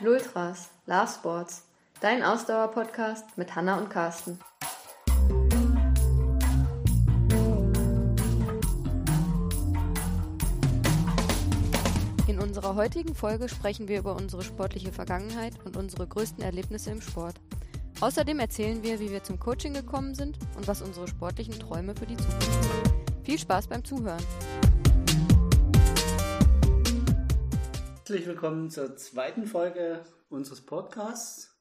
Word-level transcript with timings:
Lultras, 0.00 0.70
Love 0.86 1.06
Sports, 1.06 1.62
dein 2.00 2.24
Ausdauer-Podcast 2.24 3.38
mit 3.38 3.54
Hanna 3.54 3.78
und 3.78 3.90
Carsten. 3.90 4.40
In 12.26 12.40
unserer 12.40 12.74
heutigen 12.74 13.14
Folge 13.14 13.48
sprechen 13.48 13.86
wir 13.86 14.00
über 14.00 14.16
unsere 14.16 14.42
sportliche 14.42 14.90
Vergangenheit 14.90 15.54
und 15.64 15.76
unsere 15.76 16.08
größten 16.08 16.42
Erlebnisse 16.42 16.90
im 16.90 17.00
Sport. 17.00 17.36
Außerdem 18.00 18.40
erzählen 18.40 18.82
wir, 18.82 18.98
wie 18.98 19.12
wir 19.12 19.22
zum 19.22 19.38
Coaching 19.38 19.74
gekommen 19.74 20.16
sind 20.16 20.38
und 20.56 20.66
was 20.66 20.82
unsere 20.82 21.06
sportlichen 21.06 21.56
Träume 21.60 21.94
für 21.94 22.06
die 22.06 22.16
Zukunft 22.16 22.64
sind. 22.64 22.94
Viel 23.22 23.38
Spaß 23.38 23.68
beim 23.68 23.84
Zuhören. 23.84 24.22
Herzlich 28.06 28.26
willkommen 28.26 28.68
zur 28.68 28.96
zweiten 28.96 29.46
Folge 29.46 30.04
unseres 30.28 30.60
Podcasts. 30.60 31.58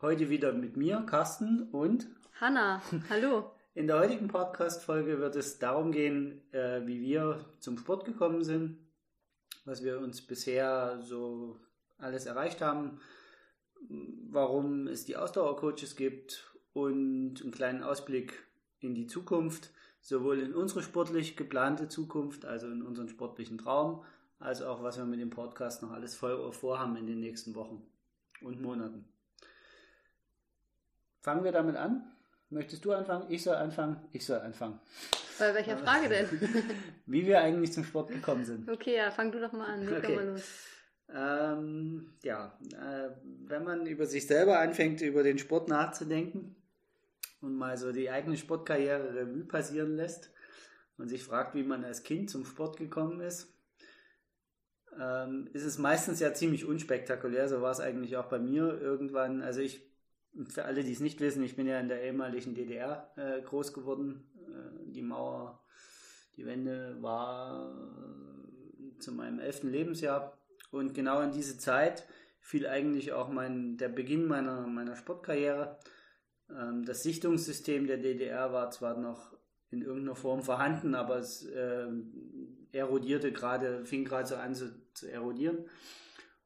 Heute 0.00 0.30
wieder 0.30 0.52
mit 0.52 0.76
mir, 0.76 1.04
Carsten 1.06 1.70
und 1.72 2.06
Hanna. 2.40 2.80
Hallo. 3.10 3.50
In 3.74 3.88
der 3.88 3.98
heutigen 3.98 4.28
Podcast-Folge 4.28 5.18
wird 5.18 5.34
es 5.34 5.58
darum 5.58 5.90
gehen, 5.90 6.40
äh, 6.52 6.86
wie 6.86 7.00
wir 7.00 7.44
zum 7.58 7.78
Sport 7.78 8.04
gekommen 8.04 8.44
sind, 8.44 8.78
was 9.64 9.82
wir 9.82 9.98
uns 9.98 10.22
bisher 10.24 11.00
so 11.02 11.58
alles 11.98 12.26
erreicht 12.26 12.60
haben, 12.60 13.00
warum 14.30 14.86
es 14.86 15.04
die 15.04 15.16
Ausdauercoaches 15.16 15.96
gibt 15.96 16.48
und 16.74 17.42
einen 17.42 17.50
kleinen 17.50 17.82
Ausblick 17.82 18.34
in 18.78 18.94
die 18.94 19.08
Zukunft, 19.08 19.70
sowohl 20.00 20.38
in 20.38 20.54
unsere 20.54 20.80
sportlich 20.80 21.36
geplante 21.36 21.88
Zukunft, 21.88 22.44
also 22.44 22.68
in 22.68 22.82
unseren 22.82 23.08
sportlichen 23.08 23.58
Traum, 23.58 24.04
als 24.42 24.62
auch 24.62 24.82
was 24.82 24.98
wir 24.98 25.04
mit 25.04 25.20
dem 25.20 25.30
Podcast 25.30 25.82
noch 25.82 25.92
alles 25.92 26.14
vorhaben 26.14 26.96
in 26.96 27.06
den 27.06 27.20
nächsten 27.20 27.54
Wochen 27.54 27.86
und 28.40 28.60
Monaten. 28.60 29.04
Fangen 31.20 31.44
wir 31.44 31.52
damit 31.52 31.76
an. 31.76 32.12
Möchtest 32.50 32.84
du 32.84 32.92
anfangen? 32.92 33.30
Ich 33.30 33.42
soll 33.42 33.54
anfangen? 33.54 33.96
Ich 34.12 34.26
soll 34.26 34.40
anfangen. 34.40 34.80
Bei 35.38 35.54
welcher 35.54 35.78
Frage 35.78 36.08
denn? 36.08 36.26
Wie 37.06 37.24
wir 37.24 37.40
eigentlich 37.40 37.72
zum 37.72 37.84
Sport 37.84 38.10
gekommen 38.10 38.44
sind. 38.44 38.68
Okay, 38.68 38.96
ja, 38.96 39.10
fang 39.10 39.32
du 39.32 39.40
doch 39.40 39.52
mal 39.52 39.66
an. 39.66 39.88
Okay. 39.88 40.16
mal 40.16 40.26
los. 40.26 40.42
Ähm, 41.14 42.14
ja, 42.22 42.58
äh, 42.72 43.10
wenn 43.46 43.64
man 43.64 43.86
über 43.86 44.06
sich 44.06 44.26
selber 44.26 44.58
anfängt, 44.58 45.00
über 45.00 45.22
den 45.22 45.38
Sport 45.38 45.68
nachzudenken 45.68 46.56
und 47.40 47.54
mal 47.54 47.76
so 47.76 47.92
die 47.92 48.10
eigene 48.10 48.36
Sportkarriere 48.36 49.14
Revue 49.14 49.44
passieren 49.44 49.96
lässt 49.96 50.30
und 50.98 51.08
sich 51.08 51.22
fragt, 51.22 51.54
wie 51.54 51.64
man 51.64 51.84
als 51.84 52.02
Kind 52.02 52.30
zum 52.30 52.44
Sport 52.44 52.78
gekommen 52.78 53.20
ist, 53.20 53.52
ähm, 55.00 55.48
ist 55.52 55.64
es 55.64 55.78
meistens 55.78 56.20
ja 56.20 56.34
ziemlich 56.34 56.64
unspektakulär. 56.64 57.48
So 57.48 57.62
war 57.62 57.70
es 57.70 57.80
eigentlich 57.80 58.16
auch 58.16 58.26
bei 58.26 58.38
mir 58.38 58.80
irgendwann. 58.80 59.42
Also 59.42 59.60
ich, 59.60 59.82
für 60.48 60.64
alle, 60.64 60.84
die 60.84 60.92
es 60.92 61.00
nicht 61.00 61.20
wissen, 61.20 61.42
ich 61.42 61.56
bin 61.56 61.66
ja 61.66 61.78
in 61.80 61.88
der 61.88 62.02
ehemaligen 62.02 62.54
DDR 62.54 63.12
äh, 63.16 63.40
groß 63.42 63.72
geworden. 63.72 64.24
Äh, 64.36 64.92
die 64.92 65.02
Mauer, 65.02 65.62
die 66.36 66.46
Wende 66.46 66.96
war 67.00 67.70
äh, 67.70 68.98
zu 68.98 69.12
meinem 69.12 69.38
elften 69.38 69.70
Lebensjahr. 69.70 70.38
Und 70.70 70.94
genau 70.94 71.20
in 71.20 71.32
diese 71.32 71.58
Zeit 71.58 72.06
fiel 72.40 72.66
eigentlich 72.66 73.12
auch 73.12 73.28
mein, 73.28 73.76
der 73.76 73.88
Beginn 73.88 74.26
meiner, 74.26 74.66
meiner 74.66 74.96
Sportkarriere. 74.96 75.78
Ähm, 76.50 76.84
das 76.84 77.02
Sichtungssystem 77.02 77.86
der 77.86 77.98
DDR 77.98 78.52
war 78.52 78.70
zwar 78.70 78.98
noch 78.98 79.32
in 79.70 79.80
irgendeiner 79.80 80.16
Form 80.16 80.42
vorhanden, 80.42 80.94
aber 80.94 81.16
es 81.16 81.46
äh, 81.46 81.86
erodierte 82.72 83.32
gerade, 83.32 83.86
fing 83.86 84.04
gerade 84.04 84.28
so 84.28 84.36
an 84.36 84.54
zu, 84.54 84.70
zu, 84.94 85.10
erodieren. 85.10 85.68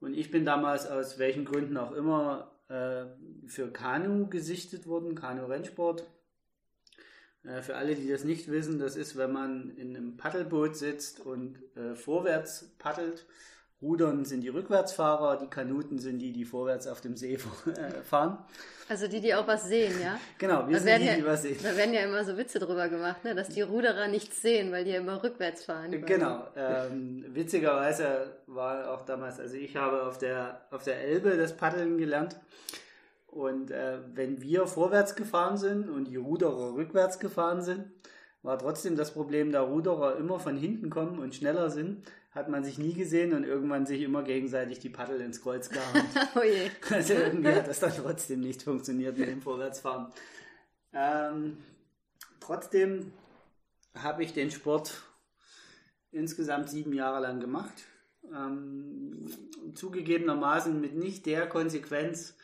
Und 0.01 0.15
ich 0.15 0.31
bin 0.31 0.45
damals 0.45 0.87
aus 0.87 1.19
welchen 1.19 1.45
Gründen 1.45 1.77
auch 1.77 1.93
immer 1.93 2.53
äh, 2.69 3.07
für 3.47 3.73
Kanu 3.73 4.29
gesichtet 4.29 4.87
worden, 4.87 5.15
Kanu-Rennsport. 5.15 6.07
Äh, 7.45 7.63
für 7.63 7.77
alle, 7.77 7.95
die 7.95 8.09
das 8.09 8.25
nicht 8.25 8.51
wissen, 8.51 8.79
das 8.79 8.97
ist, 8.97 9.17
wenn 9.17 9.33
man 9.33 9.71
in 9.77 9.97
einem 9.97 10.17
Paddelboot 10.17 10.77
sitzt 10.77 11.21
und 11.21 11.59
äh, 11.77 11.95
vorwärts 11.95 12.75
paddelt 12.79 13.27
Rudern 13.87 14.25
sind 14.25 14.41
die 14.41 14.49
Rückwärtsfahrer, 14.49 15.39
die 15.39 15.47
Kanuten 15.47 15.99
sind 15.99 16.19
die, 16.19 16.33
die 16.33 16.45
vorwärts 16.45 16.89
auf 16.89 17.01
dem 17.01 17.17
See 17.17 17.39
fahren. 18.05 18.39
Also 18.89 19.09
die, 19.09 19.21
die 19.21 19.35
auch 19.35 19.47
was 19.47 19.65
sehen, 19.65 19.95
ja? 20.01 20.19
Genau, 20.39 20.67
wir 20.69 20.77
da 20.77 20.83
sind 20.83 21.01
die, 21.01 21.07
ja, 21.07 21.17
die 21.17 21.27
was 21.27 21.43
sehen. 21.43 21.59
Da 21.63 21.77
werden 21.77 21.93
ja 21.93 22.03
immer 22.03 22.25
so 22.25 22.37
Witze 22.37 22.59
drüber 22.59 22.89
gemacht, 22.89 23.25
ne? 23.25 23.35
dass 23.35 23.49
die 23.49 23.63
Ruderer 23.63 24.09
nichts 24.09 24.43
sehen, 24.43 24.71
weil 24.71 24.85
die 24.85 24.91
ja 24.91 24.99
immer 24.99 25.23
rückwärts 25.23 25.65
fahren. 25.65 25.91
Genau. 26.05 26.47
Ähm, 26.57 27.25
witzigerweise 27.29 28.37
war 28.47 28.93
auch 28.93 29.05
damals, 29.05 29.41
also 29.41 29.57
ich 29.57 29.77
habe 29.77 30.05
auf 30.05 30.19
der, 30.19 30.61
auf 30.71 30.85
der 30.85 31.01
Elbe 31.01 31.37
das 31.37 31.57
Paddeln 31.57 31.99
gelernt. 31.99 32.37
Und 33.27 33.71
äh, 33.71 33.99
wenn 34.15 34.41
wir 34.41 34.67
vorwärts 34.67 35.15
gefahren 35.15 35.57
sind 35.57 35.91
und 35.91 36.07
die 36.07 36.17
Ruderer 36.17 36.75
rückwärts 36.75 37.19
gefahren 37.19 37.63
sind, 37.63 37.87
war 38.47 38.59
trotzdem 38.59 38.97
das 38.97 39.13
Problem, 39.13 39.51
da 39.51 39.61
Ruderer 39.61 40.17
immer 40.17 40.39
von 40.39 40.57
hinten 40.57 40.89
kommen 40.89 41.19
und 41.19 41.35
schneller 41.35 41.69
sind, 41.69 42.07
hat 42.31 42.49
man 42.49 42.63
sich 42.63 42.79
nie 42.79 42.93
gesehen 42.93 43.33
und 43.33 43.45
irgendwann 43.45 43.87
sich 43.87 44.03
immer 44.03 44.23
gegenseitig 44.23 44.79
die 44.79 44.89
Paddel 44.89 45.21
ins 45.21 45.43
Kreuz 45.43 45.69
gehauen. 45.69 46.07
oh 46.37 46.43
je. 46.43 46.71
Also 46.95 47.15
irgendwie 47.15 47.53
hat 47.53 47.67
das 47.67 47.81
dann 47.81 47.93
trotzdem 47.93 48.41
nicht 48.41 48.63
funktioniert 48.63 49.19
mit 49.19 49.29
dem 49.29 49.43
Vorwärtsfahren. 49.43 50.13
Ähm, 50.93 51.57
trotzdem 52.39 53.13
habe 53.95 54.23
ich 54.23 54.33
den 54.33 54.51
Sport 54.51 55.03
insgesamt 56.13 56.71
sieben 56.71 56.93
Jahre 56.93 57.21
lang 57.21 57.41
gemacht. 57.41 57.85
Ähm, 58.33 59.27
zugegebenermaßen 59.75 60.81
mit 60.81 60.95
nicht 60.95 61.27
der 61.27 61.49
Konsequenz, 61.49 62.37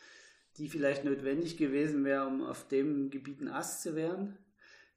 die 0.57 0.69
vielleicht 0.69 1.05
notwendig 1.05 1.57
gewesen 1.57 2.05
wäre, 2.05 2.27
um 2.27 2.45
auf 2.45 2.67
dem 2.67 3.11
Gebiet 3.11 3.41
ein 3.41 3.49
Ast 3.49 3.83
zu 3.83 3.95
werden. 3.95 4.37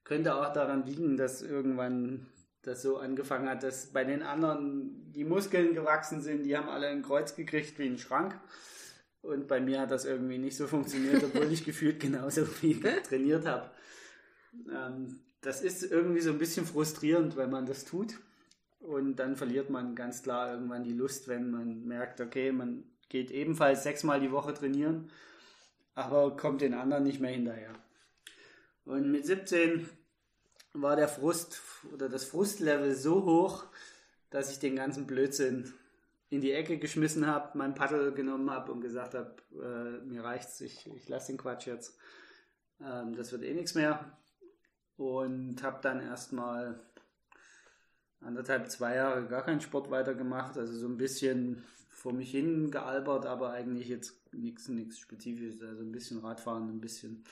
Könnte 0.05 0.35
auch 0.35 0.53
daran 0.53 0.85
liegen, 0.85 1.17
dass 1.17 1.41
irgendwann 1.41 2.27
das 2.61 2.81
so 2.81 2.97
angefangen 2.97 3.49
hat, 3.49 3.63
dass 3.63 3.87
bei 3.87 4.03
den 4.03 4.23
anderen 4.23 5.11
die 5.11 5.25
Muskeln 5.25 5.73
gewachsen 5.73 6.21
sind, 6.21 6.43
die 6.43 6.55
haben 6.55 6.69
alle 6.69 6.87
ein 6.87 7.01
Kreuz 7.01 7.35
gekriegt 7.35 7.77
wie 7.77 7.87
ein 7.87 7.97
Schrank. 7.97 8.39
Und 9.21 9.47
bei 9.47 9.59
mir 9.59 9.81
hat 9.81 9.91
das 9.91 10.05
irgendwie 10.05 10.37
nicht 10.37 10.55
so 10.55 10.67
funktioniert, 10.67 11.23
obwohl 11.23 11.51
ich 11.51 11.65
gefühlt 11.65 11.99
genauso 11.99 12.45
viel 12.45 12.79
trainiert 13.03 13.45
habe. 13.45 13.71
Ähm, 14.71 15.19
das 15.41 15.61
ist 15.61 15.83
irgendwie 15.83 16.21
so 16.21 16.31
ein 16.31 16.37
bisschen 16.37 16.65
frustrierend, 16.65 17.35
wenn 17.35 17.49
man 17.49 17.65
das 17.65 17.85
tut. 17.85 18.15
Und 18.79 19.15
dann 19.15 19.35
verliert 19.35 19.71
man 19.71 19.95
ganz 19.95 20.21
klar 20.21 20.53
irgendwann 20.53 20.83
die 20.83 20.93
Lust, 20.93 21.27
wenn 21.27 21.49
man 21.49 21.85
merkt, 21.85 22.21
okay, 22.21 22.51
man 22.51 22.83
geht 23.09 23.31
ebenfalls 23.31 23.83
sechsmal 23.83 24.19
die 24.19 24.31
Woche 24.31 24.53
trainieren, 24.53 25.09
aber 25.95 26.35
kommt 26.35 26.61
den 26.61 26.75
anderen 26.75 27.03
nicht 27.03 27.19
mehr 27.19 27.31
hinterher. 27.31 27.73
Und 28.85 29.11
mit 29.11 29.25
17 29.25 29.89
war 30.73 30.95
der 30.95 31.07
Frust 31.07 31.61
oder 31.93 32.09
das 32.09 32.25
Frustlevel 32.25 32.95
so 32.95 33.25
hoch, 33.25 33.65
dass 34.29 34.51
ich 34.51 34.59
den 34.59 34.75
ganzen 34.75 35.07
Blödsinn 35.07 35.73
in 36.29 36.41
die 36.41 36.51
Ecke 36.51 36.77
geschmissen 36.77 37.27
habe, 37.27 37.57
mein 37.57 37.75
Paddel 37.75 38.13
genommen 38.13 38.49
habe 38.49 38.71
und 38.71 38.81
gesagt 38.81 39.13
habe, 39.13 39.35
äh, 39.53 40.05
mir 40.05 40.23
reicht's, 40.23 40.59
ich, 40.61 40.89
ich 40.95 41.07
lasse 41.07 41.27
den 41.27 41.37
Quatsch 41.37 41.67
jetzt. 41.67 41.97
Ähm, 42.81 43.15
das 43.15 43.31
wird 43.31 43.43
eh 43.43 43.53
nichts 43.53 43.75
mehr. 43.75 44.17
Und 44.97 45.61
habe 45.63 45.79
dann 45.81 46.01
erstmal 46.01 46.79
anderthalb, 48.21 48.69
zwei 48.69 48.95
Jahre 48.95 49.27
gar 49.27 49.43
keinen 49.43 49.61
Sport 49.61 49.91
weitergemacht, 49.91 50.57
also 50.57 50.73
so 50.73 50.87
ein 50.87 50.97
bisschen 50.97 51.63
vor 51.89 52.13
mich 52.13 52.31
hin 52.31 52.71
gealbert, 52.71 53.25
aber 53.25 53.51
eigentlich 53.51 53.87
jetzt 53.87 54.15
nichts 54.33 54.67
nichts 54.67 54.99
Spezifisches, 54.99 55.61
also 55.61 55.81
ein 55.81 55.91
bisschen 55.91 56.19
Radfahren, 56.19 56.69
ein 56.69 56.81
bisschen 56.81 57.23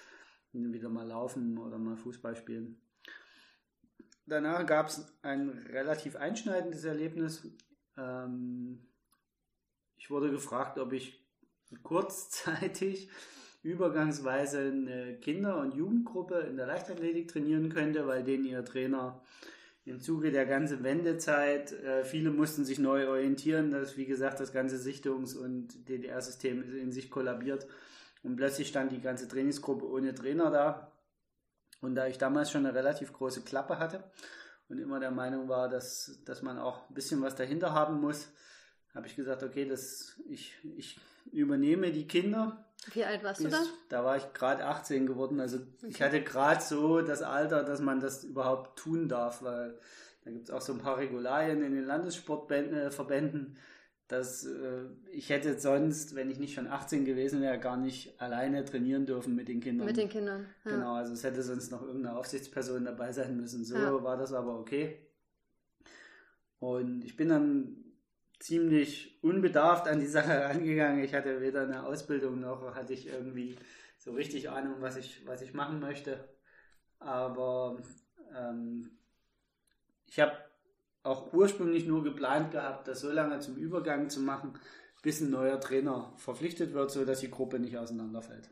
wieder 0.53 0.89
mal 0.89 1.07
laufen 1.07 1.57
oder 1.57 1.77
mal 1.77 1.97
Fußball 1.97 2.35
spielen 2.35 2.79
danach 4.25 4.65
gab 4.65 4.87
es 4.87 5.05
ein 5.21 5.49
relativ 5.49 6.15
einschneidendes 6.15 6.83
Erlebnis. 6.83 7.47
Ähm, 7.97 8.79
ich 9.97 10.09
wurde 10.09 10.31
gefragt, 10.31 10.79
ob 10.79 10.94
ich 10.94 11.23
kurzzeitig 11.83 13.09
übergangsweise 13.63 14.59
eine 14.59 15.17
Kinder- 15.19 15.59
und 15.59 15.73
Jugendgruppe 15.73 16.39
in 16.41 16.57
der 16.57 16.67
Leichtathletik 16.67 17.29
trainieren 17.29 17.69
könnte, 17.69 18.07
weil 18.07 18.23
denen 18.23 18.45
ihr 18.45 18.65
Trainer 18.65 19.21
im 19.85 19.99
Zuge 19.99 20.31
der 20.31 20.45
ganzen 20.45 20.83
Wendezeit, 20.83 21.73
äh, 21.73 22.06
viele 22.06 22.31
mussten 22.31 22.63
sich 22.63 22.79
neu 22.79 23.09
orientieren, 23.09 23.71
dass, 23.71 23.97
wie 23.97 24.06
gesagt, 24.06 24.39
das 24.39 24.53
ganze 24.53 24.77
Sichtungs- 24.77 25.35
und 25.35 25.89
DDR-System 25.89 26.77
in 26.77 26.91
sich 26.91 27.09
kollabiert 27.09 27.67
und 28.23 28.35
plötzlich 28.35 28.69
stand 28.69 28.91
die 28.91 29.01
ganze 29.01 29.27
Trainingsgruppe 29.27 29.85
ohne 29.85 30.15
Trainer 30.15 30.49
da 30.49 30.91
und 31.81 31.95
da 31.95 32.07
ich 32.07 32.17
damals 32.17 32.51
schon 32.51 32.65
eine 32.65 32.75
relativ 32.75 33.13
große 33.13 33.41
Klappe 33.41 33.79
hatte 33.79 34.03
und 34.69 34.79
immer 34.79 34.99
der 34.99 35.11
Meinung 35.11 35.49
war, 35.49 35.69
dass, 35.69 36.19
dass 36.25 36.41
man 36.41 36.57
auch 36.57 36.89
ein 36.89 36.93
bisschen 36.93 37.21
was 37.21 37.35
dahinter 37.35 37.73
haben 37.73 37.99
muss, 37.99 38.29
habe 38.93 39.07
ich 39.07 39.15
gesagt, 39.15 39.43
okay, 39.43 39.65
das, 39.67 40.19
ich, 40.29 40.53
ich 40.77 40.99
übernehme 41.31 41.91
die 41.91 42.07
Kinder. 42.07 42.65
Wie 42.93 43.03
alt 43.03 43.23
warst 43.23 43.43
du 43.43 43.47
da? 43.47 43.63
Da 43.89 44.03
war 44.03 44.17
ich 44.17 44.33
gerade 44.33 44.65
18 44.65 45.07
geworden. 45.07 45.39
Also 45.39 45.57
okay. 45.57 45.87
ich 45.87 46.01
hatte 46.01 46.21
gerade 46.21 46.61
so 46.61 47.01
das 47.01 47.21
Alter, 47.21 47.63
dass 47.63 47.79
man 47.79 47.99
das 47.99 48.23
überhaupt 48.23 48.77
tun 48.77 49.07
darf, 49.07 49.41
weil 49.41 49.79
da 50.23 50.31
gibt 50.31 50.45
es 50.45 50.51
auch 50.51 50.61
so 50.61 50.73
ein 50.73 50.79
paar 50.79 50.97
Regularien 50.97 51.63
in 51.63 51.73
den 51.73 51.85
Landessportverbänden, 51.85 53.57
dass 54.07 54.45
äh, 54.45 54.85
ich 55.11 55.29
hätte 55.29 55.59
sonst, 55.59 56.15
wenn 56.15 56.29
ich 56.29 56.39
nicht 56.39 56.53
schon 56.53 56.67
18 56.67 57.05
gewesen 57.05 57.41
wäre, 57.41 57.59
gar 57.59 57.77
nicht 57.77 58.19
alleine 58.21 58.65
trainieren 58.65 59.05
dürfen 59.05 59.35
mit 59.35 59.47
den 59.47 59.61
Kindern. 59.61 59.88
Mit 59.88 59.97
den 59.97 60.09
Kindern. 60.09 60.45
Ja. 60.65 60.71
Genau, 60.71 60.94
also 60.95 61.13
es 61.13 61.23
hätte 61.23 61.41
sonst 61.41 61.71
noch 61.71 61.81
irgendeine 61.81 62.17
Aufsichtsperson 62.17 62.85
dabei 62.85 63.11
sein 63.11 63.38
müssen. 63.38 63.63
So 63.63 63.75
ja. 63.75 64.03
war 64.03 64.17
das 64.17 64.33
aber 64.33 64.59
okay. 64.59 65.07
Und 66.59 67.03
ich 67.03 67.15
bin 67.15 67.29
dann 67.29 67.83
ziemlich 68.39 69.23
unbedarft 69.23 69.88
an 69.88 70.00
die 70.00 70.06
Sache 70.06 70.29
herangegangen. 70.29 71.03
Ich 71.03 71.13
hatte 71.13 71.39
weder 71.41 71.63
eine 71.63 71.83
Ausbildung 71.83 72.41
noch 72.41 72.75
hatte 72.75 72.94
ich 72.94 73.07
irgendwie 73.07 73.56
so 73.97 74.11
richtig 74.11 74.49
Ahnung, 74.49 74.75
was 74.79 74.97
ich, 74.97 75.25
was 75.25 75.41
ich 75.41 75.53
machen 75.53 75.79
möchte. 75.79 76.27
Aber 76.99 77.81
ähm, 78.35 78.97
ich 80.07 80.19
habe 80.19 80.33
auch 81.03 81.33
ursprünglich 81.33 81.85
nur 81.85 82.03
geplant 82.03 82.51
gehabt, 82.51 82.88
das 82.88 83.01
so 83.01 83.11
lange 83.11 83.39
zum 83.39 83.57
Übergang 83.57 84.09
zu 84.09 84.21
machen, 84.21 84.53
bis 85.01 85.19
ein 85.19 85.29
neuer 85.29 85.59
Trainer 85.59 86.13
verpflichtet 86.17 86.73
wird, 86.73 86.91
sodass 86.91 87.19
die 87.19 87.29
Gruppe 87.29 87.59
nicht 87.59 87.77
auseinanderfällt. 87.77 88.50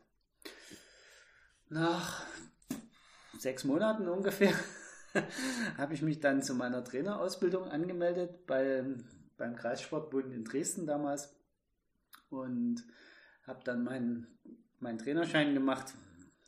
Nach 1.70 2.26
sechs 3.38 3.64
Monaten 3.64 4.06
ungefähr 4.06 4.52
habe 5.78 5.94
ich 5.94 6.02
mich 6.02 6.20
dann 6.20 6.42
zu 6.42 6.54
meiner 6.54 6.84
Trainerausbildung 6.84 7.68
angemeldet 7.68 8.46
bei, 8.46 8.84
beim 9.38 9.56
Kreissportbund 9.56 10.32
in 10.32 10.44
Dresden 10.44 10.86
damals 10.86 11.34
und 12.28 12.84
habe 13.46 13.60
dann 13.64 13.82
meinen, 13.82 14.26
meinen 14.78 14.98
Trainerschein 14.98 15.54
gemacht. 15.54 15.94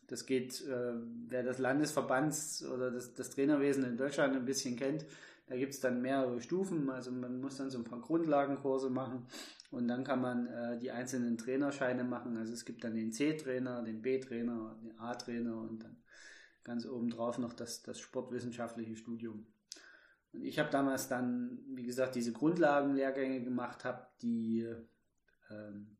Das 0.08 0.26
geht, 0.26 0.60
äh, 0.66 0.92
wer 1.28 1.42
das 1.42 1.58
Landesverbands 1.58 2.62
oder 2.66 2.90
das, 2.90 3.14
das 3.14 3.30
Trainerwesen 3.30 3.84
in 3.84 3.96
Deutschland 3.96 4.36
ein 4.36 4.44
bisschen 4.44 4.76
kennt, 4.76 5.06
da 5.46 5.56
gibt 5.56 5.74
es 5.74 5.80
dann 5.80 6.00
mehrere 6.00 6.40
Stufen, 6.40 6.88
also 6.90 7.10
man 7.10 7.40
muss 7.40 7.58
dann 7.58 7.70
so 7.70 7.78
ein 7.78 7.84
paar 7.84 8.00
Grundlagenkurse 8.00 8.88
machen 8.88 9.26
und 9.70 9.88
dann 9.88 10.04
kann 10.04 10.20
man 10.20 10.46
äh, 10.46 10.78
die 10.78 10.90
einzelnen 10.90 11.36
Trainerscheine 11.36 12.04
machen. 12.04 12.36
Also 12.36 12.52
es 12.52 12.64
gibt 12.64 12.84
dann 12.84 12.94
den 12.94 13.12
C-Trainer, 13.12 13.82
den 13.82 14.00
B-Trainer, 14.00 14.76
den 14.82 14.98
A-Trainer 14.98 15.58
und 15.58 15.84
dann 15.84 15.96
ganz 16.62 16.86
obendrauf 16.86 17.38
noch 17.38 17.52
das, 17.52 17.82
das 17.82 18.00
sportwissenschaftliche 18.00 18.96
Studium. 18.96 19.46
Und 20.32 20.44
ich 20.44 20.58
habe 20.58 20.70
damals 20.70 21.08
dann, 21.08 21.58
wie 21.74 21.84
gesagt, 21.84 22.14
diese 22.14 22.32
Grundlagenlehrgänge 22.32 23.42
gemacht, 23.42 23.84
habe 23.84 24.06
die, 24.22 24.66
ähm, 25.50 25.98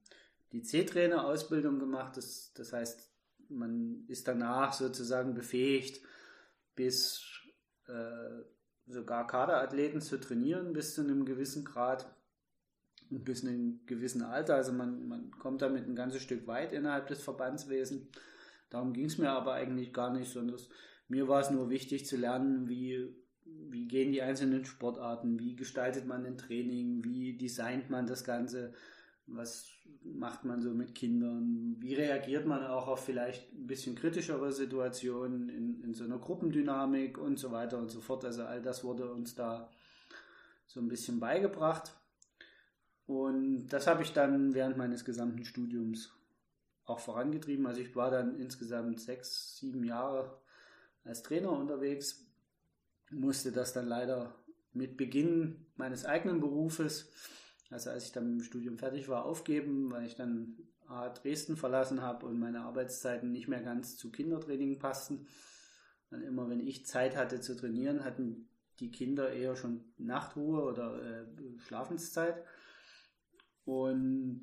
die 0.52 0.62
C-Trainer-Ausbildung 0.62 1.78
gemacht. 1.78 2.16
Das, 2.16 2.52
das 2.54 2.72
heißt, 2.72 3.10
man 3.50 4.04
ist 4.08 4.26
danach 4.26 4.72
sozusagen 4.72 5.34
befähigt, 5.34 6.00
bis 6.74 7.22
äh, 7.86 8.42
sogar 8.86 9.26
Kaderathleten 9.26 10.00
zu 10.00 10.18
trainieren 10.18 10.72
bis 10.72 10.94
zu 10.94 11.00
einem 11.00 11.24
gewissen 11.24 11.64
Grad 11.64 12.14
und 13.10 13.24
bis 13.24 13.40
zu 13.40 13.48
einem 13.48 13.80
gewissen 13.86 14.22
Alter. 14.22 14.56
Also 14.56 14.72
man, 14.72 15.08
man 15.08 15.30
kommt 15.32 15.62
damit 15.62 15.86
ein 15.86 15.96
ganzes 15.96 16.22
Stück 16.22 16.46
weit 16.46 16.72
innerhalb 16.72 17.06
des 17.06 17.22
Verbandswesens. 17.22 18.06
Darum 18.70 18.92
ging 18.92 19.06
es 19.06 19.18
mir 19.18 19.30
aber 19.30 19.54
eigentlich 19.54 19.92
gar 19.92 20.12
nicht, 20.12 20.30
sondern 20.30 20.58
mir 21.08 21.28
war 21.28 21.40
es 21.40 21.50
nur 21.50 21.70
wichtig 21.70 22.06
zu 22.06 22.16
lernen, 22.16 22.68
wie, 22.68 23.14
wie 23.44 23.86
gehen 23.86 24.12
die 24.12 24.22
einzelnen 24.22 24.64
Sportarten, 24.64 25.38
wie 25.38 25.54
gestaltet 25.54 26.06
man 26.06 26.24
ein 26.24 26.38
Training, 26.38 27.04
wie 27.04 27.36
designt 27.36 27.90
man 27.90 28.06
das 28.06 28.24
Ganze, 28.24 28.74
was 29.26 29.66
macht 30.02 30.44
man 30.44 30.60
so 30.60 30.70
mit 30.70 30.94
Kindern? 30.94 31.76
Wie 31.80 31.94
reagiert 31.94 32.46
man 32.46 32.64
auch 32.66 32.88
auf 32.88 33.04
vielleicht 33.04 33.52
ein 33.52 33.66
bisschen 33.66 33.94
kritischere 33.94 34.52
Situationen 34.52 35.48
in, 35.48 35.82
in 35.82 35.94
so 35.94 36.04
einer 36.04 36.18
Gruppendynamik 36.18 37.18
und 37.18 37.38
so 37.38 37.50
weiter 37.50 37.78
und 37.78 37.90
so 37.90 38.00
fort? 38.00 38.24
Also 38.24 38.44
all 38.44 38.60
das 38.60 38.84
wurde 38.84 39.10
uns 39.10 39.34
da 39.34 39.70
so 40.66 40.80
ein 40.80 40.88
bisschen 40.88 41.20
beigebracht. 41.20 41.94
Und 43.06 43.68
das 43.68 43.86
habe 43.86 44.02
ich 44.02 44.12
dann 44.12 44.54
während 44.54 44.76
meines 44.76 45.04
gesamten 45.04 45.44
Studiums 45.44 46.12
auch 46.84 47.00
vorangetrieben. 47.00 47.66
Also 47.66 47.80
ich 47.80 47.94
war 47.96 48.10
dann 48.10 48.38
insgesamt 48.38 49.00
sechs, 49.00 49.58
sieben 49.58 49.84
Jahre 49.84 50.38
als 51.04 51.22
Trainer 51.22 51.50
unterwegs, 51.50 52.26
musste 53.10 53.52
das 53.52 53.72
dann 53.72 53.86
leider 53.86 54.34
mit 54.72 54.96
Beginn 54.96 55.66
meines 55.76 56.04
eigenen 56.04 56.40
Berufes 56.40 57.12
also 57.70 57.90
als 57.90 58.06
ich 58.06 58.12
dann 58.12 58.30
mit 58.30 58.40
dem 58.40 58.44
Studium 58.44 58.78
fertig 58.78 59.08
war, 59.08 59.24
aufgeben, 59.24 59.90
weil 59.90 60.06
ich 60.06 60.14
dann 60.14 60.56
A, 60.86 61.08
Dresden 61.08 61.56
verlassen 61.56 62.02
habe 62.02 62.26
und 62.26 62.38
meine 62.38 62.60
Arbeitszeiten 62.60 63.32
nicht 63.32 63.48
mehr 63.48 63.62
ganz 63.62 63.96
zu 63.96 64.10
Kindertraining 64.10 64.78
passten. 64.78 65.26
Dann 66.10 66.22
immer, 66.22 66.48
wenn 66.48 66.60
ich 66.60 66.86
Zeit 66.86 67.16
hatte 67.16 67.40
zu 67.40 67.56
trainieren, 67.56 68.04
hatten 68.04 68.48
die 68.80 68.90
Kinder 68.90 69.32
eher 69.32 69.56
schon 69.56 69.84
Nachtruhe 69.96 70.62
oder 70.62 71.02
äh, 71.02 71.26
Schlafenszeit. 71.58 72.44
Und 73.64 74.42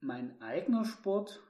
mein 0.00 0.40
eigener 0.40 0.84
Sport 0.84 1.42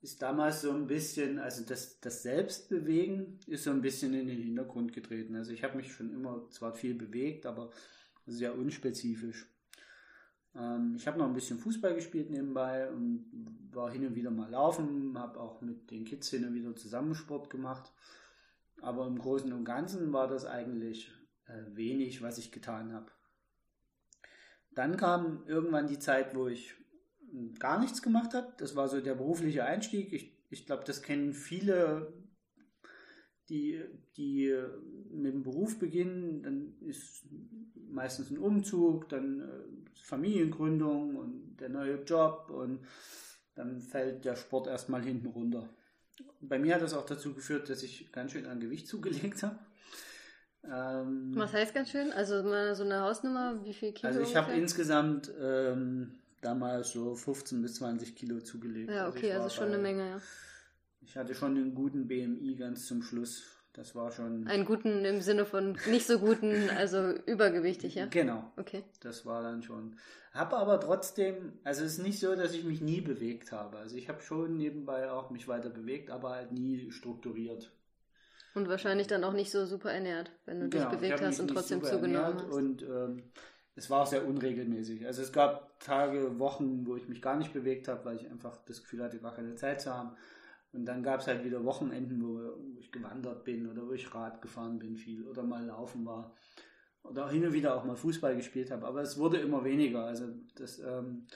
ist 0.00 0.22
damals 0.22 0.62
so 0.62 0.72
ein 0.72 0.86
bisschen, 0.86 1.38
also 1.38 1.64
das, 1.64 2.00
das 2.00 2.22
Selbstbewegen 2.22 3.38
ist 3.46 3.64
so 3.64 3.70
ein 3.70 3.82
bisschen 3.82 4.14
in 4.14 4.26
den 4.26 4.42
Hintergrund 4.42 4.92
getreten. 4.92 5.36
Also 5.36 5.52
ich 5.52 5.62
habe 5.62 5.76
mich 5.76 5.92
schon 5.92 6.12
immer 6.12 6.48
zwar 6.50 6.74
viel 6.74 6.94
bewegt, 6.94 7.46
aber 7.46 7.70
sehr 8.26 8.56
unspezifisch. 8.56 9.51
Ähm, 10.56 10.94
ich 10.96 11.06
habe 11.06 11.18
noch 11.18 11.26
ein 11.26 11.34
bisschen 11.34 11.58
Fußball 11.58 11.94
gespielt 11.94 12.30
nebenbei 12.30 12.90
und 12.90 13.26
war 13.72 13.90
hin 13.90 14.06
und 14.06 14.14
wieder 14.14 14.30
mal 14.30 14.50
laufen, 14.50 15.18
habe 15.18 15.40
auch 15.40 15.60
mit 15.60 15.90
den 15.90 16.04
Kids 16.04 16.28
hin 16.28 16.46
und 16.46 16.54
wieder 16.54 16.74
Zusammensport 16.76 17.50
gemacht. 17.50 17.92
Aber 18.80 19.06
im 19.06 19.18
Großen 19.18 19.52
und 19.52 19.64
Ganzen 19.64 20.12
war 20.12 20.28
das 20.28 20.44
eigentlich 20.44 21.10
äh, 21.46 21.76
wenig, 21.76 22.22
was 22.22 22.38
ich 22.38 22.52
getan 22.52 22.92
habe. 22.92 23.06
Dann 24.74 24.96
kam 24.96 25.44
irgendwann 25.46 25.86
die 25.86 25.98
Zeit, 25.98 26.34
wo 26.34 26.48
ich 26.48 26.74
gar 27.58 27.78
nichts 27.78 28.02
gemacht 28.02 28.34
habe. 28.34 28.52
Das 28.58 28.76
war 28.76 28.88
so 28.88 29.00
der 29.00 29.14
berufliche 29.14 29.64
Einstieg. 29.64 30.12
Ich, 30.12 30.36
ich 30.50 30.66
glaube, 30.66 30.84
das 30.84 31.02
kennen 31.02 31.32
viele, 31.32 32.12
die, 33.48 33.80
die 34.16 34.54
mit 35.10 35.32
dem 35.32 35.42
Beruf 35.42 35.78
beginnen. 35.78 36.42
Dann 36.42 36.74
ist 36.80 37.24
meistens 37.88 38.30
ein 38.30 38.38
Umzug, 38.38 39.08
dann 39.08 39.40
äh, 39.40 39.44
Familiengründung 40.02 41.16
und 41.16 41.56
der 41.60 41.68
neue 41.68 42.02
Job 42.02 42.50
und 42.50 42.80
dann 43.54 43.80
fällt 43.80 44.24
der 44.24 44.36
Sport 44.36 44.66
erstmal 44.66 45.02
hinten 45.02 45.28
runter. 45.28 45.68
Bei 46.40 46.58
mir 46.58 46.74
hat 46.74 46.82
das 46.82 46.94
auch 46.94 47.06
dazu 47.06 47.34
geführt, 47.34 47.68
dass 47.68 47.82
ich 47.82 48.10
ganz 48.12 48.32
schön 48.32 48.46
an 48.46 48.60
Gewicht 48.60 48.88
zugelegt 48.88 49.42
habe. 49.42 49.58
Ähm, 50.64 51.32
Was 51.34 51.52
heißt 51.52 51.74
ganz 51.74 51.90
schön? 51.90 52.12
Also 52.12 52.42
mal 52.42 52.74
so 52.74 52.84
eine 52.84 53.00
Hausnummer, 53.00 53.64
wie 53.64 53.74
viel 53.74 53.92
Kilo? 53.92 54.08
Also 54.08 54.20
ich 54.20 54.36
habe 54.36 54.52
insgesamt 54.52 55.30
ähm, 55.40 56.12
damals 56.40 56.92
so 56.92 57.14
15 57.14 57.62
bis 57.62 57.74
20 57.76 58.14
Kilo 58.14 58.40
zugelegt. 58.40 58.90
Ja, 58.90 59.06
also 59.06 59.18
okay, 59.18 59.32
also, 59.32 59.44
also 59.44 59.56
schon 59.56 59.68
eine 59.68 59.78
Menge, 59.78 60.08
ja. 60.08 60.20
Ich 61.04 61.16
hatte 61.16 61.34
schon 61.34 61.56
einen 61.56 61.74
guten 61.74 62.06
BMI 62.08 62.56
ganz 62.56 62.86
zum 62.86 63.02
Schluss. 63.02 63.44
Das 63.72 63.94
war 63.94 64.10
schon. 64.10 64.46
Einen 64.46 64.66
guten 64.66 65.04
im 65.04 65.20
Sinne 65.22 65.46
von 65.46 65.78
nicht 65.88 66.06
so 66.06 66.18
guten, 66.18 66.68
also 66.76 67.12
übergewichtig, 67.26 67.94
ja? 67.94 68.06
Genau. 68.06 68.52
Okay. 68.56 68.84
Das 69.00 69.24
war 69.24 69.42
dann 69.42 69.62
schon. 69.62 69.96
Habe 70.32 70.56
aber 70.56 70.80
trotzdem, 70.80 71.52
also 71.64 71.84
es 71.84 71.98
ist 71.98 72.04
nicht 72.04 72.18
so, 72.18 72.34
dass 72.34 72.54
ich 72.54 72.64
mich 72.64 72.80
nie 72.80 73.00
bewegt 73.00 73.52
habe. 73.52 73.78
Also 73.78 73.96
ich 73.96 74.08
habe 74.08 74.22
schon 74.22 74.56
nebenbei 74.56 75.10
auch 75.10 75.30
mich 75.30 75.48
weiter 75.48 75.70
bewegt, 75.70 76.10
aber 76.10 76.30
halt 76.30 76.52
nie 76.52 76.90
strukturiert. 76.90 77.70
Und 78.54 78.68
wahrscheinlich 78.68 79.06
dann 79.06 79.24
auch 79.24 79.32
nicht 79.32 79.50
so 79.50 79.64
super 79.64 79.90
ernährt, 79.90 80.30
wenn 80.44 80.60
du 80.60 80.68
genau, 80.68 80.90
dich 80.90 80.98
bewegt 80.98 81.22
hast 81.22 81.40
und 81.40 81.48
trotzdem 81.48 81.82
zugenommen 81.82 82.34
hast. 82.34 82.52
Und 82.52 82.82
ähm, 82.82 83.22
es 83.74 83.88
war 83.88 84.02
auch 84.02 84.06
sehr 84.06 84.26
unregelmäßig. 84.26 85.06
Also 85.06 85.22
es 85.22 85.32
gab 85.32 85.80
Tage, 85.80 86.38
Wochen, 86.38 86.86
wo 86.86 86.96
ich 86.96 87.08
mich 87.08 87.22
gar 87.22 87.36
nicht 87.36 87.54
bewegt 87.54 87.88
habe, 87.88 88.04
weil 88.04 88.16
ich 88.16 88.30
einfach 88.30 88.58
das 88.66 88.82
Gefühl 88.82 89.02
hatte, 89.02 89.18
gar 89.18 89.34
keine 89.34 89.54
Zeit 89.54 89.80
zu 89.80 89.94
haben. 89.94 90.14
Und 90.72 90.86
dann 90.86 91.02
gab 91.02 91.20
es 91.20 91.26
halt 91.26 91.44
wieder 91.44 91.64
Wochenenden, 91.64 92.22
wo, 92.22 92.78
ich 92.78 92.90
gewandert 92.90 93.44
bin 93.44 93.70
oder 93.70 93.86
wo 93.86 93.92
ich 93.92 94.14
Rad 94.14 94.40
gefahren 94.40 94.78
bin 94.78 94.96
viel 94.96 95.26
oder 95.26 95.42
mal 95.42 95.64
laufen 95.64 96.04
war. 96.06 96.34
Oder 97.02 97.28
hin 97.28 97.44
und 97.44 97.52
wieder 97.52 97.76
auch 97.76 97.84
mal 97.84 97.96
Fußball 97.96 98.36
gespielt 98.36 98.70
habe. 98.70 98.86
Aber 98.86 99.02
es 99.02 99.18
wurde 99.18 99.38
immer 99.38 99.64
weniger. 99.64 100.04
Also 100.04 100.28
das, 100.54 100.78
ähm, 100.78 101.26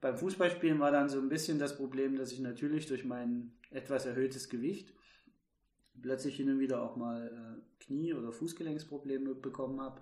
beim 0.00 0.16
Fußballspielen 0.16 0.78
war 0.78 0.92
dann 0.92 1.08
so 1.08 1.18
ein 1.18 1.28
bisschen 1.28 1.58
das 1.58 1.76
Problem, 1.76 2.16
dass 2.16 2.32
ich 2.32 2.40
natürlich 2.40 2.86
durch 2.86 3.04
mein 3.04 3.52
etwas 3.70 4.06
erhöhtes 4.06 4.48
Gewicht 4.48 4.94
plötzlich 6.00 6.36
hin 6.36 6.50
und 6.50 6.60
wieder 6.60 6.82
auch 6.82 6.96
mal 6.96 7.26
äh, 7.26 7.84
Knie- 7.84 8.14
oder 8.14 8.32
Fußgelenksprobleme 8.32 9.34
bekommen 9.34 9.80
habe. 9.80 10.00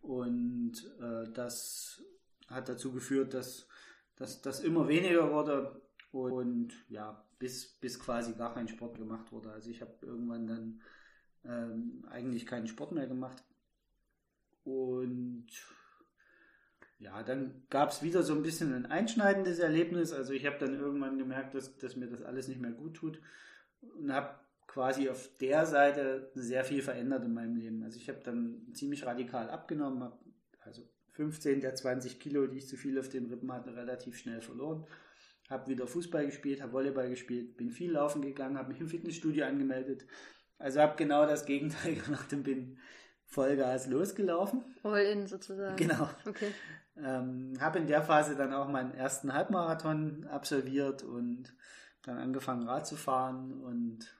Und 0.00 0.72
äh, 1.00 1.30
das 1.32 2.02
hat 2.48 2.68
dazu 2.68 2.92
geführt, 2.92 3.34
dass 3.34 3.68
das 4.16 4.60
immer 4.60 4.88
weniger 4.88 5.32
wurde. 5.32 5.81
Und 6.12 6.72
ja, 6.88 7.24
bis, 7.38 7.66
bis 7.80 7.98
quasi 7.98 8.34
gar 8.34 8.54
kein 8.54 8.68
Sport 8.68 8.98
gemacht 8.98 9.32
wurde. 9.32 9.50
Also 9.50 9.70
ich 9.70 9.80
habe 9.80 9.94
irgendwann 10.02 10.46
dann 10.46 10.80
ähm, 11.44 12.04
eigentlich 12.10 12.46
keinen 12.46 12.68
Sport 12.68 12.92
mehr 12.92 13.06
gemacht. 13.06 13.42
Und 14.64 15.48
ja, 16.98 17.22
dann 17.22 17.64
gab 17.68 17.90
es 17.90 18.02
wieder 18.02 18.22
so 18.22 18.34
ein 18.34 18.42
bisschen 18.42 18.72
ein 18.72 18.86
einschneidendes 18.86 19.58
Erlebnis. 19.58 20.12
Also 20.12 20.32
ich 20.34 20.46
habe 20.46 20.58
dann 20.58 20.78
irgendwann 20.78 21.18
gemerkt, 21.18 21.54
dass, 21.54 21.76
dass 21.78 21.96
mir 21.96 22.06
das 22.06 22.22
alles 22.22 22.46
nicht 22.46 22.60
mehr 22.60 22.70
gut 22.70 22.94
tut 22.94 23.20
und 23.80 24.12
habe 24.12 24.34
quasi 24.68 25.08
auf 25.08 25.28
der 25.38 25.66
Seite 25.66 26.30
sehr 26.34 26.64
viel 26.64 26.80
verändert 26.80 27.24
in 27.24 27.34
meinem 27.34 27.56
Leben. 27.56 27.82
Also 27.82 27.98
ich 27.98 28.08
habe 28.08 28.20
dann 28.22 28.72
ziemlich 28.72 29.04
radikal 29.04 29.50
abgenommen, 29.50 30.02
habe 30.02 30.18
also 30.60 30.88
15 31.10 31.60
der 31.60 31.74
20 31.74 32.20
Kilo, 32.20 32.46
die 32.46 32.58
ich 32.58 32.68
zu 32.68 32.76
viel 32.76 32.98
auf 32.98 33.08
den 33.08 33.26
Rippen 33.26 33.52
hatte, 33.52 33.74
relativ 33.74 34.16
schnell 34.16 34.40
verloren. 34.40 34.86
Habe 35.52 35.68
wieder 35.68 35.86
Fußball 35.86 36.26
gespielt, 36.26 36.62
habe 36.62 36.72
Volleyball 36.72 37.10
gespielt, 37.10 37.56
bin 37.56 37.70
viel 37.70 37.92
laufen 37.92 38.22
gegangen, 38.22 38.58
habe 38.58 38.70
mich 38.70 38.80
im 38.80 38.88
Fitnessstudio 38.88 39.44
angemeldet. 39.44 40.06
Also 40.58 40.80
habe 40.80 40.96
genau 40.96 41.26
das 41.26 41.44
Gegenteil 41.44 41.94
gemacht 42.04 42.32
und 42.32 42.42
bin 42.42 42.78
Vollgas 43.26 43.86
losgelaufen. 43.86 44.64
All 44.82 45.02
in 45.02 45.26
sozusagen. 45.26 45.76
Genau. 45.76 46.08
Okay. 46.26 46.52
Ähm, 46.96 47.54
habe 47.60 47.78
in 47.78 47.86
der 47.86 48.02
Phase 48.02 48.34
dann 48.36 48.52
auch 48.52 48.68
meinen 48.68 48.94
ersten 48.94 49.32
Halbmarathon 49.32 50.26
absolviert 50.26 51.02
und 51.02 51.54
dann 52.02 52.18
angefangen 52.18 52.66
Rad 52.66 52.86
zu 52.86 52.96
fahren 52.96 53.52
und 53.52 54.14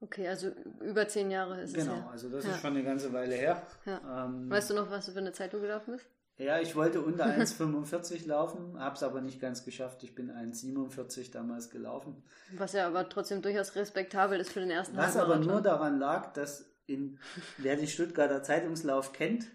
Okay, 0.00 0.26
also 0.26 0.48
über 0.80 1.06
zehn 1.06 1.30
Jahre 1.30 1.60
ist 1.60 1.74
genau, 1.74 1.92
es 1.92 1.98
Genau, 1.98 2.10
also 2.10 2.28
das 2.28 2.44
ja. 2.44 2.50
ist 2.50 2.60
schon 2.60 2.70
eine 2.70 2.82
ganze 2.82 3.12
Weile 3.12 3.36
her. 3.36 3.64
Ja. 3.86 4.24
Ähm, 4.24 4.50
weißt 4.50 4.70
du 4.70 4.74
noch, 4.74 4.90
was 4.90 5.06
du 5.06 5.12
für 5.12 5.20
eine 5.20 5.32
Zeit 5.32 5.52
du 5.52 5.60
gelaufen 5.60 5.92
bist? 5.92 6.06
Ja, 6.38 6.58
ich 6.58 6.74
wollte 6.74 7.00
unter 7.00 7.24
1,45 7.26 8.26
laufen, 8.26 8.76
habe 8.80 8.96
es 8.96 9.02
aber 9.04 9.20
nicht 9.20 9.40
ganz 9.40 9.64
geschafft. 9.64 10.02
Ich 10.02 10.16
bin 10.16 10.32
1,47 10.32 11.30
damals 11.30 11.70
gelaufen. 11.70 12.20
Was 12.56 12.72
ja 12.72 12.88
aber 12.88 13.08
trotzdem 13.08 13.42
durchaus 13.42 13.76
respektabel 13.76 14.40
ist 14.40 14.50
für 14.50 14.58
den 14.60 14.70
ersten 14.70 14.96
Was 14.96 15.16
aber 15.16 15.38
nur 15.38 15.60
daran 15.60 16.00
lag, 16.00 16.32
dass 16.32 16.64
in, 16.86 17.18
wer 17.58 17.76
den 17.76 17.86
Stuttgarter 17.86 18.42
Zeitungslauf 18.42 19.12
kennt, 19.12 19.46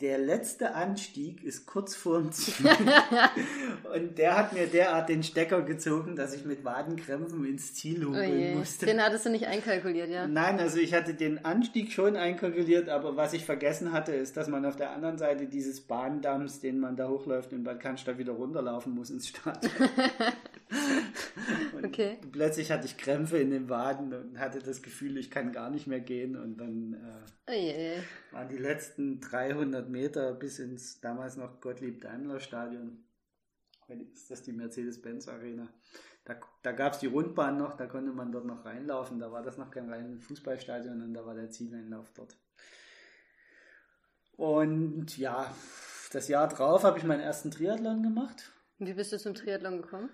der 0.00 0.18
letzte 0.18 0.74
Anstieg 0.74 1.42
ist 1.42 1.64
kurz 1.64 1.94
vor 1.94 2.20
dem 2.20 2.30
Ziel. 2.30 2.66
und 3.94 4.18
der 4.18 4.36
hat 4.36 4.52
mir 4.52 4.66
derart 4.66 5.08
den 5.08 5.22
Stecker 5.22 5.62
gezogen, 5.62 6.16
dass 6.16 6.34
ich 6.34 6.44
mit 6.44 6.64
Wadenkrämpfen 6.64 7.46
ins 7.46 7.74
Ziel 7.74 8.04
humpeln 8.04 8.54
oh 8.54 8.58
musste. 8.58 8.84
Den 8.84 9.02
hattest 9.02 9.24
du 9.24 9.30
nicht 9.30 9.46
einkalkuliert, 9.46 10.10
ja? 10.10 10.26
Nein, 10.26 10.60
also 10.60 10.78
ich 10.78 10.92
hatte 10.92 11.14
den 11.14 11.44
Anstieg 11.46 11.92
schon 11.92 12.16
einkalkuliert, 12.16 12.90
aber 12.90 13.16
was 13.16 13.32
ich 13.32 13.46
vergessen 13.46 13.92
hatte, 13.92 14.12
ist, 14.12 14.36
dass 14.36 14.48
man 14.48 14.66
auf 14.66 14.76
der 14.76 14.90
anderen 14.90 15.16
Seite 15.16 15.46
dieses 15.46 15.80
Bahndamms, 15.80 16.60
den 16.60 16.78
man 16.78 16.96
da 16.96 17.08
hochläuft 17.08 17.52
in 17.52 17.64
Bad 17.64 17.80
Cannstatt 17.80 18.18
wieder 18.18 18.32
runterlaufen 18.32 18.94
muss 18.94 19.08
ins 19.08 19.28
Stadion. 19.28 19.72
okay. 21.84 22.18
Plötzlich 22.32 22.72
hatte 22.72 22.86
ich 22.86 22.96
Krämpfe 22.96 23.38
in 23.38 23.50
den 23.50 23.68
Waden 23.68 24.12
und 24.12 24.38
hatte 24.38 24.58
das 24.58 24.82
Gefühl, 24.82 25.16
ich 25.16 25.30
kann 25.30 25.52
gar 25.52 25.70
nicht 25.70 25.86
mehr 25.86 26.00
gehen 26.00 26.36
und 26.36 26.56
dann 26.58 26.94
äh, 27.46 28.02
oh 28.32 28.34
waren 28.34 28.48
die 28.48 28.58
letzten 28.58 29.20
300 29.20 29.76
500 29.76 29.88
Meter 29.88 30.32
bis 30.32 30.58
ins 30.58 31.00
damals 31.00 31.36
noch 31.36 31.60
Gottlieb-Daimler-Stadion. 31.60 33.04
Heute 33.88 34.02
ist 34.02 34.30
das 34.30 34.42
die 34.42 34.52
Mercedes-Benz 34.52 35.28
Arena. 35.28 35.68
Da, 36.24 36.34
da 36.62 36.72
gab 36.72 36.94
es 36.94 36.98
die 36.98 37.06
Rundbahn 37.06 37.56
noch, 37.56 37.76
da 37.76 37.86
konnte 37.86 38.12
man 38.12 38.32
dort 38.32 38.46
noch 38.46 38.64
reinlaufen. 38.64 39.18
Da 39.18 39.30
war 39.30 39.42
das 39.42 39.58
noch 39.58 39.70
kein 39.70 39.88
reines 39.88 40.24
Fußballstadion 40.24 41.02
und 41.02 41.14
da 41.14 41.24
war 41.24 41.34
der 41.34 41.50
Zieleinlauf 41.50 42.10
dort. 42.14 42.36
Und 44.36 45.16
ja, 45.16 45.54
das 46.12 46.28
Jahr 46.28 46.48
drauf 46.48 46.82
habe 46.82 46.98
ich 46.98 47.04
meinen 47.04 47.20
ersten 47.20 47.50
Triathlon 47.50 48.02
gemacht. 48.02 48.52
Wie 48.78 48.92
bist 48.92 49.12
du 49.12 49.18
zum 49.18 49.34
Triathlon 49.34 49.82
gekommen? 49.82 50.10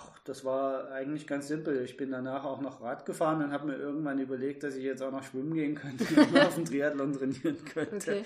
Ach, 0.00 0.18
das 0.20 0.44
war 0.44 0.92
eigentlich 0.92 1.26
ganz 1.26 1.48
simpel. 1.48 1.84
Ich 1.84 1.96
bin 1.96 2.10
danach 2.10 2.44
auch 2.44 2.60
noch 2.60 2.80
Rad 2.80 3.04
gefahren 3.04 3.42
und 3.42 3.52
habe 3.52 3.66
mir 3.66 3.76
irgendwann 3.76 4.18
überlegt, 4.18 4.62
dass 4.62 4.76
ich 4.76 4.84
jetzt 4.84 5.02
auch 5.02 5.10
noch 5.10 5.24
schwimmen 5.24 5.54
gehen 5.54 5.74
könnte 5.74 6.04
und 6.20 6.38
auf 6.38 6.54
dem 6.54 6.64
Triathlon 6.64 7.12
trainieren 7.12 7.64
könnte. 7.64 8.18
Okay. 8.18 8.24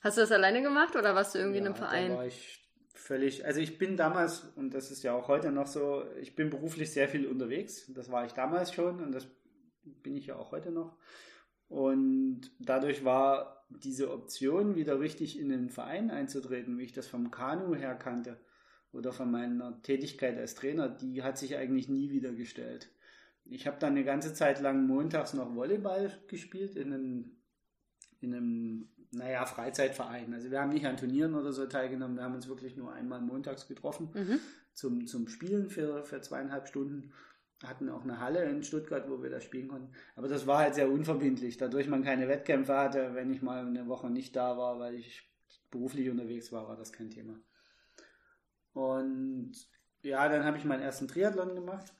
Hast 0.00 0.16
du 0.16 0.20
das 0.22 0.32
alleine 0.32 0.62
gemacht 0.62 0.94
oder 0.96 1.14
warst 1.14 1.34
du 1.34 1.38
irgendwie 1.38 1.58
ja, 1.58 1.62
in 1.62 1.66
einem 1.66 1.76
Verein? 1.76 2.10
Da 2.10 2.16
war 2.16 2.26
ich 2.26 2.64
völlig, 2.94 3.44
also 3.46 3.60
ich 3.60 3.78
bin 3.78 3.96
damals, 3.96 4.44
und 4.56 4.74
das 4.74 4.90
ist 4.90 5.02
ja 5.02 5.12
auch 5.12 5.28
heute 5.28 5.50
noch 5.50 5.66
so, 5.66 6.04
ich 6.20 6.34
bin 6.36 6.50
beruflich 6.50 6.92
sehr 6.92 7.08
viel 7.08 7.26
unterwegs. 7.26 7.90
Das 7.94 8.10
war 8.10 8.24
ich 8.24 8.32
damals 8.32 8.72
schon 8.72 9.02
und 9.02 9.12
das 9.12 9.26
bin 9.84 10.16
ich 10.16 10.26
ja 10.26 10.36
auch 10.36 10.52
heute 10.52 10.70
noch. 10.70 10.96
Und 11.68 12.50
dadurch 12.58 13.04
war 13.04 13.66
diese 13.70 14.12
Option, 14.12 14.76
wieder 14.76 15.00
richtig 15.00 15.38
in 15.38 15.48
den 15.48 15.70
Verein 15.70 16.10
einzutreten, 16.10 16.78
wie 16.78 16.84
ich 16.84 16.92
das 16.92 17.08
vom 17.08 17.30
Kanu 17.30 17.74
her 17.74 17.94
kannte 17.94 18.38
oder 18.92 19.12
von 19.12 19.30
meiner 19.30 19.80
Tätigkeit 19.82 20.36
als 20.38 20.54
Trainer, 20.54 20.88
die 20.88 21.22
hat 21.22 21.38
sich 21.38 21.56
eigentlich 21.56 21.88
nie 21.88 22.10
wieder 22.10 22.32
gestellt. 22.32 22.90
Ich 23.44 23.66
habe 23.66 23.78
dann 23.80 23.92
eine 23.92 24.04
ganze 24.04 24.34
Zeit 24.34 24.60
lang 24.60 24.86
montags 24.86 25.34
noch 25.34 25.54
Volleyball 25.54 26.12
gespielt 26.28 26.76
in 26.76 26.92
einem, 26.92 27.36
in 28.20 28.34
einem 28.34 28.88
naja, 29.10 29.44
Freizeitverein. 29.44 30.32
Also 30.32 30.50
wir 30.50 30.60
haben 30.60 30.72
nicht 30.72 30.86
an 30.86 30.96
Turnieren 30.96 31.34
oder 31.34 31.52
so 31.52 31.66
teilgenommen, 31.66 32.16
wir 32.16 32.24
haben 32.24 32.34
uns 32.34 32.48
wirklich 32.48 32.76
nur 32.76 32.92
einmal 32.92 33.20
montags 33.20 33.68
getroffen 33.68 34.10
mhm. 34.14 34.40
zum, 34.74 35.06
zum 35.06 35.28
Spielen 35.28 35.68
für, 35.68 36.04
für 36.04 36.20
zweieinhalb 36.20 36.68
Stunden. 36.68 37.12
Hatten 37.62 37.88
auch 37.90 38.02
eine 38.02 38.18
Halle 38.18 38.44
in 38.44 38.64
Stuttgart, 38.64 39.08
wo 39.08 39.22
wir 39.22 39.30
da 39.30 39.40
spielen 39.40 39.68
konnten. 39.68 39.92
Aber 40.16 40.26
das 40.26 40.48
war 40.48 40.58
halt 40.58 40.74
sehr 40.74 40.90
unverbindlich. 40.90 41.58
Dadurch 41.58 41.86
man 41.86 42.02
keine 42.02 42.26
Wettkämpfe 42.26 42.76
hatte, 42.76 43.14
wenn 43.14 43.32
ich 43.32 43.40
mal 43.40 43.64
eine 43.64 43.86
Woche 43.86 44.10
nicht 44.10 44.34
da 44.34 44.56
war, 44.56 44.80
weil 44.80 44.96
ich 44.96 45.30
beruflich 45.70 46.10
unterwegs 46.10 46.50
war, 46.50 46.66
war 46.66 46.76
das 46.76 46.92
kein 46.92 47.10
Thema. 47.10 47.38
Und 48.72 49.52
ja, 50.02 50.28
dann 50.28 50.44
habe 50.44 50.58
ich 50.58 50.64
meinen 50.64 50.82
ersten 50.82 51.08
Triathlon 51.08 51.54
gemacht. 51.54 51.92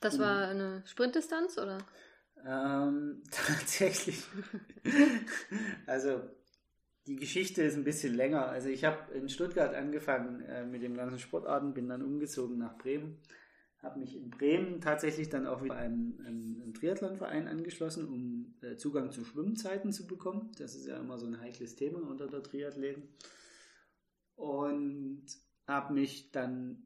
Das 0.00 0.18
war 0.18 0.48
eine 0.48 0.82
Sprintdistanz, 0.86 1.58
oder? 1.58 1.78
Ähm, 2.46 3.22
tatsächlich. 3.30 4.22
also 5.86 6.20
die 7.06 7.16
Geschichte 7.16 7.62
ist 7.62 7.76
ein 7.76 7.84
bisschen 7.84 8.14
länger. 8.14 8.46
Also 8.46 8.68
ich 8.68 8.84
habe 8.84 9.12
in 9.12 9.28
Stuttgart 9.28 9.74
angefangen 9.74 10.40
äh, 10.42 10.64
mit 10.64 10.82
den 10.82 10.94
ganzen 10.94 11.18
Sportarten, 11.18 11.74
bin 11.74 11.88
dann 11.88 12.02
umgezogen 12.02 12.58
nach 12.58 12.76
Bremen, 12.78 13.18
habe 13.78 14.00
mich 14.00 14.16
in 14.16 14.30
Bremen 14.30 14.80
tatsächlich 14.80 15.28
dann 15.28 15.46
auch 15.46 15.62
wieder 15.62 15.76
einem, 15.76 16.18
einem, 16.24 16.60
einem 16.62 16.74
Triathlonverein 16.74 17.46
angeschlossen, 17.46 18.08
um 18.08 18.54
äh, 18.62 18.76
Zugang 18.76 19.10
zu 19.10 19.24
Schwimmzeiten 19.24 19.92
zu 19.92 20.06
bekommen. 20.06 20.52
Das 20.58 20.74
ist 20.74 20.86
ja 20.86 20.98
immer 20.98 21.18
so 21.18 21.26
ein 21.26 21.40
heikles 21.40 21.76
Thema 21.76 22.00
unter 22.00 22.26
der 22.26 22.42
Triathleten. 22.42 23.08
Und 24.36 25.26
habe 25.66 25.94
mich 25.94 26.30
dann 26.30 26.84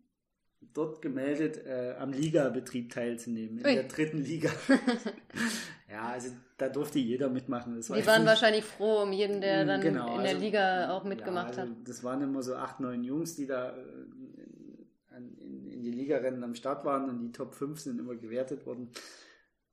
dort 0.61 1.02
gemeldet, 1.02 1.64
äh, 1.66 1.94
am 1.99 2.12
Ligabetrieb 2.12 2.92
teilzunehmen, 2.92 3.58
in 3.58 3.66
Ui. 3.66 3.75
der 3.75 3.85
dritten 3.85 4.18
Liga. 4.18 4.50
ja, 5.90 6.08
also 6.08 6.30
da 6.56 6.68
durfte 6.68 6.99
jeder 6.99 7.30
mitmachen. 7.30 7.76
Das 7.76 7.87
Die 7.87 8.06
waren 8.06 8.26
wahrscheinlich 8.26 8.64
froh 8.64 9.02
um 9.02 9.12
jeden, 9.12 9.40
der 9.40 9.64
mm, 9.64 9.68
dann 9.68 9.80
genau, 9.80 10.16
in 10.16 10.23
der 10.23 10.32
also, 10.32 10.44
Liga 10.44 10.90
auch 10.90 11.04
mitgemacht 11.04 11.56
ja, 11.56 11.62
also 11.62 11.75
hat. 11.75 11.88
Das 11.88 12.04
waren 12.04 12.23
immer 12.23 12.42
so 12.42 12.56
acht, 12.56 12.80
neun 12.80 13.04
Jungs, 13.04 13.37
die 13.37 13.47
da 13.47 13.70
äh, 13.70 15.16
in, 15.16 15.68
in, 15.68 15.82
die 15.82 15.92
Ligarennen 15.92 16.42
am 16.42 16.54
Start 16.54 16.85
waren 16.85 17.08
und 17.08 17.20
die 17.20 17.32
Top 17.32 17.54
5 17.54 17.80
sind 17.80 18.00
immer 18.00 18.16
gewertet 18.16 18.66
worden. 18.66 18.90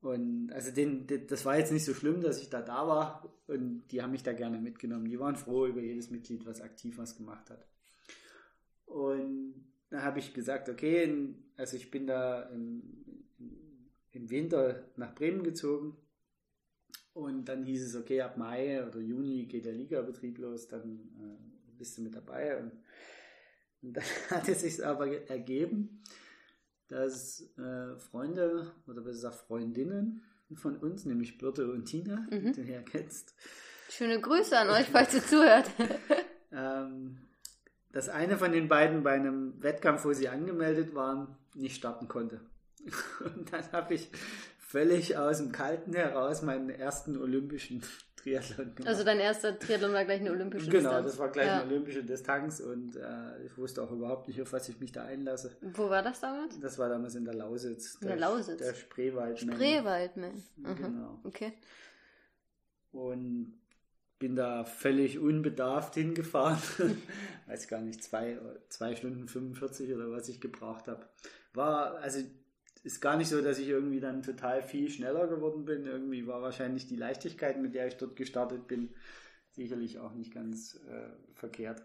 Und 0.01 0.51
also 0.53 0.71
den, 0.71 1.07
den, 1.07 1.25
das 1.25 1.45
war 1.45 1.57
jetzt 1.57 1.71
nicht 1.71 1.85
so 1.85 1.95
schlimm, 1.95 2.21
dass 2.21 2.39
ich 2.39 2.49
da 2.49 2.61
da 2.61 2.87
war 2.87 3.27
und 3.47 3.87
die 3.91 4.03
haben 4.03 4.11
mich 4.11 4.21
da 4.21 4.33
gerne 4.33 4.59
mitgenommen. 4.59 5.09
Die 5.09 5.19
waren 5.19 5.35
froh 5.35 5.65
über 5.65 5.81
jedes 5.81 6.11
Mitglied, 6.11 6.45
was 6.45 6.61
aktiv 6.61 6.99
was 6.99 7.15
gemacht 7.15 7.49
hat. 7.49 7.65
Und 8.95 9.55
dann 9.89 10.03
habe 10.03 10.19
ich 10.19 10.33
gesagt, 10.33 10.69
okay, 10.69 11.35
also 11.57 11.75
ich 11.75 11.91
bin 11.91 12.07
da 12.07 12.43
im, 12.43 12.81
im 14.13 14.29
Winter 14.29 14.85
nach 14.95 15.13
Bremen 15.13 15.43
gezogen 15.43 15.97
und 17.11 17.43
dann 17.43 17.65
hieß 17.65 17.87
es, 17.87 17.95
okay, 17.97 18.21
ab 18.21 18.37
Mai 18.37 18.87
oder 18.87 19.01
Juni 19.01 19.47
geht 19.47 19.65
der 19.65 19.73
Ligabetrieb 19.73 20.37
los, 20.37 20.69
dann 20.69 21.09
äh, 21.19 21.77
bist 21.77 21.97
du 21.97 22.03
mit 22.03 22.15
dabei. 22.15 22.57
Und, 22.57 22.71
und 23.81 23.97
dann 23.97 24.03
hat 24.29 24.47
es 24.47 24.61
sich 24.61 24.85
aber 24.85 25.29
ergeben, 25.29 26.01
dass 26.87 27.41
äh, 27.57 27.97
Freunde 27.97 28.71
oder 28.87 29.01
besser 29.01 29.31
gesagt 29.31 29.35
Freundinnen 29.35 30.23
von 30.53 30.77
uns, 30.77 31.03
nämlich 31.03 31.37
Birte 31.37 31.69
und 31.69 31.83
Tina, 31.83 32.25
mhm. 32.31 32.53
die 32.53 32.63
du 32.63 32.71
ja 32.71 32.81
kennst. 32.81 33.35
Schöne 33.89 34.21
Grüße 34.21 34.57
an 34.57 34.69
euch, 34.79 34.87
falls 34.87 35.13
ihr 35.15 35.21
zuhört. 35.21 35.69
ähm, 36.53 37.24
dass 37.95 38.09
eine 38.09 38.37
von 38.37 38.51
den 38.51 38.67
beiden 38.67 39.03
bei 39.03 39.13
einem 39.13 39.53
Wettkampf, 39.63 40.03
wo 40.03 40.11
sie 40.11 40.27
angemeldet 40.27 40.93
waren, 40.95 41.37
nicht 41.53 41.77
starten 41.77 42.09
konnte. 42.09 42.41
Und 43.23 43.53
dann 43.53 43.71
habe 43.71 43.93
ich 43.93 44.11
völlig 44.59 45.15
aus 45.15 45.37
dem 45.37 45.53
Kalten 45.53 45.93
heraus 45.93 46.41
meinen 46.41 46.69
ersten 46.69 47.17
olympischen 47.17 47.81
Triathlon 48.17 48.75
gemacht. 48.75 48.89
Also 48.89 49.05
dein 49.05 49.21
erster 49.21 49.57
Triathlon 49.57 49.93
war 49.93 50.03
gleich 50.03 50.19
eine 50.19 50.31
olympische 50.31 50.65
genau, 50.65 50.79
Distanz? 50.79 50.97
Genau, 50.97 51.07
das 51.07 51.19
war 51.19 51.31
gleich 51.31 51.47
ja. 51.47 51.61
eine 51.61 51.71
olympische 51.71 52.03
Distanz 52.03 52.59
und 52.59 52.97
äh, 52.97 53.45
ich 53.45 53.57
wusste 53.57 53.81
auch 53.81 53.91
überhaupt 53.91 54.27
nicht, 54.27 54.41
auf 54.41 54.51
was 54.51 54.67
ich 54.67 54.77
mich 54.81 54.91
da 54.91 55.05
einlasse. 55.05 55.55
Wo 55.61 55.89
war 55.89 56.03
das 56.03 56.19
damals? 56.19 56.59
Das 56.59 56.77
war 56.77 56.89
damals 56.89 57.15
in 57.15 57.23
der 57.23 57.35
Lausitz. 57.35 57.95
In 58.01 58.07
der, 58.07 58.17
der 58.17 58.27
Lausitz? 58.27 58.57
Der 58.57 58.73
Spreewaldman. 58.73 59.55
Spreewaldman. 59.55 60.43
Mhm. 60.57 60.75
Genau. 60.75 61.19
Okay. 61.23 61.53
Und 62.91 63.53
bin 64.25 64.35
da 64.35 64.65
völlig 64.65 65.19
unbedarft 65.19 65.93
hingefahren. 65.93 66.57
Weiß 67.45 67.67
gar 67.67 67.79
nicht, 67.79 68.03
zwei, 68.03 68.39
zwei 68.69 68.95
Stunden 68.95 69.27
45 69.27 69.93
oder 69.93 70.09
was 70.09 70.29
ich 70.29 70.41
gebraucht 70.41 70.87
habe. 70.87 71.05
War, 71.53 71.97
also 71.97 72.21
ist 72.81 73.01
gar 73.01 73.17
nicht 73.17 73.29
so, 73.29 73.39
dass 73.39 73.59
ich 73.59 73.67
irgendwie 73.67 73.99
dann 73.99 74.23
total 74.23 74.63
viel 74.63 74.89
schneller 74.89 75.27
geworden 75.27 75.65
bin. 75.65 75.85
Irgendwie 75.85 76.25
war 76.25 76.41
wahrscheinlich 76.41 76.87
die 76.87 76.95
Leichtigkeit, 76.95 77.61
mit 77.61 77.75
der 77.75 77.85
ich 77.85 77.97
dort 77.97 78.15
gestartet 78.15 78.65
bin, 78.65 78.95
sicherlich 79.51 79.99
auch 79.99 80.15
nicht 80.15 80.33
ganz 80.33 80.79
äh, 80.89 81.35
verkehrt. 81.35 81.83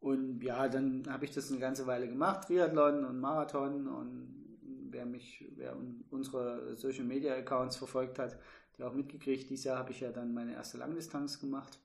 Und 0.00 0.42
ja, 0.42 0.68
dann 0.68 1.04
habe 1.08 1.26
ich 1.26 1.30
das 1.30 1.52
eine 1.52 1.60
ganze 1.60 1.86
Weile 1.86 2.08
gemacht, 2.08 2.48
Triathlon 2.48 3.04
und 3.04 3.20
Marathon. 3.20 3.86
Und 3.86 4.58
wer 4.90 5.06
mich, 5.06 5.48
wer 5.54 5.76
unsere 6.10 6.74
Social 6.74 7.04
Media 7.04 7.36
Accounts 7.36 7.76
verfolgt 7.76 8.18
hat, 8.18 8.36
der 8.78 8.88
auch 8.88 8.94
mitgekriegt, 8.94 9.50
dieses 9.50 9.64
Jahr 9.64 9.78
habe 9.78 9.92
ich 9.92 10.00
ja 10.00 10.10
dann 10.10 10.34
meine 10.34 10.54
erste 10.54 10.78
Langdistanz 10.78 11.38
gemacht. 11.38 11.78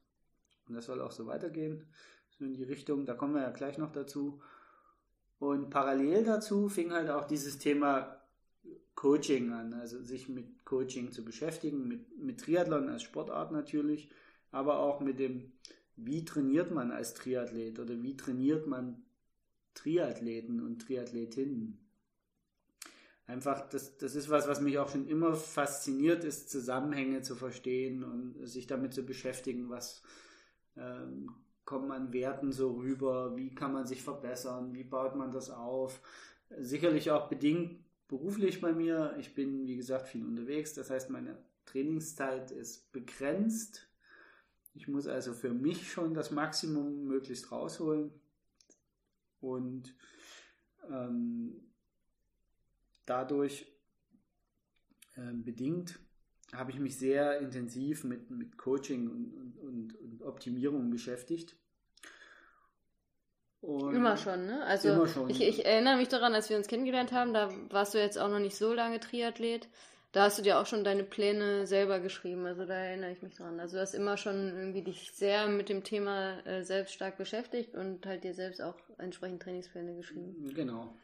Und 0.67 0.75
das 0.75 0.85
soll 0.85 1.01
auch 1.01 1.11
so 1.11 1.27
weitergehen. 1.27 1.85
So 2.37 2.45
in 2.45 2.53
die 2.53 2.63
Richtung, 2.63 3.05
da 3.05 3.13
kommen 3.13 3.35
wir 3.35 3.41
ja 3.41 3.51
gleich 3.51 3.77
noch 3.77 3.91
dazu. 3.91 4.41
Und 5.39 5.69
parallel 5.69 6.23
dazu 6.23 6.69
fing 6.69 6.91
halt 6.91 7.09
auch 7.09 7.27
dieses 7.27 7.57
Thema 7.57 8.21
Coaching 8.95 9.51
an, 9.51 9.73
also 9.73 10.01
sich 10.01 10.29
mit 10.29 10.63
Coaching 10.65 11.11
zu 11.11 11.23
beschäftigen, 11.25 11.87
mit, 11.87 12.17
mit 12.17 12.39
Triathlon 12.39 12.89
als 12.89 13.03
Sportart 13.03 13.51
natürlich, 13.51 14.09
aber 14.51 14.79
auch 14.79 15.01
mit 15.01 15.19
dem 15.19 15.51
wie 15.97 16.25
trainiert 16.25 16.71
man 16.71 16.91
als 16.91 17.13
Triathlet 17.13 17.79
oder 17.79 18.01
wie 18.01 18.17
trainiert 18.17 18.67
man 18.67 19.03
Triathleten 19.73 20.61
und 20.61 20.81
Triathletinnen? 20.81 21.84
Einfach, 23.27 23.67
das, 23.69 23.97
das 23.97 24.15
ist 24.15 24.29
was, 24.29 24.47
was 24.47 24.61
mich 24.61 24.77
auch 24.77 24.89
schon 24.89 25.07
immer 25.07 25.35
fasziniert 25.35 26.23
ist, 26.23 26.49
Zusammenhänge 26.49 27.21
zu 27.21 27.35
verstehen 27.35 28.03
und 28.03 28.47
sich 28.47 28.67
damit 28.67 28.93
zu 28.93 29.03
beschäftigen, 29.03 29.69
was 29.69 30.03
ähm, 30.77 31.31
kommt 31.63 31.87
man 31.87 32.13
Werten 32.13 32.51
so 32.51 32.73
rüber, 32.73 33.35
wie 33.35 33.55
kann 33.55 33.73
man 33.73 33.87
sich 33.87 34.03
verbessern, 34.03 34.73
wie 34.73 34.83
baut 34.83 35.15
man 35.15 35.31
das 35.31 35.49
auf. 35.49 36.01
Sicherlich 36.59 37.09
auch 37.09 37.27
bedingt 37.27 37.83
beruflich 38.07 38.61
bei 38.61 38.73
mir. 38.73 39.15
Ich 39.19 39.33
bin, 39.33 39.65
wie 39.65 39.75
gesagt, 39.75 40.07
viel 40.07 40.23
unterwegs, 40.23 40.75
das 40.75 40.91
heißt, 40.91 41.09
meine 41.09 41.37
Trainingszeit 41.65 42.51
ist 42.51 42.91
begrenzt 42.91 43.89
ich 44.75 44.89
muss 44.89 45.07
also 45.07 45.33
für 45.33 45.53
mich 45.53 45.91
schon 45.91 46.13
das 46.13 46.31
Maximum 46.31 47.05
möglichst 47.05 47.51
rausholen. 47.51 48.11
Und 49.39 49.95
ähm, 50.91 51.61
dadurch 53.05 53.65
äh, 55.15 55.33
bedingt 55.33 55.99
habe 56.53 56.71
ich 56.71 56.79
mich 56.79 56.97
sehr 56.97 57.39
intensiv 57.39 58.03
mit, 58.03 58.29
mit 58.29 58.57
Coaching 58.57 59.09
und, 59.09 59.57
und, 59.57 59.95
und 59.95 60.21
Optimierung 60.23 60.89
beschäftigt. 60.89 61.55
Und 63.61 63.95
immer 63.95 64.15
schon, 64.15 64.45
ne? 64.45 64.63
Also 64.63 65.07
schon. 65.07 65.29
Ich, 65.29 65.41
ich, 65.41 65.65
erinnere 65.65 65.97
mich 65.97 66.07
daran, 66.07 66.35
als 66.35 66.49
wir 66.49 66.57
uns 66.57 66.67
kennengelernt 66.67 67.11
haben, 67.11 67.33
da 67.33 67.49
warst 67.71 67.95
du 67.95 67.97
jetzt 67.97 68.19
auch 68.19 68.29
noch 68.29 68.39
nicht 68.39 68.55
so 68.55 68.73
lange 68.73 68.99
Triathlet. 68.99 69.67
Da 70.11 70.23
hast 70.23 70.37
du 70.37 70.43
dir 70.43 70.59
auch 70.59 70.65
schon 70.65 70.85
deine 70.85 71.03
Pläne 71.03 71.67
selber 71.67 71.99
geschrieben, 71.99 72.45
also 72.45 72.65
da 72.65 72.73
erinnere 72.73 73.11
ich 73.11 73.21
mich 73.21 73.33
dran. 73.33 73.59
Also 73.59 73.75
du 73.75 73.81
hast 73.81 73.93
immer 73.93 74.15
schon 74.15 74.55
irgendwie 74.55 74.81
dich 74.81 75.11
sehr 75.11 75.47
mit 75.47 75.67
dem 75.67 75.83
Thema 75.83 76.39
äh, 76.45 76.63
selbst 76.63 76.93
stark 76.93 77.17
beschäftigt 77.17 77.75
und 77.75 78.05
halt 78.05 78.23
dir 78.23 78.33
selbst 78.33 78.61
auch 78.61 78.77
entsprechend 78.97 79.41
Trainingspläne 79.41 79.93
geschrieben. 79.95 80.53
Genau. 80.53 80.95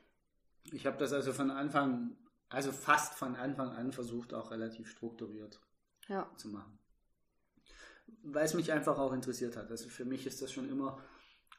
Ich 0.71 0.85
habe 0.85 0.97
das 0.97 1.13
also 1.13 1.33
von 1.33 1.51
Anfang, 1.51 2.15
also 2.49 2.71
fast 2.71 3.15
von 3.15 3.35
Anfang 3.35 3.69
an 3.69 3.91
versucht, 3.91 4.33
auch 4.33 4.51
relativ 4.51 4.89
strukturiert 4.89 5.59
ja. 6.07 6.29
zu 6.37 6.49
machen. 6.49 6.77
Weil 8.23 8.45
es 8.45 8.53
mich 8.53 8.71
einfach 8.71 8.97
auch 8.97 9.13
interessiert 9.13 9.55
hat. 9.57 9.71
Also 9.71 9.89
für 9.89 10.05
mich 10.05 10.25
ist 10.25 10.41
das 10.41 10.51
schon 10.51 10.69
immer 10.69 11.01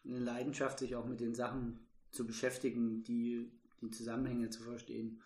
eine 0.04 0.18
Leidenschaft, 0.18 0.78
sich 0.78 0.94
auch 0.96 1.06
mit 1.06 1.20
den 1.20 1.34
Sachen 1.34 1.86
zu 2.10 2.26
beschäftigen, 2.26 3.02
die, 3.02 3.50
die 3.80 3.90
Zusammenhänge 3.90 4.50
zu 4.50 4.62
verstehen 4.62 5.22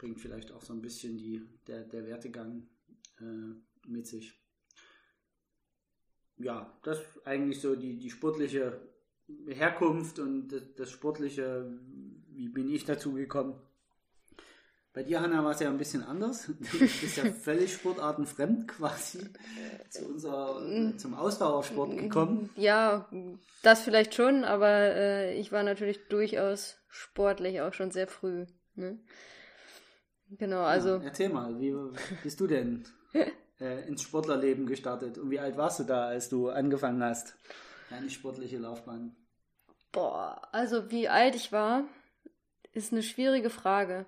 bringt 0.00 0.18
vielleicht 0.18 0.50
auch 0.50 0.62
so 0.62 0.72
ein 0.72 0.80
bisschen 0.80 1.18
die, 1.18 1.46
der, 1.66 1.84
der 1.84 2.06
Wertegang 2.06 2.66
äh, 3.20 3.54
mit 3.86 4.06
sich. 4.06 4.34
Ja, 6.38 6.74
das 6.82 7.00
ist 7.00 7.26
eigentlich 7.26 7.60
so 7.60 7.76
die, 7.76 7.98
die 7.98 8.10
sportliche 8.10 8.80
Herkunft 9.46 10.18
und 10.18 10.48
das, 10.48 10.62
das 10.74 10.90
sportliche, 10.90 11.70
wie 12.40 12.48
bin 12.48 12.70
ich 12.72 12.86
dazu 12.86 13.12
gekommen. 13.12 13.54
Bei 14.94 15.02
dir, 15.02 15.20
Hanna, 15.20 15.44
war 15.44 15.52
es 15.52 15.60
ja 15.60 15.68
ein 15.68 15.76
bisschen 15.76 16.02
anders. 16.02 16.46
Du 16.72 16.78
bist 16.78 17.16
ja 17.18 17.24
völlig 17.44 17.74
sportartenfremd 17.74 18.66
quasi 18.66 19.28
zu 19.90 20.06
unser, 20.06 20.62
zum 20.96 21.14
Ausdauersport 21.14 21.98
gekommen. 21.98 22.48
Ja, 22.56 23.08
das 23.62 23.82
vielleicht 23.82 24.14
schon, 24.14 24.44
aber 24.44 24.68
äh, 24.68 25.38
ich 25.38 25.52
war 25.52 25.62
natürlich 25.62 26.08
durchaus 26.08 26.78
sportlich 26.88 27.60
auch 27.60 27.74
schon 27.74 27.90
sehr 27.90 28.08
früh. 28.08 28.46
Ne? 28.74 28.98
Genau, 30.30 30.62
also. 30.62 30.96
Ja, 30.96 31.02
erzähl 31.04 31.28
mal, 31.28 31.60
wie 31.60 31.74
bist 32.22 32.40
du 32.40 32.46
denn 32.46 32.84
äh, 33.60 33.86
ins 33.86 34.02
Sportlerleben 34.02 34.66
gestartet 34.66 35.18
und 35.18 35.30
wie 35.30 35.40
alt 35.40 35.58
warst 35.58 35.80
du 35.80 35.84
da, 35.84 36.06
als 36.06 36.30
du 36.30 36.48
angefangen 36.48 37.04
hast, 37.04 37.36
deine 37.90 38.08
sportliche 38.08 38.56
Laufbahn? 38.56 39.14
Boah, 39.92 40.40
also 40.52 40.90
wie 40.90 41.08
alt 41.08 41.34
ich 41.34 41.52
war, 41.52 41.84
ist 42.72 42.92
eine 42.92 43.02
schwierige 43.02 43.50
Frage. 43.50 44.06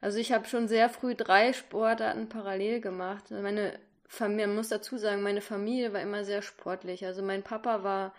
Also 0.00 0.18
ich 0.18 0.32
habe 0.32 0.46
schon 0.46 0.68
sehr 0.68 0.88
früh 0.88 1.14
drei 1.14 1.52
Sportarten 1.52 2.28
parallel 2.28 2.80
gemacht. 2.80 3.30
Meine 3.30 3.78
Familie, 4.06 4.46
man 4.46 4.56
muss 4.56 4.68
dazu 4.68 4.98
sagen, 4.98 5.22
meine 5.22 5.42
Familie 5.42 5.92
war 5.92 6.00
immer 6.00 6.24
sehr 6.24 6.42
sportlich. 6.42 7.04
Also 7.04 7.22
mein 7.22 7.42
Papa 7.42 7.82
war 7.84 8.14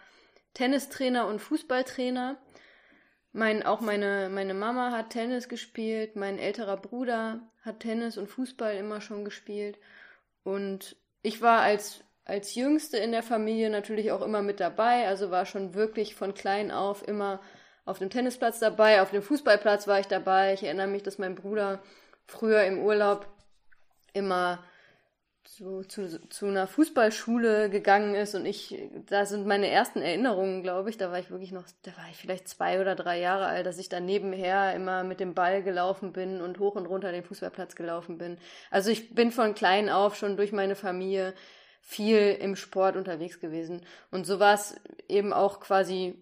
Tennistrainer 0.53 1.27
und 1.27 1.39
Fußballtrainer 1.39 2.37
mein, 3.33 3.63
auch 3.63 3.79
meine, 3.79 4.29
meine 4.29 4.53
Mama 4.53 4.91
hat 4.91 5.11
Tennis 5.11 5.47
gespielt, 5.47 6.15
mein 6.15 6.37
älterer 6.37 6.77
Bruder 6.77 7.39
hat 7.61 7.79
Tennis 7.79 8.17
und 8.17 8.27
Fußball 8.27 8.75
immer 8.75 8.99
schon 8.99 9.23
gespielt. 9.23 9.77
Und 10.43 10.97
ich 11.21 11.41
war 11.41 11.61
als, 11.61 12.03
als 12.25 12.55
Jüngste 12.55 12.97
in 12.97 13.11
der 13.11 13.23
Familie 13.23 13.69
natürlich 13.69 14.11
auch 14.11 14.21
immer 14.21 14.41
mit 14.41 14.59
dabei, 14.59 15.07
also 15.07 15.31
war 15.31 15.45
schon 15.45 15.75
wirklich 15.75 16.15
von 16.15 16.33
klein 16.33 16.71
auf 16.71 17.07
immer 17.07 17.41
auf 17.85 17.99
dem 17.99 18.09
Tennisplatz 18.09 18.59
dabei, 18.59 19.01
auf 19.01 19.11
dem 19.11 19.21
Fußballplatz 19.21 19.87
war 19.87 19.99
ich 19.99 20.07
dabei. 20.07 20.53
Ich 20.53 20.63
erinnere 20.63 20.87
mich, 20.87 21.03
dass 21.03 21.17
mein 21.17 21.35
Bruder 21.35 21.81
früher 22.27 22.63
im 22.63 22.79
Urlaub 22.79 23.27
immer 24.13 24.63
zu, 25.43 25.81
zu, 25.83 26.29
zu 26.29 26.45
einer 26.45 26.67
Fußballschule 26.67 27.69
gegangen 27.69 28.15
ist 28.15 28.35
und 28.35 28.45
ich, 28.45 28.89
da 29.07 29.25
sind 29.25 29.47
meine 29.47 29.69
ersten 29.69 30.01
Erinnerungen, 30.01 30.63
glaube 30.63 30.89
ich, 30.89 30.97
da 30.97 31.11
war 31.11 31.19
ich 31.19 31.29
wirklich 31.29 31.51
noch, 31.51 31.65
da 31.81 31.91
war 31.97 32.05
ich 32.09 32.17
vielleicht 32.17 32.47
zwei 32.47 32.79
oder 32.79 32.95
drei 32.95 33.19
Jahre 33.19 33.47
alt, 33.47 33.65
dass 33.65 33.79
ich 33.79 33.89
da 33.89 33.99
nebenher 33.99 34.73
immer 34.75 35.03
mit 35.03 35.19
dem 35.19 35.33
Ball 35.33 35.61
gelaufen 35.63 36.13
bin 36.13 36.41
und 36.41 36.59
hoch 36.59 36.75
und 36.75 36.85
runter 36.85 37.11
den 37.11 37.23
Fußballplatz 37.23 37.75
gelaufen 37.75 38.17
bin. 38.17 38.37
Also 38.69 38.91
ich 38.91 39.13
bin 39.13 39.31
von 39.31 39.53
klein 39.55 39.89
auf 39.89 40.15
schon 40.15 40.37
durch 40.37 40.51
meine 40.51 40.75
Familie 40.75 41.33
viel 41.81 42.37
im 42.39 42.55
Sport 42.55 42.95
unterwegs 42.95 43.39
gewesen. 43.39 43.81
Und 44.11 44.25
so 44.25 44.39
war 44.39 44.53
es 44.53 44.75
eben 45.09 45.33
auch 45.33 45.59
quasi 45.59 46.15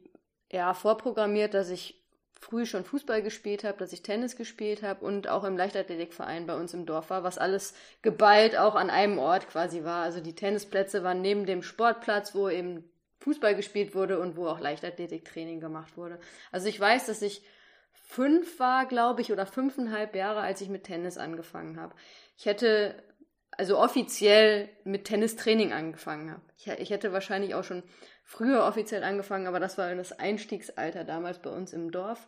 ja 0.52 0.74
vorprogrammiert, 0.74 1.54
dass 1.54 1.70
ich 1.70 2.00
früh 2.40 2.66
schon 2.66 2.86
Fußball 2.86 3.22
gespielt 3.22 3.64
habe, 3.64 3.78
dass 3.78 3.92
ich 3.92 4.02
Tennis 4.02 4.36
gespielt 4.36 4.82
habe 4.82 5.04
und 5.04 5.28
auch 5.28 5.44
im 5.44 5.58
Leichtathletikverein 5.58 6.48
bei 6.48 6.56
uns 6.56 6.74
im 6.74 6.86
Dorf 6.86 7.10
war, 7.10 7.24
was 7.24 7.38
alles 7.38 7.74
geballt 8.02 8.58
auch 8.58 8.76
an 8.76 8.90
einem 8.90 9.20
Ort 9.20 9.50
quasi 9.50 9.84
war. 9.84 10.04
Also 10.04 10.22
die 10.22 10.36
Tennisplätze 10.36 11.04
waren 11.04 11.22
neben 11.22 11.46
dem 11.46 11.64
Sportplatz, 11.64 12.34
wo 12.34 12.48
eben 12.50 12.90
Fußball 13.20 13.56
gespielt 13.56 13.94
wurde 13.94 14.20
und 14.20 14.38
wo 14.38 14.48
auch 14.48 14.60
Leichtathletiktraining 14.60 15.60
gemacht 15.60 15.98
wurde. 15.98 16.20
Also 16.52 16.68
ich 16.68 16.80
weiß, 16.80 17.08
dass 17.08 17.22
ich 17.22 17.44
fünf 17.92 18.60
war, 18.60 18.86
glaube 18.86 19.22
ich, 19.22 19.34
oder 19.34 19.46
fünfeinhalb 19.46 20.16
Jahre, 20.16 20.40
als 20.40 20.62
ich 20.62 20.70
mit 20.70 20.86
Tennis 20.86 21.18
angefangen 21.18 21.80
habe. 21.80 21.94
Ich 22.38 22.46
hätte 22.46 23.04
also 23.52 23.78
offiziell 23.78 24.70
mit 24.86 25.06
Tennistraining 25.06 25.74
angefangen 25.74 26.32
habe. 26.32 26.42
Ich, 26.58 26.68
ich 26.68 26.90
hätte 26.92 27.12
wahrscheinlich 27.12 27.56
auch 27.56 27.66
schon 27.66 27.84
früher 28.30 28.64
offiziell 28.64 29.04
angefangen, 29.04 29.48
aber 29.48 29.60
das 29.60 29.80
war 29.80 29.94
das 29.96 30.12
Einstiegsalter 30.20 31.04
damals 31.04 31.40
bei 31.40 31.50
uns 31.50 31.74
im 31.74 31.92
Dorf, 31.92 32.28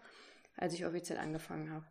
als 0.58 0.74
ich 0.74 0.86
offiziell 0.86 1.20
angefangen 1.20 1.72
habe. 1.72 1.86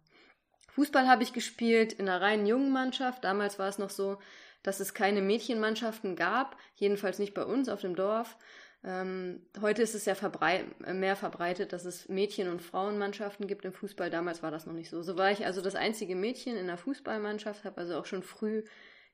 Fußball 0.72 1.06
habe 1.06 1.22
ich 1.22 1.32
gespielt 1.32 1.92
in 1.92 2.08
einer 2.08 2.20
reinen 2.20 2.44
jungen 2.44 2.72
Mannschaft. 2.72 3.22
Damals 3.22 3.60
war 3.60 3.68
es 3.68 3.78
noch 3.78 3.90
so, 3.90 4.18
dass 4.64 4.80
es 4.80 4.94
keine 4.94 5.22
Mädchenmannschaften 5.22 6.16
gab, 6.16 6.56
jedenfalls 6.74 7.20
nicht 7.20 7.34
bei 7.34 7.44
uns 7.44 7.68
auf 7.68 7.82
dem 7.82 7.94
Dorf. 7.94 8.36
Ähm, 8.82 9.46
heute 9.60 9.80
ist 9.82 9.94
es 9.94 10.06
ja 10.06 10.16
verbrei 10.16 10.64
mehr 10.92 11.14
verbreitet, 11.14 11.72
dass 11.72 11.84
es 11.84 12.08
Mädchen- 12.08 12.50
und 12.50 12.62
Frauenmannschaften 12.62 13.46
gibt 13.46 13.64
im 13.64 13.72
Fußball. 13.72 14.10
Damals 14.10 14.42
war 14.42 14.50
das 14.50 14.66
noch 14.66 14.74
nicht 14.74 14.90
so. 14.90 15.02
So 15.02 15.16
war 15.16 15.30
ich 15.30 15.46
also 15.46 15.60
das 15.60 15.76
einzige 15.76 16.16
Mädchen 16.16 16.56
in 16.56 16.66
der 16.66 16.78
Fußballmannschaft, 16.78 17.64
habe 17.64 17.80
also 17.80 17.96
auch 17.96 18.06
schon 18.06 18.24
früh 18.24 18.64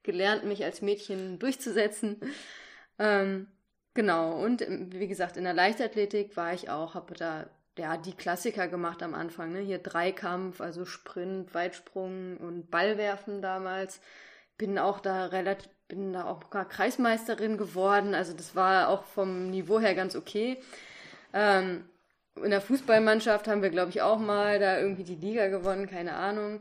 gelernt, 0.02 0.44
mich 0.44 0.64
als 0.64 0.80
Mädchen 0.80 1.38
durchzusetzen. 1.38 2.18
Ähm, 2.98 3.48
Genau, 3.96 4.32
und 4.44 4.60
ähm, 4.60 4.92
wie 4.92 5.08
gesagt, 5.08 5.38
in 5.38 5.44
der 5.44 5.54
Leichtathletik 5.54 6.36
war 6.36 6.52
ich 6.52 6.68
auch, 6.68 6.94
habe 6.94 7.14
da 7.14 7.46
ja 7.78 7.96
die 7.96 8.12
Klassiker 8.12 8.68
gemacht 8.68 9.02
am 9.02 9.14
Anfang, 9.14 9.52
ne? 9.52 9.60
Hier 9.60 9.78
Dreikampf, 9.78 10.60
also 10.60 10.84
Sprint, 10.84 11.54
Weitsprung 11.54 12.36
und 12.36 12.70
Ballwerfen 12.70 13.40
damals. 13.40 14.00
Bin 14.58 14.78
auch 14.78 15.00
da 15.00 15.26
relativ, 15.26 15.70
bin 15.88 16.12
da 16.12 16.26
auch 16.26 16.50
Kreismeisterin 16.50 17.56
geworden, 17.56 18.14
also 18.14 18.34
das 18.34 18.54
war 18.54 18.88
auch 18.90 19.04
vom 19.04 19.50
Niveau 19.50 19.80
her 19.80 19.94
ganz 19.94 20.14
okay. 20.14 20.58
Ähm, 21.32 21.88
in 22.42 22.50
der 22.50 22.60
Fußballmannschaft 22.60 23.48
haben 23.48 23.62
wir, 23.62 23.70
glaube 23.70 23.90
ich, 23.90 24.02
auch 24.02 24.18
mal 24.18 24.58
da 24.58 24.78
irgendwie 24.78 25.04
die 25.04 25.16
Liga 25.16 25.48
gewonnen, 25.48 25.88
keine 25.88 26.14
Ahnung. 26.16 26.60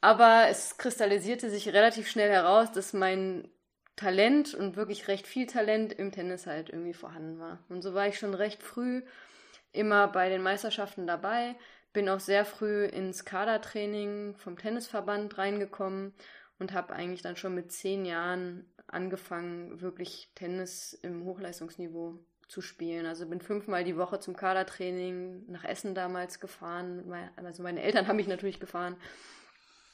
Aber 0.00 0.46
es 0.50 0.78
kristallisierte 0.78 1.48
sich 1.50 1.68
relativ 1.68 2.08
schnell 2.08 2.30
heraus, 2.30 2.72
dass 2.72 2.92
mein 2.92 3.48
Talent 3.96 4.54
und 4.54 4.76
wirklich 4.76 5.08
recht 5.08 5.26
viel 5.26 5.46
Talent 5.46 5.92
im 5.92 6.12
Tennis 6.12 6.46
halt 6.46 6.68
irgendwie 6.68 6.94
vorhanden 6.94 7.38
war. 7.38 7.58
Und 7.68 7.82
so 7.82 7.94
war 7.94 8.06
ich 8.06 8.18
schon 8.18 8.34
recht 8.34 8.62
früh 8.62 9.02
immer 9.72 10.08
bei 10.08 10.28
den 10.28 10.42
Meisterschaften 10.42 11.06
dabei, 11.06 11.56
bin 11.92 12.08
auch 12.08 12.20
sehr 12.20 12.44
früh 12.44 12.84
ins 12.84 13.24
Kadertraining 13.24 14.36
vom 14.36 14.58
Tennisverband 14.58 15.38
reingekommen 15.38 16.12
und 16.58 16.72
habe 16.72 16.92
eigentlich 16.92 17.22
dann 17.22 17.36
schon 17.36 17.54
mit 17.54 17.72
zehn 17.72 18.04
Jahren 18.04 18.70
angefangen, 18.86 19.80
wirklich 19.80 20.30
Tennis 20.34 20.92
im 21.02 21.24
Hochleistungsniveau 21.24 22.18
zu 22.48 22.60
spielen. 22.60 23.06
Also 23.06 23.26
bin 23.26 23.40
fünfmal 23.40 23.82
die 23.82 23.96
Woche 23.96 24.20
zum 24.20 24.36
Kadertraining 24.36 25.44
nach 25.48 25.64
Essen 25.64 25.94
damals 25.94 26.38
gefahren. 26.38 27.12
Also 27.36 27.62
meine 27.62 27.82
Eltern 27.82 28.06
haben 28.06 28.16
mich 28.16 28.28
natürlich 28.28 28.60
gefahren 28.60 28.96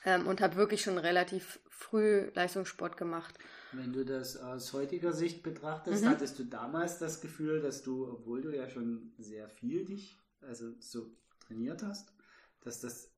ähm, 0.04 0.26
und 0.26 0.40
habe 0.40 0.56
wirklich 0.56 0.82
schon 0.82 0.98
relativ 0.98 1.60
früh 1.70 2.30
Leistungssport 2.34 2.96
gemacht. 2.96 3.38
Wenn 3.72 3.92
du 3.92 4.04
das 4.04 4.36
aus 4.36 4.72
heutiger 4.72 5.12
Sicht 5.12 5.42
betrachtest, 5.42 6.04
mhm. 6.04 6.08
hattest 6.08 6.38
du 6.38 6.44
damals 6.44 6.98
das 6.98 7.20
Gefühl, 7.20 7.60
dass 7.60 7.82
du, 7.82 8.06
obwohl 8.06 8.42
du 8.42 8.54
ja 8.54 8.68
schon 8.68 9.12
sehr 9.18 9.48
viel 9.48 9.84
dich, 9.84 10.18
also 10.40 10.74
so 10.78 11.10
trainiert 11.40 11.82
hast, 11.82 12.12
dass 12.60 12.80
das 12.80 13.10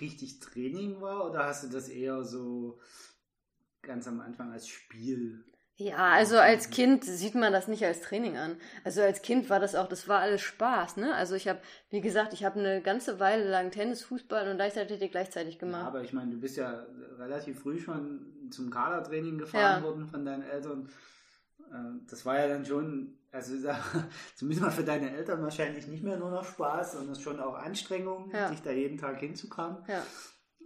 richtig 0.00 0.40
Training 0.40 1.00
war 1.00 1.28
oder 1.28 1.46
hast 1.46 1.64
du 1.64 1.68
das 1.68 1.88
eher 1.88 2.24
so 2.24 2.78
ganz 3.82 4.06
am 4.06 4.20
Anfang 4.20 4.52
als 4.52 4.68
Spiel 4.68 5.44
ja, 5.76 6.12
also 6.12 6.36
als 6.36 6.70
Kind 6.70 7.04
sieht 7.04 7.34
man 7.34 7.52
das 7.52 7.66
nicht 7.66 7.84
als 7.84 8.02
Training 8.02 8.36
an. 8.36 8.56
Also 8.84 9.00
als 9.00 9.22
Kind 9.22 9.48
war 9.48 9.58
das 9.58 9.74
auch, 9.74 9.88
das 9.88 10.06
war 10.06 10.20
alles 10.20 10.42
Spaß, 10.42 10.98
ne? 10.98 11.14
Also 11.14 11.34
ich 11.34 11.48
habe, 11.48 11.60
wie 11.90 12.02
gesagt, 12.02 12.34
ich 12.34 12.44
habe 12.44 12.60
eine 12.60 12.82
ganze 12.82 13.18
Weile 13.18 13.48
lang 13.48 13.70
Tennis, 13.70 14.02
Fußball 14.04 14.50
und 14.50 14.58
Leichtathletik 14.58 15.12
gleichzeitig 15.12 15.58
gemacht. 15.58 15.82
Ja, 15.82 15.88
aber 15.88 16.02
ich 16.02 16.12
meine, 16.12 16.30
du 16.30 16.38
bist 16.38 16.56
ja 16.56 16.86
relativ 17.18 17.60
früh 17.60 17.78
schon 17.78 18.50
zum 18.50 18.70
Kadertraining 18.70 19.38
gefahren 19.38 19.82
ja. 19.82 19.82
worden 19.82 20.06
von 20.06 20.24
deinen 20.26 20.42
Eltern. 20.42 20.90
Ähm, 21.72 22.06
das 22.08 22.26
war 22.26 22.38
ja 22.38 22.48
dann 22.48 22.66
schon, 22.66 23.18
also 23.32 23.54
zumindest 24.36 24.62
mal 24.62 24.70
für 24.70 24.84
deine 24.84 25.10
Eltern 25.10 25.42
wahrscheinlich 25.42 25.86
nicht 25.86 26.04
mehr 26.04 26.18
nur 26.18 26.30
noch 26.30 26.44
Spaß, 26.44 26.92
sondern 26.92 27.16
schon 27.16 27.40
auch 27.40 27.54
Anstrengung, 27.54 28.30
ja. 28.30 28.50
sich 28.50 28.60
da 28.60 28.72
jeden 28.72 28.98
Tag 28.98 29.20
hinzukommen. 29.20 29.78
Ja 29.88 30.02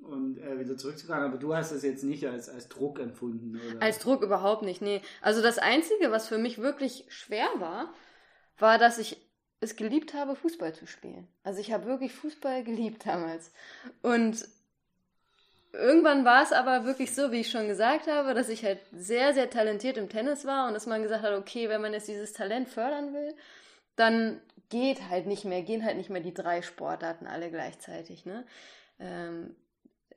und 0.07 0.38
äh, 0.38 0.59
wieder 0.59 0.77
zurückzukommen. 0.77 1.23
Aber 1.23 1.38
du 1.38 1.55
hast 1.55 1.73
das 1.73 1.83
jetzt 1.83 2.05
nicht 2.05 2.27
als, 2.27 2.49
als 2.49 2.69
Druck 2.69 2.99
empfunden, 2.99 3.61
oder? 3.71 3.83
Als 3.83 3.99
Druck 3.99 4.23
überhaupt 4.23 4.62
nicht, 4.62 4.83
nee. 4.83 5.03
Also 5.21 5.42
das 5.42 5.59
Einzige, 5.59 6.11
was 6.11 6.29
für 6.29 6.38
mich 6.38 6.59
wirklich 6.59 7.05
schwer 7.09 7.49
war, 7.59 7.92
war, 8.59 8.79
dass 8.79 8.99
ich 8.99 9.21
es 9.61 9.77
geliebt 9.77 10.14
habe, 10.14 10.37
Fußball 10.37 10.75
zu 10.75 10.87
spielen. 10.87 11.27
Also 11.42 11.61
ich 11.61 11.73
habe 11.73 11.87
wirklich 11.87 12.12
Fußball 12.12 12.64
geliebt 12.64 13.07
damals. 13.07 13.53
Und 14.03 14.47
irgendwann 15.73 16.25
war 16.25 16.42
es 16.42 16.53
aber 16.53 16.85
wirklich 16.85 17.14
so, 17.14 17.33
wie 17.33 17.40
ich 17.40 17.51
schon 17.51 17.69
gesagt 17.69 18.07
habe, 18.07 18.35
dass 18.35 18.49
ich 18.49 18.64
halt 18.64 18.81
sehr, 18.92 19.35
sehr 19.35 19.51
talentiert 19.51 19.97
im 19.97 20.09
Tennis 20.09 20.45
war 20.45 20.69
und 20.69 20.75
dass 20.75 20.87
man 20.87 21.03
gesagt 21.03 21.23
hat, 21.23 21.38
okay, 21.38 21.69
wenn 21.69 21.83
man 21.83 21.92
jetzt 21.92 22.09
dieses 22.09 22.33
Talent 22.33 22.69
fördern 22.69 23.12
will, 23.12 23.35
dann 23.97 24.40
geht 24.69 25.09
halt 25.09 25.27
nicht 25.27 25.45
mehr, 25.45 25.62
gehen 25.62 25.85
halt 25.85 25.97
nicht 25.97 26.11
mehr 26.11 26.21
die 26.21 26.35
drei 26.35 26.62
Sportarten 26.62 27.27
alle 27.27 27.51
gleichzeitig. 27.51 28.27
Ne? 28.27 28.45
Ähm, 28.99 29.55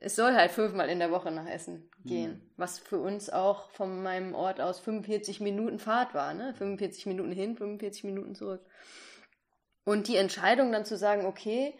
es 0.00 0.16
soll 0.16 0.34
halt 0.34 0.50
fünfmal 0.50 0.88
in 0.88 0.98
der 0.98 1.10
Woche 1.10 1.30
nach 1.30 1.46
Essen 1.46 1.90
gehen, 2.04 2.32
mhm. 2.32 2.50
was 2.56 2.78
für 2.78 2.98
uns 2.98 3.28
auch 3.28 3.70
von 3.70 4.02
meinem 4.02 4.34
Ort 4.34 4.60
aus 4.60 4.80
45 4.80 5.40
Minuten 5.40 5.78
Fahrt 5.78 6.14
war, 6.14 6.32
ne? 6.32 6.54
45 6.54 7.06
Minuten 7.06 7.32
hin, 7.32 7.54
45 7.56 8.04
Minuten 8.04 8.34
zurück. 8.34 8.64
Und 9.84 10.08
die 10.08 10.16
Entscheidung 10.16 10.72
dann 10.72 10.86
zu 10.86 10.96
sagen, 10.96 11.26
okay, 11.26 11.74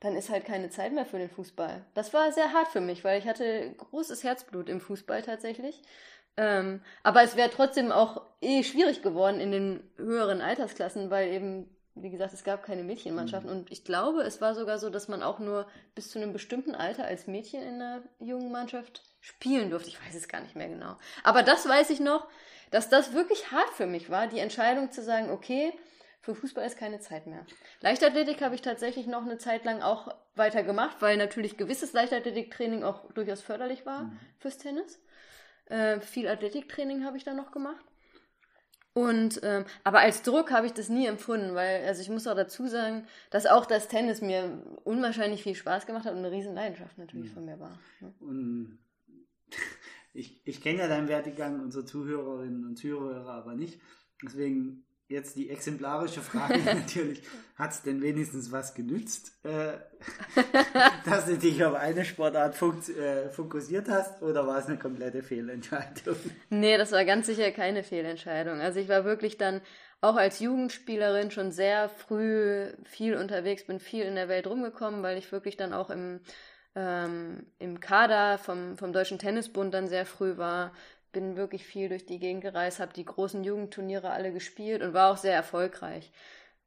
dann 0.00 0.16
ist 0.16 0.30
halt 0.30 0.44
keine 0.44 0.70
Zeit 0.70 0.92
mehr 0.92 1.06
für 1.06 1.18
den 1.18 1.30
Fußball. 1.30 1.84
Das 1.94 2.12
war 2.12 2.30
sehr 2.30 2.52
hart 2.52 2.68
für 2.68 2.80
mich, 2.80 3.04
weil 3.04 3.18
ich 3.18 3.26
hatte 3.26 3.74
großes 3.76 4.22
Herzblut 4.22 4.68
im 4.68 4.80
Fußball 4.80 5.22
tatsächlich. 5.22 5.82
Ähm, 6.36 6.82
aber 7.02 7.22
es 7.22 7.36
wäre 7.36 7.50
trotzdem 7.50 7.90
auch 7.90 8.22
eh 8.40 8.62
schwierig 8.62 9.02
geworden 9.02 9.40
in 9.40 9.50
den 9.50 9.90
höheren 9.96 10.40
Altersklassen, 10.40 11.10
weil 11.10 11.32
eben 11.32 11.74
wie 11.94 12.10
gesagt, 12.10 12.32
es 12.32 12.42
gab 12.42 12.64
keine 12.64 12.82
Mädchenmannschaften 12.82 13.50
mhm. 13.50 13.58
und 13.58 13.72
ich 13.72 13.84
glaube, 13.84 14.22
es 14.22 14.40
war 14.40 14.54
sogar 14.54 14.78
so, 14.78 14.90
dass 14.90 15.08
man 15.08 15.22
auch 15.22 15.38
nur 15.38 15.66
bis 15.94 16.10
zu 16.10 16.18
einem 16.18 16.32
bestimmten 16.32 16.74
Alter 16.74 17.04
als 17.04 17.26
Mädchen 17.26 17.62
in 17.62 17.74
einer 17.74 18.02
jungen 18.18 18.50
Mannschaft 18.50 19.02
spielen 19.20 19.70
durfte. 19.70 19.88
Ich 19.88 20.04
weiß 20.04 20.14
es 20.14 20.28
gar 20.28 20.40
nicht 20.40 20.56
mehr 20.56 20.68
genau. 20.68 20.96
Aber 21.22 21.42
das 21.42 21.68
weiß 21.68 21.90
ich 21.90 22.00
noch, 22.00 22.26
dass 22.70 22.88
das 22.88 23.12
wirklich 23.12 23.52
hart 23.52 23.70
für 23.70 23.86
mich 23.86 24.10
war, 24.10 24.26
die 24.26 24.40
Entscheidung 24.40 24.90
zu 24.90 25.02
sagen, 25.02 25.30
okay, 25.30 25.72
für 26.20 26.34
Fußball 26.34 26.66
ist 26.66 26.78
keine 26.78 27.00
Zeit 27.00 27.26
mehr. 27.26 27.46
Leichtathletik 27.80 28.40
habe 28.42 28.54
ich 28.54 28.62
tatsächlich 28.62 29.06
noch 29.06 29.22
eine 29.22 29.38
Zeit 29.38 29.64
lang 29.64 29.82
auch 29.82 30.14
weiter 30.34 30.62
gemacht, 30.62 30.96
weil 31.00 31.16
natürlich 31.16 31.56
gewisses 31.56 31.92
Leichtathletiktraining 31.92 32.82
auch 32.82 33.12
durchaus 33.12 33.42
förderlich 33.42 33.86
war 33.86 34.04
mhm. 34.04 34.18
fürs 34.38 34.58
Tennis. 34.58 35.00
Äh, 35.66 36.00
viel 36.00 36.26
Athletiktraining 36.26 37.04
habe 37.04 37.18
ich 37.18 37.24
dann 37.24 37.36
noch 37.36 37.52
gemacht. 37.52 37.84
Und 38.94 39.40
ähm, 39.42 39.64
aber 39.82 39.98
als 39.98 40.22
Druck 40.22 40.52
habe 40.52 40.66
ich 40.66 40.72
das 40.72 40.88
nie 40.88 41.06
empfunden, 41.06 41.54
weil 41.54 41.84
also 41.84 42.00
ich 42.00 42.08
muss 42.08 42.28
auch 42.28 42.36
dazu 42.36 42.68
sagen, 42.68 43.04
dass 43.30 43.44
auch 43.44 43.66
das 43.66 43.88
Tennis 43.88 44.20
mir 44.20 44.62
unwahrscheinlich 44.84 45.42
viel 45.42 45.56
Spaß 45.56 45.86
gemacht 45.86 46.04
hat 46.04 46.12
und 46.12 46.20
eine 46.20 46.30
riesen 46.30 46.54
Leidenschaft 46.54 46.96
natürlich 46.96 47.30
mhm. 47.30 47.34
von 47.34 47.44
mir 47.44 47.58
war. 47.58 47.76
Ne? 48.00 48.14
Und 48.20 48.78
ich, 50.14 50.40
ich 50.44 50.60
kenne 50.60 50.78
ja 50.78 50.88
deinen 50.88 51.08
Werdegang, 51.08 51.60
unsere 51.60 51.84
Zuhörerinnen 51.84 52.64
und 52.64 52.76
Zuhörer 52.76 53.32
aber 53.32 53.56
nicht. 53.56 53.80
Deswegen 54.22 54.84
jetzt 55.08 55.36
die 55.36 55.50
exemplarische 55.50 56.20
Frage 56.20 56.58
natürlich, 56.64 57.22
hat 57.56 57.72
es 57.72 57.82
denn 57.82 58.02
wenigstens 58.02 58.50
was 58.52 58.74
genützt, 58.74 59.32
äh, 59.44 59.74
dass 61.04 61.26
du 61.26 61.36
dich 61.36 61.64
auf 61.64 61.74
eine 61.74 62.04
Sportart 62.04 62.60
äh, 62.88 63.28
fokussiert 63.30 63.88
hast 63.88 64.22
oder 64.22 64.46
war 64.46 64.58
es 64.58 64.66
eine 64.66 64.78
komplette 64.78 65.22
Fehlentscheidung? 65.22 66.16
Nee, 66.50 66.78
das 66.78 66.92
war 66.92 67.04
ganz 67.04 67.26
sicher 67.26 67.50
keine 67.50 67.82
Fehlentscheidung. 67.82 68.60
Also 68.60 68.80
ich 68.80 68.88
war 68.88 69.04
wirklich 69.04 69.36
dann 69.36 69.60
auch 70.00 70.16
als 70.16 70.40
Jugendspielerin 70.40 71.30
schon 71.30 71.50
sehr 71.50 71.88
früh 71.88 72.66
viel 72.84 73.16
unterwegs, 73.16 73.66
bin 73.66 73.80
viel 73.80 74.04
in 74.04 74.16
der 74.16 74.28
Welt 74.28 74.46
rumgekommen, 74.46 75.02
weil 75.02 75.16
ich 75.16 75.32
wirklich 75.32 75.56
dann 75.56 75.72
auch 75.72 75.90
im 75.90 76.20
ähm, 76.76 77.46
im 77.58 77.80
Kader 77.80 78.38
vom, 78.38 78.76
vom 78.76 78.92
Deutschen 78.92 79.18
Tennisbund 79.18 79.72
dann 79.72 79.88
sehr 79.88 80.06
früh 80.06 80.36
war, 80.36 80.72
bin 81.14 81.36
wirklich 81.36 81.64
viel 81.64 81.88
durch 81.88 82.04
die 82.04 82.18
Gegend 82.18 82.42
gereist, 82.42 82.80
habe 82.80 82.92
die 82.92 83.06
großen 83.06 83.42
Jugendturniere 83.42 84.10
alle 84.10 84.32
gespielt 84.32 84.82
und 84.82 84.92
war 84.92 85.10
auch 85.10 85.16
sehr 85.16 85.34
erfolgreich. 85.34 86.12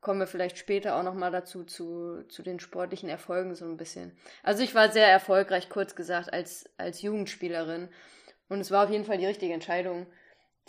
Kommen 0.01 0.19
wir 0.19 0.27
vielleicht 0.27 0.57
später 0.57 0.95
auch 0.95 1.03
nochmal 1.03 1.31
dazu, 1.31 1.63
zu, 1.63 2.23
zu 2.29 2.41
den 2.41 2.59
sportlichen 2.59 3.09
Erfolgen 3.09 3.53
so 3.53 3.65
ein 3.65 3.77
bisschen. 3.77 4.11
Also 4.41 4.63
ich 4.63 4.73
war 4.73 4.91
sehr 4.91 5.07
erfolgreich, 5.07 5.69
kurz 5.69 5.95
gesagt, 5.95 6.33
als, 6.33 6.69
als 6.77 7.01
Jugendspielerin. 7.03 7.89
Und 8.49 8.59
es 8.59 8.71
war 8.71 8.85
auf 8.85 8.91
jeden 8.91 9.05
Fall 9.05 9.17
die 9.17 9.25
richtige 9.25 9.53
Entscheidung, 9.53 10.07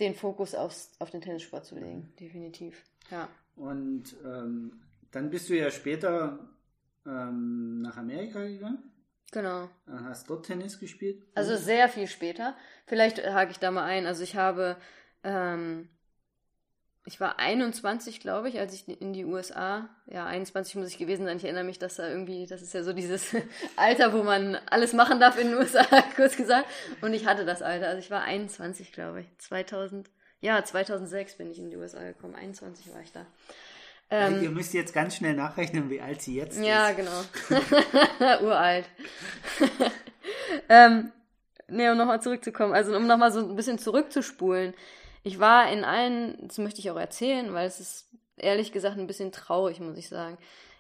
den 0.01 0.15
Fokus 0.15 0.55
aufs, 0.55 0.93
auf 0.99 1.11
den 1.11 1.21
Tennissport 1.21 1.65
zu 1.65 1.77
legen, 1.77 2.13
definitiv. 2.21 2.85
Ja. 3.11 3.29
Und 3.57 4.17
ähm, 4.25 4.81
dann 5.11 5.31
bist 5.31 5.49
du 5.49 5.57
ja 5.57 5.71
später 5.71 6.39
ähm, 7.07 7.83
nach 7.83 7.97
Amerika 7.97 8.45
gegangen. 8.45 8.91
Genau. 9.33 9.65
Äh, 9.87 10.05
hast 10.05 10.31
dort 10.31 10.47
Tennis 10.47 10.79
gespielt? 10.79 11.23
Also 11.35 11.57
sehr 11.57 11.89
viel 11.89 12.07
später. 12.07 12.57
Vielleicht 12.87 13.19
hake 13.19 13.51
ich 13.51 13.59
da 13.59 13.71
mal 13.71 13.85
ein. 13.85 14.07
Also 14.07 14.23
ich 14.23 14.37
habe, 14.37 14.77
ähm, 15.23 15.89
ich 17.05 17.21
war 17.21 17.39
21, 17.39 18.21
glaube 18.21 18.49
ich, 18.49 18.59
als 18.59 18.73
ich 18.73 18.89
in 18.89 19.13
die 19.13 19.25
USA, 19.25 19.89
ja, 20.07 20.27
21 20.27 20.77
muss 20.77 20.89
ich 20.89 20.99
gewesen 20.99 21.27
sein. 21.27 21.37
Ich 21.37 21.45
erinnere 21.45 21.65
mich, 21.65 21.79
dass 21.79 21.97
da 21.97 22.09
irgendwie, 22.09 22.47
das 22.47 22.63
ist 22.63 22.73
ja 22.73 22.83
so 22.83 22.93
dieses 22.93 23.35
Alter, 23.77 24.15
wo 24.15 24.23
man 24.23 24.57
alles 24.71 24.95
machen 24.95 25.21
darf 25.21 25.39
in 25.39 25.49
den 25.49 25.59
USA, 25.59 25.85
kurz 26.17 26.37
gesagt. 26.37 26.67
Und 27.03 27.13
ich 27.13 27.27
hatte 27.27 27.45
das 27.45 27.61
Alter. 27.61 27.89
Also 27.89 27.99
ich 27.99 28.11
war 28.11 28.23
21, 28.23 28.93
glaube 28.93 29.21
ich. 29.21 29.27
2000, 29.39 30.09
ja, 30.41 30.65
2006 30.65 31.37
bin 31.37 31.51
ich 31.51 31.59
in 31.59 31.69
die 31.69 31.77
USA 31.77 32.03
gekommen. 32.03 32.35
21 32.35 32.93
war 32.95 33.03
ich 33.03 33.13
da. 33.13 33.27
Ähm, 34.11 34.43
Ihr 34.43 34.51
müsst 34.51 34.73
jetzt 34.73 34.95
ganz 34.95 35.17
schnell 35.17 35.35
nachrechnen, 35.35 35.91
wie 35.91 36.01
alt 36.01 36.23
sie 36.23 36.35
jetzt 36.37 36.59
ja, 36.59 36.89
ist. 36.89 36.99
Ja, 36.99 37.27
genau. 38.31 38.41
Uralt. 38.47 38.87
ähm, 40.69 41.13
ne, 41.69 41.93
um 41.93 41.99
nochmal 41.99 42.23
zurückzukommen, 42.23 42.73
also 42.73 42.97
um 42.97 43.07
nochmal 43.07 43.33
so 43.33 43.41
ein 43.41 43.57
bisschen 43.57 43.79
zurückzuspulen. 43.79 44.75
Ich 45.25 45.39
war 45.39 45.71
in 45.71 45.85
allen, 45.85 46.39
das 46.47 46.59
möchte 46.59 46.81
ich 46.81 46.91
auch 46.91 46.97
erzählen, 46.97 47.53
weil 47.53 47.67
es 47.67 47.81
ist 47.81 48.09
ehrlich 48.39 48.73
gesagt 48.73 48.97
ein 48.97 49.07
bisschen 49.07 49.33
traurig, 49.33 49.81
muss 49.81 49.99
ich 49.99 50.09
sagen. 50.09 50.39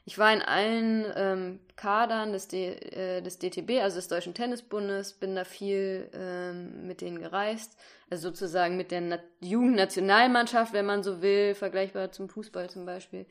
Ich 0.08 0.16
war 0.16 0.32
in 0.32 0.40
allen 0.40 1.04
ähm, 1.16 1.60
Kadern 1.76 2.32
des, 2.32 2.48
D, 2.48 2.68
äh, 2.68 3.20
des 3.20 3.38
DTB, 3.38 3.82
also 3.82 3.96
des 3.96 4.08
Deutschen 4.08 4.32
Tennisbundes, 4.32 5.12
bin 5.12 5.36
da 5.36 5.44
viel 5.44 6.08
ähm, 6.14 6.86
mit 6.86 7.02
denen 7.02 7.18
gereist, 7.18 7.76
also 8.08 8.30
sozusagen 8.30 8.78
mit 8.78 8.90
der 8.90 9.02
Na 9.02 9.18
Jugendnationalmannschaft, 9.42 10.72
wenn 10.72 10.86
man 10.86 11.02
so 11.02 11.20
will, 11.20 11.54
vergleichbar 11.54 12.10
zum 12.10 12.30
Fußball 12.30 12.70
zum 12.70 12.86
Beispiel. 12.86 13.26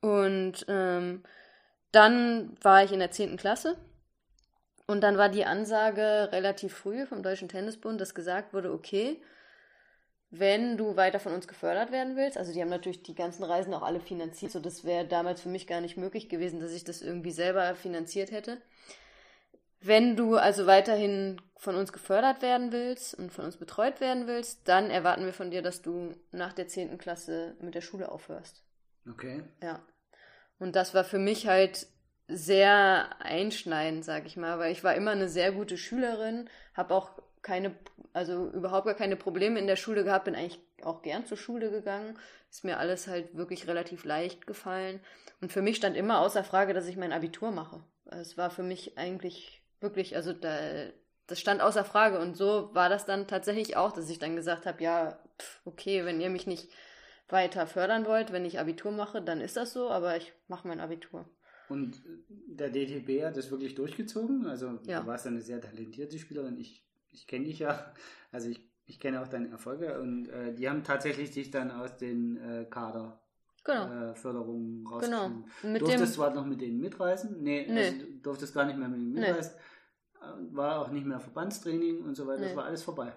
Und 0.00 0.64
ähm, 0.66 1.24
dann 1.90 2.56
war 2.62 2.82
ich 2.82 2.92
in 2.92 3.00
der 3.00 3.10
10. 3.10 3.36
Klasse 3.36 3.76
und 4.86 5.02
dann 5.02 5.18
war 5.18 5.28
die 5.28 5.44
Ansage 5.44 6.30
relativ 6.32 6.72
früh 6.72 7.04
vom 7.04 7.22
Deutschen 7.22 7.50
Tennisbund, 7.50 8.00
dass 8.00 8.14
gesagt 8.14 8.54
wurde, 8.54 8.72
okay, 8.72 9.20
wenn 10.34 10.78
du 10.78 10.96
weiter 10.96 11.20
von 11.20 11.34
uns 11.34 11.46
gefördert 11.46 11.92
werden 11.92 12.16
willst, 12.16 12.38
also 12.38 12.54
die 12.54 12.62
haben 12.62 12.70
natürlich 12.70 13.02
die 13.02 13.14
ganzen 13.14 13.44
Reisen 13.44 13.74
auch 13.74 13.82
alle 13.82 14.00
finanziert, 14.00 14.50
so 14.50 14.60
das 14.60 14.82
wäre 14.82 15.06
damals 15.06 15.42
für 15.42 15.50
mich 15.50 15.66
gar 15.66 15.82
nicht 15.82 15.98
möglich 15.98 16.30
gewesen, 16.30 16.58
dass 16.58 16.72
ich 16.72 16.84
das 16.84 17.02
irgendwie 17.02 17.30
selber 17.30 17.74
finanziert 17.74 18.30
hätte. 18.30 18.56
Wenn 19.82 20.16
du 20.16 20.36
also 20.36 20.66
weiterhin 20.66 21.38
von 21.58 21.76
uns 21.76 21.92
gefördert 21.92 22.40
werden 22.40 22.72
willst 22.72 23.14
und 23.14 23.30
von 23.30 23.44
uns 23.44 23.58
betreut 23.58 24.00
werden 24.00 24.26
willst, 24.26 24.66
dann 24.68 24.88
erwarten 24.88 25.26
wir 25.26 25.34
von 25.34 25.50
dir, 25.50 25.60
dass 25.60 25.82
du 25.82 26.14
nach 26.30 26.54
der 26.54 26.66
10. 26.66 26.96
Klasse 26.96 27.54
mit 27.60 27.74
der 27.74 27.82
Schule 27.82 28.10
aufhörst. 28.10 28.62
Okay. 29.06 29.42
Ja. 29.62 29.84
Und 30.58 30.76
das 30.76 30.94
war 30.94 31.04
für 31.04 31.18
mich 31.18 31.46
halt 31.46 31.88
sehr 32.26 33.10
einschneidend, 33.20 34.04
sag 34.04 34.24
ich 34.24 34.38
mal, 34.38 34.58
weil 34.58 34.72
ich 34.72 34.82
war 34.82 34.94
immer 34.94 35.10
eine 35.10 35.28
sehr 35.28 35.52
gute 35.52 35.76
Schülerin, 35.76 36.48
habe 36.72 36.94
auch 36.94 37.20
keine, 37.42 37.74
also 38.12 38.50
überhaupt 38.50 38.86
gar 38.86 38.94
keine 38.94 39.16
Probleme 39.16 39.58
in 39.58 39.66
der 39.66 39.76
Schule 39.76 40.04
gehabt, 40.04 40.24
bin 40.24 40.34
eigentlich 40.34 40.60
auch 40.82 41.02
gern 41.02 41.26
zur 41.26 41.36
Schule 41.36 41.70
gegangen. 41.70 42.18
Ist 42.50 42.64
mir 42.64 42.78
alles 42.78 43.06
halt 43.08 43.36
wirklich 43.36 43.66
relativ 43.66 44.04
leicht 44.04 44.46
gefallen. 44.46 45.00
Und 45.40 45.52
für 45.52 45.62
mich 45.62 45.76
stand 45.76 45.96
immer 45.96 46.20
außer 46.20 46.44
Frage, 46.44 46.74
dass 46.74 46.86
ich 46.86 46.96
mein 46.96 47.12
Abitur 47.12 47.50
mache. 47.50 47.82
Es 48.06 48.36
war 48.36 48.50
für 48.50 48.62
mich 48.62 48.98
eigentlich 48.98 49.62
wirklich, 49.80 50.16
also 50.16 50.32
da, 50.32 50.58
das 51.26 51.40
stand 51.40 51.60
außer 51.60 51.84
Frage. 51.84 52.20
Und 52.20 52.36
so 52.36 52.70
war 52.74 52.88
das 52.88 53.06
dann 53.06 53.26
tatsächlich 53.26 53.76
auch, 53.76 53.92
dass 53.92 54.10
ich 54.10 54.18
dann 54.18 54.36
gesagt 54.36 54.66
habe, 54.66 54.82
ja, 54.82 55.18
pff, 55.38 55.60
okay, 55.64 56.04
wenn 56.04 56.20
ihr 56.20 56.30
mich 56.30 56.46
nicht 56.46 56.68
weiter 57.28 57.66
fördern 57.66 58.06
wollt, 58.06 58.32
wenn 58.32 58.44
ich 58.44 58.60
Abitur 58.60 58.92
mache, 58.92 59.22
dann 59.22 59.40
ist 59.40 59.56
das 59.56 59.72
so, 59.72 59.90
aber 59.90 60.16
ich 60.16 60.32
mache 60.48 60.68
mein 60.68 60.80
Abitur. 60.80 61.28
Und 61.68 62.02
der 62.28 62.68
DTB 62.68 63.24
hat 63.24 63.36
das 63.36 63.50
wirklich 63.50 63.74
durchgezogen. 63.74 64.46
Also 64.46 64.78
Ja. 64.84 65.00
du 65.00 65.06
warst 65.06 65.26
eine 65.26 65.40
sehr 65.40 65.60
talentierte 65.60 66.18
Spielerin. 66.18 66.58
Ich, 66.58 66.84
ich 67.12 67.26
kenne 67.26 67.44
dich 67.46 67.58
ja. 67.60 67.92
Also 68.32 68.48
ich, 68.48 68.60
ich 68.86 68.98
kenne 68.98 69.20
auch 69.22 69.28
deine 69.28 69.50
Erfolge. 69.50 70.00
Und 70.00 70.28
äh, 70.28 70.54
die 70.54 70.68
haben 70.68 70.82
tatsächlich 70.84 71.30
dich 71.30 71.50
dann 71.50 71.70
aus 71.70 71.96
den 71.96 72.36
äh, 72.38 72.64
Kader 72.64 73.20
Genau. 73.64 74.10
äh, 74.10 74.14
Förderungen 74.16 74.84
Genau. 74.84 74.94
rausgenommen. 74.96 75.44
Mit 75.62 75.82
durftest 75.82 76.14
zwar 76.14 76.34
noch 76.34 76.44
mit 76.44 76.60
denen 76.60 76.80
mitreisen? 76.80 77.42
Nee, 77.42 77.66
Nee. 77.70 77.86
Also, 77.86 77.98
du 77.98 78.06
durftest 78.22 78.54
gar 78.54 78.64
nicht 78.64 78.76
mehr 78.78 78.88
mit 78.88 79.00
denen 79.00 79.12
Nee. 79.12 79.20
mitreisen. 79.20 79.52
Äh, 80.20 80.56
War 80.56 80.80
auch 80.80 80.88
nicht 80.90 81.06
mehr 81.06 81.20
Verbandstraining 81.20 82.02
und 82.02 82.16
so 82.16 82.26
weiter. 82.26 82.40
Das 82.42 82.50
Nee. 82.50 82.56
war 82.56 82.64
alles 82.64 82.82
vorbei. 82.82 83.12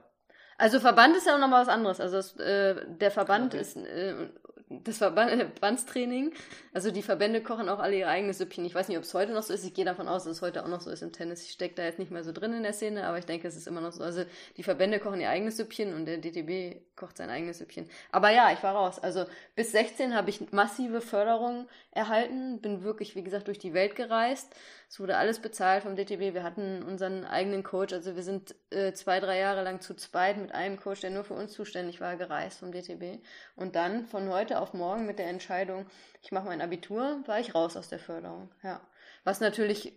also 0.58 0.80
Verband 0.80 1.16
ist 1.18 1.26
ja 1.28 1.36
auch 1.36 1.40
nochmal 1.40 1.62
was 1.62 1.70
anderes. 1.70 2.00
Also 2.00 2.18
es, 2.18 2.36
äh, 2.38 2.86
der 2.88 3.10
Verband 3.12 3.54
Okay. 3.54 3.62
ist 3.62 3.76
äh, 3.78 4.30
das 4.70 4.98
Verban 4.98 5.30
Verbandstraining. 5.30 6.34
Also 6.74 6.92
die 6.92 7.02
Verbände 7.02 7.42
kochen 7.42 7.70
auch 7.70 7.80
alle 7.80 7.98
ihre 7.98 8.10
eigene 8.10 8.34
Süppchen. 8.34 8.66
Ich 8.66 8.74
weiß 8.74 8.88
nicht, 8.88 8.98
ob 8.98 9.04
es 9.04 9.14
heute 9.14 9.32
noch 9.34 9.44
so 9.44 9.54
ist. 9.54 9.64
Ich 9.64 9.74
gehe 9.74 9.86
davon 9.86 10.08
aus, 10.08 10.24
dass 10.24 10.38
es 10.38 10.42
heute 10.42 10.64
auch 10.64 10.68
noch 10.68 10.82
so 10.82 10.90
ist 10.90 11.04
im 11.04 11.12
Tennis. 11.12 11.44
Ich 11.44 11.52
stecke 11.52 11.76
da 11.76 11.84
jetzt 11.84 12.00
nicht 12.00 12.12
mehr 12.12 12.24
so 12.24 12.32
drin 12.32 12.54
in 12.54 12.64
der 12.64 12.74
Szene, 12.74 13.06
aber 13.06 13.20
ich 13.20 13.26
denke, 13.26 13.48
es 13.48 13.56
ist 13.56 13.68
immer 13.68 13.82
noch 13.82 13.92
so. 13.92 14.04
Also 14.04 14.26
die 14.58 14.64
Verbände 14.64 15.00
kochen 15.00 15.22
ihr 15.22 15.30
eigenes 15.30 15.58
Süppchen 15.58 15.94
und 15.94 16.06
der 16.06 16.18
DTB 16.18 16.82
kocht 16.96 17.18
sein 17.18 17.30
eigenes 17.30 17.60
Süppchen. 17.60 17.90
Aber 18.12 18.32
ja, 18.32 18.52
ich 18.52 18.64
war 18.64 18.76
raus. 18.76 19.00
Also 19.00 19.26
bis 19.56 19.72
16 19.72 20.16
habe 20.16 20.30
ich 20.30 20.52
massive 20.52 21.02
Förderung 21.02 21.68
erhalten, 21.92 22.60
bin 22.60 22.84
wirklich, 22.84 23.16
wie 23.16 23.24
gesagt, 23.24 23.48
durch 23.48 23.60
die 23.60 23.74
Welt 23.74 23.96
gereist. 23.96 24.56
Es 24.88 25.00
wurde 25.00 25.18
alles 25.18 25.40
bezahlt 25.40 25.84
vom 25.84 25.96
DTB. 25.96 26.34
Wir 26.34 26.44
hatten 26.44 26.84
unseren 26.84 27.26
eigenen 27.26 27.64
Coach. 27.64 27.94
Also 27.94 28.16
wir 28.16 28.24
sind 28.24 28.56
äh, 28.70 28.94
zwei, 28.94 29.20
drei 29.20 29.40
Jahre 29.40 29.64
lang 29.64 29.82
zu 29.82 29.96
zweit 29.96 30.38
mit 30.38 30.54
einem 30.54 30.80
Coach, 30.80 31.02
der 31.02 31.10
nur 31.10 31.24
für 31.24 31.34
uns 31.34 31.54
zuständig 31.54 32.02
war, 32.02 32.16
gereist 32.16 32.60
vom 32.60 32.72
DTB. 32.72 33.22
Und 33.56 33.76
dann 33.76 34.06
von 34.06 34.30
heute 34.30 34.55
auf 34.62 34.74
morgen 34.74 35.06
mit 35.06 35.20
der 35.20 35.28
Entscheidung, 35.28 35.86
ich 36.22 36.32
mache 36.32 36.48
mein 36.48 36.62
Abitur, 36.62 37.22
war 37.26 37.40
ich 37.40 37.56
raus 37.56 37.78
aus 37.78 37.90
der 37.90 38.00
Förderung. 38.00 38.50
Ja. 38.64 38.82
Was 39.24 39.40
natürlich 39.40 39.94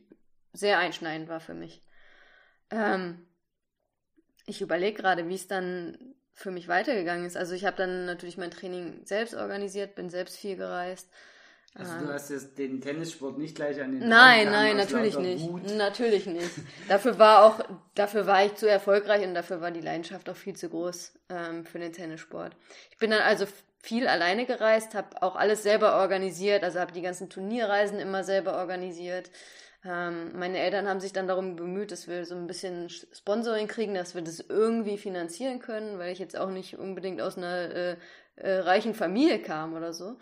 sehr 0.53 0.79
einschneidend 0.79 1.29
war 1.29 1.41
für 1.41 1.55
mich. 1.55 1.83
Ähm, 2.71 3.27
ich 4.47 4.61
überlege 4.61 5.01
gerade, 5.01 5.29
wie 5.29 5.35
es 5.35 5.47
dann 5.47 6.15
für 6.33 6.51
mich 6.51 6.69
weitergegangen 6.69 7.27
ist. 7.27 7.37
Also 7.37 7.55
ich 7.55 7.65
habe 7.65 7.77
dann 7.77 8.07
natürlich 8.07 8.39
mein 8.39 8.51
Training 8.51 9.05
selbst 9.05 9.35
organisiert, 9.35 9.95
bin 9.95 10.09
selbst 10.09 10.37
viel 10.37 10.57
gereist. 10.57 11.09
Also 11.75 11.93
Ähm, 11.93 12.07
du 12.07 12.13
hast 12.13 12.31
jetzt 12.31 12.57
den 12.59 12.81
Tennissport 12.81 13.39
nicht 13.39 13.55
gleich 13.55 13.81
an 13.81 13.93
den 13.93 14.09
Nein, 14.09 14.49
Rand 14.49 14.57
nein, 14.57 14.77
natürlich 14.77 15.19
nicht. 15.19 15.49
Wut. 15.49 15.75
Natürlich 15.77 16.27
nicht. 16.27 16.51
Dafür 16.89 17.19
war 17.19 17.45
auch, 17.45 17.61
dafür 17.95 18.27
war 18.27 18.45
ich 18.45 18.55
zu 18.55 18.69
erfolgreich 18.69 19.27
und 19.27 19.35
dafür 19.35 19.61
war 19.61 19.71
die 19.71 19.81
Leidenschaft 19.81 20.29
auch 20.31 20.37
viel 20.37 20.57
zu 20.57 20.69
groß 20.69 21.13
ähm, 21.29 21.67
für 21.67 21.79
den 21.79 21.93
Tennissport. 21.93 22.57
Ich 22.91 22.99
bin 22.99 23.11
dann 23.11 23.23
also 23.23 23.47
viel 23.81 24.09
alleine 24.09 24.47
gereist, 24.47 24.95
habe 24.95 25.23
auch 25.23 25.37
alles 25.37 25.63
selber 25.63 26.01
organisiert, 26.01 26.65
also 26.65 26.81
habe 26.81 26.93
die 26.93 27.03
ganzen 27.03 27.31
Turnierreisen 27.31 27.99
immer 27.99 28.25
selber 28.25 28.59
organisiert. 28.59 29.31
Ähm, 29.85 30.37
meine 30.37 30.59
Eltern 30.59 30.89
haben 30.89 31.01
sich 31.01 31.13
dann 31.13 31.29
darum 31.29 31.57
bemüht, 31.57 31.93
dass 31.93 32.09
wir 32.09 32.25
so 32.27 32.35
ein 32.35 32.47
bisschen 32.47 32.89
Sponsoring 32.91 33.69
kriegen, 33.69 33.95
dass 33.95 34.15
wir 34.15 34.23
das 34.23 34.41
irgendwie 34.41 34.99
finanzieren 34.99 35.61
können, 35.61 35.99
weil 35.99 36.13
ich 36.13 36.19
jetzt 36.19 36.37
auch 36.37 36.51
nicht 36.51 36.79
unbedingt 36.79 37.21
aus 37.21 37.37
einer 37.37 37.75
äh, 37.75 37.97
äh, 38.37 38.59
reichen 38.61 38.95
Familie 38.95 39.41
kam 39.41 39.75
oder 39.75 39.93
so. 39.93 40.17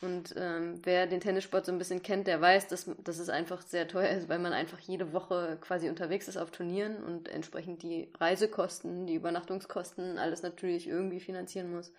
Und 0.00 0.34
ähm, 0.36 0.80
wer 0.84 1.08
den 1.08 1.20
Tennissport 1.20 1.66
so 1.66 1.72
ein 1.72 1.78
bisschen 1.78 2.02
kennt, 2.02 2.28
der 2.28 2.40
weiß, 2.40 2.68
dass, 2.68 2.88
dass 3.02 3.18
es 3.18 3.28
einfach 3.28 3.62
sehr 3.62 3.88
teuer 3.88 4.10
ist, 4.10 4.28
weil 4.28 4.38
man 4.38 4.52
einfach 4.52 4.78
jede 4.78 5.12
Woche 5.12 5.58
quasi 5.60 5.88
unterwegs 5.88 6.28
ist 6.28 6.36
auf 6.36 6.52
Turnieren 6.52 7.02
und 7.02 7.28
entsprechend 7.28 7.82
die 7.82 8.08
Reisekosten, 8.20 9.06
die 9.06 9.14
Übernachtungskosten, 9.14 10.18
alles 10.18 10.42
natürlich 10.42 10.86
irgendwie 10.86 11.18
finanzieren 11.18 11.72
muss. 11.72 11.92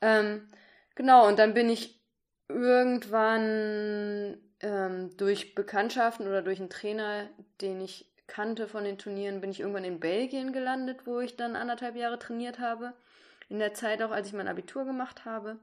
Ähm, 0.00 0.48
genau, 0.94 1.26
und 1.28 1.38
dann 1.38 1.54
bin 1.54 1.68
ich 1.68 2.00
irgendwann 2.48 4.38
ähm, 4.60 5.16
durch 5.16 5.54
Bekanntschaften 5.54 6.26
oder 6.26 6.42
durch 6.42 6.60
einen 6.60 6.70
Trainer, 6.70 7.28
den 7.60 7.80
ich 7.80 8.10
kannte 8.26 8.68
von 8.68 8.84
den 8.84 8.98
Turnieren, 8.98 9.40
bin 9.40 9.50
ich 9.50 9.60
irgendwann 9.60 9.84
in 9.84 10.00
Belgien 10.00 10.52
gelandet, 10.52 11.06
wo 11.06 11.20
ich 11.20 11.36
dann 11.36 11.56
anderthalb 11.56 11.96
Jahre 11.96 12.18
trainiert 12.18 12.58
habe. 12.58 12.92
In 13.48 13.58
der 13.58 13.74
Zeit 13.74 14.00
auch, 14.02 14.12
als 14.12 14.28
ich 14.28 14.32
mein 14.32 14.48
Abitur 14.48 14.84
gemacht 14.84 15.24
habe 15.24 15.58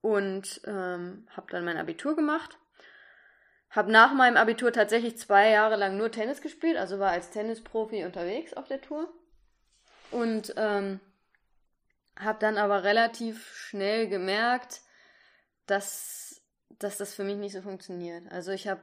und 0.00 0.60
ähm, 0.64 1.26
habe 1.36 1.46
dann 1.50 1.64
mein 1.64 1.76
Abitur 1.76 2.16
gemacht. 2.16 2.58
Habe 3.70 3.92
nach 3.92 4.12
meinem 4.14 4.36
Abitur 4.36 4.72
tatsächlich 4.72 5.18
zwei 5.18 5.50
Jahre 5.50 5.76
lang 5.76 5.96
nur 5.96 6.10
Tennis 6.10 6.40
gespielt, 6.40 6.76
also 6.76 6.98
war 6.98 7.10
als 7.10 7.30
Tennisprofi 7.30 8.04
unterwegs 8.04 8.54
auf 8.54 8.66
der 8.66 8.80
Tour. 8.80 9.12
Und 10.10 10.54
ähm, 10.56 11.00
habe 12.18 12.38
dann 12.38 12.58
aber 12.58 12.84
relativ 12.84 13.54
schnell 13.54 14.08
gemerkt, 14.08 14.80
dass, 15.66 16.42
dass 16.78 16.98
das 16.98 17.14
für 17.14 17.24
mich 17.24 17.36
nicht 17.36 17.52
so 17.52 17.62
funktioniert. 17.62 18.30
Also 18.30 18.52
ich 18.52 18.68
habe 18.68 18.82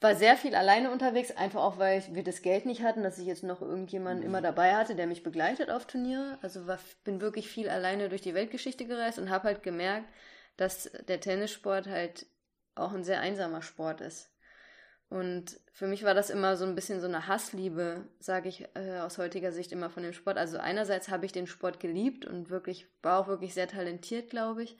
war 0.00 0.14
sehr 0.14 0.36
viel 0.36 0.54
alleine 0.54 0.90
unterwegs, 0.90 1.30
einfach 1.32 1.62
auch, 1.62 1.78
weil 1.78 2.02
wir 2.12 2.24
das 2.24 2.40
Geld 2.40 2.64
nicht 2.64 2.82
hatten, 2.82 3.02
dass 3.02 3.18
ich 3.18 3.26
jetzt 3.26 3.42
noch 3.42 3.60
irgendjemanden 3.60 4.24
immer 4.24 4.40
dabei 4.40 4.74
hatte, 4.74 4.94
der 4.94 5.06
mich 5.06 5.22
begleitet 5.22 5.70
auf 5.70 5.86
Turniere. 5.86 6.38
Also 6.40 6.66
war, 6.66 6.78
bin 7.04 7.20
wirklich 7.20 7.48
viel 7.48 7.68
alleine 7.68 8.08
durch 8.08 8.22
die 8.22 8.32
Weltgeschichte 8.32 8.86
gereist 8.86 9.18
und 9.18 9.28
habe 9.28 9.44
halt 9.44 9.62
gemerkt, 9.62 10.08
dass 10.56 10.90
der 11.06 11.20
Tennissport 11.20 11.86
halt 11.86 12.26
auch 12.74 12.92
ein 12.92 13.04
sehr 13.04 13.20
einsamer 13.20 13.60
Sport 13.60 14.00
ist. 14.00 14.29
Und 15.10 15.58
für 15.72 15.88
mich 15.88 16.04
war 16.04 16.14
das 16.14 16.30
immer 16.30 16.56
so 16.56 16.64
ein 16.64 16.76
bisschen 16.76 17.00
so 17.00 17.08
eine 17.08 17.26
Hassliebe, 17.26 18.06
sage 18.20 18.48
ich 18.48 18.68
äh, 18.76 19.00
aus 19.00 19.18
heutiger 19.18 19.50
Sicht 19.50 19.72
immer 19.72 19.90
von 19.90 20.04
dem 20.04 20.12
Sport. 20.12 20.38
Also 20.38 20.58
einerseits 20.58 21.08
habe 21.08 21.26
ich 21.26 21.32
den 21.32 21.48
Sport 21.48 21.80
geliebt 21.80 22.24
und 22.26 22.48
wirklich 22.48 22.86
war 23.02 23.18
auch 23.18 23.26
wirklich 23.26 23.52
sehr 23.52 23.66
talentiert, 23.66 24.30
glaube 24.30 24.62
ich. 24.62 24.78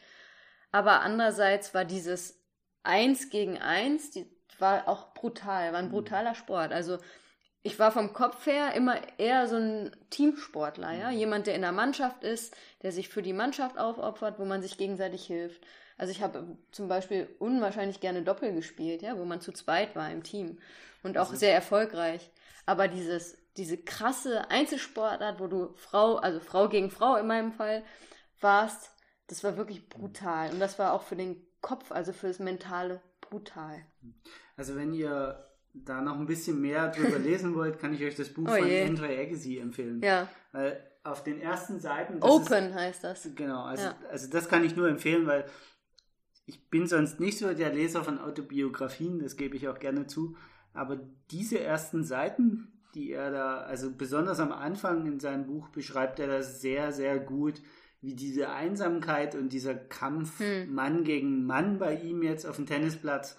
Aber 0.71 1.01
andererseits 1.01 1.75
war 1.75 1.85
dieses 1.85 2.41
Eins 2.85 3.29
gegen 3.29 3.59
Eins, 3.59 4.13
die 4.13 4.31
war 4.61 4.87
auch 4.87 5.15
brutal, 5.15 5.73
war 5.73 5.81
ein 5.81 5.91
brutaler 5.91 6.37
Sport. 6.37 6.73
Also 6.73 6.99
ich 7.63 7.79
war 7.79 7.93
vom 7.93 8.13
Kopf 8.13 8.47
her 8.47 8.75
immer 8.75 8.97
eher 9.19 9.47
so 9.47 9.57
ein 9.57 9.95
Teamsportler, 10.09 10.93
ja, 10.93 11.11
jemand, 11.11 11.47
der 11.47 11.55
in 11.55 11.63
der 11.63 11.73
Mannschaft 11.73 12.25
ist, 12.25 12.57
der 12.83 12.93
sich 12.93 13.09
für 13.09 13.23
die 13.23 13.35
Mannschaft 13.35 13.79
aufopfert, 13.79 14.39
wo 14.39 14.45
man 14.45 14.63
sich 14.63 14.79
gegenseitig 14.79 15.27
hilft. 15.27 15.63
Also 15.99 16.13
ich 16.13 16.23
habe 16.23 16.57
zum 16.73 16.89
Beispiel 16.89 17.29
unwahrscheinlich 17.39 18.01
gerne 18.01 18.23
Doppel 18.23 18.55
gespielt, 18.55 19.03
ja, 19.03 19.19
wo 19.19 19.27
man 19.27 19.43
zu 19.43 19.53
zweit 19.53 19.95
war 19.95 20.11
im 20.11 20.23
Team 20.23 20.59
und 21.03 21.19
auch 21.19 21.35
sehr 21.35 21.55
erfolgreich. 21.55 22.31
Aber 22.65 22.89
dieses, 22.89 23.37
diese 23.59 23.77
krasse 23.77 24.51
Einzelsportart, 24.51 25.41
wo 25.41 25.47
du 25.47 25.75
Frau, 25.75 26.17
also 26.17 26.41
Frau 26.41 26.69
gegen 26.71 26.91
Frau 26.91 27.17
in 27.17 27.27
meinem 27.27 27.53
Fall 27.53 27.83
warst, 28.41 28.91
das 29.27 29.45
war 29.45 29.59
wirklich 29.59 29.91
brutal. 29.91 30.51
Und 30.51 30.61
das 30.61 30.79
war 30.79 30.95
auch 30.95 31.03
für 31.03 31.17
den 31.17 31.47
Kopf, 31.61 31.93
also 31.93 32.15
für 32.15 32.29
das 32.29 32.39
Mentale 32.39 33.03
brutal. 33.21 33.85
Also 34.57 34.77
wenn 34.77 34.95
ihr 34.95 35.50
da 35.75 36.01
noch 36.01 36.19
ein 36.19 36.27
bisschen 36.27 36.61
mehr 36.61 36.89
drüber 36.89 37.19
lesen 37.19 37.55
wollt, 37.55 37.79
kann 37.79 37.95
ich 37.95 38.03
euch 38.05 38.17
das 38.17 38.29
Buch 38.31 38.45
Oh 38.49 38.57
von. 38.57 38.71
Andre 38.71 39.19
Agassi 39.19 39.59
empfehlen. 39.59 40.01
Ja, 40.03 40.29
Weil 40.53 40.83
auf 41.03 41.23
den 41.23 41.41
ersten 41.41 41.81
Seiten... 41.81 42.23
Open 42.23 42.75
heißt 42.75 43.05
das. 43.05 43.25
Ist, 43.27 43.37
genau, 43.37 43.63
also, 43.65 43.85
Ja. 43.85 43.95
also 44.11 44.29
das 44.31 44.49
kann 44.49 44.65
ich 44.65 44.77
nur 44.77 44.89
empfehlen, 44.89 45.27
weil 45.27 45.45
ich 46.47 46.69
bin 46.69 46.87
sonst 46.87 47.21
nicht 47.21 47.39
so 47.39 47.53
der 47.55 47.73
Leser 47.73 48.03
von 48.05 48.19
Autobiografien, 48.19 49.21
das 49.21 49.37
gebe 49.37 49.57
ich 49.57 49.69
auch 49.69 49.79
gerne 49.79 50.07
zu. 50.07 50.37
Aber 50.73 51.01
diese 51.31 51.61
ersten 51.61 52.05
Seiten, 52.05 52.69
die 52.95 53.13
er 53.13 53.31
da, 53.31 53.59
also 53.61 53.93
besonders 53.97 54.41
am 54.41 54.53
Anfang 54.53 55.07
in 55.07 55.21
seinem 55.21 55.47
Buch 55.47 55.69
beschreibt 55.69 56.19
er 56.19 56.27
das 56.27 56.61
sehr, 56.61 56.93
sehr 56.93 57.19
gut, 57.19 57.63
wie 58.03 58.15
diese 58.15 58.51
Einsamkeit 58.51 59.35
und 59.35 59.53
dieser 59.53 59.75
Kampf 59.75 60.41
Hm. 60.41 60.75
Mann 60.75 61.05
gegen 61.05 61.45
Mann 61.45 61.79
bei 61.79 61.95
ihm 61.95 62.23
jetzt 62.23 62.47
auf 62.47 62.57
dem 62.57 62.67
Tennisplatz 62.67 63.39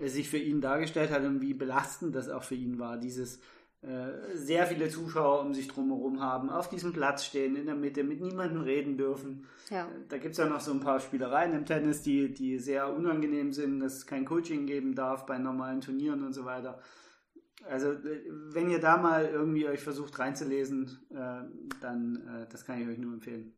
sich 0.00 0.28
für 0.28 0.38
ihn 0.38 0.60
dargestellt 0.60 1.10
hat 1.10 1.24
und 1.24 1.40
wie 1.40 1.54
belastend 1.54 2.14
das 2.14 2.28
auch 2.28 2.42
für 2.42 2.54
ihn 2.54 2.78
war, 2.78 2.98
dieses 2.98 3.40
äh, 3.82 4.36
sehr 4.36 4.66
viele 4.68 4.88
Zuschauer 4.88 5.40
um 5.40 5.54
sich 5.54 5.66
drumherum 5.66 6.20
haben, 6.20 6.50
auf 6.50 6.68
diesem 6.68 6.92
Platz 6.92 7.24
stehen, 7.24 7.56
in 7.56 7.66
der 7.66 7.74
Mitte, 7.74 8.04
mit 8.04 8.20
niemandem 8.20 8.62
reden 8.62 8.96
dürfen. 8.96 9.46
Ja. 9.70 9.86
Äh, 9.86 10.06
da 10.08 10.18
gibt 10.18 10.32
es 10.32 10.38
ja 10.38 10.46
noch 10.46 10.60
so 10.60 10.70
ein 10.70 10.78
paar 10.78 11.00
Spielereien 11.00 11.52
im 11.52 11.66
Tennis, 11.66 12.00
die, 12.00 12.32
die 12.32 12.58
sehr 12.58 12.94
unangenehm 12.94 13.52
sind, 13.52 13.80
dass 13.80 13.94
es 13.94 14.06
kein 14.06 14.24
Coaching 14.24 14.66
geben 14.66 14.94
darf 14.94 15.26
bei 15.26 15.36
normalen 15.36 15.80
Turnieren 15.80 16.24
und 16.24 16.32
so 16.32 16.44
weiter. 16.44 16.80
Also 17.68 17.90
äh, 17.92 18.22
wenn 18.50 18.70
ihr 18.70 18.78
da 18.78 18.98
mal 18.98 19.24
irgendwie 19.24 19.66
euch 19.66 19.80
versucht 19.80 20.16
reinzulesen, 20.16 21.00
äh, 21.10 21.42
dann 21.80 22.22
äh, 22.28 22.46
das 22.50 22.64
kann 22.64 22.80
ich 22.80 22.86
euch 22.86 22.98
nur 22.98 23.14
empfehlen. 23.14 23.52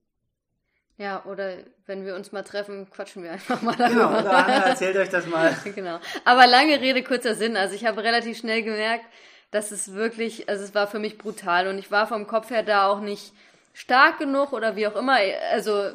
Ja, 0.97 1.25
oder 1.25 1.57
wenn 1.87 2.07
wir 2.07 2.15
uns 2.15 2.31
mal 2.31 2.45
treffen, 2.45 2.89
quatschen 2.89 3.25
wir 3.25 3.33
einfach 3.33 3.61
mal 3.63 3.75
darüber. 3.75 4.07
Genau, 4.09 4.21
oder 4.21 4.37
Anna, 4.37 4.67
erzählt 4.67 4.97
euch 4.97 5.09
das 5.09 5.27
mal. 5.27 5.57
genau. 5.75 5.99
Aber 6.25 6.47
lange 6.47 6.81
Rede, 6.81 7.03
kurzer 7.03 7.35
Sinn. 7.35 7.57
Also 7.57 7.75
ich 7.75 7.85
habe 7.85 8.03
relativ 8.05 8.39
schnell 8.39 8.63
gemerkt, 8.63 9.05
dass 9.51 9.73
es 9.73 9.93
wirklich, 9.95 10.49
also 10.49 10.63
es 10.63 10.75
war 10.75 10.87
für 10.87 11.01
mich 11.01 11.19
brutal 11.19 11.67
und 11.67 11.79
ich 11.79 11.91
war 11.91 12.07
vom 12.07 12.27
Kopf 12.27 12.51
her 12.51 12.63
da 12.63 12.87
auch 12.87 13.01
nicht 13.01 13.33
stark 13.73 14.19
genug 14.19 14.53
oder 14.53 14.77
wie 14.77 14.87
auch 14.87 14.95
immer. 14.95 15.19
Also 15.53 15.91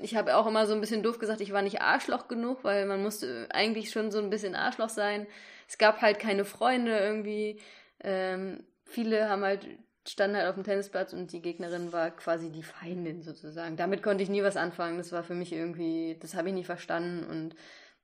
ich 0.00 0.16
habe 0.16 0.36
auch 0.36 0.46
immer 0.46 0.66
so 0.66 0.74
ein 0.74 0.80
bisschen 0.80 1.04
doof 1.04 1.18
gesagt, 1.18 1.40
ich 1.40 1.52
war 1.52 1.62
nicht 1.62 1.80
Arschloch 1.80 2.26
genug, 2.26 2.64
weil 2.64 2.86
man 2.86 3.02
musste 3.02 3.48
eigentlich 3.52 3.90
schon 3.90 4.10
so 4.10 4.18
ein 4.18 4.30
bisschen 4.30 4.56
Arschloch 4.56 4.88
sein. 4.88 5.26
Es 5.68 5.78
gab 5.78 6.02
halt 6.02 6.18
keine 6.18 6.44
Freunde 6.44 6.98
irgendwie. 6.98 7.60
Ähm, 8.02 8.64
viele 8.84 9.28
haben 9.28 9.44
halt 9.44 9.66
standen 10.06 10.36
halt 10.36 10.48
auf 10.48 10.54
dem 10.54 10.64
Tennisplatz 10.64 11.12
und 11.12 11.32
die 11.32 11.42
Gegnerin 11.42 11.92
war 11.92 12.10
quasi 12.10 12.50
die 12.50 12.62
Feindin 12.62 13.22
sozusagen. 13.22 13.76
Damit 13.76 14.02
konnte 14.02 14.22
ich 14.22 14.28
nie 14.28 14.42
was 14.42 14.56
anfangen. 14.56 14.98
Das 14.98 15.12
war 15.12 15.22
für 15.22 15.34
mich 15.34 15.52
irgendwie, 15.52 16.18
das 16.20 16.34
habe 16.34 16.48
ich 16.48 16.54
nie 16.54 16.64
verstanden 16.64 17.24
und 17.24 17.54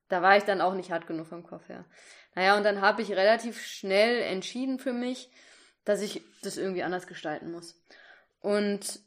da 0.09 0.23
war 0.23 0.37
ich 0.37 0.45
dann 0.45 0.61
auch 0.61 0.75
nicht 0.75 0.91
hart 0.91 1.07
genug 1.07 1.27
vom 1.27 1.43
Kopf 1.43 1.69
her. 1.69 1.85
Naja, 2.35 2.57
und 2.57 2.65
dann 2.65 2.81
habe 2.81 3.03
ich 3.03 3.13
relativ 3.13 3.61
schnell 3.61 4.23
entschieden 4.23 4.79
für 4.79 4.93
mich, 4.93 5.31
dass 5.85 6.01
ich 6.01 6.23
das 6.43 6.57
irgendwie 6.57 6.83
anders 6.83 7.07
gestalten 7.07 7.51
muss. 7.51 7.83
Und 8.41 9.01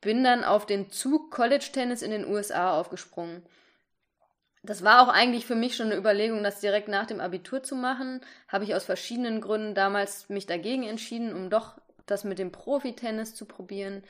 bin 0.00 0.24
dann 0.24 0.44
auf 0.44 0.66
den 0.66 0.90
Zug 0.90 1.30
College 1.30 1.68
Tennis 1.72 2.02
in 2.02 2.10
den 2.10 2.26
USA 2.26 2.78
aufgesprungen. 2.78 3.46
Das 4.62 4.82
war 4.82 5.02
auch 5.02 5.12
eigentlich 5.12 5.46
für 5.46 5.54
mich 5.54 5.76
schon 5.76 5.86
eine 5.86 5.96
Überlegung, 5.96 6.42
das 6.42 6.60
direkt 6.60 6.88
nach 6.88 7.06
dem 7.06 7.20
Abitur 7.20 7.62
zu 7.62 7.76
machen. 7.76 8.20
Habe 8.48 8.64
ich 8.64 8.74
aus 8.74 8.84
verschiedenen 8.84 9.40
Gründen 9.40 9.74
damals 9.74 10.28
mich 10.28 10.46
dagegen 10.46 10.82
entschieden, 10.82 11.32
um 11.32 11.50
doch 11.50 11.80
das 12.06 12.24
mit 12.24 12.38
dem 12.38 12.52
Profi-Tennis 12.52 13.34
zu 13.34 13.44
probieren. 13.44 14.02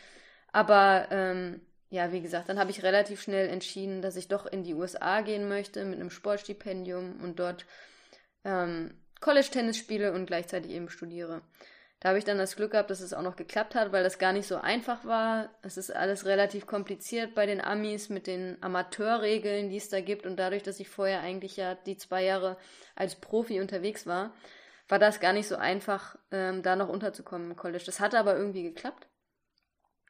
Aber 0.53 1.09
ähm, 1.11 1.61
ja, 1.91 2.13
wie 2.13 2.21
gesagt, 2.21 2.49
dann 2.49 2.59
habe 2.59 2.71
ich 2.71 2.83
relativ 2.83 3.21
schnell 3.21 3.49
entschieden, 3.49 4.03
dass 4.03 4.17
ich 4.17 4.29
doch 4.29 4.47
in 4.47 4.65
die 4.65 4.75
USA 4.75 5.21
gehen 5.21 5.49
möchte 5.49 5.85
mit 5.85 6.01
einem 6.01 6.11
Sportstipendium 6.11 7.21
und 7.23 7.39
dort 7.39 7.67
ähm, 8.45 8.95
College-Tennis 9.21 9.77
spiele 9.77 10.13
und 10.13 10.27
gleichzeitig 10.27 10.73
eben 10.73 10.89
studiere. 10.89 11.43
Da 12.01 12.11
habe 12.11 12.19
ich 12.19 12.25
dann 12.25 12.37
das 12.37 12.57
Glück 12.57 12.73
gehabt, 12.73 12.91
dass 12.91 13.01
es 13.01 13.15
auch 13.15 13.23
noch 13.23 13.37
geklappt 13.37 13.75
hat, 13.75 13.91
weil 13.91 14.05
das 14.05 14.19
gar 14.19 14.33
nicht 14.33 14.47
so 14.47 14.57
einfach 14.57 15.05
war. 15.07 15.49
Es 15.63 15.79
ist 15.79 15.95
alles 15.95 16.27
relativ 16.27 16.67
kompliziert 16.67 17.35
bei 17.35 17.47
den 17.47 17.61
Amis 17.61 18.11
mit 18.11 18.27
den 18.27 18.59
Amateurregeln, 18.61 19.71
die 19.71 19.79
es 19.79 19.89
da 19.89 20.01
gibt. 20.01 20.27
Und 20.27 20.37
dadurch, 20.37 20.63
dass 20.63 20.79
ich 20.79 20.89
vorher 20.91 21.21
eigentlich 21.21 21.57
ja 21.57 21.75
die 21.75 21.97
zwei 21.97 22.23
Jahre 22.25 22.59
als 22.95 23.15
Profi 23.15 23.61
unterwegs 23.61 24.07
war, 24.07 24.35
war 24.89 24.99
das 24.99 25.21
gar 25.21 25.33
nicht 25.33 25.49
so 25.49 25.57
einfach, 25.57 26.17
ähm, 26.31 26.63
da 26.63 26.77
noch 26.77 26.89
unterzukommen 26.89 27.51
im 27.51 27.57
College. 27.57 27.85
Das 27.85 28.01
hatte 28.01 28.19
aber 28.19 28.37
irgendwie 28.37 28.63
geklappt. 28.63 29.09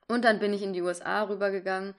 Und 0.09 0.25
dann 0.25 0.39
bin 0.39 0.53
ich 0.53 0.63
in 0.63 0.73
die 0.73 0.83
USA 0.83 1.23
rübergegangen 1.25 1.95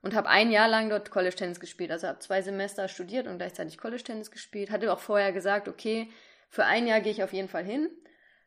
und 0.00 0.14
habe 0.14 0.28
ein 0.28 0.50
Jahr 0.50 0.68
lang 0.68 0.88
dort 0.88 1.10
College 1.10 1.36
Tennis 1.36 1.60
gespielt. 1.60 1.90
Also 1.90 2.08
habe 2.08 2.18
zwei 2.18 2.42
Semester 2.42 2.88
studiert 2.88 3.26
und 3.26 3.38
gleichzeitig 3.38 3.78
College 3.78 4.02
Tennis 4.02 4.30
gespielt. 4.30 4.70
Hatte 4.70 4.92
auch 4.92 4.98
vorher 4.98 5.32
gesagt, 5.32 5.68
okay, 5.68 6.10
für 6.48 6.64
ein 6.64 6.86
Jahr 6.86 7.00
gehe 7.00 7.12
ich 7.12 7.22
auf 7.22 7.32
jeden 7.32 7.48
Fall 7.48 7.64
hin, 7.64 7.88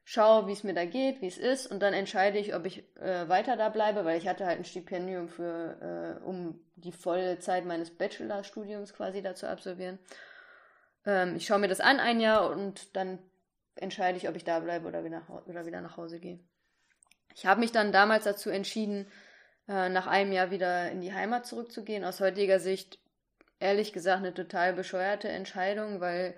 schaue, 0.03 0.47
wie 0.47 0.51
es 0.51 0.63
mir 0.63 0.75
da 0.75 0.85
geht, 0.85 1.21
wie 1.21 1.27
es 1.27 1.39
ist 1.39 1.65
und 1.65 1.81
dann 1.81 1.95
entscheide 1.95 2.37
ich, 2.37 2.53
ob 2.53 2.65
ich 2.65 2.83
äh, 2.97 3.27
weiter 3.27 3.57
da 3.57 3.69
bleibe, 3.69 4.05
weil 4.05 4.19
ich 4.19 4.27
hatte 4.27 4.45
halt 4.45 4.59
ein 4.59 4.65
Stipendium 4.65 5.27
für, 5.27 6.19
äh, 6.21 6.23
um 6.23 6.63
die 6.75 6.91
volle 6.91 7.39
Zeit 7.39 7.65
meines 7.65 7.89
Bachelorstudiums 7.89 8.93
quasi 8.93 9.23
da 9.23 9.33
zu 9.33 9.49
absolvieren. 9.49 9.97
Ähm, 11.05 11.35
ich 11.35 11.47
schaue 11.47 11.57
mir 11.57 11.67
das 11.67 11.81
an 11.81 11.99
ein 11.99 12.19
Jahr 12.19 12.51
und 12.51 12.95
dann 12.95 13.17
entscheide 13.75 14.17
ich, 14.17 14.27
ob 14.29 14.35
ich 14.35 14.43
da 14.43 14.59
bleibe 14.59 14.87
oder 14.87 15.03
wieder, 15.03 15.23
oder 15.47 15.65
wieder 15.65 15.81
nach 15.81 15.97
Hause 15.97 16.19
gehe. 16.19 16.39
Ich 17.33 17.45
habe 17.45 17.59
mich 17.59 17.71
dann 17.71 17.91
damals 17.91 18.23
dazu 18.23 18.49
entschieden, 18.49 19.07
äh, 19.67 19.89
nach 19.89 20.07
einem 20.07 20.31
Jahr 20.31 20.51
wieder 20.51 20.91
in 20.91 21.01
die 21.01 21.13
Heimat 21.13 21.45
zurückzugehen. 21.45 22.05
Aus 22.05 22.21
heutiger 22.21 22.59
Sicht, 22.59 22.99
ehrlich 23.59 23.93
gesagt, 23.93 24.19
eine 24.19 24.33
total 24.33 24.73
bescheuerte 24.73 25.27
Entscheidung, 25.27 25.99
weil 25.99 26.35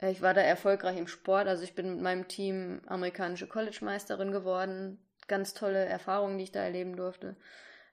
äh, 0.00 0.10
ich 0.10 0.22
war 0.22 0.34
da 0.34 0.40
erfolgreich 0.40 0.96
im 0.96 1.06
Sport. 1.06 1.46
Also 1.46 1.62
ich 1.62 1.74
bin 1.74 1.90
mit 1.90 2.02
meinem 2.02 2.28
Team 2.28 2.82
amerikanische 2.86 3.46
College-Meisterin 3.46 4.32
geworden. 4.32 4.98
Ganz 5.28 5.54
tolle 5.54 5.84
Erfahrungen, 5.84 6.38
die 6.38 6.44
ich 6.44 6.52
da 6.52 6.60
erleben 6.60 6.96
durfte. 6.96 7.36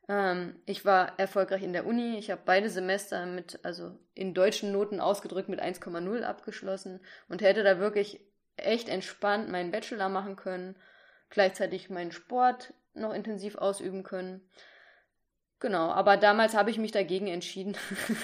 Ähm, 0.09 0.55
ich 0.65 0.85
war 0.85 1.19
erfolgreich 1.19 1.63
in 1.63 1.73
der 1.73 1.85
Uni. 1.85 2.17
Ich 2.17 2.31
habe 2.31 2.41
beide 2.45 2.69
Semester 2.69 3.25
mit, 3.25 3.59
also 3.63 3.99
in 4.15 4.33
deutschen 4.33 4.71
Noten 4.71 4.99
ausgedrückt 4.99 5.49
mit 5.49 5.61
1,0 5.61 6.21
abgeschlossen 6.23 7.01
und 7.27 7.41
hätte 7.41 7.63
da 7.63 7.79
wirklich 7.79 8.21
echt 8.57 8.89
entspannt 8.89 9.49
meinen 9.49 9.71
Bachelor 9.71 10.09
machen 10.09 10.35
können, 10.35 10.75
gleichzeitig 11.29 11.89
meinen 11.89 12.11
Sport 12.11 12.73
noch 12.93 13.13
intensiv 13.13 13.55
ausüben 13.55 14.03
können. 14.03 14.41
Genau, 15.59 15.89
aber 15.89 16.17
damals 16.17 16.55
habe 16.55 16.69
ich 16.69 16.77
mich 16.77 16.91
dagegen 16.91 17.27
entschieden. 17.27 17.75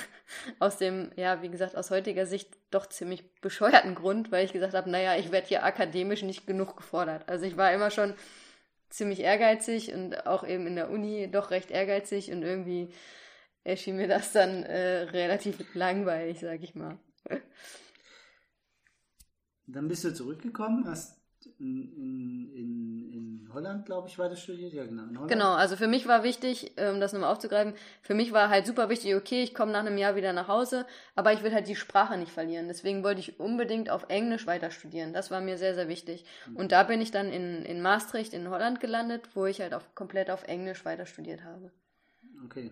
aus 0.59 0.77
dem, 0.77 1.11
ja, 1.15 1.41
wie 1.41 1.49
gesagt, 1.49 1.75
aus 1.75 1.89
heutiger 1.89 2.25
Sicht 2.25 2.49
doch 2.71 2.87
ziemlich 2.87 3.23
bescheuerten 3.41 3.95
Grund, 3.95 4.31
weil 4.31 4.45
ich 4.45 4.53
gesagt 4.53 4.73
habe, 4.73 4.89
naja, 4.89 5.15
ich 5.15 5.31
werde 5.31 5.47
hier 5.47 5.63
akademisch 5.63 6.21
nicht 6.23 6.45
genug 6.45 6.77
gefordert. 6.77 7.27
Also 7.27 7.45
ich 7.45 7.57
war 7.57 7.73
immer 7.73 7.91
schon 7.91 8.13
ziemlich 8.89 9.21
ehrgeizig 9.21 9.93
und 9.93 10.27
auch 10.27 10.47
eben 10.47 10.67
in 10.67 10.75
der 10.75 10.89
Uni 10.91 11.29
doch 11.31 11.49
recht 11.49 11.71
ehrgeizig 11.71 12.31
und 12.31 12.43
irgendwie 12.43 12.93
erschien 13.63 13.95
mir 13.95 14.07
das 14.07 14.31
dann 14.31 14.63
äh, 14.63 15.03
relativ 15.03 15.57
langweilig, 15.73 16.39
sag 16.39 16.61
ich 16.61 16.75
mal. 16.75 16.97
Dann 19.67 19.87
bist 19.87 20.03
du 20.03 20.13
zurückgekommen, 20.13 20.85
hast 20.85 21.23
in, 21.59 21.91
in, 21.93 23.11
in 23.11 23.49
Holland, 23.53 23.85
glaube 23.85 24.07
ich, 24.07 24.15
das 24.15 24.41
studiert. 24.41 24.73
Ja, 24.73 24.85
genau. 24.85 25.27
Genau, 25.27 25.53
also 25.53 25.75
für 25.75 25.87
mich 25.87 26.07
war 26.07 26.23
wichtig, 26.23 26.71
um 26.77 26.83
ähm, 26.83 26.99
das 26.99 27.13
nochmal 27.13 27.31
aufzugreifen, 27.31 27.73
für 28.01 28.13
mich 28.13 28.31
war 28.31 28.49
halt 28.49 28.65
super 28.65 28.89
wichtig, 28.89 29.15
okay, 29.15 29.43
ich 29.43 29.53
komme 29.53 29.71
nach 29.71 29.81
einem 29.81 29.97
Jahr 29.97 30.15
wieder 30.15 30.33
nach 30.33 30.47
Hause, 30.47 30.85
aber 31.15 31.33
ich 31.33 31.43
will 31.43 31.53
halt 31.53 31.67
die 31.67 31.75
Sprache 31.75 32.17
nicht 32.17 32.31
verlieren. 32.31 32.67
Deswegen 32.67 33.03
wollte 33.03 33.19
ich 33.19 33.39
unbedingt 33.39 33.89
auf 33.89 34.05
Englisch 34.09 34.47
weiter 34.47 34.71
studieren. 34.71 35.13
Das 35.13 35.31
war 35.31 35.41
mir 35.41 35.57
sehr, 35.57 35.75
sehr 35.75 35.87
wichtig. 35.87 36.25
Mhm. 36.47 36.55
Und 36.57 36.71
da 36.71 36.83
bin 36.83 37.01
ich 37.01 37.11
dann 37.11 37.31
in, 37.31 37.63
in 37.63 37.81
Maastricht 37.81 38.33
in 38.33 38.49
Holland 38.49 38.79
gelandet, 38.79 39.29
wo 39.35 39.45
ich 39.45 39.61
halt 39.61 39.73
auf, 39.73 39.95
komplett 39.95 40.29
auf 40.29 40.43
Englisch 40.43 40.85
weiter 40.85 41.05
studiert 41.05 41.43
habe. 41.43 41.71
Okay. 42.45 42.71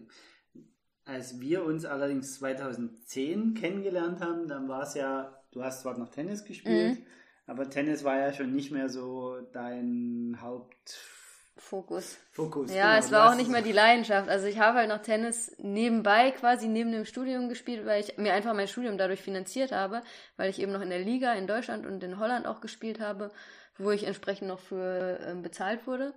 Als 1.06 1.40
wir 1.40 1.66
uns 1.66 1.86
allerdings 1.86 2.36
2010 2.36 3.56
kennengelernt 3.56 4.22
haben, 4.22 4.48
dann 4.48 4.68
war 4.68 4.84
es 4.84 4.94
ja, 4.94 5.41
du 5.52 5.64
hast 5.64 5.82
zwar 5.82 5.98
noch 5.98 6.10
Tennis 6.10 6.44
gespielt, 6.46 7.00
mhm 7.00 7.06
aber 7.52 7.70
Tennis 7.70 8.06
war 8.06 8.18
ja 8.18 8.32
schon 8.32 8.54
nicht 8.54 8.72
mehr 8.72 8.88
so 8.88 9.38
dein 9.52 10.38
Hauptfokus. 10.40 12.18
Fokus. 12.32 12.74
Ja, 12.74 12.96
genau, 12.96 13.06
es 13.06 13.12
war 13.12 13.30
auch 13.30 13.36
nicht 13.36 13.50
mehr 13.50 13.62
die 13.62 13.74
Leidenschaft. 13.74 14.30
Also 14.30 14.48
ich 14.48 14.58
habe 14.58 14.78
halt 14.78 14.88
noch 14.90 15.02
Tennis 15.02 15.54
nebenbei 15.60 16.32
quasi 16.32 16.70
neben 16.70 16.94
dem 16.94 17.04
Studium 17.04 17.50
gespielt, 17.50 17.86
weil 17.86 18.02
ich 18.02 18.18
mir 18.18 18.34
einfach 18.34 18.54
mein 18.54 18.70
Studium 18.70 18.98
dadurch 18.98 19.22
finanziert 19.22 19.74
habe, 19.74 20.02
weil 20.38 20.50
ich 20.50 20.60
eben 20.62 20.72
noch 20.72 20.82
in 20.82 20.90
der 20.90 21.00
Liga 21.00 21.34
in 21.34 21.46
Deutschland 21.46 21.86
und 21.86 22.02
in 22.04 22.20
Holland 22.20 22.48
auch 22.48 22.62
gespielt 22.62 23.02
habe, 23.02 23.32
wo 23.78 23.92
ich 23.92 24.06
entsprechend 24.06 24.48
noch 24.48 24.60
für 24.60 25.20
äh, 25.20 25.36
bezahlt 25.36 25.86
wurde 25.88 26.14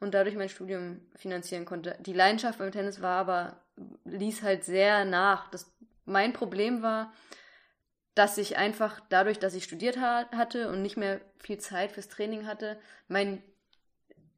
und 0.00 0.14
dadurch 0.14 0.36
mein 0.36 0.48
Studium 0.48 1.02
finanzieren 1.14 1.66
konnte. 1.66 1.96
Die 2.00 2.14
Leidenschaft 2.14 2.58
beim 2.58 2.72
Tennis 2.72 3.02
war 3.02 3.20
aber, 3.20 3.60
ließ 4.06 4.42
halt 4.42 4.64
sehr 4.64 5.04
nach. 5.04 5.50
Das, 5.50 5.70
mein 6.06 6.32
Problem 6.32 6.80
war, 6.82 7.12
dass 8.18 8.36
ich 8.36 8.56
einfach 8.56 9.00
dadurch, 9.10 9.38
dass 9.38 9.54
ich 9.54 9.62
studiert 9.62 9.98
ha 9.98 10.28
hatte 10.32 10.68
und 10.70 10.82
nicht 10.82 10.96
mehr 10.96 11.20
viel 11.38 11.58
Zeit 11.58 11.92
fürs 11.92 12.08
Training 12.08 12.46
hatte, 12.46 12.76
mein 13.06 13.42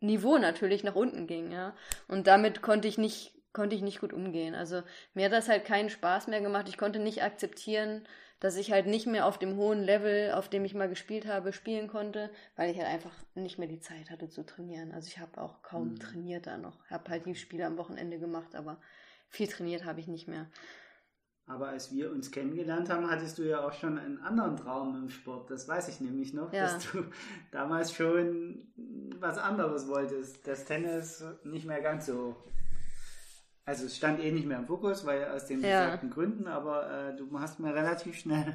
Niveau 0.00 0.36
natürlich 0.36 0.84
nach 0.84 0.94
unten 0.94 1.26
ging, 1.26 1.50
ja. 1.50 1.74
Und 2.06 2.26
damit 2.26 2.60
konnte 2.60 2.88
ich 2.88 2.98
nicht, 2.98 3.32
konnte 3.54 3.74
ich 3.74 3.82
nicht 3.82 4.00
gut 4.00 4.12
umgehen. 4.12 4.54
Also 4.54 4.82
mir 5.14 5.26
hat 5.26 5.32
das 5.32 5.48
halt 5.48 5.64
keinen 5.64 5.88
Spaß 5.88 6.26
mehr 6.26 6.42
gemacht. 6.42 6.68
Ich 6.68 6.76
konnte 6.76 6.98
nicht 6.98 7.22
akzeptieren, 7.22 8.06
dass 8.38 8.56
ich 8.56 8.70
halt 8.70 8.86
nicht 8.86 9.06
mehr 9.06 9.26
auf 9.26 9.38
dem 9.38 9.56
hohen 9.56 9.82
Level, 9.82 10.32
auf 10.32 10.48
dem 10.48 10.64
ich 10.64 10.74
mal 10.74 10.88
gespielt 10.88 11.26
habe, 11.26 11.52
spielen 11.52 11.88
konnte, 11.88 12.30
weil 12.56 12.70
ich 12.70 12.78
halt 12.78 12.88
einfach 12.88 13.12
nicht 13.34 13.58
mehr 13.58 13.68
die 13.68 13.80
Zeit 13.80 14.10
hatte 14.10 14.28
zu 14.28 14.44
trainieren. 14.44 14.92
Also 14.92 15.08
ich 15.08 15.18
habe 15.18 15.40
auch 15.40 15.62
kaum 15.62 15.90
mhm. 15.90 16.00
trainiert 16.00 16.46
da 16.46 16.58
noch. 16.58 16.78
Habe 16.90 17.10
halt 17.10 17.24
die 17.24 17.34
Spiele 17.34 17.66
am 17.66 17.78
Wochenende 17.78 18.18
gemacht, 18.18 18.54
aber 18.54 18.78
viel 19.28 19.48
trainiert 19.48 19.84
habe 19.84 20.00
ich 20.00 20.06
nicht 20.06 20.28
mehr. 20.28 20.46
Aber 21.50 21.66
als 21.68 21.92
wir 21.92 22.12
uns 22.12 22.30
kennengelernt 22.30 22.88
haben, 22.90 23.10
hattest 23.10 23.38
du 23.38 23.42
ja 23.42 23.66
auch 23.66 23.72
schon 23.72 23.98
einen 23.98 24.18
anderen 24.18 24.56
Traum 24.56 24.94
im 24.94 25.10
Sport. 25.10 25.50
Das 25.50 25.66
weiß 25.66 25.88
ich 25.88 26.00
nämlich 26.00 26.32
noch, 26.32 26.52
ja. 26.52 26.62
dass 26.62 26.90
du 26.90 27.04
damals 27.50 27.92
schon 27.92 28.68
was 29.18 29.36
anderes 29.36 29.88
wolltest. 29.88 30.46
Das 30.46 30.64
Tennis 30.64 31.24
nicht 31.42 31.66
mehr 31.66 31.80
ganz 31.80 32.06
so. 32.06 32.36
Also 33.64 33.86
es 33.86 33.96
stand 33.96 34.20
eh 34.20 34.30
nicht 34.30 34.46
mehr 34.46 34.58
im 34.58 34.66
Fokus, 34.66 35.04
weil 35.04 35.24
aus 35.24 35.46
den 35.46 35.60
ja. 35.60 35.86
besagten 35.86 36.10
Gründen, 36.10 36.46
aber 36.46 36.88
äh, 36.88 37.16
du 37.16 37.28
hast 37.40 37.58
mir 37.58 37.74
relativ 37.74 38.16
schnell 38.16 38.54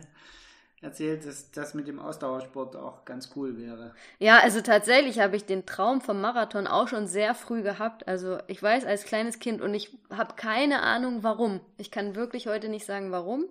erzählt, 0.82 1.26
dass 1.26 1.52
das 1.52 1.74
mit 1.74 1.88
dem 1.88 2.00
Ausdauersport 2.00 2.76
auch 2.76 3.06
ganz 3.06 3.32
cool 3.36 3.58
wäre. 3.58 3.94
Ja, 4.20 4.40
also 4.40 4.62
tatsächlich 4.62 5.20
habe 5.20 5.36
ich 5.36 5.46
den 5.46 5.66
Traum 5.66 6.02
vom 6.02 6.22
Marathon 6.22 6.68
auch 6.68 6.88
schon 6.88 7.08
sehr 7.08 7.34
früh 7.34 7.62
gehabt. 7.62 8.08
Also 8.08 8.38
ich 8.48 8.62
weiß 8.62 8.86
als 8.86 9.06
kleines 9.06 9.40
Kind 9.40 9.62
und 9.62 9.74
ich 9.74 9.98
habe 10.10 10.36
keine 10.36 10.82
Ahnung 10.82 11.24
warum. 11.24 11.60
Ich 11.78 11.92
kann 11.92 12.16
wirklich 12.16 12.48
heute 12.48 12.70
nicht 12.70 12.86
sagen 12.86 13.12
warum. 13.12 13.46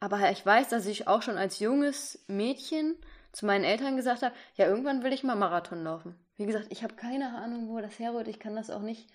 Aber 0.00 0.30
ich 0.30 0.44
weiß, 0.44 0.68
dass 0.68 0.86
ich 0.86 1.08
auch 1.08 1.22
schon 1.22 1.36
als 1.36 1.58
junges 1.58 2.24
Mädchen 2.26 2.96
zu 3.32 3.46
meinen 3.46 3.64
Eltern 3.64 3.96
gesagt 3.96 4.22
habe, 4.22 4.34
ja, 4.56 4.66
irgendwann 4.66 5.02
will 5.02 5.12
ich 5.12 5.22
mal 5.22 5.36
Marathon 5.36 5.84
laufen. 5.84 6.14
Wie 6.36 6.46
gesagt, 6.46 6.66
ich 6.70 6.82
habe 6.82 6.94
keine 6.94 7.36
Ahnung, 7.36 7.68
wo 7.68 7.80
das 7.80 7.98
herrührt. 7.98 8.26
Ich 8.26 8.40
kann 8.40 8.56
das 8.56 8.70
auch 8.70 8.80
nicht, 8.80 9.08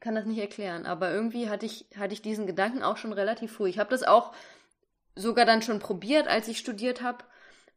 kann 0.00 0.16
das 0.16 0.26
nicht 0.26 0.38
erklären. 0.38 0.86
Aber 0.86 1.12
irgendwie 1.12 1.48
hatte 1.48 1.66
ich, 1.66 1.86
hatte 1.96 2.12
ich 2.12 2.20
diesen 2.20 2.46
Gedanken 2.46 2.82
auch 2.82 2.96
schon 2.96 3.12
relativ 3.12 3.52
früh. 3.52 3.68
Ich 3.68 3.78
habe 3.78 3.90
das 3.90 4.02
auch 4.02 4.32
sogar 5.14 5.44
dann 5.44 5.62
schon 5.62 5.78
probiert, 5.78 6.28
als 6.28 6.48
ich 6.48 6.58
studiert 6.58 7.02
habe 7.02 7.24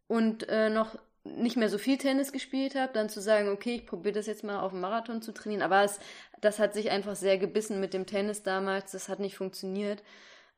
und 0.07 0.47
äh, 0.49 0.69
noch 0.69 0.97
nicht 1.23 1.57
mehr 1.57 1.69
so 1.69 1.77
viel 1.77 1.97
Tennis 1.97 2.31
gespielt 2.31 2.75
habe, 2.75 2.93
dann 2.93 3.09
zu 3.09 3.21
sagen, 3.21 3.49
okay, 3.49 3.75
ich 3.75 3.85
probiere 3.85 4.15
das 4.15 4.27
jetzt 4.27 4.43
mal 4.43 4.59
auf 4.59 4.71
dem 4.71 4.81
Marathon 4.81 5.21
zu 5.21 5.33
trainieren. 5.33 5.61
Aber 5.61 5.83
es, 5.83 5.99
das 6.41 6.59
hat 6.59 6.73
sich 6.73 6.89
einfach 6.89 7.15
sehr 7.15 7.37
gebissen 7.37 7.79
mit 7.79 7.93
dem 7.93 8.05
Tennis 8.05 8.43
damals. 8.43 8.91
Das 8.91 9.09
hat 9.09 9.19
nicht 9.19 9.35
funktioniert. 9.35 10.03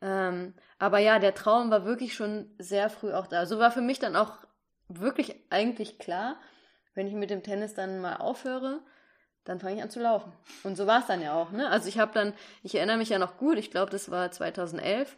Ähm, 0.01 0.53
aber 0.77 0.99
ja, 0.99 1.19
der 1.19 1.33
Traum 1.33 1.71
war 1.71 1.85
wirklich 1.85 2.13
schon 2.13 2.49
sehr 2.57 2.89
früh 2.89 3.13
auch 3.13 3.27
da. 3.27 3.45
So 3.45 3.59
war 3.59 3.71
für 3.71 3.81
mich 3.81 3.99
dann 3.99 4.15
auch 4.15 4.33
wirklich 4.87 5.35
eigentlich 5.49 5.99
klar, 5.99 6.37
wenn 6.93 7.07
ich 7.07 7.13
mit 7.13 7.29
dem 7.29 7.43
Tennis 7.43 7.73
dann 7.73 7.99
mal 7.99 8.17
aufhöre, 8.17 8.81
dann 9.43 9.59
fange 9.59 9.77
ich 9.77 9.83
an 9.83 9.89
zu 9.89 9.99
laufen. 9.99 10.31
Und 10.63 10.75
so 10.75 10.87
war 10.87 10.99
es 10.99 11.07
dann 11.07 11.21
ja 11.21 11.33
auch. 11.33 11.51
Ne? 11.51 11.69
Also 11.69 11.87
ich 11.89 11.99
habe 11.99 12.11
dann, 12.13 12.33
ich 12.63 12.75
erinnere 12.75 12.97
mich 12.97 13.09
ja 13.09 13.19
noch 13.19 13.37
gut, 13.37 13.57
ich 13.57 13.71
glaube, 13.71 13.91
das 13.91 14.11
war 14.11 14.31
2011 14.31 15.17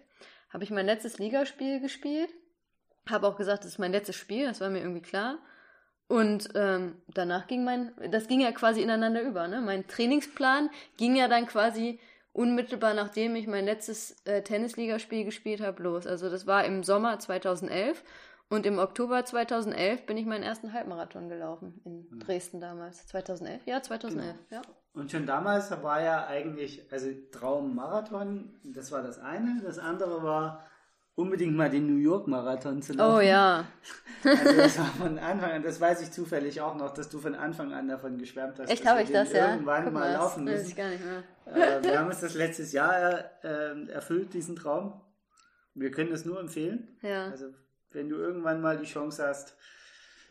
habe 0.53 0.63
ich 0.63 0.69
mein 0.69 0.85
letztes 0.85 1.17
Ligaspiel 1.17 1.79
gespielt. 1.79 2.29
Habe 3.09 3.27
auch 3.27 3.37
gesagt, 3.37 3.63
das 3.63 3.71
ist 3.71 3.79
mein 3.79 3.91
letztes 3.91 4.15
Spiel, 4.15 4.45
das 4.45 4.61
war 4.61 4.69
mir 4.69 4.79
irgendwie 4.79 5.01
klar. 5.01 5.39
Und 6.07 6.49
ähm, 6.55 7.01
danach 7.07 7.47
ging 7.47 7.63
mein, 7.63 7.93
das 8.11 8.27
ging 8.27 8.41
ja 8.41 8.51
quasi 8.51 8.81
ineinander 8.81 9.21
über. 9.21 9.47
Ne? 9.47 9.61
Mein 9.61 9.87
Trainingsplan 9.87 10.69
ging 10.97 11.15
ja 11.15 11.27
dann 11.27 11.47
quasi 11.47 11.99
unmittelbar 12.33 12.93
nachdem 12.93 13.35
ich 13.35 13.47
mein 13.47 13.65
letztes 13.65 14.21
äh, 14.25 14.41
Tennisligaspiel 14.41 15.25
gespielt 15.25 15.61
habe, 15.61 15.83
los. 15.83 16.07
Also 16.07 16.29
das 16.29 16.47
war 16.47 16.65
im 16.65 16.83
Sommer 16.83 17.19
2011 17.19 18.03
und 18.51 18.65
im 18.65 18.79
Oktober 18.79 19.23
2011 19.23 20.05
bin 20.05 20.17
ich 20.17 20.25
meinen 20.25 20.43
ersten 20.43 20.73
Halbmarathon 20.73 21.29
gelaufen 21.29 21.81
in 21.85 22.05
hm. 22.11 22.19
Dresden 22.19 22.59
damals. 22.59 23.07
2011? 23.07 23.61
Ja, 23.65 23.81
2011, 23.81 24.35
genau. 24.49 24.61
ja. 24.61 24.67
Und 24.93 25.09
schon 25.09 25.25
damals 25.25 25.71
war 25.71 26.01
ja 26.01 26.27
eigentlich, 26.27 26.85
also 26.91 27.07
Traummarathon, 27.31 28.53
das 28.63 28.91
war 28.91 29.01
das 29.01 29.19
eine. 29.19 29.61
Das 29.63 29.79
andere 29.79 30.21
war 30.21 30.65
unbedingt 31.15 31.55
mal 31.55 31.69
den 31.69 31.87
New 31.87 32.01
York 32.01 32.27
Marathon 32.27 32.81
zu 32.81 32.93
laufen. 32.93 33.17
Oh 33.17 33.21
ja. 33.21 33.65
Also 34.23 34.55
das 34.55 34.77
war 34.77 34.85
von 34.85 35.17
Anfang 35.17 35.51
an, 35.51 35.63
das 35.63 35.81
weiß 35.81 36.03
ich 36.03 36.11
zufällig 36.11 36.61
auch 36.61 36.75
noch, 36.75 36.93
dass 36.93 37.09
du 37.09 37.17
von 37.17 37.33
Anfang 37.33 37.73
an 37.73 37.87
davon 37.87 38.19
geschwärmt 38.19 38.59
hast. 38.59 38.69
Echt, 38.69 38.85
habe 38.85 39.01
ich 39.01 39.11
das, 39.11 39.33
ja? 39.33 39.53
Irgendwann 39.53 39.85
Guck 39.85 39.93
mal, 39.93 40.13
laufen 40.13 40.43
müssen. 40.43 40.59
Weiß 40.59 40.67
ich 40.67 40.75
gar 40.75 40.89
nicht 40.89 41.03
mehr. 41.03 41.23
Äh, 41.79 41.83
wir 41.83 41.99
haben 41.99 42.07
uns 42.07 42.19
das 42.19 42.35
letztes 42.35 42.71
Jahr 42.71 43.31
äh, 43.43 43.87
erfüllt, 43.89 44.35
diesen 44.35 44.55
Traum. 44.55 45.01
Wir 45.73 45.89
können 45.89 46.11
es 46.11 46.23
nur 46.23 46.39
empfehlen. 46.39 46.95
Ja. 47.01 47.31
Also 47.31 47.47
wenn 47.93 48.09
du 48.09 48.17
irgendwann 48.17 48.61
mal 48.61 48.77
die 48.77 48.85
Chance 48.85 49.25
hast, 49.27 49.55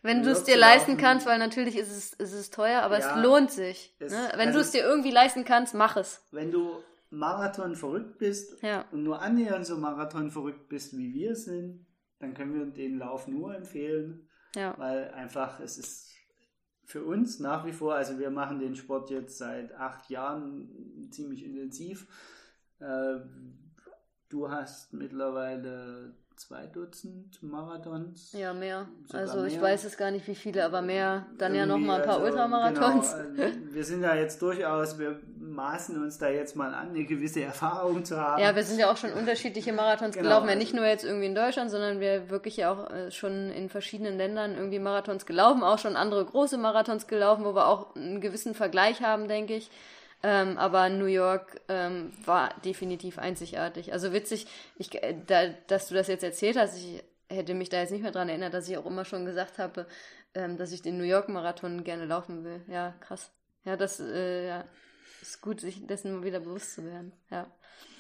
wenn 0.03 0.23
du 0.23 0.31
es 0.31 0.45
dir 0.45 0.57
leisten 0.57 0.97
kannst, 0.97 1.27
weil 1.27 1.39
natürlich 1.39 1.77
ist 1.77 1.91
es, 1.91 2.13
ist 2.15 2.33
es 2.33 2.51
teuer, 2.51 2.83
aber 2.83 2.99
ja, 2.99 3.11
es 3.17 3.23
lohnt 3.23 3.51
sich. 3.51 3.95
Es, 3.99 4.13
ne? 4.13 4.31
Wenn 4.33 4.49
also, 4.49 4.59
du 4.59 4.65
es 4.65 4.71
dir 4.71 4.83
irgendwie 4.83 5.11
leisten 5.11 5.45
kannst, 5.45 5.75
mach 5.75 5.97
es. 5.97 6.23
Wenn 6.31 6.51
du 6.51 6.83
Marathon 7.11 7.75
verrückt 7.75 8.19
bist 8.19 8.63
ja. 8.63 8.87
und 8.93 9.03
nur 9.03 9.21
annähernd 9.21 9.67
so 9.67 9.77
Marathon 9.77 10.31
verrückt 10.31 10.69
bist, 10.69 10.97
wie 10.97 11.13
wir 11.13 11.37
sind, 11.37 11.87
dann 12.19 12.35
können 12.35 12.55
wir 12.55 12.65
den 12.67 12.99
Lauf 12.99 13.27
nur 13.27 13.55
empfehlen. 13.55 14.29
Ja. 14.55 14.75
Weil 14.79 15.11
einfach 15.11 15.61
es 15.61 15.77
ist 15.77 16.15
für 16.85 17.05
uns 17.05 17.39
nach 17.39 17.67
wie 17.67 17.73
vor, 17.73 17.95
also 17.95 18.19
wir 18.19 18.31
machen 18.31 18.59
den 18.59 18.75
Sport 18.77 19.11
jetzt 19.11 19.39
seit 19.39 19.75
acht 19.75 20.09
Jahren 20.09 21.09
ziemlich 21.11 21.45
intensiv. 21.45 22.07
Äh, 22.81 23.21
du 24.29 24.51
hast 24.51 24.93
mittlerweile 24.93 26.15
zwei 26.41 26.67
Dutzend 26.67 27.43
Marathons. 27.43 28.33
Ja, 28.33 28.55
mehr. 28.55 28.89
Also 29.13 29.45
ich 29.45 29.61
weiß 29.61 29.85
es 29.85 29.99
gar 29.99 30.11
nicht, 30.11 30.27
wie 30.27 30.35
viele, 30.35 30.65
aber 30.65 30.81
mehr. 30.81 31.27
Dann 31.37 31.55
ja 31.55 31.67
noch 31.67 31.77
mal 31.77 32.01
ein 32.01 32.07
paar 32.07 32.15
also, 32.15 32.27
Ultramarathons. 32.27 33.15
Genau, 33.15 33.43
äh, 33.43 33.53
wir 33.73 33.85
sind 33.85 34.03
ja 34.03 34.15
jetzt 34.15 34.41
durchaus, 34.41 34.99
wir 34.99 35.21
maßen 35.39 36.03
uns 36.03 36.17
da 36.17 36.31
jetzt 36.31 36.57
mal 36.57 36.73
an, 36.73 36.91
eine 36.91 37.05
gewisse 37.05 37.43
Erfahrung 37.43 38.07
zu 38.07 38.19
haben. 38.19 38.43
Ja, 38.43 38.57
wir 38.57 38.65
sind 38.65 38.79
ja 38.79 38.91
auch 38.91 38.97
schon 38.97 39.13
unterschiedliche 39.13 39.75
Marathons 39.75 40.15
genau. 40.15 40.29
gelaufen. 40.29 40.49
Ja, 40.49 40.55
nicht 40.55 40.73
nur 40.73 40.87
jetzt 40.87 41.05
irgendwie 41.05 41.27
in 41.27 41.35
Deutschland, 41.35 41.71
sondern 41.71 42.01
wir 42.01 42.31
wirklich 42.31 42.57
ja 42.57 42.73
auch 42.73 42.91
äh, 42.91 43.11
schon 43.11 43.51
in 43.51 43.69
verschiedenen 43.69 44.17
Ländern 44.17 44.55
irgendwie 44.55 44.79
Marathons 44.79 45.27
gelaufen, 45.27 45.63
auch 45.63 45.79
schon 45.79 45.95
andere 45.95 46.25
große 46.25 46.57
Marathons 46.57 47.07
gelaufen, 47.07 47.45
wo 47.45 47.55
wir 47.55 47.69
auch 47.69 47.95
einen 47.95 48.23
gewissen 48.23 48.55
Vergleich 48.55 49.03
haben, 49.03 49.29
denke 49.29 49.57
ich. 49.57 49.71
Ähm, 50.23 50.59
aber 50.59 50.89
New 50.91 51.07
York 51.07 51.61
ähm, 51.69 52.13
war 52.25 52.51
definitiv 52.65 53.19
einzigartig. 53.19 53.93
Also 53.93 54.13
witzig, 54.13 54.47
ich, 54.77 55.03
äh, 55.03 55.17
da, 55.27 55.49
dass 55.67 55.89
du 55.89 55.95
das 55.95 56.09
jetzt 56.09 56.25
erzählt 56.25 56.57
hast, 56.59 56.77
ich 56.77 57.03
hätte 57.29 57.55
mich 57.55 57.71
da 57.71 57.79
jetzt 57.79 57.91
nicht 57.91 58.03
mehr 58.03 58.13
dran 58.13 58.29
erinnert, 58.29 58.53
dass 58.53 58.69
ich 58.69 58.77
auch 58.77 58.87
immer 58.87 59.05
schon 59.05 59.25
gesagt 59.25 59.59
habe, 59.59 59.87
ähm, 60.35 60.59
dass 60.59 60.73
ich 60.73 60.83
den 60.83 60.99
New 60.99 61.05
York 61.05 61.29
Marathon 61.29 61.85
gerne 61.85 62.05
laufen 62.05 62.45
will. 62.45 62.61
Ja, 62.69 62.95
krass. 63.01 63.31
Ja, 63.65 63.77
das 63.77 64.01
äh, 64.01 64.47
ja, 64.47 64.65
ist 65.23 65.41
gut, 65.41 65.61
sich 65.61 65.87
dessen 65.87 66.17
mal 66.17 66.25
wieder 66.25 66.41
bewusst 66.41 66.75
zu 66.75 66.85
werden. 66.85 67.13
Ja. 67.31 67.47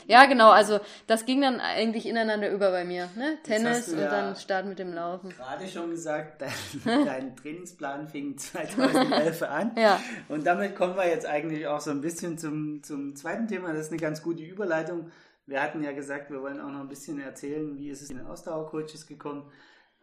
Ja, 0.07 0.27
genau, 0.27 0.51
also 0.51 0.81
das 1.07 1.25
ging 1.25 1.41
dann 1.41 1.61
eigentlich 1.61 2.07
ineinander 2.07 2.51
über 2.51 2.71
bei 2.71 2.85
mir. 2.85 3.09
Ne? 3.16 3.39
Tennis 3.43 3.89
und 3.89 4.01
ja 4.01 4.11
dann 4.11 4.37
Start 4.37 4.66
mit 4.66 4.79
dem 4.79 4.93
Laufen. 4.93 5.31
Gerade 5.31 5.68
schon 5.68 5.91
gesagt, 5.91 6.43
dein, 6.43 7.05
dein 7.05 7.37
Trainingsplan 7.37 8.09
fing 8.09 8.37
2011 8.37 9.43
an. 9.43 9.73
ja. 9.77 10.01
Und 10.29 10.47
damit 10.47 10.75
kommen 10.75 10.97
wir 10.97 11.07
jetzt 11.07 11.27
eigentlich 11.27 11.66
auch 11.66 11.81
so 11.81 11.91
ein 11.91 12.01
bisschen 12.01 12.39
zum, 12.39 12.83
zum 12.83 13.14
zweiten 13.14 13.47
Thema. 13.47 13.73
Das 13.73 13.87
ist 13.87 13.93
eine 13.93 14.01
ganz 14.01 14.23
gute 14.23 14.43
Überleitung. 14.43 15.11
Wir 15.47 15.62
hatten 15.62 15.83
ja 15.83 15.93
gesagt, 15.93 16.31
wir 16.31 16.43
wollen 16.43 16.61
auch 16.61 16.71
noch 16.71 16.81
ein 16.81 16.89
bisschen 16.89 17.21
erzählen, 17.21 17.77
wie 17.77 17.91
ist 17.91 18.03
es 18.03 18.11
in 18.11 18.18
den 18.18 18.27
Ausdauercoaches 18.27 19.07
gekommen. 19.07 19.51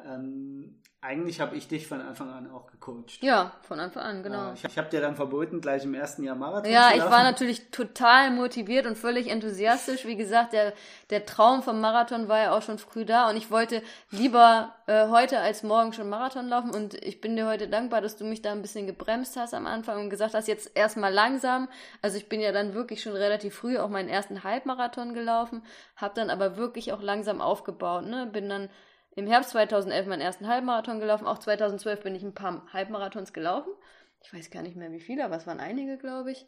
Ähm, 0.06 0.80
eigentlich 1.00 1.40
habe 1.40 1.56
ich 1.56 1.68
dich 1.68 1.88
von 1.88 2.02
Anfang 2.02 2.30
an 2.32 2.50
auch 2.52 2.68
gecoacht. 2.68 3.22
Ja, 3.22 3.54
von 3.62 3.80
Anfang 3.80 4.04
an, 4.04 4.24
genau. 4.24 4.50
Äh, 4.50 4.54
ich, 4.56 4.64
ich 4.64 4.78
habe 4.78 4.90
dir 4.90 5.00
dann 5.00 5.16
verboten, 5.16 5.62
gleich 5.62 5.84
im 5.84 5.94
ersten 5.94 6.24
Jahr 6.24 6.36
Marathon 6.36 6.72
ja, 6.72 6.90
zu 6.90 6.98
Ja, 6.98 7.06
ich 7.06 7.12
war 7.12 7.24
natürlich 7.24 7.70
total 7.70 8.32
motiviert 8.32 8.88
und 8.88 8.98
völlig 8.98 9.28
enthusiastisch. 9.28 10.06
Wie 10.06 10.16
gesagt, 10.16 10.54
der, 10.54 10.74
der 11.12 11.26
Traum 11.26 11.62
vom 11.62 11.82
Marathon 11.82 12.28
war 12.28 12.40
ja 12.40 12.58
auch 12.58 12.64
schon 12.64 12.80
früh 12.80 13.06
da 13.06 13.30
und 13.30 13.38
ich 13.38 13.52
wollte 13.52 13.84
lieber 14.10 14.74
äh, 14.88 15.08
heute 15.08 15.40
als 15.40 15.62
morgen 15.62 15.94
schon 15.94 16.10
Marathon 16.10 16.48
laufen 16.48 16.72
und 16.72 16.96
ich 16.96 17.22
bin 17.22 17.36
dir 17.36 17.48
heute 17.48 17.68
dankbar, 17.68 18.02
dass 18.02 18.18
du 18.18 18.26
mich 18.26 18.42
da 18.42 18.52
ein 18.52 18.64
bisschen 18.64 18.88
gebremst 18.88 19.38
hast 19.38 19.54
am 19.54 19.68
Anfang 19.68 20.00
und 20.00 20.10
gesagt 20.10 20.34
hast, 20.34 20.48
jetzt 20.48 20.76
erstmal 20.76 21.14
langsam. 21.14 21.70
Also 22.02 22.18
ich 22.18 22.28
bin 22.28 22.42
ja 22.42 22.52
dann 22.52 22.74
wirklich 22.74 23.04
schon 23.04 23.14
relativ 23.14 23.56
früh 23.56 23.78
auch 23.78 23.90
meinen 23.90 24.10
ersten 24.10 24.44
Halbmarathon 24.44 25.14
gelaufen, 25.14 25.64
habe 25.96 26.16
dann 26.16 26.32
aber 26.32 26.58
wirklich 26.58 26.92
auch 26.92 27.02
langsam 27.04 27.40
aufgebaut, 27.40 28.06
ne? 28.08 28.26
Bin 28.26 28.50
dann 28.50 28.70
im 29.18 29.26
Herbst 29.26 29.50
2011 29.50 30.06
meinen 30.06 30.22
ersten 30.22 30.48
Halbmarathon 30.48 31.00
gelaufen. 31.00 31.26
Auch 31.26 31.40
2012 31.40 32.04
bin 32.04 32.14
ich 32.14 32.22
ein 32.22 32.36
paar 32.36 32.72
Halbmarathons 32.72 33.34
gelaufen. 33.34 33.74
Ich 34.22 34.32
weiß 34.32 34.52
gar 34.52 34.62
nicht 34.62 34.76
mehr 34.76 34.92
wie 34.92 35.00
viele, 35.00 35.26
aber 35.26 35.36
es 35.36 35.48
waren 35.48 35.60
einige, 35.60 35.98
glaube 35.98 36.32
ich. 36.32 36.46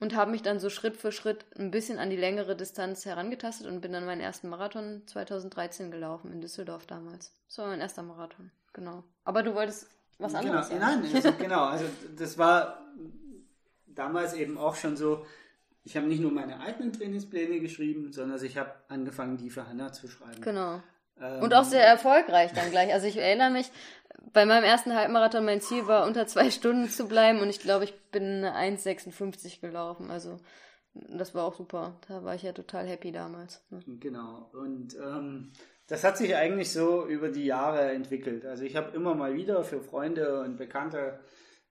Und 0.00 0.14
habe 0.14 0.30
mich 0.30 0.42
dann 0.42 0.60
so 0.60 0.68
Schritt 0.68 0.98
für 0.98 1.12
Schritt 1.12 1.46
ein 1.56 1.70
bisschen 1.70 1.98
an 1.98 2.10
die 2.10 2.16
längere 2.16 2.56
Distanz 2.56 3.06
herangetastet 3.06 3.66
und 3.66 3.80
bin 3.80 3.92
dann 3.92 4.04
meinen 4.04 4.20
ersten 4.20 4.50
Marathon 4.50 5.02
2013 5.06 5.90
gelaufen 5.90 6.30
in 6.30 6.42
Düsseldorf 6.42 6.84
damals. 6.84 7.32
Das 7.48 7.56
war 7.56 7.68
mein 7.68 7.80
erster 7.80 8.02
Marathon, 8.02 8.50
genau. 8.74 9.04
Aber 9.24 9.42
du 9.42 9.54
wolltest 9.54 9.88
was 10.18 10.32
genau, 10.32 10.44
anderes 10.44 10.68
sagen. 10.68 10.80
Nein, 10.80 11.10
also, 11.14 11.32
genau. 11.32 11.64
Also 11.64 11.86
das 12.18 12.36
war 12.36 12.84
damals 13.86 14.34
eben 14.34 14.58
auch 14.58 14.74
schon 14.74 14.98
so, 14.98 15.24
ich 15.84 15.96
habe 15.96 16.06
nicht 16.06 16.20
nur 16.20 16.32
meine 16.32 16.60
eigenen 16.60 16.92
Trainingspläne 16.92 17.60
geschrieben, 17.60 18.12
sondern 18.12 18.44
ich 18.44 18.58
habe 18.58 18.74
angefangen, 18.88 19.38
die 19.38 19.48
für 19.48 19.66
Hanna 19.66 19.90
zu 19.90 20.06
schreiben. 20.06 20.42
Genau. 20.42 20.82
Und 21.16 21.54
auch 21.54 21.64
sehr 21.64 21.86
erfolgreich 21.86 22.52
dann 22.52 22.70
gleich. 22.70 22.92
Also 22.92 23.06
ich 23.06 23.16
erinnere 23.16 23.50
mich, 23.50 23.70
bei 24.32 24.46
meinem 24.46 24.64
ersten 24.64 24.94
Halbmarathon 24.94 25.44
mein 25.44 25.60
Ziel 25.60 25.86
war, 25.86 26.06
unter 26.06 26.26
zwei 26.26 26.50
Stunden 26.50 26.88
zu 26.88 27.06
bleiben 27.06 27.40
und 27.40 27.48
ich 27.48 27.60
glaube, 27.60 27.84
ich 27.84 27.94
bin 28.10 28.44
1,56 28.44 29.60
gelaufen. 29.60 30.10
Also 30.10 30.38
das 30.94 31.34
war 31.34 31.44
auch 31.44 31.54
super. 31.54 32.00
Da 32.08 32.24
war 32.24 32.34
ich 32.34 32.42
ja 32.42 32.52
total 32.52 32.86
happy 32.86 33.12
damals. 33.12 33.64
Ne? 33.70 33.80
Genau. 34.00 34.50
Und 34.52 34.96
ähm, 34.96 35.52
das 35.86 36.04
hat 36.04 36.16
sich 36.16 36.34
eigentlich 36.36 36.72
so 36.72 37.06
über 37.06 37.28
die 37.28 37.44
Jahre 37.44 37.92
entwickelt. 37.92 38.44
Also 38.46 38.64
ich 38.64 38.76
habe 38.76 38.94
immer 38.96 39.14
mal 39.14 39.34
wieder 39.34 39.64
für 39.64 39.80
Freunde 39.82 40.40
und 40.40 40.56
Bekannte 40.56 41.20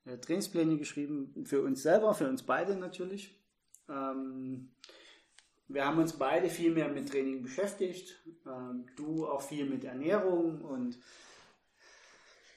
äh, 0.05 0.17
Trainingspläne 0.17 0.77
geschrieben, 0.77 1.45
für 1.45 1.61
uns 1.61 1.83
selber, 1.83 2.13
für 2.13 2.27
uns 2.27 2.43
beide 2.43 2.75
natürlich. 2.75 3.41
Ähm, 3.89 4.71
wir 5.73 5.85
haben 5.85 5.97
uns 5.97 6.13
beide 6.13 6.49
viel 6.49 6.71
mehr 6.71 6.87
mit 6.87 7.09
Training 7.09 7.41
beschäftigt. 7.41 8.15
Ähm, 8.45 8.85
du 8.95 9.27
auch 9.27 9.41
viel 9.41 9.65
mit 9.65 9.83
Ernährung 9.83 10.61
und 10.61 10.97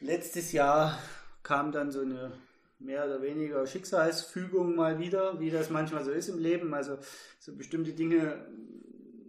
letztes 0.01 0.53
Jahr 0.53 0.99
kam 1.43 1.73
dann 1.73 1.91
so 1.91 2.01
eine 2.01 2.33
mehr 2.79 3.07
oder 3.07 3.23
weniger 3.23 3.67
Schicksalsfügung 3.67 4.77
mal 4.77 4.99
wieder, 4.99 5.41
wie 5.41 5.51
das 5.51 5.71
manchmal 5.71 6.05
so 6.05 6.11
ist 6.11 6.29
im 6.29 6.39
Leben. 6.39 6.75
Also 6.75 6.99
so 7.39 7.57
bestimmte 7.57 7.95
Dinge 7.95 8.47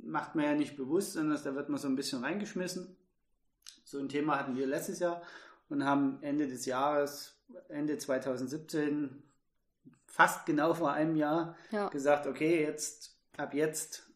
macht 0.03 0.35
man 0.35 0.45
ja 0.45 0.53
nicht 0.53 0.75
bewusst, 0.75 1.13
sondern 1.13 1.41
da 1.41 1.55
wird 1.55 1.69
man 1.69 1.79
so 1.79 1.88
ein 1.88 1.95
bisschen 1.95 2.23
reingeschmissen. 2.23 2.95
So 3.85 3.99
ein 3.99 4.09
Thema 4.09 4.38
hatten 4.38 4.57
wir 4.57 4.67
letztes 4.67 4.99
Jahr 4.99 5.21
und 5.69 5.85
haben 5.85 6.19
Ende 6.21 6.47
des 6.47 6.65
Jahres, 6.65 7.39
Ende 7.69 7.97
2017, 7.97 9.23
fast 10.05 10.45
genau 10.45 10.73
vor 10.73 10.91
einem 10.91 11.15
Jahr, 11.15 11.55
ja. 11.71 11.88
gesagt, 11.88 12.27
okay, 12.27 12.63
jetzt, 12.63 13.16
ab 13.38 13.53
jetzt 13.53 14.11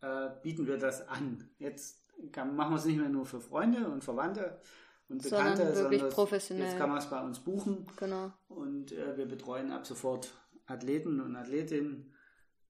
äh, 0.00 0.30
bieten 0.42 0.66
wir 0.66 0.78
das 0.78 1.08
an. 1.08 1.50
Jetzt 1.58 2.04
kann, 2.32 2.54
machen 2.54 2.72
wir 2.72 2.78
es 2.78 2.84
nicht 2.84 2.98
mehr 2.98 3.08
nur 3.08 3.26
für 3.26 3.40
Freunde 3.40 3.88
und 3.88 4.04
Verwandte 4.04 4.60
und 5.08 5.22
Bekannte, 5.22 5.56
sondern, 5.56 5.76
wirklich 5.76 6.00
sondern 6.00 6.14
professionell. 6.14 6.66
jetzt 6.66 6.78
kann 6.78 6.90
man 6.90 6.98
es 6.98 7.10
bei 7.10 7.20
uns 7.20 7.40
buchen. 7.40 7.86
Genau. 7.96 8.32
Und 8.48 8.92
äh, 8.92 9.16
wir 9.16 9.26
betreuen 9.26 9.72
ab 9.72 9.86
sofort 9.86 10.32
Athleten 10.66 11.20
und 11.20 11.36
Athletinnen 11.36 12.14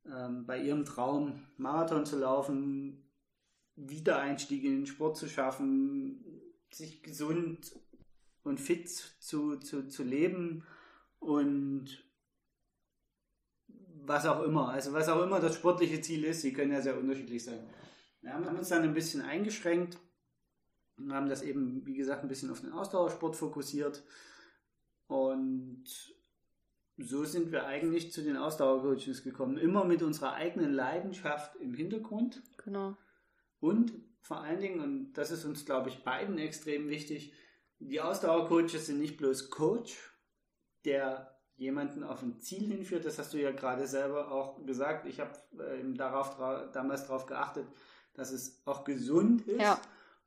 ähm, 0.06 0.46
bei 0.46 0.60
ihrem 0.60 0.84
Traum, 0.84 1.46
Marathon 1.56 2.06
zu 2.06 2.18
laufen, 2.18 3.08
Wiedereinstieg 3.76 4.64
in 4.64 4.78
den 4.78 4.86
Sport 4.86 5.16
zu 5.16 5.28
schaffen, 5.28 6.24
sich 6.70 7.02
gesund 7.02 7.78
und 8.42 8.60
fit 8.60 8.88
zu, 8.88 9.56
zu, 9.56 9.88
zu 9.88 10.02
leben 10.02 10.64
und 11.18 12.03
was 14.06 14.26
auch 14.26 14.42
immer. 14.42 14.68
Also 14.68 14.92
was 14.92 15.08
auch 15.08 15.22
immer 15.22 15.40
das 15.40 15.54
sportliche 15.54 16.00
Ziel 16.00 16.24
ist, 16.24 16.42
sie 16.42 16.52
können 16.52 16.72
ja 16.72 16.80
sehr 16.80 16.98
unterschiedlich 16.98 17.44
sein. 17.44 17.60
Wir 18.20 18.32
haben 18.32 18.46
uns 18.46 18.68
dann 18.68 18.82
ein 18.82 18.94
bisschen 18.94 19.22
eingeschränkt 19.22 19.98
und 20.96 21.12
haben 21.12 21.28
das 21.28 21.42
eben, 21.42 21.84
wie 21.86 21.94
gesagt, 21.94 22.22
ein 22.22 22.28
bisschen 22.28 22.50
auf 22.50 22.60
den 22.60 22.72
Ausdauersport 22.72 23.36
fokussiert. 23.36 24.02
Und 25.06 25.84
so 26.96 27.24
sind 27.24 27.52
wir 27.52 27.66
eigentlich 27.66 28.12
zu 28.12 28.22
den 28.22 28.36
Ausdauercoaches 28.36 29.24
gekommen. 29.24 29.58
Immer 29.58 29.84
mit 29.84 30.02
unserer 30.02 30.34
eigenen 30.34 30.72
Leidenschaft 30.72 31.56
im 31.56 31.74
Hintergrund. 31.74 32.42
Genau. 32.64 32.96
Und 33.60 33.92
vor 34.20 34.40
allen 34.40 34.60
Dingen, 34.60 34.80
und 34.80 35.12
das 35.14 35.30
ist 35.30 35.44
uns, 35.44 35.66
glaube 35.66 35.90
ich, 35.90 36.04
beiden 36.04 36.38
extrem 36.38 36.88
wichtig, 36.88 37.34
die 37.78 38.00
Ausdauercoaches 38.00 38.86
sind 38.86 39.00
nicht 39.00 39.16
bloß 39.16 39.50
Coach, 39.50 40.14
der 40.84 41.33
jemanden 41.56 42.02
auf 42.02 42.22
ein 42.22 42.40
Ziel 42.40 42.66
hinführt. 42.66 43.04
Das 43.04 43.18
hast 43.18 43.32
du 43.32 43.38
ja 43.38 43.52
gerade 43.52 43.86
selber 43.86 44.30
auch 44.30 44.64
gesagt. 44.64 45.06
Ich 45.06 45.20
habe 45.20 45.32
äh, 45.58 45.94
darauf 45.94 46.36
damals 46.72 47.06
darauf 47.06 47.26
geachtet, 47.26 47.66
dass 48.14 48.32
es 48.32 48.62
auch 48.64 48.84
gesund 48.84 49.42
ist. 49.42 49.60
Ja. 49.60 49.80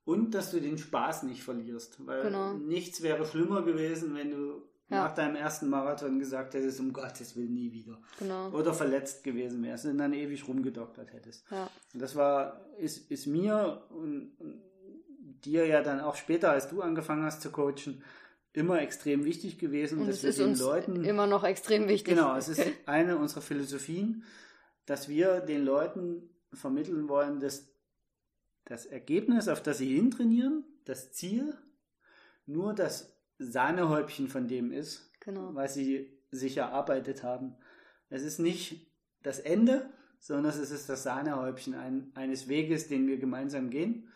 Und 0.06 0.32
dass 0.32 0.52
du 0.52 0.62
den 0.62 0.78
Spaß 0.78 1.24
nicht 1.24 1.44
verlierst. 1.44 2.06
Weil 2.06 2.24
genau. 2.24 2.54
nichts 2.54 3.02
wäre 3.02 3.26
schlimmer 3.26 3.64
gewesen, 3.64 4.16
wenn 4.16 4.32
du 4.32 4.64
ja. 4.90 5.04
nach 5.04 5.14
deinem 5.14 5.36
ersten 5.36 5.70
Marathon 5.70 6.20
gesagt 6.20 6.54
hättest, 6.54 6.80
um 6.80 6.94
Gottes 6.94 7.36
Willen 7.36 7.54
nie 7.54 7.74
wieder. 7.74 8.00
Genau. 8.20 8.50
Oder 8.52 8.74
verletzt 8.74 9.24
gewesen 9.24 9.62
wärst 9.64 9.86
und 9.86 9.98
dann 9.98 10.14
ewig 10.14 10.48
rumgedoktert 10.48 11.12
hättest. 11.12 11.44
Ja. 11.52 11.70
Und 11.94 12.02
das 12.02 12.16
war, 12.16 12.62
ist, 12.78 13.12
ist 13.12 13.28
mir 13.28 13.84
und, 13.90 14.32
und 14.40 14.62
dir 15.44 15.66
ja 15.66 15.82
dann 15.82 16.00
auch 16.00 16.16
später, 16.16 16.52
als 16.52 16.70
du 16.70 16.82
angefangen 16.82 17.24
hast 17.24 17.42
zu 17.42 17.52
coachen, 17.52 18.02
immer 18.58 18.82
extrem 18.82 19.24
wichtig 19.24 19.60
gewesen, 19.60 20.00
und 20.00 20.08
dass 20.08 20.24
wir 20.24 20.34
den 20.34 20.58
Leuten 20.58 21.06
immer 21.06 21.28
noch 21.28 21.44
extrem 21.44 21.88
wichtig. 21.88 22.16
Genau, 22.16 22.36
es 22.36 22.50
ist 22.50 22.62
eine 22.88 23.18
unserer 23.18 23.42
Philosophien, 23.42 24.24
dass 24.88 25.08
wir 25.08 25.42
den 25.42 25.64
Leuten 25.64 26.30
vermitteln 26.54 27.08
wollen, 27.08 27.40
dass 27.40 27.70
das 28.66 28.88
Ergebnis, 28.88 29.48
auf 29.48 29.62
das 29.62 29.78
sie 29.78 29.96
hintrainieren, 29.96 30.66
das 30.86 31.12
Ziel, 31.12 31.56
nur 32.48 32.74
das 32.74 33.16
Sahnehäubchen 33.38 34.28
von 34.28 34.48
dem 34.48 34.72
ist, 34.72 35.12
genau. 35.20 35.54
was 35.54 35.76
sie 35.76 36.20
sich 36.32 36.58
erarbeitet 36.58 37.22
haben. 37.22 37.56
Es 38.10 38.24
ist 38.24 38.40
nicht 38.40 38.92
das 39.22 39.38
Ende, 39.38 39.88
sondern 40.20 40.52
es 40.52 40.72
ist 40.72 40.90
das 40.90 41.04
Sahnehäubchen 41.04 41.76
ein, 41.76 42.12
eines 42.16 42.48
Weges, 42.48 42.88
den 42.88 43.08
wir 43.08 43.18
gemeinsam 43.18 43.70
gehen. 43.70 44.10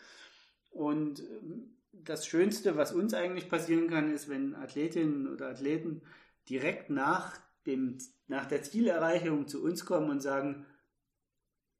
Und 0.72 1.20
ähm, 1.20 1.78
das 1.94 2.26
Schönste, 2.26 2.78
was 2.78 2.94
uns 2.94 3.14
eigentlich 3.14 3.50
passieren 3.50 3.90
kann, 3.90 4.12
ist, 4.12 4.30
wenn 4.30 4.56
Athletinnen 4.56 5.28
oder 5.28 5.50
Athleten 5.50 6.02
direkt 6.50 6.90
nach, 6.90 7.40
dem, 7.66 7.98
nach 8.28 8.46
der 8.46 8.64
Zielerreichung 8.64 9.48
zu 9.48 9.64
uns 9.64 9.86
kommen 9.86 10.10
und 10.10 10.22
sagen, 10.22 10.66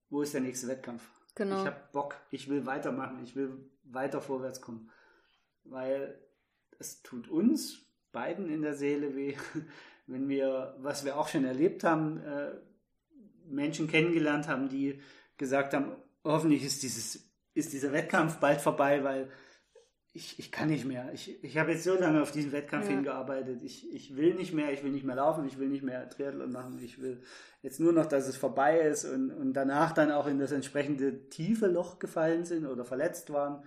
wo 0.10 0.22
ist 0.22 0.34
der 0.34 0.42
nächste 0.42 0.68
Wettkampf? 0.68 1.04
Genau. 1.36 1.62
Ich 1.62 1.66
habe 1.66 1.82
Bock, 1.94 2.16
ich 2.30 2.50
will 2.50 2.66
weitermachen, 2.66 3.24
ich 3.24 3.36
will 3.36 3.70
weiter 3.84 4.22
vorwärts 4.22 4.62
kommen. 4.62 4.90
Weil 5.64 6.20
es 6.80 7.02
tut 7.02 7.30
uns 7.30 7.86
beiden 8.12 8.50
in 8.50 8.62
der 8.62 8.76
Seele 8.76 9.16
weh, 9.16 9.36
wenn 10.08 10.28
wir, 10.28 10.76
was 10.80 11.06
wir 11.06 11.18
auch 11.18 11.30
schon 11.30 11.46
erlebt 11.46 11.84
haben, 11.84 12.20
äh, 12.20 12.52
Menschen 13.46 13.88
kennengelernt 13.88 14.48
haben, 14.48 14.70
die 14.70 15.02
gesagt 15.38 15.74
haben, 15.74 15.96
hoffentlich 16.24 16.64
ist 16.64 16.84
dieses 16.84 17.32
ist 17.54 17.74
dieser 17.74 17.92
Wettkampf 17.92 18.38
bald 18.38 18.62
vorbei, 18.62 19.04
weil 19.04 19.30
ich, 20.14 20.40
ich 20.40 20.52
kann 20.52 20.70
nicht 20.70 20.86
mehr. 20.86 21.10
Ich, 21.14 21.42
ich 21.44 21.58
habe 21.58 21.72
jetzt 21.72 21.86
so 21.86 21.96
lange 21.96 22.22
auf 22.22 22.32
diesen 22.32 22.52
Wettkampf 22.52 22.86
ja. 22.86 22.96
hingearbeitet. 22.96 23.62
Ich, 23.64 23.92
ich 23.94 24.16
will 24.18 24.34
nicht 24.34 24.54
mehr, 24.54 24.74
ich 24.74 24.84
will 24.84 24.92
nicht 24.92 25.06
mehr 25.06 25.16
laufen, 25.16 25.46
ich 25.48 25.58
will 25.58 25.70
nicht 25.70 25.84
mehr 25.84 26.10
Triathlon 26.10 26.52
machen. 26.52 26.80
Ich 26.84 27.02
will 27.02 27.22
jetzt 27.62 27.80
nur 27.80 27.94
noch, 27.94 28.06
dass 28.06 28.28
es 28.28 28.36
vorbei 28.36 28.80
ist 28.82 29.06
und, 29.06 29.32
und 29.32 29.54
danach 29.54 29.94
dann 29.94 30.12
auch 30.12 30.28
in 30.28 30.38
das 30.38 30.52
entsprechende 30.52 31.30
tiefe 31.30 31.68
Loch 31.68 32.00
gefallen 32.00 32.44
sind 32.44 32.66
oder 32.66 32.84
verletzt 32.84 33.32
waren. 33.32 33.64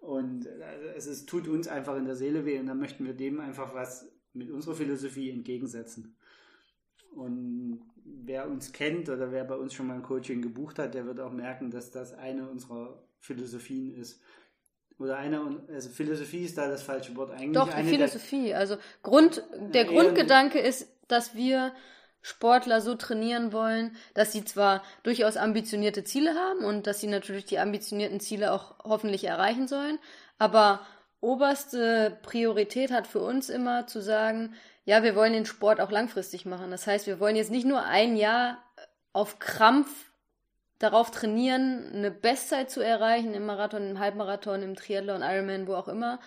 Und 0.00 0.46
äh, 0.46 0.94
es 0.96 1.06
ist, 1.06 1.28
tut 1.28 1.46
uns 1.46 1.68
einfach 1.68 1.96
in 1.96 2.06
der 2.06 2.16
Seele 2.16 2.44
weh 2.44 2.58
und 2.58 2.66
dann 2.66 2.80
möchten 2.80 3.04
wir 3.04 3.14
dem 3.14 3.40
einfach 3.40 3.74
was 3.74 4.10
mit 4.32 4.50
unserer 4.50 4.74
Philosophie 4.74 5.30
entgegensetzen. 5.30 6.16
Und 7.14 7.82
wer 8.04 8.48
uns 8.48 8.72
kennt 8.72 9.08
oder 9.08 9.30
wer 9.30 9.44
bei 9.44 9.56
uns 9.56 9.74
schon 9.74 9.86
mal 9.86 9.94
ein 9.94 10.02
Coaching 10.02 10.42
gebucht 10.42 10.78
hat, 10.78 10.94
der 10.94 11.06
wird 11.06 11.20
auch 11.20 11.32
merken, 11.32 11.70
dass 11.70 11.90
das 11.90 12.14
eine 12.14 12.48
unserer 12.48 13.02
Philosophien 13.20 13.94
ist. 13.94 14.20
Oder 14.98 15.16
eine, 15.16 15.62
also 15.72 15.90
Philosophie 15.90 16.44
ist 16.44 16.58
da 16.58 16.68
das 16.68 16.82
falsche 16.82 17.14
Wort 17.16 17.30
eigentlich. 17.30 17.52
Doch, 17.52 17.72
die 17.72 17.84
Philosophie. 17.84 18.48
Der, 18.48 18.58
also 18.58 18.76
Grund, 19.02 19.42
der 19.72 19.84
Grundgedanke 19.84 20.58
ist, 20.58 20.88
dass 21.06 21.34
wir 21.34 21.72
Sportler 22.20 22.80
so 22.80 22.94
trainieren 22.96 23.52
wollen, 23.52 23.96
dass 24.14 24.32
sie 24.32 24.44
zwar 24.44 24.82
durchaus 25.04 25.36
ambitionierte 25.36 26.02
Ziele 26.02 26.34
haben 26.34 26.64
und 26.64 26.86
dass 26.86 27.00
sie 27.00 27.06
natürlich 27.06 27.44
die 27.44 27.60
ambitionierten 27.60 28.18
Ziele 28.18 28.52
auch 28.52 28.74
hoffentlich 28.82 29.24
erreichen 29.24 29.68
sollen, 29.68 29.98
aber 30.36 30.80
oberste 31.20 32.18
Priorität 32.22 32.90
hat 32.90 33.06
für 33.06 33.20
uns 33.20 33.48
immer 33.48 33.86
zu 33.86 34.00
sagen, 34.02 34.54
ja, 34.84 35.02
wir 35.02 35.14
wollen 35.14 35.32
den 35.32 35.46
Sport 35.46 35.80
auch 35.80 35.90
langfristig 35.90 36.44
machen. 36.46 36.70
Das 36.70 36.86
heißt, 36.86 37.06
wir 37.06 37.20
wollen 37.20 37.36
jetzt 37.36 37.50
nicht 37.50 37.66
nur 37.66 37.82
ein 37.84 38.16
Jahr 38.16 38.62
auf 39.12 39.38
Krampf 39.38 40.07
darauf 40.78 41.10
trainieren, 41.10 41.90
eine 41.92 42.10
Bestzeit 42.10 42.70
zu 42.70 42.80
erreichen 42.80 43.34
im 43.34 43.46
Marathon, 43.46 43.90
im 43.90 43.98
Halbmarathon, 43.98 44.62
im 44.62 44.76
Triathlon, 44.76 45.22
Ironman, 45.22 45.66
wo 45.66 45.74
auch 45.74 45.88
immer, 45.88 46.20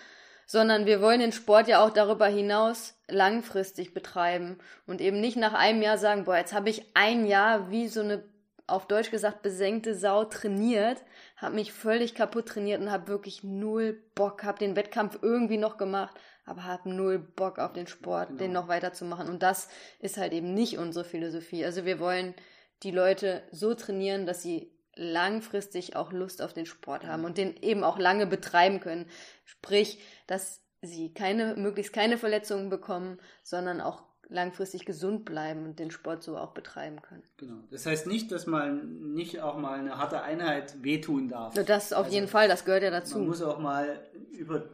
sondern 0.45 0.85
wir 0.85 1.01
wollen 1.01 1.21
den 1.21 1.31
Sport 1.31 1.67
ja 1.69 1.83
auch 1.83 1.91
darüber 1.91 2.27
hinaus 2.27 2.95
langfristig 3.07 3.93
betreiben 3.93 4.57
und 4.85 4.99
eben 4.99 5.21
nicht 5.21 5.37
nach 5.37 5.53
einem 5.53 5.81
Jahr 5.81 5.97
sagen, 5.97 6.25
boah, 6.25 6.37
jetzt 6.37 6.53
habe 6.53 6.69
ich 6.69 6.85
ein 6.93 7.25
Jahr 7.25 7.71
wie 7.71 7.87
so 7.87 8.01
eine 8.01 8.23
auf 8.67 8.87
Deutsch 8.87 9.11
gesagt 9.11 9.41
besenkte 9.41 9.95
Sau 9.95 10.23
trainiert, 10.25 11.03
habe 11.35 11.55
mich 11.55 11.73
völlig 11.73 12.15
kaputt 12.15 12.47
trainiert 12.47 12.81
und 12.81 12.91
habe 12.91 13.07
wirklich 13.07 13.43
null 13.43 14.01
Bock, 14.15 14.43
habe 14.43 14.59
den 14.59 14.75
Wettkampf 14.75 15.19
irgendwie 15.21 15.57
noch 15.57 15.77
gemacht, 15.77 16.15
aber 16.45 16.63
habe 16.63 16.89
null 16.89 17.19
Bock 17.19 17.59
auf 17.59 17.73
den 17.73 17.87
Sport, 17.87 18.29
genau. 18.29 18.39
den 18.39 18.51
noch 18.53 18.67
weiterzumachen 18.67 19.29
und 19.29 19.43
das 19.43 19.67
ist 19.99 20.17
halt 20.17 20.33
eben 20.33 20.53
nicht 20.53 20.77
unsere 20.77 21.05
Philosophie. 21.05 21.65
Also 21.65 21.85
wir 21.85 21.99
wollen 21.99 22.33
die 22.83 22.91
Leute 22.91 23.43
so 23.51 23.73
trainieren, 23.73 24.25
dass 24.25 24.41
sie 24.41 24.71
langfristig 24.95 25.95
auch 25.95 26.11
Lust 26.11 26.41
auf 26.41 26.53
den 26.53 26.65
Sport 26.65 27.05
haben 27.05 27.25
und 27.25 27.37
den 27.37 27.55
eben 27.57 27.83
auch 27.83 27.97
lange 27.97 28.27
betreiben 28.27 28.79
können. 28.79 29.07
Sprich, 29.45 29.99
dass 30.27 30.61
sie 30.81 31.13
keine, 31.13 31.55
möglichst 31.55 31.93
keine 31.93 32.17
Verletzungen 32.17 32.69
bekommen, 32.69 33.19
sondern 33.43 33.81
auch 33.81 34.03
langfristig 34.27 34.85
gesund 34.85 35.25
bleiben 35.25 35.65
und 35.65 35.79
den 35.79 35.91
Sport 35.91 36.23
so 36.23 36.37
auch 36.37 36.53
betreiben 36.53 37.01
können. 37.01 37.23
Genau. 37.37 37.63
Das 37.69 37.85
heißt 37.85 38.07
nicht, 38.07 38.31
dass 38.31 38.47
man 38.47 39.13
nicht 39.13 39.41
auch 39.41 39.57
mal 39.57 39.77
eine 39.77 39.97
harte 39.97 40.21
Einheit 40.21 40.81
wehtun 40.83 41.27
darf. 41.27 41.53
Das 41.53 41.91
auf 41.91 42.05
also 42.05 42.15
jeden 42.15 42.27
Fall, 42.29 42.47
das 42.47 42.63
gehört 42.63 42.83
ja 42.83 42.91
dazu. 42.91 43.17
Man 43.17 43.27
muss 43.27 43.41
auch 43.41 43.59
mal 43.59 43.99
über 44.31 44.69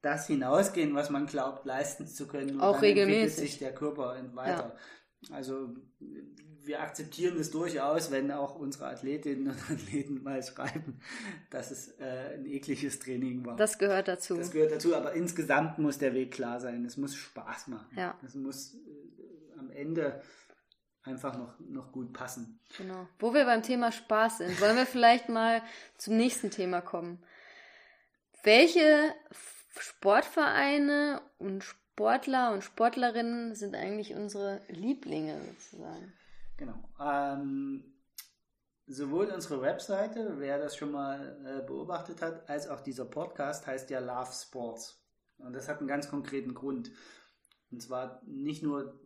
das 0.00 0.26
hinausgehen, 0.26 0.94
was 0.94 1.10
man 1.10 1.26
glaubt, 1.26 1.64
leisten 1.64 2.06
zu 2.06 2.28
können. 2.28 2.56
Und 2.56 2.60
auch 2.60 2.74
dann 2.74 2.80
regelmäßig. 2.80 3.22
entwickelt 3.22 3.50
sich 3.50 3.58
der 3.58 3.74
Körper 3.74 4.16
weiter. 4.34 4.76
Ja. 5.28 5.34
Also 5.36 5.70
wir 6.66 6.80
akzeptieren 6.80 7.38
es 7.38 7.50
durchaus, 7.50 8.10
wenn 8.10 8.30
auch 8.30 8.54
unsere 8.56 8.86
Athletinnen 8.86 9.48
und 9.48 9.70
Athleten 9.70 10.22
mal 10.22 10.42
schreiben, 10.42 11.00
dass 11.50 11.70
es 11.70 11.88
äh, 11.98 12.34
ein 12.34 12.46
ekliges 12.46 12.98
Training 12.98 13.44
war. 13.44 13.56
Das 13.56 13.78
gehört 13.78 14.08
dazu. 14.08 14.36
Das 14.36 14.50
gehört 14.50 14.72
dazu, 14.72 14.94
aber 14.94 15.12
insgesamt 15.12 15.78
muss 15.78 15.98
der 15.98 16.14
Weg 16.14 16.32
klar 16.32 16.60
sein. 16.60 16.84
Es 16.84 16.96
muss 16.96 17.14
Spaß 17.14 17.68
machen. 17.68 17.96
Ja. 17.96 18.18
Es 18.24 18.34
muss 18.34 18.74
äh, 18.74 19.58
am 19.58 19.70
Ende 19.70 20.22
einfach 21.02 21.36
noch, 21.36 21.58
noch 21.60 21.92
gut 21.92 22.12
passen. 22.12 22.60
Genau. 22.78 23.06
Wo 23.18 23.34
wir 23.34 23.44
beim 23.44 23.62
Thema 23.62 23.92
Spaß 23.92 24.38
sind, 24.38 24.60
wollen 24.60 24.76
wir 24.76 24.86
vielleicht 24.86 25.28
mal 25.28 25.62
zum 25.98 26.16
nächsten 26.16 26.50
Thema 26.50 26.80
kommen. 26.80 27.22
Welche 28.42 29.14
Sportvereine 29.78 31.20
und 31.38 31.64
Sportler 31.64 32.52
und 32.52 32.64
Sportlerinnen 32.64 33.54
sind 33.54 33.74
eigentlich 33.74 34.14
unsere 34.14 34.60
Lieblinge 34.68 35.40
sozusagen? 35.46 36.12
Genau. 36.56 36.88
Ähm, 37.00 37.94
sowohl 38.86 39.26
unsere 39.26 39.60
Webseite, 39.60 40.34
wer 40.38 40.58
das 40.58 40.76
schon 40.76 40.92
mal 40.92 41.40
äh, 41.44 41.66
beobachtet 41.66 42.22
hat, 42.22 42.48
als 42.48 42.68
auch 42.68 42.80
dieser 42.80 43.04
Podcast 43.04 43.66
heißt 43.66 43.90
ja 43.90 44.00
Love 44.00 44.32
Sports. 44.32 45.02
Und 45.38 45.54
das 45.54 45.68
hat 45.68 45.78
einen 45.78 45.88
ganz 45.88 46.08
konkreten 46.08 46.54
Grund. 46.54 46.92
Und 47.70 47.80
zwar 47.80 48.22
nicht 48.24 48.62
nur, 48.62 49.00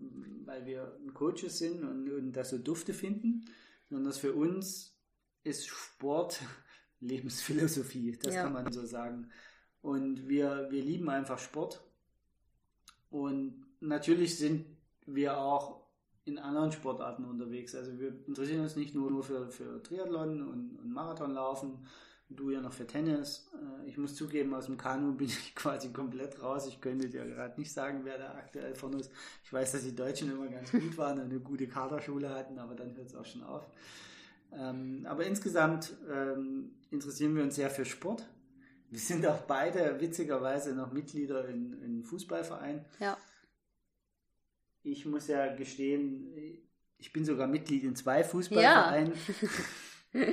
weil 0.45 0.67
wir 0.67 0.99
Coaches 1.15 1.59
sind 1.59 1.85
und, 1.85 2.11
und 2.11 2.33
das 2.33 2.51
so 2.51 2.59
dufte 2.59 2.93
finden, 2.93 3.47
sondern 3.89 4.07
dass 4.07 4.19
für 4.19 4.35
uns 4.35 4.99
ist 5.43 5.67
Sport 5.67 6.41
Lebensphilosophie. 7.01 8.19
Das 8.23 8.35
ja. 8.35 8.43
kann 8.43 8.53
man 8.53 8.73
so 8.73 8.85
sagen. 8.85 9.31
Und 9.81 10.29
wir, 10.29 10.67
wir 10.71 10.83
lieben 10.83 11.09
einfach 11.09 11.39
Sport. 11.39 11.83
Und 13.11 13.65
natürlich 13.81 14.37
sind 14.37 14.67
wir 15.07 15.39
auch 15.39 15.88
in 16.29 16.39
anderen 16.39 16.71
Sportarten 16.71 17.25
unterwegs. 17.25 17.75
Also 17.75 17.99
wir 17.99 18.13
interessieren 18.27 18.61
uns 18.61 18.77
nicht 18.77 18.95
nur, 18.95 19.23
für, 19.23 19.49
für 19.51 19.83
Triathlon 19.83 20.43
und, 20.43 20.79
und 20.79 20.93
Marathonlaufen, 20.93 21.79
du 22.29 22.51
ja 22.51 22.61
noch 22.61 22.73
für 22.73 22.87
Tennis. 22.87 23.51
Äh, 23.55 23.89
ich 23.89 23.99
muss 23.99 24.15
zugeben, 24.15 24.55
aus 24.55 24.67
dem 24.67 24.77
Kanu 24.77 25.13
bin 25.17 25.29
ich 25.29 25.55
quasi 25.55 25.89
komplett 25.93 26.43
raus. 26.43 26.67
Ich 26.67 26.81
könnte 26.81 27.09
dir 27.09 27.25
gerade 27.25 27.59
nicht 27.59 27.73
sagen, 27.73 28.01
wer 28.05 28.19
da 28.19 28.35
aktuell 28.35 28.75
von 28.75 28.95
uns. 28.95 29.11
Ich 29.43 29.53
weiß, 29.53 29.73
dass 29.73 29.83
die 29.83 29.95
Deutschen 29.95 30.31
immer 30.31 30.49
ganz 30.49 30.71
gut 30.71 30.97
waren 30.99 31.19
und 31.19 31.31
eine 31.31 31.41
gute 31.41 31.67
Kaderschule 31.67 32.29
hatten, 32.31 32.59
aber 32.59 32.75
dann 32.75 32.95
hört 32.97 33.09
es 33.09 33.17
auch 33.17 33.25
schon 33.25 33.43
auf. 33.43 33.67
Ähm, 34.53 35.07
aber 35.09 35.25
insgesamt 35.25 35.95
ähm, 36.11 36.71
interessieren 36.91 37.35
wir 37.37 37.43
uns 37.43 37.57
sehr 37.57 37.71
für 37.71 37.85
Sport. 37.85 38.27
Wir 38.91 38.99
sind 38.99 39.27
auch 39.27 39.43
beide 39.43 40.01
witzigerweise 40.01 40.75
noch 40.75 40.93
Mitglieder 40.93 41.47
in, 41.49 41.83
in 41.83 42.03
Fußballverein. 42.05 42.85
Ja. 43.01 43.19
Ich 44.91 45.05
muss 45.07 45.29
ja 45.29 45.55
gestehen, 45.55 46.35
ich 46.99 47.13
bin 47.13 47.25
sogar 47.25 47.47
Mitglied 47.47 47.85
in 47.85 47.97
zwei 47.97 48.25
Fußballvereinen, 48.25 49.13
ja. 50.13 50.27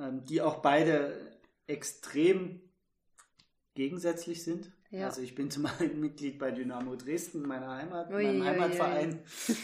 Ähm, 0.00 0.24
die 0.24 0.42
auch 0.42 0.56
beide 0.56 1.38
extrem 1.66 2.60
gegensätzlich 3.74 4.42
sind. 4.42 4.72
Ja. 4.90 5.06
Also 5.06 5.20
ich 5.20 5.34
bin 5.34 5.50
zum 5.50 5.66
einen 5.66 6.00
Mitglied 6.00 6.38
bei 6.38 6.50
Dynamo 6.50 6.96
Dresden, 6.96 7.42
meiner 7.42 7.76
Heimat, 7.76 8.10
ui, 8.10 8.24
meinem 8.24 8.44
Heimatverein. 8.44 9.20
Ui, 9.48 9.54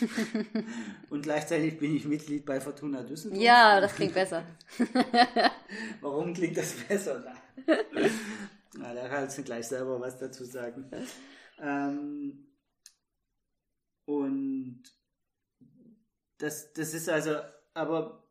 ui. 0.54 0.64
Und 1.10 1.22
gleichzeitig 1.22 1.78
bin 1.78 1.96
ich 1.96 2.04
Mitglied 2.04 2.44
bei 2.44 2.60
Fortuna 2.60 3.02
Düsseldorf. 3.02 3.42
Ja, 3.42 3.80
das 3.80 3.94
klingt 3.94 4.14
besser. 4.14 4.44
Warum 6.00 6.32
klingt 6.34 6.56
das 6.56 6.72
besser? 6.74 7.24
Na, 8.74 8.94
da 8.94 9.08
kannst 9.08 9.38
du 9.38 9.42
gleich 9.42 9.66
selber 9.66 10.00
was 10.00 10.18
dazu 10.18 10.44
sagen. 10.44 10.90
Ähm, 11.60 12.46
und 14.04 14.82
das, 16.38 16.72
das 16.72 16.94
ist 16.94 17.08
also, 17.08 17.36
aber 17.74 18.22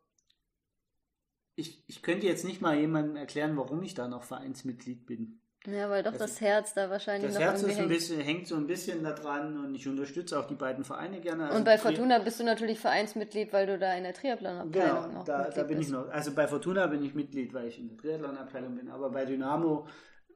ich, 1.55 1.83
ich 1.87 2.01
könnte 2.01 2.27
jetzt 2.27 2.45
nicht 2.45 2.61
mal 2.61 2.77
jemandem 2.77 3.15
erklären, 3.15 3.57
warum 3.57 3.81
ich 3.83 3.93
da 3.93 4.07
noch 4.07 4.23
Vereinsmitglied 4.23 5.05
bin. 5.05 5.41
Ja, 5.67 5.91
weil 5.91 6.01
doch 6.01 6.13
also, 6.13 6.25
das 6.25 6.41
Herz 6.41 6.73
da 6.73 6.89
wahrscheinlich 6.89 7.33
das 7.33 7.35
noch 7.35 7.41
Herz 7.41 7.61
ist 7.61 7.77
ein 7.77 7.87
bisschen, 7.87 8.19
hängt 8.19 8.47
so 8.47 8.55
ein 8.55 8.65
bisschen 8.65 9.03
da 9.03 9.11
dran 9.11 9.63
und 9.63 9.75
ich 9.75 9.87
unterstütze 9.87 10.39
auch 10.39 10.47
die 10.47 10.55
beiden 10.55 10.83
Vereine 10.83 11.21
gerne. 11.21 11.45
Also 11.45 11.57
und 11.57 11.65
bei 11.65 11.77
Fortuna 11.77 12.17
bist 12.17 12.39
du 12.39 12.43
natürlich 12.43 12.79
Vereinsmitglied, 12.79 13.53
weil 13.53 13.67
du 13.67 13.77
da 13.77 13.93
in 13.93 14.03
der 14.03 14.13
Triathlon-Abteilung 14.13 15.03
genau, 15.03 15.19
noch 15.19 15.23
da, 15.23 15.49
da 15.49 15.63
bin 15.63 15.77
bist. 15.77 15.89
ich 15.89 15.95
noch. 15.95 16.09
Also 16.09 16.33
bei 16.33 16.47
Fortuna 16.47 16.87
bin 16.87 17.03
ich 17.03 17.13
Mitglied, 17.13 17.53
weil 17.53 17.67
ich 17.67 17.77
in 17.77 17.89
der 17.89 17.97
Triathlon-Abteilung 17.97 18.75
bin, 18.75 18.89
aber 18.89 19.11
bei 19.11 19.23
Dynamo 19.23 19.87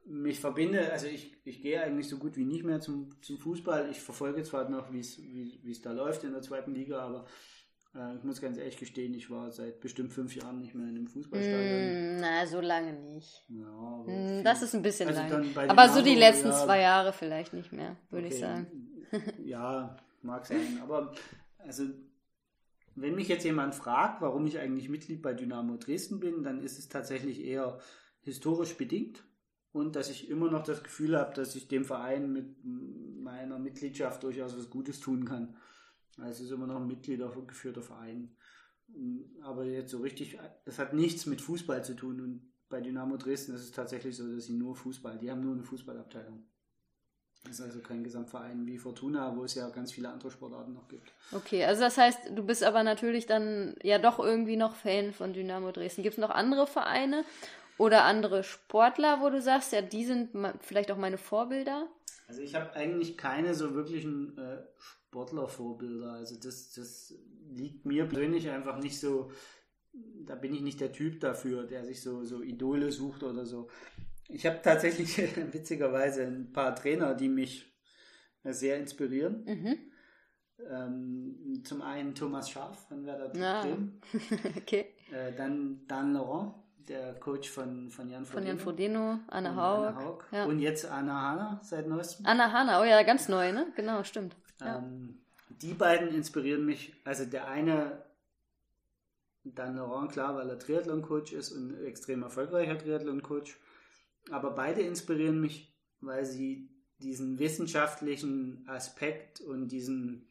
mich 0.06 0.38
verbinde, 0.38 0.92
also 0.92 1.06
ich, 1.06 1.32
ich 1.44 1.60
gehe 1.60 1.82
eigentlich 1.82 2.08
so 2.08 2.18
gut 2.18 2.36
wie 2.36 2.44
nicht 2.44 2.64
mehr 2.64 2.80
zum, 2.80 3.10
zum 3.22 3.38
Fußball. 3.38 3.90
Ich 3.90 4.00
verfolge 4.00 4.42
zwar 4.44 4.68
noch, 4.68 4.92
wie 4.92 5.00
es 5.00 5.82
da 5.82 5.92
läuft 5.92 6.24
in 6.24 6.32
der 6.32 6.42
zweiten 6.42 6.74
Liga, 6.74 7.00
aber 7.00 7.26
äh, 7.94 8.16
ich 8.16 8.22
muss 8.22 8.40
ganz 8.40 8.56
ehrlich 8.56 8.76
gestehen, 8.76 9.14
ich 9.14 9.30
war 9.30 9.50
seit 9.50 9.80
bestimmt 9.80 10.12
fünf 10.12 10.34
Jahren 10.36 10.60
nicht 10.60 10.74
mehr 10.74 10.86
in 10.86 10.96
einem 10.96 11.08
Fußballstadion. 11.08 12.18
Mm, 12.18 12.20
na, 12.20 12.46
so 12.46 12.60
lange 12.60 12.92
nicht. 12.92 13.44
Ja, 13.48 14.04
mm, 14.06 14.44
das 14.44 14.62
ist 14.62 14.74
ein 14.74 14.82
bisschen 14.82 15.08
also 15.08 15.20
lang. 15.20 15.68
Aber 15.68 15.88
so 15.88 16.02
die 16.02 16.14
letzten 16.14 16.48
ja, 16.48 16.64
zwei 16.64 16.80
Jahre 16.80 17.12
vielleicht 17.12 17.52
nicht 17.52 17.72
mehr, 17.72 17.96
würde 18.10 18.26
okay. 18.26 18.34
ich 18.34 18.40
sagen. 18.40 18.66
ja, 19.44 19.96
mag 20.22 20.46
sein. 20.46 20.80
Aber 20.82 21.12
also, 21.58 21.84
wenn 22.94 23.16
mich 23.16 23.26
jetzt 23.26 23.44
jemand 23.44 23.74
fragt, 23.74 24.22
warum 24.22 24.46
ich 24.46 24.60
eigentlich 24.60 24.88
Mitglied 24.88 25.20
bei 25.20 25.34
Dynamo 25.34 25.76
Dresden 25.78 26.20
bin, 26.20 26.44
dann 26.44 26.62
ist 26.62 26.78
es 26.78 26.88
tatsächlich 26.88 27.44
eher 27.44 27.80
historisch 28.20 28.76
bedingt 28.76 29.25
und 29.76 29.94
dass 29.94 30.08
ich 30.08 30.30
immer 30.30 30.50
noch 30.50 30.62
das 30.62 30.82
Gefühl 30.82 31.18
habe, 31.18 31.34
dass 31.34 31.54
ich 31.54 31.68
dem 31.68 31.84
Verein 31.84 32.32
mit 32.32 32.64
meiner 32.64 33.58
Mitgliedschaft 33.58 34.22
durchaus 34.22 34.56
was 34.56 34.70
Gutes 34.70 35.00
tun 35.00 35.26
kann. 35.26 35.54
Es 36.26 36.40
ist 36.40 36.50
immer 36.50 36.66
noch 36.66 36.76
ein 36.76 36.86
mitgliedergeführter 36.86 37.82
Verein. 37.82 38.34
Aber 39.42 39.64
jetzt 39.64 39.90
so 39.90 39.98
richtig, 39.98 40.38
das 40.64 40.78
hat 40.78 40.94
nichts 40.94 41.26
mit 41.26 41.42
Fußball 41.42 41.84
zu 41.84 41.94
tun. 41.94 42.20
Und 42.20 42.52
bei 42.70 42.80
Dynamo 42.80 43.18
Dresden 43.18 43.54
ist 43.54 43.64
es 43.64 43.72
tatsächlich 43.72 44.16
so, 44.16 44.26
dass 44.34 44.46
sie 44.46 44.54
nur 44.54 44.74
Fußball, 44.74 45.18
die 45.18 45.30
haben 45.30 45.42
nur 45.42 45.52
eine 45.52 45.62
Fußballabteilung. 45.62 46.46
Das 47.44 47.60
ist 47.60 47.60
also 47.60 47.80
kein 47.80 48.02
Gesamtverein 48.02 48.66
wie 48.66 48.78
Fortuna, 48.78 49.36
wo 49.36 49.44
es 49.44 49.54
ja 49.54 49.68
ganz 49.68 49.92
viele 49.92 50.08
andere 50.08 50.30
Sportarten 50.30 50.72
noch 50.72 50.88
gibt. 50.88 51.12
Okay, 51.32 51.64
also 51.64 51.82
das 51.82 51.98
heißt, 51.98 52.30
du 52.34 52.42
bist 52.42 52.64
aber 52.64 52.82
natürlich 52.82 53.26
dann 53.26 53.76
ja 53.82 53.98
doch 53.98 54.18
irgendwie 54.18 54.56
noch 54.56 54.74
Fan 54.74 55.12
von 55.12 55.34
Dynamo 55.34 55.70
Dresden. 55.70 56.02
Gibt 56.02 56.14
es 56.14 56.20
noch 56.20 56.30
andere 56.30 56.66
Vereine 56.66 57.24
oder 57.78 58.04
andere 58.04 58.42
Sportler, 58.42 59.20
wo 59.20 59.30
du 59.30 59.40
sagst, 59.40 59.72
ja, 59.72 59.82
die 59.82 60.04
sind 60.04 60.30
vielleicht 60.60 60.90
auch 60.90 60.96
meine 60.96 61.18
Vorbilder? 61.18 61.88
Also 62.28 62.40
ich 62.42 62.54
habe 62.54 62.72
eigentlich 62.72 63.16
keine 63.16 63.54
so 63.54 63.74
wirklichen 63.74 64.36
äh, 64.38 64.58
Sportlervorbilder. 64.78 66.12
Also 66.12 66.36
das, 66.36 66.72
das 66.72 67.14
liegt 67.48 67.84
mir 67.84 68.06
persönlich 68.06 68.50
einfach 68.50 68.78
nicht 68.78 68.98
so, 68.98 69.30
da 69.92 70.34
bin 70.34 70.54
ich 70.54 70.60
nicht 70.60 70.80
der 70.80 70.92
Typ 70.92 71.20
dafür, 71.20 71.64
der 71.64 71.84
sich 71.84 72.02
so, 72.02 72.24
so 72.24 72.42
Idole 72.42 72.90
sucht 72.90 73.22
oder 73.22 73.46
so. 73.46 73.68
Ich 74.28 74.44
habe 74.46 74.60
tatsächlich 74.62 75.16
witzigerweise 75.52 76.26
ein 76.26 76.52
paar 76.52 76.74
Trainer, 76.74 77.14
die 77.14 77.28
mich 77.28 77.72
sehr 78.42 78.78
inspirieren. 78.78 79.44
Mhm. 79.44 79.78
Ähm, 80.70 81.62
zum 81.64 81.82
einen 81.82 82.14
Thomas 82.14 82.50
Scharf 82.50 82.88
von 82.88 83.04
Werder 83.04 83.32
ah. 83.40 83.62
Bremen. 83.62 84.00
okay. 84.56 84.86
Äh, 85.12 85.32
dann 85.36 85.86
Dan 85.86 86.14
Laurent, 86.14 86.54
der 86.88 87.14
Coach 87.14 87.50
von, 87.50 87.90
von 87.90 88.08
Jan 88.08 88.24
Frodeno. 88.24 88.40
Von 88.40 88.46
Jan 88.46 88.58
Frodeno, 88.58 89.18
Anna 89.28 89.56
Haug. 89.56 89.86
Anna 89.86 90.04
Haug. 90.04 90.24
Ja. 90.32 90.44
Und 90.44 90.58
jetzt 90.60 90.84
Anna 90.86 91.20
Hanna 91.20 91.60
seit 91.62 91.86
neuestem. 91.86 92.26
Anna 92.26 92.52
Hanna, 92.52 92.80
oh 92.80 92.84
ja, 92.84 93.02
ganz 93.02 93.28
neu, 93.28 93.52
ne? 93.52 93.72
Genau, 93.76 94.02
stimmt. 94.04 94.36
Ähm, 94.60 95.20
die 95.48 95.74
beiden 95.74 96.08
inspirieren 96.08 96.64
mich. 96.64 96.94
Also 97.04 97.24
der 97.24 97.48
eine, 97.48 98.04
Dan 99.44 99.76
Laurent, 99.76 100.10
klar, 100.12 100.34
weil 100.36 100.48
er 100.48 100.58
Triathlon-Coach 100.58 101.32
ist 101.32 101.52
und 101.52 101.70
ein 101.70 101.84
extrem 101.86 102.22
erfolgreicher 102.22 102.78
Triathlon-Coach. 102.78 103.58
Aber 104.30 104.50
beide 104.50 104.80
inspirieren 104.82 105.40
mich, 105.40 105.72
weil 106.00 106.24
sie 106.24 106.68
diesen 106.98 107.38
wissenschaftlichen 107.38 108.64
Aspekt 108.68 109.40
und 109.40 109.68
diesen, 109.68 110.30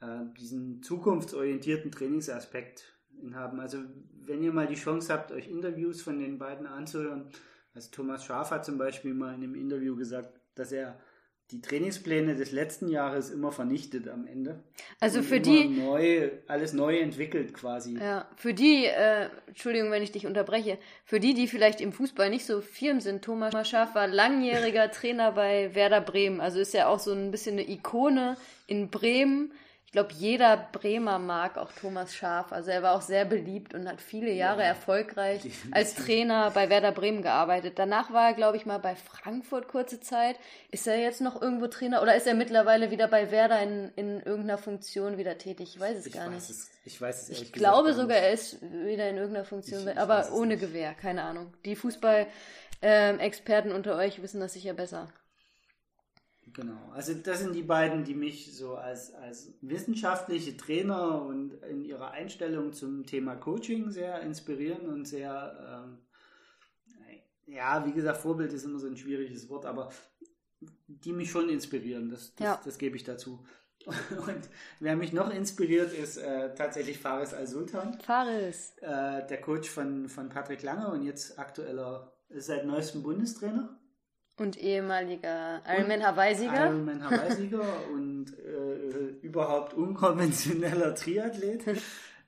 äh, 0.00 0.24
diesen 0.38 0.82
zukunftsorientierten 0.82 1.92
Trainingsaspekt 1.92 2.95
haben. 3.34 3.60
Also 3.60 3.78
wenn 4.24 4.42
ihr 4.42 4.52
mal 4.52 4.66
die 4.66 4.74
Chance 4.74 5.12
habt, 5.12 5.32
euch 5.32 5.48
Interviews 5.48 6.02
von 6.02 6.18
den 6.18 6.38
beiden 6.38 6.66
anzuhören, 6.66 7.28
also 7.74 7.90
Thomas 7.90 8.24
Schaf 8.24 8.50
hat 8.50 8.64
zum 8.64 8.78
Beispiel 8.78 9.14
mal 9.14 9.34
in 9.34 9.42
einem 9.42 9.54
Interview 9.54 9.96
gesagt, 9.96 10.40
dass 10.54 10.72
er 10.72 10.98
die 11.52 11.60
Trainingspläne 11.60 12.34
des 12.34 12.50
letzten 12.50 12.88
Jahres 12.88 13.30
immer 13.30 13.52
vernichtet 13.52 14.08
am 14.08 14.26
Ende. 14.26 14.64
Also 14.98 15.22
für 15.22 15.38
die 15.38 15.68
neu 15.68 16.30
alles 16.48 16.72
neu 16.72 16.98
entwickelt 16.98 17.54
quasi. 17.54 17.96
Ja, 17.96 18.28
für 18.34 18.52
die, 18.52 18.86
äh, 18.86 19.28
Entschuldigung, 19.46 19.92
wenn 19.92 20.02
ich 20.02 20.10
dich 20.10 20.26
unterbreche, 20.26 20.78
für 21.04 21.20
die, 21.20 21.34
die 21.34 21.46
vielleicht 21.46 21.80
im 21.80 21.92
Fußball 21.92 22.30
nicht 22.30 22.46
so 22.46 22.60
firm 22.60 23.00
sind, 23.00 23.24
Thomas 23.24 23.68
Schaaf 23.68 23.94
war 23.94 24.08
langjähriger 24.08 24.90
Trainer 24.90 25.30
bei 25.32 25.72
Werder 25.74 26.00
Bremen, 26.00 26.40
also 26.40 26.58
ist 26.58 26.74
ja 26.74 26.88
auch 26.88 26.98
so 26.98 27.12
ein 27.12 27.30
bisschen 27.30 27.52
eine 27.52 27.68
Ikone 27.70 28.36
in 28.66 28.90
Bremen 28.90 29.52
glaube, 29.96 30.12
jeder 30.12 30.58
Bremer 30.72 31.18
mag 31.18 31.56
auch 31.56 31.72
Thomas 31.72 32.14
Schaf. 32.14 32.52
Also 32.52 32.70
er 32.70 32.82
war 32.82 32.94
auch 32.94 33.00
sehr 33.00 33.24
beliebt 33.24 33.72
und 33.72 33.88
hat 33.88 34.02
viele 34.02 34.30
Jahre 34.30 34.60
ja, 34.60 34.66
erfolgreich 34.66 35.40
als 35.70 35.94
Trainer 35.94 36.50
bei 36.50 36.68
Werder 36.68 36.92
Bremen 36.92 37.22
gearbeitet. 37.22 37.78
Danach 37.78 38.12
war 38.12 38.28
er, 38.28 38.34
glaube 38.34 38.58
ich, 38.58 38.66
mal 38.66 38.76
bei 38.76 38.94
Frankfurt 38.94 39.68
kurze 39.68 39.98
Zeit. 39.98 40.36
Ist 40.70 40.86
er 40.86 41.00
jetzt 41.00 41.22
noch 41.22 41.40
irgendwo 41.40 41.66
Trainer 41.68 42.02
oder 42.02 42.14
ist 42.14 42.26
er 42.26 42.34
mittlerweile 42.34 42.90
wieder 42.90 43.08
bei 43.08 43.30
Werder 43.30 43.62
in, 43.62 43.90
in 43.96 44.20
irgendeiner 44.20 44.58
Funktion 44.58 45.16
wieder 45.16 45.38
tätig? 45.38 45.76
Ich 45.76 45.80
weiß 45.80 45.96
es 45.96 46.06
ich 46.06 46.12
gar 46.12 46.26
weiß 46.26 46.34
nicht. 46.34 46.50
Es, 46.50 46.70
ich 46.84 47.00
weiß 47.00 47.30
es 47.30 47.40
Ich 47.40 47.52
glaube 47.54 47.94
sogar, 47.94 48.18
er 48.18 48.32
ist 48.32 48.60
wieder 48.60 49.08
in 49.08 49.16
irgendeiner 49.16 49.46
Funktion, 49.46 49.88
ich, 49.88 49.98
aber 49.98 50.30
ohne 50.30 50.56
nicht. 50.56 50.60
Gewehr, 50.60 50.92
keine 50.92 51.22
Ahnung. 51.22 51.54
Die 51.64 51.74
Fußball-Experten 51.74 53.70
ähm, 53.70 53.74
unter 53.74 53.96
euch 53.96 54.20
wissen 54.20 54.40
das 54.40 54.52
sicher 54.52 54.74
besser. 54.74 55.08
Genau, 56.56 56.90
also 56.94 57.12
das 57.12 57.40
sind 57.40 57.54
die 57.54 57.62
beiden, 57.62 58.04
die 58.04 58.14
mich 58.14 58.56
so 58.56 58.76
als, 58.76 59.12
als 59.12 59.52
wissenschaftliche 59.60 60.56
Trainer 60.56 61.20
und 61.20 61.52
in 61.64 61.84
ihrer 61.84 62.12
Einstellung 62.12 62.72
zum 62.72 63.04
Thema 63.04 63.36
Coaching 63.36 63.90
sehr 63.90 64.22
inspirieren 64.22 64.88
und 64.88 65.04
sehr, 65.04 65.84
ähm, 65.84 65.98
ja, 67.44 67.84
wie 67.84 67.92
gesagt, 67.92 68.22
Vorbild 68.22 68.54
ist 68.54 68.64
immer 68.64 68.78
so 68.78 68.86
ein 68.86 68.96
schwieriges 68.96 69.50
Wort, 69.50 69.66
aber 69.66 69.92
die 70.86 71.12
mich 71.12 71.30
schon 71.30 71.50
inspirieren, 71.50 72.08
das, 72.08 72.34
das, 72.36 72.44
ja. 72.46 72.60
das 72.64 72.78
gebe 72.78 72.96
ich 72.96 73.04
dazu. 73.04 73.44
Und 73.86 74.48
wer 74.80 74.96
mich 74.96 75.12
noch 75.12 75.30
inspiriert, 75.30 75.92
ist 75.92 76.16
äh, 76.16 76.54
tatsächlich 76.54 76.98
Faris 76.98 77.34
Al-Sultan. 77.34 78.00
Faris. 78.00 78.72
Äh, 78.80 79.26
der 79.26 79.40
Coach 79.42 79.68
von, 79.68 80.08
von 80.08 80.30
Patrick 80.30 80.62
Lange 80.62 80.88
und 80.88 81.02
jetzt 81.02 81.38
aktueller, 81.38 82.16
ist 82.30 82.46
seit 82.46 82.64
neuestem 82.64 83.02
Bundestrainer. 83.02 83.78
Und 84.38 84.58
ehemaliger 84.58 85.62
Ironman 85.66 86.02
Hawaii-Sieger. 86.02 86.66
Ironman 86.66 87.02
Hawaii-Sieger 87.02 87.64
und 87.92 88.26
äh, 88.38 89.26
überhaupt 89.26 89.74
unkonventioneller 89.74 90.94
Triathlet. 90.94 91.64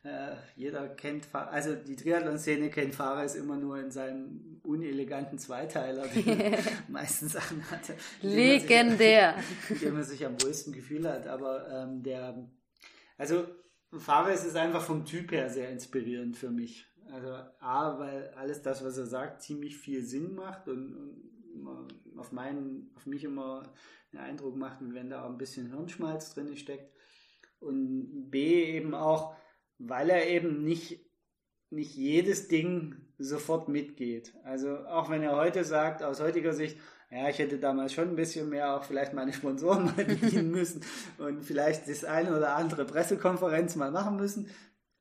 Äh, 0.05 0.37
jeder 0.55 0.89
kennt, 0.91 1.27
also 1.35 1.75
die 1.75 1.97
Triathlon-Szene 1.97 2.71
kennt 2.71 2.95
Fares 2.95 3.35
immer 3.35 3.57
nur 3.57 3.81
in 3.81 3.91
seinem 3.91 4.61
uneleganten 4.63 5.39
Zweiteiler, 5.39 6.07
den 6.07 6.41
er 6.41 6.59
meistens 6.89 7.35
anhatte. 7.35 7.95
Legendär. 8.23 9.35
Mit 9.69 9.83
dem 9.83 9.97
er 9.97 10.05
sich 10.05 10.25
am 10.25 10.41
wohlsten 10.41 10.73
Gefühl 10.73 11.09
hat. 11.11 11.27
Aber 11.27 11.69
ähm, 11.69 12.05
der, 12.05 12.49
also 13.17 13.45
Fares 13.93 14.45
ist 14.45 14.57
einfach 14.57 14.83
vom 14.83 15.05
Typ 15.05 15.33
her 15.33 15.51
sehr 15.51 15.69
inspirierend 15.71 16.37
für 16.37 16.51
mich. 16.51 16.87
Also 17.13 17.29
A, 17.59 17.99
weil 17.99 18.33
alles 18.37 18.63
das, 18.63 18.85
was 18.85 18.99
er 18.99 19.07
sagt, 19.07 19.43
ziemlich 19.43 19.77
viel 19.77 20.03
Sinn 20.03 20.35
macht 20.35 20.69
und, 20.69 20.95
und 20.95 21.38
auf, 22.17 22.33
meinen, 22.33 22.91
auf 22.97 23.07
mich 23.07 23.25
immer 23.25 23.63
den 24.13 24.21
Eindruck 24.21 24.57
macht, 24.57 24.79
wenn 24.81 25.11
da 25.11 25.25
auch 25.25 25.31
ein 25.31 25.39
bisschen 25.39 25.71
Hirnschmalz 25.71 26.35
drin 26.35 26.57
steckt. 26.57 26.93
Und 27.61 28.31
B 28.31 28.65
eben 28.77 28.95
auch, 28.95 29.35
weil 29.79 30.11
er 30.11 30.29
eben 30.29 30.63
nicht, 30.63 31.05
nicht 31.71 31.95
jedes 31.97 32.49
Ding 32.49 32.97
sofort 33.19 33.69
mitgeht. 33.69 34.35
Also 34.45 34.79
auch 34.87 35.11
wenn 35.11 35.23
er 35.23 35.37
heute 35.37 35.65
sagt, 35.65 36.03
aus 36.03 36.21
heutiger 36.21 36.53
Sicht, 36.53 36.79
ja, 37.11 37.29
ich 37.29 37.39
hätte 37.39 37.59
damals 37.59 37.95
schon 37.95 38.11
ein 38.11 38.17
bisschen 38.17 38.51
mehr 38.51 38.77
auch 38.77 38.85
vielleicht 38.85 39.15
meine 39.15 39.33
Sponsoren 39.33 39.85
mal 39.97 40.05
bedienen 40.05 40.51
müssen 40.51 40.83
und 41.19 41.43
vielleicht 41.43 41.89
das 41.89 42.05
eine 42.05 42.37
oder 42.37 42.55
andere 42.55 42.85
Pressekonferenz 42.85 43.77
mal 43.77 43.91
machen 43.91 44.17
müssen. 44.17 44.51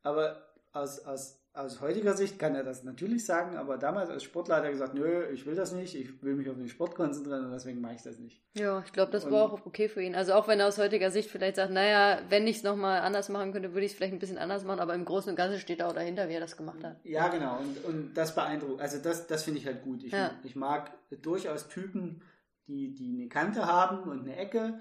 Aber 0.04 0.42
aus, 0.72 1.00
aus 1.00 1.40
aus 1.58 1.82
heutiger 1.82 2.14
Sicht 2.16 2.38
kann 2.38 2.54
er 2.54 2.64
das 2.64 2.84
natürlich 2.84 3.26
sagen, 3.26 3.58
aber 3.58 3.78
damals 3.78 4.10
als 4.10 4.24
Sportler 4.24 4.58
hat 4.58 4.64
er 4.64 4.72
gesagt, 4.72 4.94
nö, 4.94 5.28
ich 5.34 5.46
will 5.48 5.56
das 5.56 5.74
nicht, 5.74 5.96
ich 5.96 6.22
will 6.22 6.36
mich 6.36 6.50
auf 6.50 6.56
den 6.56 6.68
Sport 6.68 6.94
konzentrieren 6.94 7.46
und 7.46 7.52
deswegen 7.52 7.82
mache 7.82 7.96
ich 7.96 8.04
das 8.04 8.20
nicht. 8.20 8.44
Ja, 8.54 8.84
ich 8.86 8.94
glaube, 8.94 9.12
das 9.12 9.26
und, 9.26 9.32
war 9.32 9.44
auch 9.44 9.66
okay 9.66 9.90
für 9.90 10.02
ihn. 10.02 10.14
Also 10.14 10.34
auch 10.34 10.48
wenn 10.48 10.60
er 10.60 10.68
aus 10.68 10.78
heutiger 10.78 11.10
Sicht 11.10 11.32
vielleicht 11.32 11.56
sagt, 11.56 11.72
naja, 11.72 12.22
wenn 12.30 12.46
ich 12.46 12.58
es 12.58 12.64
nochmal 12.64 13.02
anders 13.02 13.30
machen 13.30 13.54
könnte, 13.54 13.74
würde 13.74 13.86
ich 13.86 13.94
es 13.94 13.98
vielleicht 13.98 14.14
ein 14.14 14.20
bisschen 14.20 14.38
anders 14.38 14.66
machen, 14.66 14.80
aber 14.80 14.94
im 14.94 15.04
Großen 15.04 15.32
und 15.32 15.36
Ganzen 15.36 15.60
steht 15.60 15.80
er 15.80 15.88
auch 15.88 15.94
dahinter, 15.94 16.30
wie 16.30 16.34
er 16.34 16.40
das 16.40 16.58
gemacht 16.58 16.84
hat. 16.84 16.98
Ja, 17.04 17.28
genau. 17.30 17.58
Und, 17.58 17.86
und 17.86 18.14
das 18.14 18.36
beeindruckt, 18.36 18.80
also 18.80 19.00
das, 19.00 19.26
das 19.26 19.44
finde 19.44 19.60
ich 19.60 19.66
halt 19.66 19.82
gut. 19.82 20.04
Ich, 20.04 20.12
ja. 20.12 20.32
ich 20.44 20.56
mag 20.56 20.92
durchaus 21.10 21.68
Typen, 21.68 22.22
die, 22.68 22.94
die 22.94 23.16
eine 23.16 23.30
Kante 23.30 23.66
haben 23.66 24.04
und 24.10 24.22
eine 24.22 24.36
Ecke, 24.36 24.80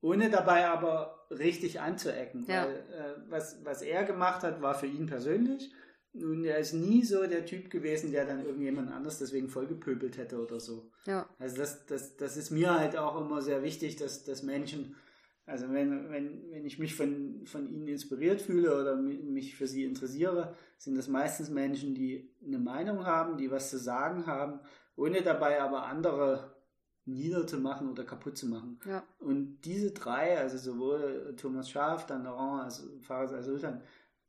ohne 0.00 0.30
dabei 0.30 0.68
aber 0.68 1.26
richtig 1.30 1.80
anzuecken. 1.80 2.44
Ja. 2.46 2.66
Weil 2.66 2.74
äh, 2.74 3.30
was, 3.30 3.64
was 3.64 3.82
er 3.82 4.04
gemacht 4.04 4.44
hat, 4.44 4.62
war 4.62 4.74
für 4.74 4.86
ihn 4.86 5.06
persönlich 5.06 5.72
nun, 6.14 6.44
er 6.44 6.58
ist 6.58 6.72
nie 6.72 7.02
so 7.04 7.26
der 7.26 7.44
Typ 7.44 7.70
gewesen, 7.70 8.12
der 8.12 8.24
dann 8.24 8.44
irgendjemand 8.44 8.90
anders 8.92 9.18
deswegen 9.18 9.48
vollgepöbelt 9.48 10.16
hätte 10.16 10.40
oder 10.40 10.60
so. 10.60 10.90
Ja. 11.06 11.28
Also 11.38 11.56
das, 11.56 11.86
das, 11.86 12.16
das 12.16 12.36
ist 12.36 12.50
mir 12.50 12.78
halt 12.78 12.96
auch 12.96 13.20
immer 13.20 13.42
sehr 13.42 13.64
wichtig, 13.64 13.96
dass, 13.96 14.24
dass 14.24 14.44
Menschen, 14.44 14.94
also 15.44 15.72
wenn, 15.72 16.10
wenn, 16.10 16.50
wenn 16.52 16.64
ich 16.64 16.78
mich 16.78 16.94
von, 16.94 17.44
von 17.46 17.68
ihnen 17.68 17.88
inspiriert 17.88 18.40
fühle 18.40 18.80
oder 18.80 18.96
mich 18.96 19.56
für 19.56 19.66
sie 19.66 19.84
interessiere, 19.84 20.54
sind 20.78 20.96
das 20.96 21.08
meistens 21.08 21.50
Menschen, 21.50 21.96
die 21.96 22.32
eine 22.46 22.58
Meinung 22.58 23.04
haben, 23.04 23.36
die 23.36 23.50
was 23.50 23.70
zu 23.70 23.78
sagen 23.78 24.26
haben, 24.26 24.60
ohne 24.94 25.20
dabei 25.22 25.60
aber 25.60 25.86
andere 25.86 26.54
niederzumachen 27.06 27.90
oder 27.90 28.04
kaputt 28.04 28.38
zu 28.38 28.46
machen. 28.46 28.78
Ja. 28.86 29.02
Und 29.18 29.60
diese 29.64 29.90
drei, 29.90 30.38
also 30.38 30.56
sowohl 30.56 31.34
Thomas 31.36 31.68
Schaaf, 31.68 32.06
dann 32.06 32.24
Laurent 32.24 32.62
als 32.62 32.88
Fares 33.02 33.32
al-Sultan, 33.32 33.82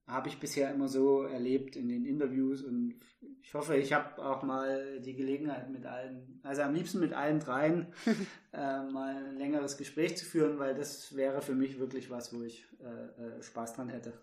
habe 0.07 0.29
ich 0.29 0.39
bisher 0.39 0.71
immer 0.71 0.87
so 0.87 1.23
erlebt 1.23 1.75
in 1.75 1.87
den 1.87 2.05
Interviews 2.05 2.61
und 2.61 2.95
ich 3.41 3.53
hoffe, 3.53 3.75
ich 3.75 3.93
habe 3.93 4.23
auch 4.23 4.43
mal 4.43 4.99
die 5.01 5.15
Gelegenheit 5.15 5.69
mit 5.69 5.85
allen, 5.85 6.39
also 6.43 6.61
am 6.61 6.73
liebsten 6.73 6.99
mit 6.99 7.13
allen 7.13 7.39
dreien, 7.39 7.87
äh, 8.53 8.83
mal 8.83 9.15
ein 9.15 9.37
längeres 9.37 9.77
Gespräch 9.77 10.17
zu 10.17 10.25
führen, 10.25 10.59
weil 10.59 10.75
das 10.75 11.15
wäre 11.15 11.41
für 11.41 11.55
mich 11.55 11.79
wirklich 11.79 12.09
was, 12.09 12.33
wo 12.33 12.43
ich 12.43 12.65
äh, 12.81 13.37
äh, 13.37 13.41
Spaß 13.41 13.73
dran 13.73 13.89
hätte, 13.89 14.13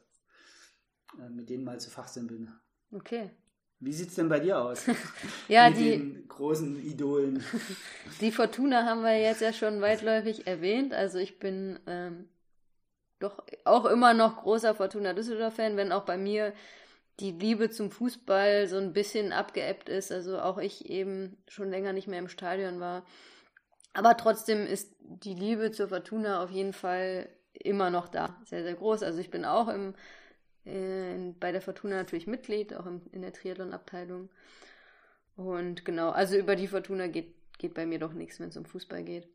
äh, 1.20 1.28
mit 1.28 1.48
denen 1.50 1.64
mal 1.64 1.80
zu 1.80 1.90
fachsimpeln. 1.90 2.52
Okay. 2.92 3.30
Wie 3.80 3.92
sieht 3.92 4.10
es 4.10 4.14
denn 4.14 4.28
bei 4.28 4.38
dir 4.38 4.60
aus? 4.60 4.86
ja, 5.48 5.68
mit 5.68 5.78
die 5.78 5.90
den 5.90 6.28
großen 6.28 6.84
Idolen. 6.84 7.42
die 8.20 8.30
Fortuna 8.30 8.84
haben 8.84 9.02
wir 9.02 9.20
jetzt 9.20 9.40
ja 9.40 9.52
schon 9.52 9.80
weitläufig 9.80 10.46
erwähnt. 10.46 10.94
Also 10.94 11.18
ich 11.18 11.40
bin 11.40 11.80
ähm, 11.88 12.28
doch 13.22 13.42
auch 13.64 13.84
immer 13.84 14.14
noch 14.14 14.42
großer 14.42 14.74
Fortuna 14.74 15.12
Düsseldorf-Fan, 15.12 15.76
wenn 15.76 15.92
auch 15.92 16.04
bei 16.04 16.16
mir 16.16 16.52
die 17.20 17.32
Liebe 17.32 17.70
zum 17.70 17.90
Fußball 17.90 18.66
so 18.66 18.76
ein 18.76 18.92
bisschen 18.92 19.32
abgeebbt 19.32 19.88
ist. 19.88 20.10
Also 20.12 20.40
auch 20.40 20.58
ich 20.58 20.88
eben 20.88 21.36
schon 21.48 21.70
länger 21.70 21.92
nicht 21.92 22.08
mehr 22.08 22.18
im 22.18 22.28
Stadion 22.28 22.80
war. 22.80 23.04
Aber 23.94 24.16
trotzdem 24.16 24.66
ist 24.66 24.94
die 25.00 25.34
Liebe 25.34 25.70
zur 25.70 25.88
Fortuna 25.88 26.42
auf 26.42 26.50
jeden 26.50 26.72
Fall 26.72 27.28
immer 27.52 27.90
noch 27.90 28.08
da. 28.08 28.36
Sehr, 28.44 28.62
sehr 28.62 28.74
groß. 28.74 29.02
Also 29.02 29.20
ich 29.20 29.30
bin 29.30 29.44
auch 29.44 29.68
im, 29.68 29.94
äh, 30.64 31.32
bei 31.38 31.52
der 31.52 31.60
Fortuna 31.60 31.96
natürlich 31.96 32.26
Mitglied, 32.26 32.74
auch 32.74 32.86
im, 32.86 33.02
in 33.12 33.22
der 33.22 33.32
Triathlon-Abteilung. 33.32 34.30
Und 35.36 35.84
genau, 35.84 36.10
also 36.10 36.36
über 36.36 36.56
die 36.56 36.68
Fortuna 36.68 37.06
geht, 37.06 37.34
geht 37.58 37.74
bei 37.74 37.86
mir 37.86 37.98
doch 37.98 38.12
nichts, 38.12 38.40
wenn 38.40 38.48
es 38.48 38.56
um 38.56 38.64
Fußball 38.64 39.02
geht. 39.02 39.28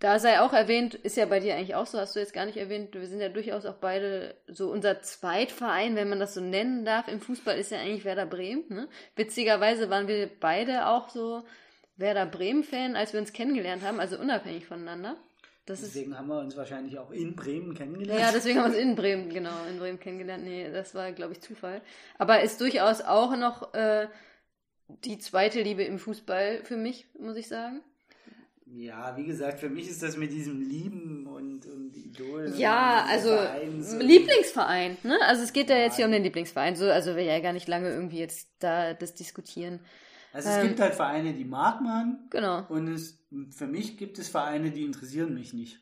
Da 0.00 0.20
sei 0.20 0.40
auch 0.40 0.52
erwähnt, 0.52 0.94
ist 0.94 1.16
ja 1.16 1.26
bei 1.26 1.40
dir 1.40 1.56
eigentlich 1.56 1.74
auch 1.74 1.86
so, 1.86 1.98
hast 1.98 2.14
du 2.14 2.20
jetzt 2.20 2.32
gar 2.32 2.46
nicht 2.46 2.56
erwähnt, 2.56 2.94
wir 2.94 3.06
sind 3.06 3.20
ja 3.20 3.28
durchaus 3.28 3.66
auch 3.66 3.74
beide 3.74 4.36
so 4.46 4.70
unser 4.70 5.02
Zweitverein, 5.02 5.96
wenn 5.96 6.08
man 6.08 6.20
das 6.20 6.34
so 6.34 6.40
nennen 6.40 6.84
darf, 6.84 7.08
im 7.08 7.20
Fußball 7.20 7.58
ist 7.58 7.72
ja 7.72 7.78
eigentlich 7.78 8.04
Werder 8.04 8.26
Bremen. 8.26 8.64
Ne? 8.68 8.88
Witzigerweise 9.16 9.90
waren 9.90 10.06
wir 10.06 10.30
beide 10.40 10.86
auch 10.86 11.08
so 11.08 11.42
Werder 11.96 12.26
Bremen-Fan, 12.26 12.94
als 12.94 13.12
wir 13.12 13.18
uns 13.18 13.32
kennengelernt 13.32 13.82
haben, 13.82 13.98
also 13.98 14.18
unabhängig 14.18 14.66
voneinander. 14.66 15.16
Das 15.66 15.80
deswegen 15.80 16.12
ist, 16.12 16.18
haben 16.18 16.28
wir 16.28 16.38
uns 16.38 16.56
wahrscheinlich 16.56 16.96
auch 16.98 17.10
in 17.10 17.34
Bremen 17.34 17.74
kennengelernt. 17.74 18.20
Ja, 18.20 18.30
deswegen 18.32 18.58
haben 18.60 18.72
wir 18.72 18.78
uns 18.78 18.88
in 18.88 18.94
Bremen, 18.94 19.28
genau, 19.28 19.66
in 19.68 19.78
Bremen 19.78 19.98
kennengelernt. 19.98 20.44
Nee, 20.44 20.70
das 20.72 20.94
war, 20.94 21.12
glaube 21.12 21.32
ich, 21.32 21.40
Zufall. 21.40 21.82
Aber 22.16 22.40
ist 22.40 22.60
durchaus 22.60 23.02
auch 23.02 23.36
noch 23.36 23.74
äh, 23.74 24.06
die 25.04 25.18
zweite 25.18 25.60
Liebe 25.60 25.82
im 25.82 25.98
Fußball 25.98 26.64
für 26.64 26.76
mich, 26.76 27.06
muss 27.18 27.36
ich 27.36 27.48
sagen. 27.48 27.82
Ja, 28.74 29.16
wie 29.16 29.24
gesagt, 29.24 29.60
für 29.60 29.70
mich 29.70 29.88
ist 29.88 30.02
das 30.02 30.16
mit 30.16 30.32
diesem 30.32 30.60
Lieben 30.60 31.26
und, 31.26 31.66
und 31.66 31.96
Idol. 31.96 32.52
Ja, 32.56 33.04
also 33.08 33.30
so 33.80 33.98
Lieblingsverein, 33.98 34.98
ne? 35.02 35.18
Also 35.22 35.42
es 35.42 35.52
geht 35.52 35.70
ja, 35.70 35.76
ja 35.76 35.84
jetzt 35.84 35.96
hier 35.96 36.06
um 36.06 36.12
den 36.12 36.22
Lieblingsverein, 36.22 36.76
so, 36.76 36.84
also 36.84 37.16
wir 37.16 37.22
ja 37.22 37.40
gar 37.40 37.52
nicht 37.52 37.68
lange 37.68 37.90
irgendwie 37.90 38.18
jetzt 38.18 38.48
da 38.58 38.94
das 38.94 39.14
diskutieren. 39.14 39.80
Also 40.32 40.50
es 40.50 40.56
ähm, 40.56 40.68
gibt 40.68 40.80
halt 40.80 40.94
Vereine, 40.94 41.32
die 41.32 41.44
mag 41.44 41.80
man. 41.80 42.26
Genau. 42.30 42.66
Und 42.68 42.88
es, 42.88 43.18
für 43.50 43.66
mich 43.66 43.96
gibt 43.96 44.18
es 44.18 44.28
Vereine, 44.28 44.70
die 44.70 44.84
interessieren 44.84 45.34
mich 45.34 45.52
nicht. 45.54 45.80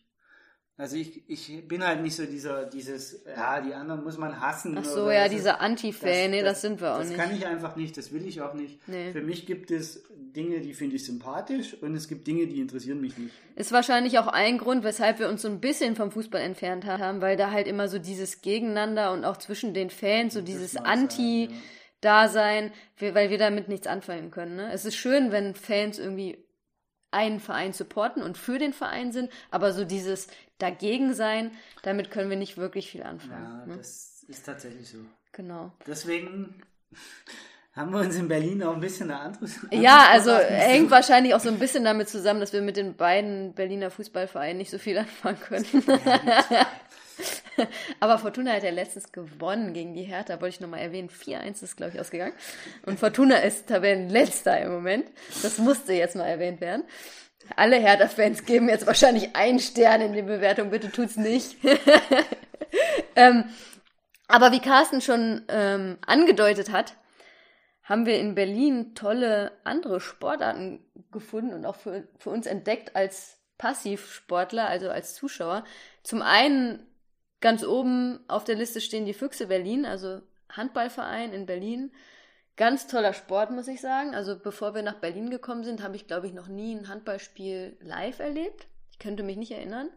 Also 0.78 0.96
ich, 0.96 1.22
ich 1.26 1.66
bin 1.66 1.82
halt 1.82 2.02
nicht 2.02 2.14
so 2.14 2.26
dieser, 2.26 2.66
dieses, 2.66 3.22
ja, 3.26 3.62
die 3.62 3.72
anderen 3.72 4.04
muss 4.04 4.18
man 4.18 4.38
hassen. 4.42 4.76
Ach 4.76 4.84
so, 4.84 5.10
ja, 5.10 5.26
dieser 5.26 5.62
Anti-Fan, 5.62 6.30
nee, 6.30 6.42
das, 6.42 6.54
das, 6.54 6.60
sind 6.60 6.82
wir 6.82 6.92
auch 6.92 6.98
das 6.98 7.08
nicht. 7.08 7.18
Das 7.18 7.26
kann 7.26 7.34
ich 7.34 7.46
einfach 7.46 7.76
nicht, 7.76 7.96
das 7.96 8.12
will 8.12 8.26
ich 8.26 8.42
auch 8.42 8.52
nicht. 8.52 8.86
Nee. 8.86 9.10
Für 9.12 9.22
mich 9.22 9.46
gibt 9.46 9.70
es 9.70 10.04
Dinge, 10.36 10.60
die 10.60 10.74
finde 10.74 10.96
ich 10.96 11.06
sympathisch 11.06 11.74
und 11.80 11.94
es 11.94 12.08
gibt 12.08 12.26
Dinge, 12.26 12.46
die 12.46 12.60
interessieren 12.60 13.00
mich 13.00 13.16
nicht. 13.16 13.34
Ist 13.54 13.72
wahrscheinlich 13.72 14.18
auch 14.18 14.26
ein 14.26 14.58
Grund, 14.58 14.84
weshalb 14.84 15.18
wir 15.18 15.30
uns 15.30 15.40
so 15.40 15.48
ein 15.48 15.60
bisschen 15.60 15.96
vom 15.96 16.10
Fußball 16.10 16.42
entfernt 16.42 16.84
haben, 16.84 17.22
weil 17.22 17.38
da 17.38 17.52
halt 17.52 17.66
immer 17.66 17.88
so 17.88 17.98
dieses 17.98 18.42
Gegeneinander 18.42 19.14
und 19.14 19.24
auch 19.24 19.38
zwischen 19.38 19.72
den 19.72 19.88
Fans, 19.88 20.34
so 20.34 20.42
dieses 20.42 20.76
Anti-Dasein, 20.76 22.70
ja. 23.00 23.14
weil 23.14 23.30
wir 23.30 23.38
damit 23.38 23.68
nichts 23.68 23.86
anfangen 23.86 24.30
können. 24.30 24.56
Ne? 24.56 24.70
Es 24.74 24.84
ist 24.84 24.96
schön, 24.96 25.32
wenn 25.32 25.54
Fans 25.54 25.98
irgendwie 25.98 26.45
einen 27.16 27.40
Verein 27.40 27.72
supporten 27.72 28.22
und 28.22 28.36
für 28.36 28.58
den 28.58 28.72
Verein 28.72 29.10
sind, 29.10 29.32
aber 29.50 29.72
so 29.72 29.84
dieses 29.84 30.28
dagegen 30.58 31.14
sein, 31.14 31.50
damit 31.82 32.10
können 32.10 32.30
wir 32.30 32.36
nicht 32.36 32.58
wirklich 32.58 32.90
viel 32.90 33.02
anfangen. 33.02 33.60
Ja, 33.60 33.66
ne? 33.66 33.76
das 33.78 34.24
ist 34.28 34.44
tatsächlich 34.44 34.88
so. 34.88 34.98
Genau. 35.32 35.72
Deswegen 35.86 36.62
haben 37.74 37.92
wir 37.92 38.00
uns 38.00 38.16
in 38.16 38.28
Berlin 38.28 38.62
auch 38.62 38.74
ein 38.74 38.80
bisschen 38.80 39.10
eine 39.10 39.20
andere. 39.20 39.48
Ja, 39.70 40.08
also 40.10 40.32
hängt 40.48 40.90
wahrscheinlich 40.90 41.34
auch 41.34 41.40
so 41.40 41.48
ein 41.48 41.58
bisschen 41.58 41.84
damit 41.84 42.08
zusammen, 42.08 42.40
dass 42.40 42.52
wir 42.52 42.62
mit 42.62 42.76
den 42.76 42.96
beiden 42.96 43.54
Berliner 43.54 43.90
Fußballvereinen 43.90 44.58
nicht 44.58 44.70
so 44.70 44.78
viel 44.78 44.98
anfangen 44.98 45.40
können. 45.40 45.66
Aber 48.00 48.18
Fortuna 48.18 48.52
hat 48.52 48.62
ja 48.62 48.70
letztens 48.70 49.12
gewonnen 49.12 49.72
gegen 49.72 49.94
die 49.94 50.02
Hertha, 50.02 50.40
wollte 50.40 50.56
ich 50.56 50.60
nochmal 50.60 50.80
erwähnen. 50.80 51.08
4-1 51.08 51.62
ist, 51.62 51.76
glaube 51.76 51.92
ich, 51.94 52.00
ausgegangen. 52.00 52.34
Und 52.84 52.98
Fortuna 52.98 53.36
ist 53.38 53.68
Tabellenletzter 53.68 54.60
im 54.60 54.72
Moment. 54.72 55.06
Das 55.42 55.58
musste 55.58 55.92
jetzt 55.92 56.16
mal 56.16 56.26
erwähnt 56.26 56.60
werden. 56.60 56.84
Alle 57.54 57.76
Hertha-Fans 57.76 58.44
geben 58.44 58.68
jetzt 58.68 58.86
wahrscheinlich 58.86 59.36
einen 59.36 59.60
Stern 59.60 60.00
in 60.00 60.12
die 60.12 60.22
Bewertung. 60.22 60.70
Bitte 60.70 60.90
tut's 60.90 61.16
nicht. 61.16 61.56
ähm, 63.16 63.44
aber 64.28 64.50
wie 64.50 64.60
Carsten 64.60 65.00
schon 65.00 65.44
ähm, 65.48 65.98
angedeutet 66.04 66.72
hat, 66.72 66.96
haben 67.84 68.04
wir 68.04 68.18
in 68.18 68.34
Berlin 68.34 68.96
tolle 68.96 69.52
andere 69.62 70.00
Sportarten 70.00 70.84
gefunden 71.12 71.54
und 71.54 71.64
auch 71.64 71.76
für, 71.76 72.08
für 72.18 72.30
uns 72.30 72.46
entdeckt 72.46 72.96
als 72.96 73.38
Passivsportler, 73.58 74.68
also 74.68 74.90
als 74.90 75.14
Zuschauer. 75.14 75.64
Zum 76.02 76.20
einen 76.20 76.86
ganz 77.40 77.64
oben 77.64 78.20
auf 78.28 78.44
der 78.44 78.54
Liste 78.54 78.80
stehen 78.80 79.06
die 79.06 79.14
Füchse 79.14 79.46
Berlin, 79.46 79.84
also 79.84 80.20
Handballverein 80.50 81.32
in 81.32 81.46
Berlin. 81.46 81.92
Ganz 82.56 82.86
toller 82.86 83.12
Sport, 83.12 83.50
muss 83.50 83.68
ich 83.68 83.80
sagen. 83.80 84.14
Also 84.14 84.38
bevor 84.38 84.74
wir 84.74 84.82
nach 84.82 85.00
Berlin 85.00 85.28
gekommen 85.28 85.64
sind, 85.64 85.82
habe 85.82 85.96
ich, 85.96 86.06
glaube 86.06 86.26
ich, 86.26 86.32
noch 86.32 86.48
nie 86.48 86.74
ein 86.74 86.88
Handballspiel 86.88 87.76
live 87.80 88.18
erlebt. 88.18 88.66
Ich 88.90 88.98
könnte 88.98 89.22
mich 89.22 89.36
nicht 89.36 89.52
erinnern. 89.52 89.90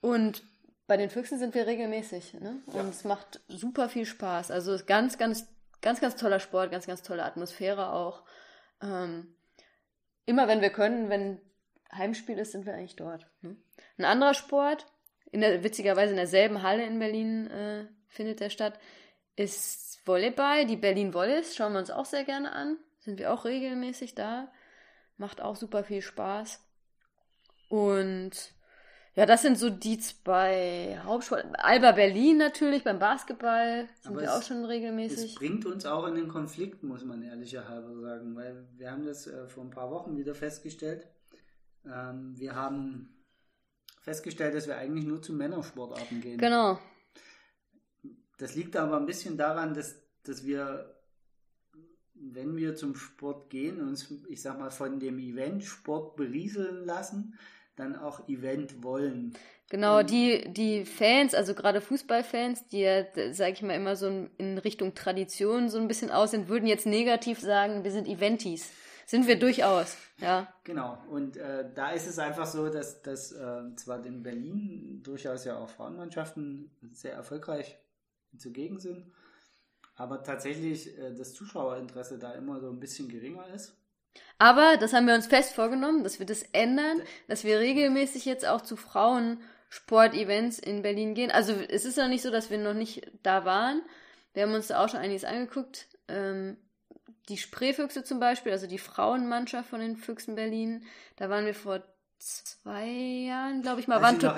Und 0.00 0.42
bei 0.88 0.96
den 0.96 1.10
Füchsen 1.10 1.38
sind 1.38 1.54
wir 1.54 1.66
regelmäßig. 1.66 2.34
Ne? 2.34 2.62
Und 2.66 2.74
ja. 2.74 2.88
es 2.88 3.04
macht 3.04 3.40
super 3.48 3.88
viel 3.88 4.06
Spaß. 4.06 4.50
Also 4.50 4.76
ganz, 4.84 5.18
ganz, 5.18 5.46
ganz, 5.82 6.00
ganz 6.00 6.16
toller 6.16 6.40
Sport, 6.40 6.72
ganz, 6.72 6.86
ganz 6.86 7.02
tolle 7.02 7.24
Atmosphäre 7.24 7.92
auch. 7.92 8.24
Ähm, 8.82 9.34
immer 10.24 10.48
wenn 10.48 10.60
wir 10.60 10.70
können, 10.70 11.08
wenn 11.08 11.40
Heimspiel 11.92 12.38
ist, 12.38 12.52
sind 12.52 12.66
wir 12.66 12.74
eigentlich 12.74 12.96
dort. 12.96 13.26
Ne? 13.40 13.56
Ein 13.98 14.04
anderer 14.04 14.34
Sport, 14.34 14.86
in 15.36 15.42
der, 15.42 15.62
witzigerweise 15.62 16.12
in 16.12 16.16
derselben 16.16 16.62
Halle 16.62 16.86
in 16.86 16.98
Berlin 16.98 17.46
äh, 17.48 17.84
findet 18.08 18.40
der 18.40 18.48
statt, 18.48 18.80
ist 19.36 20.00
Volleyball. 20.06 20.64
Die 20.64 20.76
Berlin 20.76 21.12
Volleys 21.12 21.54
schauen 21.54 21.74
wir 21.74 21.78
uns 21.78 21.90
auch 21.90 22.06
sehr 22.06 22.24
gerne 22.24 22.52
an. 22.52 22.78
Sind 23.00 23.18
wir 23.18 23.32
auch 23.32 23.44
regelmäßig 23.44 24.14
da. 24.14 24.50
Macht 25.18 25.42
auch 25.42 25.56
super 25.56 25.84
viel 25.84 26.00
Spaß. 26.00 26.60
Und 27.68 28.54
ja, 29.14 29.26
das 29.26 29.42
sind 29.42 29.58
so 29.58 29.68
die 29.68 29.98
zwei 29.98 30.98
Hauptsport. 31.04 31.44
Alba 31.58 31.92
Berlin 31.92 32.38
natürlich 32.38 32.82
beim 32.82 32.98
Basketball 32.98 33.88
sind 34.00 34.12
Aber 34.12 34.22
wir 34.22 34.28
es, 34.28 34.34
auch 34.34 34.42
schon 34.42 34.64
regelmäßig. 34.64 35.32
Es 35.32 35.34
bringt 35.34 35.66
uns 35.66 35.84
auch 35.84 36.06
in 36.06 36.14
den 36.14 36.28
Konflikt, 36.28 36.82
muss 36.82 37.04
man 37.04 37.22
ehrlicherhalber 37.22 37.94
sagen, 38.00 38.34
weil 38.36 38.66
wir 38.78 38.90
haben 38.90 39.04
das 39.04 39.26
äh, 39.26 39.46
vor 39.48 39.64
ein 39.64 39.70
paar 39.70 39.90
Wochen 39.90 40.16
wieder 40.16 40.34
festgestellt. 40.34 41.06
Ähm, 41.84 42.38
wir 42.38 42.54
haben 42.54 43.15
festgestellt, 44.06 44.54
dass 44.54 44.68
wir 44.68 44.76
eigentlich 44.76 45.04
nur 45.04 45.20
zu 45.20 45.32
Männersportarten 45.32 46.20
gehen. 46.20 46.38
Genau. 46.38 46.78
Das 48.38 48.54
liegt 48.54 48.76
aber 48.76 48.98
ein 48.98 49.06
bisschen 49.06 49.36
daran, 49.36 49.74
dass, 49.74 49.96
dass 50.22 50.46
wir, 50.46 50.94
wenn 52.14 52.56
wir 52.56 52.76
zum 52.76 52.94
Sport 52.94 53.50
gehen, 53.50 53.80
uns, 53.80 54.14
ich 54.28 54.40
sag 54.40 54.60
mal, 54.60 54.70
von 54.70 55.00
dem 55.00 55.18
Event-Sport 55.18 56.14
berieseln 56.14 56.84
lassen, 56.84 57.36
dann 57.74 57.96
auch 57.96 58.28
Event 58.28 58.84
wollen. 58.84 59.34
Genau, 59.70 60.04
die, 60.04 60.52
die 60.52 60.84
Fans, 60.84 61.34
also 61.34 61.54
gerade 61.54 61.80
Fußballfans, 61.80 62.68
die 62.68 62.82
ja, 62.82 63.04
sag 63.32 63.54
ich 63.54 63.62
mal, 63.62 63.74
immer 63.74 63.96
so 63.96 64.28
in 64.38 64.58
Richtung 64.58 64.94
Tradition 64.94 65.68
so 65.68 65.78
ein 65.78 65.88
bisschen 65.88 66.12
aus 66.12 66.30
sind, 66.30 66.48
würden 66.48 66.68
jetzt 66.68 66.86
negativ 66.86 67.40
sagen, 67.40 67.82
wir 67.82 67.90
sind 67.90 68.06
Eventis. 68.06 68.70
Sind 69.08 69.28
wir 69.28 69.38
durchaus, 69.38 69.96
ja. 70.18 70.52
Genau, 70.64 70.98
und 71.08 71.36
äh, 71.36 71.64
da 71.72 71.90
ist 71.90 72.08
es 72.08 72.18
einfach 72.18 72.44
so, 72.44 72.68
dass, 72.68 73.02
dass 73.02 73.30
äh, 73.30 73.62
zwar 73.76 74.04
in 74.04 74.24
Berlin 74.24 75.00
durchaus 75.04 75.44
ja 75.44 75.56
auch 75.56 75.68
Frauenmannschaften 75.68 76.72
sehr 76.92 77.14
erfolgreich 77.14 77.78
zugegen 78.36 78.80
sind, 78.80 79.06
aber 79.94 80.24
tatsächlich 80.24 80.98
äh, 80.98 81.14
das 81.14 81.34
Zuschauerinteresse 81.34 82.18
da 82.18 82.32
immer 82.32 82.58
so 82.58 82.68
ein 82.68 82.80
bisschen 82.80 83.08
geringer 83.08 83.46
ist. 83.54 83.76
Aber 84.38 84.76
das 84.76 84.92
haben 84.92 85.06
wir 85.06 85.14
uns 85.14 85.28
fest 85.28 85.54
vorgenommen, 85.54 86.02
dass 86.02 86.18
wir 86.18 86.26
das 86.26 86.42
ändern, 86.52 87.00
dass 87.28 87.44
wir 87.44 87.60
regelmäßig 87.60 88.24
jetzt 88.24 88.44
auch 88.44 88.60
zu 88.60 88.76
Frauensport-Events 88.76 90.58
in 90.58 90.82
Berlin 90.82 91.14
gehen. 91.14 91.30
Also 91.30 91.52
es 91.52 91.84
ist 91.84 91.96
ja 91.96 92.08
nicht 92.08 92.22
so, 92.22 92.32
dass 92.32 92.50
wir 92.50 92.58
noch 92.58 92.74
nicht 92.74 93.08
da 93.22 93.44
waren. 93.44 93.82
Wir 94.34 94.42
haben 94.42 94.54
uns 94.54 94.66
da 94.66 94.84
auch 94.84 94.88
schon 94.88 95.00
einiges 95.00 95.24
angeguckt. 95.24 95.86
Ähm, 96.08 96.56
die 97.28 97.38
Spreefüchse 97.38 98.04
zum 98.04 98.20
Beispiel, 98.20 98.52
also 98.52 98.66
die 98.66 98.78
Frauenmannschaft 98.78 99.68
von 99.68 99.80
den 99.80 99.96
Füchsen 99.96 100.34
Berlin, 100.34 100.84
da 101.16 101.28
waren 101.28 101.46
wir 101.46 101.54
vor 101.54 101.82
zwei 102.18 102.86
Jahren, 102.86 103.62
glaube 103.62 103.80
ich 103.80 103.88
mal, 103.88 104.00
waren, 104.00 104.18
to 104.18 104.32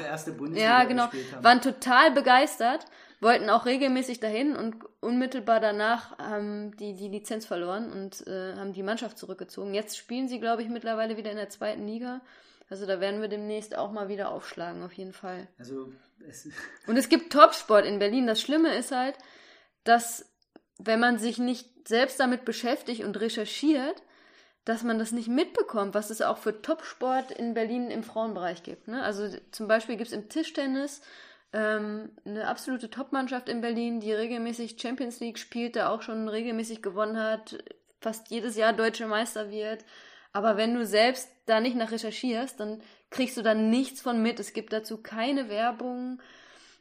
ja, 0.54 0.84
genau, 0.84 1.08
waren 1.42 1.60
total 1.60 2.10
begeistert 2.10 2.86
wollten 3.20 3.50
auch 3.50 3.66
regelmäßig 3.66 4.20
dahin 4.20 4.56
und 4.56 4.76
unmittelbar 5.00 5.60
danach 5.60 6.16
haben 6.18 6.76
die 6.76 6.94
die 6.94 7.08
Lizenz 7.08 7.46
verloren 7.46 7.90
und 7.90 8.26
äh, 8.26 8.54
haben 8.54 8.72
die 8.72 8.82
Mannschaft 8.82 9.18
zurückgezogen. 9.18 9.74
Jetzt 9.74 9.96
spielen 9.96 10.28
sie, 10.28 10.40
glaube 10.40 10.62
ich, 10.62 10.68
mittlerweile 10.68 11.16
wieder 11.16 11.30
in 11.30 11.36
der 11.36 11.48
zweiten 11.48 11.86
Liga. 11.86 12.20
Also 12.70 12.86
da 12.86 13.00
werden 13.00 13.20
wir 13.20 13.28
demnächst 13.28 13.76
auch 13.76 13.90
mal 13.92 14.08
wieder 14.08 14.30
aufschlagen, 14.30 14.82
auf 14.82 14.92
jeden 14.92 15.12
Fall. 15.12 15.48
Also 15.58 15.92
es 16.28 16.48
und 16.86 16.96
es 16.96 17.08
gibt 17.08 17.32
Topsport 17.32 17.86
in 17.86 17.98
Berlin. 17.98 18.26
Das 18.26 18.40
Schlimme 18.40 18.76
ist 18.76 18.92
halt, 18.92 19.16
dass 19.84 20.30
wenn 20.78 21.00
man 21.00 21.18
sich 21.18 21.38
nicht 21.38 21.77
selbst 21.88 22.20
damit 22.20 22.44
beschäftigt 22.44 23.02
und 23.02 23.18
recherchiert, 23.18 24.02
dass 24.64 24.82
man 24.82 24.98
das 24.98 25.12
nicht 25.12 25.28
mitbekommt, 25.28 25.94
was 25.94 26.10
es 26.10 26.20
auch 26.20 26.36
für 26.36 26.60
Topsport 26.60 27.30
in 27.30 27.54
Berlin 27.54 27.90
im 27.90 28.02
Frauenbereich 28.02 28.62
gibt. 28.62 28.86
Ne? 28.86 29.02
Also 29.02 29.28
zum 29.50 29.66
Beispiel 29.66 29.96
gibt 29.96 30.08
es 30.08 30.14
im 30.14 30.28
Tischtennis 30.28 31.00
ähm, 31.54 32.10
eine 32.26 32.46
absolute 32.46 32.90
Top-Mannschaft 32.90 33.48
in 33.48 33.62
Berlin, 33.62 34.00
die 34.00 34.12
regelmäßig 34.12 34.78
Champions 34.78 35.20
League 35.20 35.38
spielt, 35.38 35.76
da 35.76 35.88
auch 35.88 36.02
schon 36.02 36.28
regelmäßig 36.28 36.82
gewonnen 36.82 37.18
hat, 37.18 37.58
fast 38.00 38.30
jedes 38.30 38.56
Jahr 38.56 38.74
deutscher 38.74 39.06
Meister 39.06 39.50
wird. 39.50 39.86
Aber 40.34 40.58
wenn 40.58 40.74
du 40.74 40.84
selbst 40.84 41.30
da 41.46 41.60
nicht 41.60 41.74
nach 41.74 41.90
recherchierst, 41.90 42.60
dann 42.60 42.82
kriegst 43.08 43.38
du 43.38 43.42
da 43.42 43.54
nichts 43.54 44.02
von 44.02 44.22
mit. 44.22 44.38
Es 44.38 44.52
gibt 44.52 44.74
dazu 44.74 44.98
keine 44.98 45.48
Werbung 45.48 46.20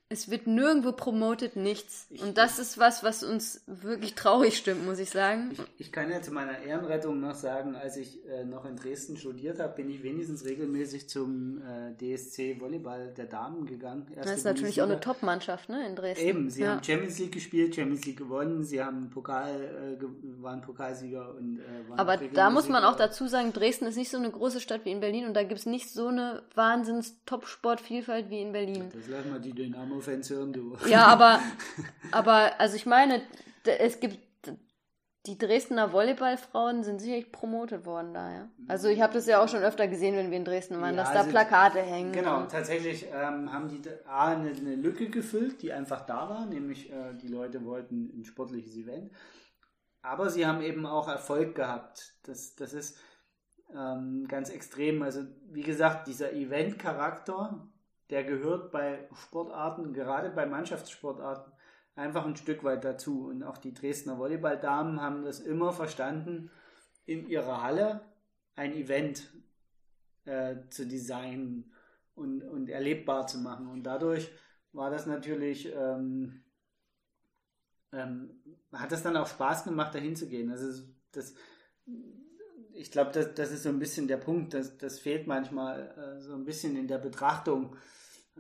es 0.10 0.32
wird 0.32 0.48
nirgendwo 0.48 0.94
promotet, 0.94 1.58
nichts. 1.58 2.08
Ich, 2.10 2.22
und 2.22 2.38
das 2.38 2.60
ist 2.60 2.78
was, 2.78 3.04
was 3.04 3.24
uns 3.24 3.62
wirklich 3.68 4.16
traurig 4.16 4.58
stimmt, 4.58 4.86
muss 4.86 5.00
ich 5.00 5.10
sagen. 5.10 5.50
Ich, 5.52 5.88
ich 5.88 5.92
kann 5.92 6.10
ja 6.10 6.22
zu 6.22 6.32
meiner 6.32 6.60
Ehrenrettung 6.60 7.20
noch 7.20 7.36
sagen, 7.36 7.76
als 7.76 7.98
ich 7.98 8.26
äh, 8.26 8.46
noch 8.46 8.64
in 8.64 8.78
Dresden 8.78 9.18
studiert 9.18 9.60
habe, 9.60 9.76
bin 9.76 9.90
ich 9.90 10.04
wenigstens 10.04 10.46
regelmäßig 10.46 11.10
zum 11.10 11.62
äh, 11.62 11.94
DSC 11.98 12.62
Volleyball 12.62 13.14
der 13.18 13.26
Damen 13.26 13.66
gegangen. 13.66 14.08
Erste 14.10 14.30
das 14.30 14.38
ist 14.40 14.44
natürlich 14.46 14.82
auch 14.82 14.86
eine 14.86 15.02
Top-Mannschaft, 15.02 15.68
ne, 15.68 15.86
in 15.86 15.96
Dresden. 15.98 16.26
Eben, 16.26 16.50
sie 16.50 16.62
ja. 16.62 16.76
haben 16.76 16.84
Champions 16.84 17.20
League 17.20 17.34
gespielt, 17.34 17.76
Champions 17.76 18.06
League 18.06 18.18
gewonnen, 18.18 18.64
sie 18.64 18.82
haben 18.82 19.10
Pokal, 19.10 19.98
äh, 20.00 20.42
waren 20.42 20.62
Pokalsieger 20.62 21.36
und 21.36 21.60
äh, 21.60 21.90
waren 21.90 22.00
Aber 22.00 22.16
da 22.16 22.50
muss 22.50 22.70
man 22.70 22.86
auch 22.86 22.96
dazu 22.96 23.28
sagen, 23.28 23.52
Dresden 23.52 23.86
ist 23.88 23.98
nicht 23.98 24.10
so 24.10 24.18
eine 24.18 24.32
große 24.32 24.62
Stadt 24.62 24.86
wie 24.86 24.92
in 24.92 25.02
Berlin 25.02 25.26
und 25.26 25.34
da 25.34 25.44
gibt 25.44 25.60
es 25.60 25.66
nicht 25.66 25.90
so 25.90 26.08
eine 26.08 26.44
Wahnsinns-Top-Sportvielfalt 26.56 28.30
wie 28.30 28.42
in 28.42 28.54
Berlin. 28.54 28.90
Das 28.94 29.08
lassen 29.10 29.34
wir 29.34 29.40
die 29.40 29.52
Dynamo 29.52 29.97
Dynamo-Fans 29.98 30.30
hören, 30.30 30.54
du. 30.54 30.78
Ja, 30.88 31.06
aber, 31.08 31.40
aber, 32.12 32.60
also 32.60 32.76
ich 32.76 32.86
meine, 32.86 33.22
es 33.66 34.00
gibt, 34.00 34.20
die 35.26 35.38
Dresdner 35.38 35.92
Volleyballfrauen 35.92 36.84
sind 36.84 37.00
sicherlich 37.00 37.32
promotet 37.32 37.86
worden 37.86 38.14
da, 38.14 38.32
ja. 38.32 38.50
Also 38.68 38.88
ich 38.88 39.02
habe 39.02 39.14
das 39.14 39.26
ja 39.28 39.44
auch 39.44 39.50
schon 39.50 39.62
öfter 39.62 39.88
gesehen, 39.88 40.16
wenn 40.16 40.32
wir 40.32 40.38
in 40.38 40.46
Dresden 40.46 40.80
waren, 40.80 40.96
ja, 40.96 41.04
dass 41.04 41.12
da 41.12 41.20
also 41.20 41.32
Plakate 41.32 41.82
hängen. 41.82 42.14
Genau, 42.14 42.46
tatsächlich 42.46 43.06
ähm, 43.14 43.52
haben 43.52 43.68
die 43.68 43.82
A, 44.08 44.28
eine, 44.28 44.52
eine, 44.52 44.76
Lücke 44.76 45.10
gefüllt, 45.10 45.62
die 45.62 45.74
einfach 45.74 46.06
da 46.06 46.30
war, 46.30 46.46
nämlich 46.46 46.92
äh, 46.92 47.14
die 47.22 47.28
Leute 47.28 47.66
wollten 47.66 48.10
ein 48.18 48.24
sportliches 48.24 48.76
Event. 48.78 49.12
Aber 50.02 50.30
sie 50.30 50.46
haben 50.46 50.62
eben 50.62 50.86
auch 50.86 51.10
Erfolg 51.10 51.56
gehabt. 51.56 52.14
Das, 52.24 52.56
das 52.56 52.72
ist 52.72 52.98
ähm, 53.76 54.26
ganz 54.30 54.50
extrem. 54.50 55.02
Also 55.04 55.24
wie 55.52 55.64
gesagt, 55.64 56.08
dieser 56.08 56.32
Event-Charakter, 56.32 57.68
der 58.10 58.24
gehört 58.24 58.72
bei 58.72 59.08
Sportarten, 59.14 59.94
gerade 59.94 60.30
bei 60.30 60.46
Mannschaftssportarten, 60.46 61.52
einfach 61.96 62.26
ein 62.26 62.38
Stück 62.38 62.64
weit 62.64 62.84
dazu. 62.84 63.28
Und 63.28 63.44
auch 63.44 63.58
die 63.58 63.74
Dresdner 63.74 64.18
Volleyballdamen 64.18 65.02
haben 65.02 65.24
das 65.24 65.40
immer 65.40 65.74
verstanden, 65.74 66.52
in 67.06 67.28
ihrer 67.28 67.64
Halle 67.64 68.02
ein 68.56 68.74
Event 68.74 69.30
äh, 70.26 70.56
zu 70.70 70.88
designen 70.88 71.74
und, 72.16 72.44
und 72.44 72.70
erlebbar 72.70 73.28
zu 73.28 73.40
machen. 73.40 73.68
Und 73.68 73.84
dadurch 73.84 74.32
war 74.74 74.90
das 74.90 75.06
natürlich, 75.06 75.72
ähm, 75.74 76.44
ähm, 77.92 78.42
hat 78.74 78.92
das 78.92 79.04
dann 79.04 79.18
auch 79.18 79.28
Spaß 79.28 79.64
gemacht, 79.64 79.96
dahin 79.96 80.16
zu 80.16 80.28
gehen. 80.28 80.52
Also 80.52 80.84
das, 81.12 81.34
ich 82.78 82.92
glaube, 82.92 83.12
das, 83.12 83.34
das 83.34 83.52
ist 83.52 83.64
so 83.64 83.70
ein 83.70 83.80
bisschen 83.80 84.08
der 84.08 84.18
Punkt, 84.18 84.54
das, 84.54 84.78
das 84.78 85.00
fehlt 85.00 85.28
manchmal 85.28 85.94
äh, 85.98 86.22
so 86.22 86.34
ein 86.34 86.46
bisschen 86.46 86.76
in 86.76 86.88
der 86.88 87.00
Betrachtung 87.00 87.76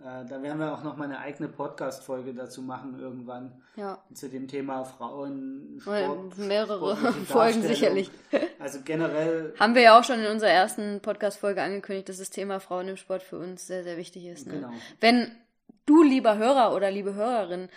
äh, 0.03 0.25
da 0.25 0.41
werden 0.43 0.59
wir 0.59 0.73
auch 0.73 0.83
noch 0.83 0.95
mal 0.95 1.05
eine 1.05 1.19
eigene 1.19 1.49
Podcast-Folge 1.49 2.33
dazu 2.33 2.61
machen 2.61 2.99
irgendwann. 2.99 3.61
Ja. 3.75 4.03
Zu 4.13 4.29
dem 4.29 4.47
Thema 4.47 4.83
Frauen. 4.83 5.79
Sport, 5.81 6.37
mehrere 6.37 6.95
Folgen 7.25 7.63
sicherlich. 7.63 8.11
Also 8.59 8.79
generell. 8.83 9.53
Haben 9.59 9.75
wir 9.75 9.81
ja 9.81 9.99
auch 9.99 10.03
schon 10.03 10.19
in 10.19 10.27
unserer 10.27 10.51
ersten 10.51 11.01
Podcast-Folge 11.01 11.61
angekündigt, 11.61 12.09
dass 12.09 12.17
das 12.17 12.29
Thema 12.29 12.59
Frauen 12.59 12.89
im 12.89 12.97
Sport 12.97 13.23
für 13.23 13.39
uns 13.39 13.65
sehr, 13.65 13.83
sehr 13.83 13.97
wichtig 13.97 14.25
ist. 14.25 14.45
Ne? 14.45 14.53
Genau. 14.53 14.71
Wenn 14.99 15.31
du, 15.85 16.03
lieber 16.03 16.37
Hörer 16.37 16.75
oder 16.75 16.91
liebe 16.91 17.15
Hörerin, 17.15 17.69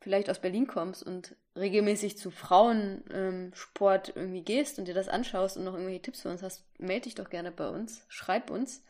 vielleicht 0.00 0.30
aus 0.30 0.38
Berlin 0.38 0.66
kommst 0.68 1.02
und 1.02 1.34
regelmäßig 1.56 2.16
zu 2.16 2.30
Frauensport 2.30 4.12
irgendwie 4.14 4.42
gehst 4.42 4.78
und 4.78 4.86
dir 4.86 4.94
das 4.94 5.08
anschaust 5.08 5.56
und 5.56 5.64
noch 5.64 5.72
irgendwelche 5.72 6.02
Tipps 6.02 6.22
für 6.22 6.30
uns 6.30 6.42
hast, 6.42 6.64
melde 6.78 7.02
dich 7.02 7.14
doch 7.14 7.30
gerne 7.30 7.50
bei 7.50 7.68
uns. 7.68 8.04
Schreib 8.08 8.50
uns 8.50 8.82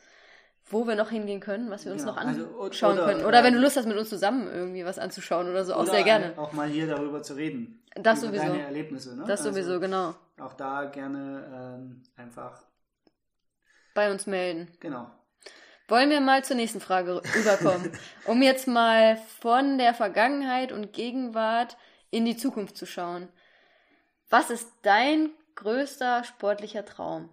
wo 0.70 0.86
wir 0.86 0.94
noch 0.94 1.10
hingehen 1.10 1.40
können, 1.40 1.68
was 1.70 1.84
wir 1.84 1.92
uns 1.92 2.02
genau. 2.02 2.14
noch 2.14 2.20
also, 2.20 2.60
anschauen 2.60 2.90
also, 2.92 3.02
oder, 3.02 3.12
können. 3.12 3.26
Oder 3.26 3.44
wenn 3.44 3.54
du 3.54 3.60
Lust 3.60 3.76
hast, 3.76 3.86
mit 3.86 3.96
uns 3.96 4.08
zusammen 4.08 4.48
irgendwie 4.48 4.84
was 4.84 4.98
anzuschauen 4.98 5.48
oder 5.48 5.64
so, 5.64 5.74
auch 5.74 5.86
sehr 5.86 6.04
gerne. 6.04 6.32
Auch 6.36 6.52
mal 6.52 6.68
hier 6.68 6.86
darüber 6.86 7.22
zu 7.22 7.34
reden. 7.34 7.82
Das 7.96 8.20
sowieso. 8.20 8.46
Deine 8.46 8.62
Erlebnisse, 8.62 9.16
ne? 9.16 9.24
Das 9.26 9.42
sowieso, 9.42 9.70
also, 9.70 9.80
genau. 9.80 10.14
Auch 10.38 10.54
da 10.54 10.84
gerne 10.84 11.76
ähm, 11.80 12.02
einfach 12.16 12.62
bei 13.94 14.12
uns 14.12 14.26
melden. 14.26 14.68
Genau. 14.78 15.10
Wollen 15.88 16.08
wir 16.08 16.20
mal 16.20 16.44
zur 16.44 16.54
nächsten 16.54 16.80
Frage 16.80 17.20
rüberkommen, 17.34 17.90
um 18.26 18.40
jetzt 18.40 18.68
mal 18.68 19.16
von 19.40 19.76
der 19.76 19.92
Vergangenheit 19.92 20.70
und 20.70 20.92
Gegenwart 20.92 21.76
in 22.10 22.24
die 22.24 22.36
Zukunft 22.36 22.76
zu 22.76 22.86
schauen. 22.86 23.28
Was 24.28 24.50
ist 24.50 24.68
dein 24.82 25.30
größter 25.56 26.24
sportlicher 26.24 26.84
Traum? 26.84 27.28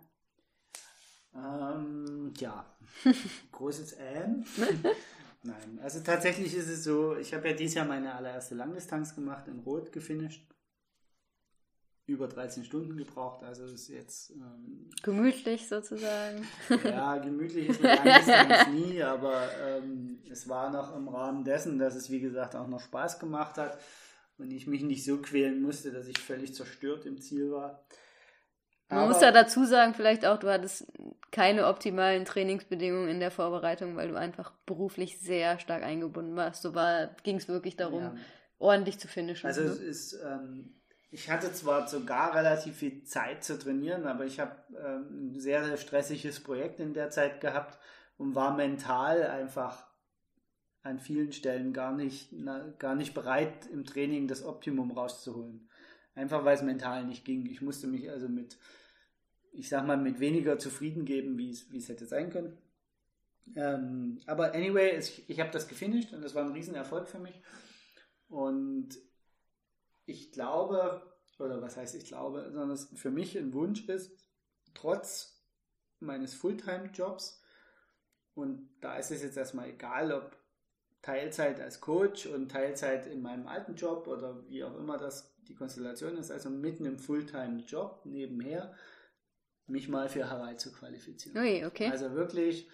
Ähm, 1.35 2.33
ja, 2.37 2.65
großes 3.51 3.97
Ähm. 3.99 4.45
Nein, 5.43 5.79
also 5.81 5.99
tatsächlich 6.01 6.55
ist 6.55 6.67
es 6.67 6.83
so, 6.83 7.15
ich 7.15 7.33
habe 7.33 7.49
ja 7.49 7.55
dieses 7.55 7.75
Jahr 7.75 7.85
meine 7.85 8.13
allererste 8.13 8.55
Langdistanz 8.55 9.15
gemacht, 9.15 9.47
in 9.47 9.59
Rot 9.59 9.91
gefinisht. 9.91 10.45
Über 12.05 12.27
13 12.27 12.65
Stunden 12.65 12.97
gebraucht, 12.97 13.43
also 13.43 13.65
ist 13.65 13.89
jetzt. 13.89 14.31
Ähm, 14.31 14.89
gemütlich 15.03 15.67
sozusagen. 15.67 16.47
Ja, 16.83 17.17
gemütlich 17.23 17.69
ist 17.69 17.83
eine 17.83 17.95
Langdistanz 17.95 18.67
nie, 18.69 19.03
aber 19.03 19.49
ähm, 19.61 20.19
es 20.29 20.49
war 20.49 20.71
noch 20.71 20.95
im 20.95 21.07
Rahmen 21.07 21.43
dessen, 21.43 21.77
dass 21.77 21.95
es 21.95 22.09
wie 22.09 22.21
gesagt 22.21 22.55
auch 22.55 22.67
noch 22.67 22.79
Spaß 22.79 23.19
gemacht 23.19 23.57
hat 23.57 23.77
und 24.37 24.51
ich 24.51 24.67
mich 24.67 24.83
nicht 24.83 25.03
so 25.03 25.17
quälen 25.17 25.61
musste, 25.61 25.91
dass 25.91 26.07
ich 26.07 26.19
völlig 26.19 26.53
zerstört 26.53 27.05
im 27.05 27.19
Ziel 27.21 27.51
war. 27.51 27.83
Man 28.89 28.99
Aber 28.99 29.07
muss 29.09 29.21
ja 29.21 29.31
dazu 29.31 29.65
sagen, 29.65 29.93
vielleicht 29.93 30.25
auch, 30.25 30.39
du 30.39 30.49
hattest 30.49 30.87
keine 31.31 31.67
optimalen 31.67 32.23
Trainingsbedingungen 32.23 33.09
in 33.09 33.19
der 33.19 33.31
Vorbereitung, 33.31 33.97
weil 33.97 34.07
du 34.07 34.15
einfach 34.15 34.51
beruflich 34.65 35.19
sehr 35.19 35.59
stark 35.59 35.83
eingebunden 35.83 36.35
warst. 36.37 36.61
So 36.61 36.73
ging 37.23 37.35
es 37.35 37.49
wirklich 37.49 37.75
darum, 37.75 38.03
ja. 38.03 38.15
ordentlich 38.59 38.97
zu 38.99 39.09
finishen. 39.09 39.47
Also 39.47 39.61
ne? 39.61 39.67
es 39.67 39.79
ist, 39.79 40.19
ähm, 40.23 40.77
ich 41.11 41.29
hatte 41.29 41.51
zwar 41.51 41.87
sogar 41.87 42.33
relativ 42.33 42.77
viel 42.77 43.03
Zeit 43.03 43.43
zu 43.43 43.59
trainieren, 43.59 44.05
aber 44.05 44.25
ich 44.25 44.39
habe 44.39 44.55
ähm, 44.77 45.33
ein 45.33 45.39
sehr, 45.39 45.65
sehr 45.65 45.77
stressiges 45.77 46.41
Projekt 46.41 46.79
in 46.79 46.93
der 46.93 47.09
Zeit 47.09 47.41
gehabt 47.41 47.77
und 48.17 48.35
war 48.35 48.55
mental 48.55 49.23
einfach 49.23 49.86
an 50.83 50.99
vielen 50.99 51.31
Stellen 51.31 51.73
gar 51.73 51.93
nicht, 51.93 52.31
na, 52.31 52.73
gar 52.79 52.95
nicht 52.95 53.13
bereit, 53.13 53.67
im 53.67 53.85
Training 53.85 54.27
das 54.27 54.43
Optimum 54.43 54.91
rauszuholen. 54.91 55.69
Einfach 56.15 56.45
weil 56.45 56.55
es 56.55 56.63
mental 56.63 57.05
nicht 57.05 57.25
ging. 57.25 57.45
Ich 57.45 57.61
musste 57.61 57.87
mich 57.87 58.09
also 58.09 58.27
mit, 58.27 58.57
ich 59.51 59.69
sag 59.69 59.85
mal, 59.85 59.97
mit 59.97 60.19
weniger 60.19 60.57
zufrieden 60.57 61.05
geben, 61.05 61.37
wie 61.37 61.49
es, 61.49 61.89
hätte 61.89 62.05
sein 62.05 62.29
können. 62.29 62.57
Ähm, 63.55 64.19
aber 64.25 64.53
anyway, 64.53 64.91
es, 64.91 65.21
ich 65.27 65.39
habe 65.39 65.51
das 65.51 65.67
gefinisht 65.67 66.13
und 66.13 66.21
das 66.21 66.35
war 66.35 66.43
ein 66.43 66.53
Riesenerfolg 66.53 67.07
für 67.07 67.19
mich. 67.19 67.41
Und 68.29 68.97
ich 70.05 70.31
glaube, 70.31 71.01
oder 71.39 71.61
was 71.61 71.77
heißt 71.77 71.95
ich 71.95 72.05
glaube, 72.05 72.49
sondern 72.51 72.71
es 72.71 72.89
für 72.95 73.11
mich 73.11 73.37
ein 73.37 73.53
Wunsch 73.53 73.87
ist, 73.87 74.11
trotz 74.73 75.43
meines 75.99 76.33
Fulltime-Jobs, 76.33 77.41
und 78.33 78.69
da 78.81 78.97
ist 78.97 79.09
es 79.09 79.23
jetzt 79.23 79.35
erstmal 79.35 79.69
egal, 79.69 80.11
ob 80.11 80.37
Teilzeit 81.07 81.61
als 81.61 81.79
Coach 81.79 82.25
und 82.25 82.51
Teilzeit 82.51 83.07
in 83.07 83.21
meinem 83.21 83.47
alten 83.47 83.75
Job 83.75 84.07
oder 84.07 84.43
wie 84.49 84.65
auch 84.65 84.75
immer 84.75 84.97
das 84.97 85.33
die 85.47 85.55
Konstellation 85.55 86.17
ist, 86.17 86.31
also 86.31 86.49
mitten 86.49 86.85
im 86.85 86.99
Fulltime-Job 86.99 88.01
nebenher, 88.03 88.75
mich 89.67 89.87
mal 89.87 90.09
für 90.09 90.29
Hawaii 90.29 90.57
zu 90.57 90.73
qualifizieren. 90.73 91.41
Ui, 91.41 91.65
okay. 91.65 91.89
Also 91.89 92.11
wirklich 92.11 92.69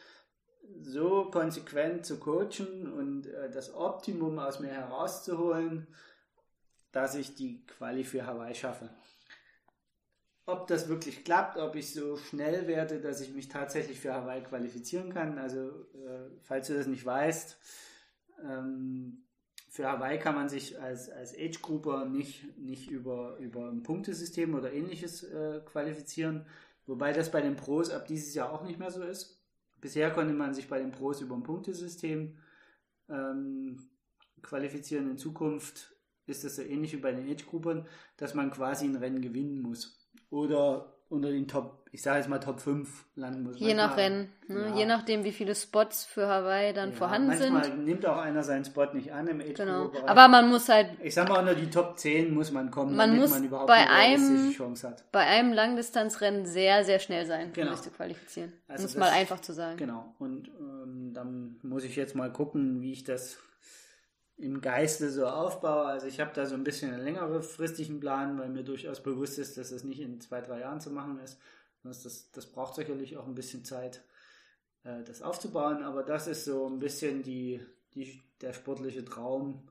so 0.81 1.29
konsequent 1.29 2.07
zu 2.07 2.17
coachen 2.17 2.91
und 2.91 3.27
äh, 3.27 3.51
das 3.51 3.71
Optimum 3.75 4.39
aus 4.39 4.59
mir 4.59 4.71
herauszuholen, 4.71 5.85
dass 6.91 7.13
ich 7.13 7.35
die 7.35 7.63
Quali 7.67 8.03
für 8.03 8.25
Hawaii 8.25 8.55
schaffe. 8.55 8.89
Ob 10.47 10.65
das 10.65 10.89
wirklich 10.89 11.23
klappt, 11.23 11.57
ob 11.57 11.75
ich 11.75 11.93
so 11.93 12.17
schnell 12.17 12.65
werde, 12.65 12.99
dass 12.99 13.21
ich 13.21 13.31
mich 13.31 13.47
tatsächlich 13.47 13.99
für 13.99 14.15
Hawaii 14.15 14.41
qualifizieren 14.41 15.13
kann. 15.13 15.37
Also, 15.37 15.69
äh, 15.93 16.31
falls 16.41 16.65
du 16.65 16.73
das 16.73 16.87
nicht 16.87 17.05
weißt, 17.05 17.59
ähm, 18.43 19.23
für 19.69 19.87
Hawaii 19.87 20.19
kann 20.19 20.35
man 20.35 20.49
sich 20.49 20.79
als, 20.79 21.09
als 21.09 21.33
Age-Grouper 21.35 22.05
nicht, 22.05 22.57
nicht 22.59 22.91
über, 22.91 23.37
über 23.39 23.69
ein 23.69 23.81
Punktesystem 23.81 24.53
oder 24.53 24.71
ähnliches 24.71 25.23
äh, 25.23 25.61
qualifizieren, 25.65 26.45
wobei 26.85 27.11
das 27.11 27.31
bei 27.31 27.41
den 27.41 27.55
Pros 27.55 27.89
ab 27.89 28.05
dieses 28.07 28.35
Jahr 28.35 28.51
auch 28.51 28.63
nicht 28.63 28.77
mehr 28.77 28.91
so 28.91 29.01
ist. 29.01 29.41
Bisher 29.81 30.11
konnte 30.11 30.33
man 30.33 30.53
sich 30.53 30.67
bei 30.67 30.79
den 30.79 30.91
Pros 30.91 31.21
über 31.21 31.35
ein 31.35 31.43
Punktesystem 31.43 32.37
ähm, 33.09 33.89
qualifizieren. 34.43 35.09
In 35.09 35.17
Zukunft 35.17 35.95
ist 36.25 36.43
das 36.43 36.55
so 36.55 36.61
ähnlich 36.61 36.93
wie 36.93 37.01
bei 37.01 37.11
den 37.11 37.29
Age-Groupern, 37.29 37.87
dass 38.17 38.33
man 38.33 38.51
quasi 38.51 38.85
ein 38.85 38.95
Rennen 38.95 39.21
gewinnen 39.21 39.61
muss. 39.61 40.07
Oder 40.29 40.93
unter 41.09 41.31
den 41.31 41.47
Top, 41.47 41.82
ich 41.93 42.01
sage 42.01 42.17
jetzt 42.17 42.27
mal 42.27 42.39
Top 42.39 42.59
5 42.59 42.89
landen 43.15 43.43
muss. 43.43 43.59
Je 43.59 43.67
manchmal, 43.67 43.87
nach 43.87 43.97
Rennen, 43.97 44.29
ne? 44.47 44.69
ja. 44.69 44.75
je 44.77 44.85
nachdem, 44.87 45.23
wie 45.23 45.31
viele 45.31 45.53
Spots 45.53 46.05
für 46.05 46.27
Hawaii 46.27 46.73
dann 46.73 46.89
ja, 46.89 46.95
vorhanden 46.95 47.27
manchmal 47.27 47.45
sind. 47.45 47.53
Manchmal 47.53 47.77
nimmt 47.77 48.05
auch 48.07 48.17
einer 48.17 48.43
seinen 48.43 48.65
Spot 48.65 48.87
nicht 48.93 49.13
an 49.13 49.27
im 49.27 49.39
Age 49.39 49.53
Genau, 49.53 49.91
aber 50.07 50.27
man 50.27 50.49
muss 50.49 50.69
halt... 50.69 50.89
Ich 51.03 51.13
sag 51.13 51.29
mal, 51.29 51.39
unter 51.39 51.53
die 51.53 51.69
Top 51.69 51.99
10 51.99 52.33
muss 52.33 52.51
man 52.51 52.71
kommen, 52.71 52.95
man 52.95 53.15
muss 53.15 53.29
man 53.29 53.43
überhaupt 53.43 53.67
bei 53.67 53.87
eine 53.87 54.49
Chance 54.49 54.87
hat. 54.87 55.11
Bei 55.11 55.19
einem 55.19 55.53
Langdistanzrennen 55.53 56.47
sehr, 56.47 56.83
sehr 56.83 56.97
schnell 56.97 57.27
sein, 57.27 57.53
genau. 57.53 57.69
um 57.69 57.75
sich 57.75 57.85
zu 57.85 57.91
qualifizieren. 57.91 58.53
Also 58.67 58.85
muss 58.85 58.93
das, 58.93 58.99
mal 58.99 59.09
einfach 59.11 59.39
zu 59.41 59.53
sagen. 59.53 59.77
Genau, 59.77 60.15
und 60.17 60.47
ähm, 60.59 61.11
dann 61.13 61.57
muss 61.61 61.83
ich 61.83 61.95
jetzt 61.95 62.15
mal 62.15 62.33
gucken, 62.33 62.81
wie 62.81 62.91
ich 62.91 63.03
das 63.03 63.37
im 64.37 64.61
Geiste 64.61 65.11
so 65.11 65.27
aufbaue. 65.27 65.85
Also 65.85 66.07
ich 66.07 66.19
habe 66.19 66.31
da 66.33 66.47
so 66.47 66.55
ein 66.55 66.63
bisschen 66.63 66.91
einen 66.91 67.03
längerefristigen 67.03 67.99
Plan, 67.99 68.39
weil 68.39 68.49
mir 68.49 68.63
durchaus 68.63 69.03
bewusst 69.03 69.37
ist, 69.37 69.57
dass 69.57 69.69
das 69.69 69.83
nicht 69.83 69.99
in 69.99 70.19
zwei, 70.21 70.41
drei 70.41 70.61
Jahren 70.61 70.81
zu 70.81 70.89
machen 70.89 71.19
ist. 71.19 71.37
Das, 71.83 72.31
das 72.31 72.51
braucht 72.51 72.75
sicherlich 72.75 73.17
auch 73.17 73.27
ein 73.27 73.35
bisschen 73.35 73.65
Zeit, 73.65 74.03
äh, 74.83 75.03
das 75.03 75.21
aufzubauen. 75.21 75.83
Aber 75.83 76.03
das 76.03 76.27
ist 76.27 76.45
so 76.45 76.67
ein 76.67 76.79
bisschen 76.79 77.23
die, 77.23 77.61
die, 77.93 78.21
der 78.41 78.53
sportliche 78.53 79.03
Traum, 79.03 79.67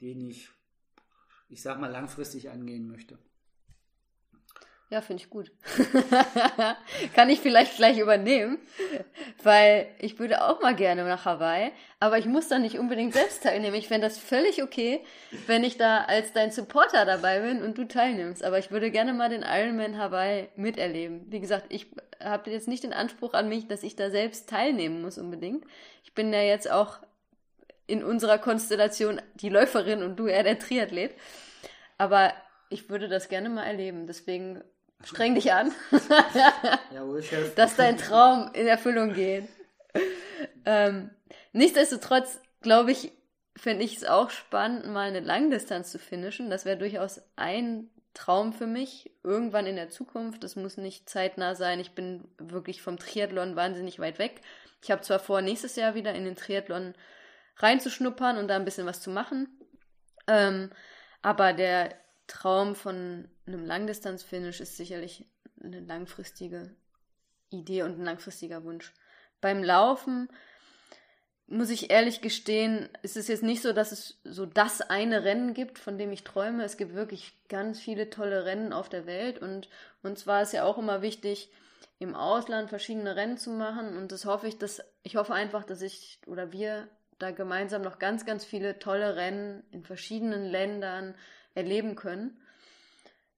den 0.00 0.20
ich, 0.20 0.50
ich 1.48 1.62
sag 1.62 1.80
mal, 1.80 1.90
langfristig 1.90 2.50
angehen 2.50 2.86
möchte. 2.86 3.18
Ja, 4.88 5.00
finde 5.00 5.20
ich 5.24 5.30
gut. 5.30 5.50
Kann 7.14 7.28
ich 7.28 7.40
vielleicht 7.40 7.76
gleich 7.76 7.98
übernehmen, 7.98 8.58
weil 9.42 9.88
ich 9.98 10.16
würde 10.20 10.44
auch 10.44 10.62
mal 10.62 10.76
gerne 10.76 11.02
nach 11.02 11.24
Hawaii, 11.24 11.72
aber 11.98 12.18
ich 12.18 12.26
muss 12.26 12.46
da 12.46 12.60
nicht 12.60 12.78
unbedingt 12.78 13.12
selbst 13.12 13.42
teilnehmen. 13.42 13.74
Ich 13.74 13.88
fände 13.88 14.06
das 14.06 14.16
völlig 14.16 14.62
okay, 14.62 15.04
wenn 15.48 15.64
ich 15.64 15.76
da 15.76 16.04
als 16.04 16.32
dein 16.32 16.52
Supporter 16.52 17.04
dabei 17.04 17.40
bin 17.40 17.62
und 17.62 17.76
du 17.78 17.88
teilnimmst. 17.88 18.44
Aber 18.44 18.60
ich 18.60 18.70
würde 18.70 18.92
gerne 18.92 19.12
mal 19.12 19.28
den 19.28 19.42
Ironman 19.42 19.98
Hawaii 19.98 20.50
miterleben. 20.54 21.24
Wie 21.30 21.40
gesagt, 21.40 21.66
ich 21.70 21.88
habe 22.22 22.52
jetzt 22.52 22.68
nicht 22.68 22.84
den 22.84 22.92
Anspruch 22.92 23.34
an 23.34 23.48
mich, 23.48 23.66
dass 23.66 23.82
ich 23.82 23.96
da 23.96 24.10
selbst 24.10 24.48
teilnehmen 24.48 25.02
muss 25.02 25.18
unbedingt. 25.18 25.64
Ich 26.04 26.14
bin 26.14 26.32
ja 26.32 26.42
jetzt 26.42 26.70
auch 26.70 27.00
in 27.88 28.04
unserer 28.04 28.38
Konstellation 28.38 29.20
die 29.34 29.48
Läuferin 29.48 30.04
und 30.04 30.14
du 30.14 30.28
eher 30.28 30.44
der 30.44 30.60
Triathlet. 30.60 31.12
Aber 31.98 32.32
ich 32.68 32.88
würde 32.88 33.08
das 33.08 33.28
gerne 33.28 33.48
mal 33.48 33.64
erleben. 33.64 34.06
Deswegen 34.06 34.62
streng 35.04 35.34
dich 35.34 35.52
an, 35.52 35.72
Jawohl, 36.92 37.22
Chef. 37.22 37.54
dass 37.54 37.76
dein 37.76 37.96
Traum 37.96 38.50
in 38.54 38.66
Erfüllung 38.66 39.12
geht. 39.12 39.48
Ähm, 40.64 41.10
nichtsdestotrotz, 41.52 42.40
glaube 42.60 42.92
ich, 42.92 43.12
fände 43.56 43.84
ich 43.84 43.96
es 43.96 44.04
auch 44.04 44.30
spannend, 44.30 44.86
mal 44.86 45.08
eine 45.08 45.20
Langdistanz 45.20 45.90
zu 45.90 45.98
finishen. 45.98 46.50
Das 46.50 46.64
wäre 46.64 46.76
durchaus 46.76 47.20
ein 47.36 47.90
Traum 48.14 48.52
für 48.52 48.66
mich, 48.66 49.12
irgendwann 49.22 49.66
in 49.66 49.76
der 49.76 49.90
Zukunft. 49.90 50.42
Das 50.42 50.56
muss 50.56 50.76
nicht 50.76 51.08
zeitnah 51.08 51.54
sein. 51.54 51.80
Ich 51.80 51.92
bin 51.92 52.28
wirklich 52.38 52.82
vom 52.82 52.98
Triathlon 52.98 53.56
wahnsinnig 53.56 53.98
weit 53.98 54.18
weg. 54.18 54.40
Ich 54.82 54.90
habe 54.90 55.02
zwar 55.02 55.18
vor, 55.18 55.40
nächstes 55.42 55.76
Jahr 55.76 55.94
wieder 55.94 56.14
in 56.14 56.24
den 56.24 56.36
Triathlon 56.36 56.94
reinzuschnuppern 57.58 58.36
und 58.38 58.48
da 58.48 58.56
ein 58.56 58.64
bisschen 58.64 58.86
was 58.86 59.00
zu 59.00 59.10
machen. 59.10 59.48
Ähm, 60.26 60.70
aber 61.22 61.52
der 61.52 61.94
Traum 62.26 62.74
von 62.74 63.28
einem 63.46 63.64
Langdistanz-Finish 63.64 64.60
ist 64.60 64.76
sicherlich 64.76 65.26
eine 65.62 65.80
langfristige 65.80 66.74
Idee 67.50 67.82
und 67.82 67.98
ein 67.98 68.04
langfristiger 68.04 68.64
Wunsch. 68.64 68.92
Beim 69.40 69.62
Laufen 69.62 70.28
muss 71.48 71.70
ich 71.70 71.90
ehrlich 71.90 72.20
gestehen, 72.20 72.88
ist 73.02 73.16
es 73.16 73.28
jetzt 73.28 73.44
nicht 73.44 73.62
so, 73.62 73.72
dass 73.72 73.92
es 73.92 74.18
so 74.24 74.46
das 74.46 74.80
eine 74.80 75.22
Rennen 75.22 75.54
gibt, 75.54 75.78
von 75.78 75.96
dem 75.96 76.10
ich 76.10 76.24
träume. 76.24 76.64
Es 76.64 76.76
gibt 76.76 76.94
wirklich 76.94 77.34
ganz 77.48 77.78
viele 77.78 78.10
tolle 78.10 78.44
Rennen 78.44 78.72
auf 78.72 78.88
der 78.88 79.06
Welt 79.06 79.38
und 79.40 79.68
und 80.02 80.18
zwar 80.18 80.42
ist 80.42 80.52
ja 80.52 80.64
auch 80.64 80.78
immer 80.78 81.02
wichtig, 81.02 81.50
im 81.98 82.14
Ausland 82.14 82.68
verschiedene 82.68 83.14
Rennen 83.16 83.38
zu 83.38 83.50
machen 83.50 83.96
und 83.96 84.10
das 84.10 84.24
hoffe 84.24 84.48
ich, 84.48 84.58
dass 84.58 84.82
ich 85.04 85.16
hoffe 85.16 85.34
einfach, 85.34 85.62
dass 85.62 85.82
ich 85.82 86.18
oder 86.26 86.52
wir 86.52 86.88
da 87.18 87.30
gemeinsam 87.30 87.82
noch 87.82 88.00
ganz 88.00 88.26
ganz 88.26 88.44
viele 88.44 88.80
tolle 88.80 89.14
Rennen 89.14 89.62
in 89.70 89.84
verschiedenen 89.84 90.44
Ländern 90.44 91.14
erleben 91.56 91.96
können. 91.96 92.40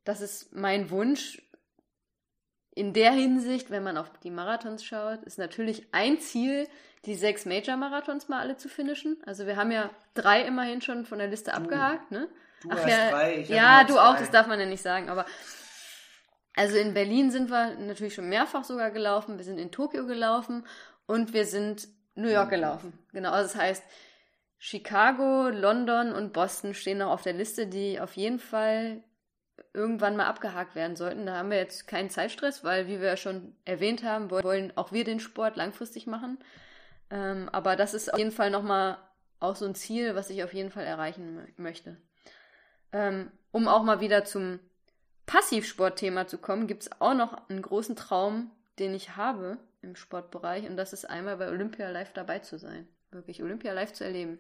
Das 0.05 0.21
ist 0.21 0.55
mein 0.55 0.91
Wunsch. 0.91 1.43
In 2.75 2.93
der 2.93 3.13
Hinsicht, 3.13 3.71
wenn 3.71 3.83
man 3.83 3.97
auf 3.97 4.11
die 4.21 4.31
Marathons 4.31 4.85
schaut, 4.85 5.25
ist 5.25 5.39
natürlich 5.39 5.87
ein 5.93 6.21
Ziel, 6.21 6.69
die 7.07 7.15
sechs 7.15 7.45
Major-Marathons 7.45 8.29
mal 8.29 8.41
alle 8.41 8.57
zu 8.57 8.69
finishen. 8.69 9.17
Also 9.27 9.47
wir 9.47 9.57
haben 9.57 9.71
ja 9.71 9.91
drei 10.15 10.43
immerhin 10.43 10.81
schon 10.81 11.05
von 11.05 11.19
der 11.19 11.29
Liste 11.29 11.55
abgehakt, 11.55 12.11
ne? 12.11 12.29
Du 12.63 12.71
Ach, 12.71 12.77
hast 12.77 12.89
ja, 12.89 13.11
drei, 13.11 13.37
ich 13.39 13.49
ja, 13.49 13.85
du 13.85 13.99
auch, 13.99 14.17
das 14.17 14.31
darf 14.31 14.47
man 14.49 14.59
ja 14.59 14.67
nicht 14.67 14.83
sagen, 14.83 15.09
aber 15.09 15.25
also 16.57 16.77
in 16.77 16.93
Berlin 16.93 17.31
sind 17.31 17.51
wir 17.51 17.77
natürlich 17.77 18.15
schon 18.15 18.29
mehrfach 18.29 18.65
sogar 18.65 18.91
gelaufen, 18.91 19.39
wir 19.39 19.45
sind 19.45 19.59
in 19.59 19.71
Tokio 19.71 20.07
gelaufen 20.07 20.67
und 21.07 21.33
wir 21.33 21.47
sind 21.47 21.87
New 22.17 22.29
York 22.29 22.51
gelaufen. 22.51 22.99
Genau, 23.13 23.31
also 23.31 23.53
das 23.53 23.63
heißt, 23.63 23.83
Chicago, 24.59 25.49
London 25.49 26.13
und 26.13 26.33
Boston 26.33 26.75
stehen 26.75 26.99
noch 26.99 27.11
auf 27.11 27.23
der 27.23 27.33
Liste, 27.33 27.67
die 27.67 28.01
auf 28.01 28.17
jeden 28.17 28.41
Fall 28.41 29.03
irgendwann 29.73 30.17
mal 30.17 30.27
abgehakt 30.27 30.75
werden 30.75 30.97
sollten. 30.97 31.27
Da 31.27 31.37
haben 31.37 31.51
wir 31.51 31.59
jetzt 31.59 31.87
keinen 31.87 32.11
Zeitstress, 32.11 32.65
weil, 32.65 32.89
wie 32.89 33.01
wir 33.01 33.09
ja 33.09 33.17
schon 33.17 33.55
erwähnt 33.65 34.03
haben, 34.03 34.31
wollen 34.31 34.73
auch 34.77 34.93
wir 34.93 35.05
den 35.05 35.21
Sport 35.21 35.57
langfristig 35.57 36.07
machen. 36.07 36.39
Ähm, 37.11 37.49
aber 37.53 37.77
das 37.77 37.95
ist 37.95 38.13
auf 38.13 38.19
jeden 38.19 38.33
Fall 38.33 38.51
nochmal 38.51 38.99
auch 39.41 39.57
so 39.57 39.65
ein 39.65 39.75
Ziel, 39.75 40.15
was 40.15 40.31
ich 40.31 40.43
auf 40.43 40.53
jeden 40.53 40.71
Fall 40.71 40.85
erreichen 40.85 41.47
möchte. 41.57 41.97
Ähm, 42.93 43.31
um 43.53 43.69
auch 43.69 43.83
mal 43.83 44.01
wieder 44.01 44.25
zum 44.25 44.59
Passivsportthema 45.27 46.27
zu 46.27 46.39
kommen, 46.39 46.67
gibt 46.67 46.83
es 46.83 47.01
auch 47.01 47.15
noch 47.15 47.49
einen 47.49 47.63
großen 47.63 47.97
Traum, 47.97 48.51
den 48.79 48.95
ich 48.95 49.17
habe 49.17 49.59
im 49.83 49.95
Sportbereich. 49.95 50.69
Und 50.69 50.77
das 50.77 50.93
ist 50.93 51.05
einmal 51.05 51.37
bei 51.37 51.49
Olympia 51.49 51.91
live 51.91 52.13
dabei 52.13 52.41
zu 52.41 52.59
sein. 52.59 52.89
Wirklich 53.11 53.43
Olympia 53.43 53.73
live 53.73 53.93
zu 53.93 54.05
erleben. 54.05 54.39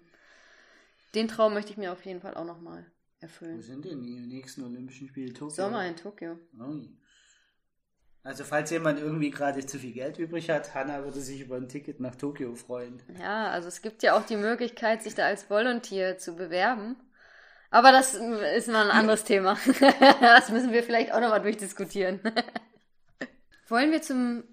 Den 1.14 1.28
Traum 1.28 1.54
möchte 1.54 1.72
ich 1.72 1.76
mir 1.76 1.92
auf 1.92 2.04
jeden 2.04 2.20
Fall 2.20 2.34
auch 2.34 2.44
nochmal 2.44 2.86
erfüllen. 3.20 3.58
Wo 3.58 3.62
sind 3.62 3.84
denn 3.84 4.02
die 4.02 4.20
nächsten 4.20 4.64
Olympischen 4.64 5.08
Spiele? 5.08 5.32
Tokio? 5.32 5.54
Sommer 5.54 5.86
in 5.86 5.96
Tokio. 5.96 6.38
Oh. 6.58 6.80
Also 8.22 8.44
falls 8.44 8.70
jemand 8.70 9.00
irgendwie 9.00 9.30
gerade 9.30 9.64
zu 9.64 9.78
viel 9.78 9.92
Geld 9.92 10.18
übrig 10.18 10.50
hat, 10.50 10.74
Hanna 10.74 11.02
würde 11.02 11.20
sich 11.20 11.40
über 11.40 11.56
ein 11.56 11.68
Ticket 11.68 12.00
nach 12.00 12.14
Tokio 12.14 12.54
freuen. 12.54 13.00
Ja, 13.18 13.48
also 13.48 13.68
es 13.68 13.80
gibt 13.80 14.02
ja 14.02 14.18
auch 14.18 14.26
die 14.26 14.36
Möglichkeit, 14.36 15.02
sich 15.02 15.14
da 15.14 15.24
als 15.24 15.48
Volunteer 15.48 16.18
zu 16.18 16.36
bewerben. 16.36 16.96
Aber 17.70 17.92
das 17.92 18.14
ist 18.14 18.68
mal 18.68 18.90
ein 18.90 18.96
anderes 18.96 19.24
Thema. 19.24 19.56
das 20.20 20.50
müssen 20.50 20.72
wir 20.72 20.82
vielleicht 20.82 21.12
auch 21.12 21.20
nochmal 21.20 21.42
durchdiskutieren. 21.42 22.20
Wollen 23.68 23.92
wir 23.92 24.02
zum 24.02 24.44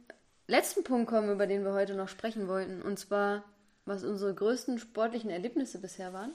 letzten 0.48 0.84
Punkt 0.84 1.10
kommen, 1.10 1.32
über 1.32 1.48
den 1.48 1.64
wir 1.64 1.74
heute 1.74 1.96
noch 1.96 2.10
sprechen 2.10 2.48
wollten. 2.48 2.82
Und 2.82 3.00
zwar, 3.00 3.44
was 3.86 4.04
unsere 4.04 4.34
größten 4.34 4.80
sportlichen 4.80 5.30
Erlebnisse 5.30 5.80
bisher 5.80 6.14
waren. 6.14 6.32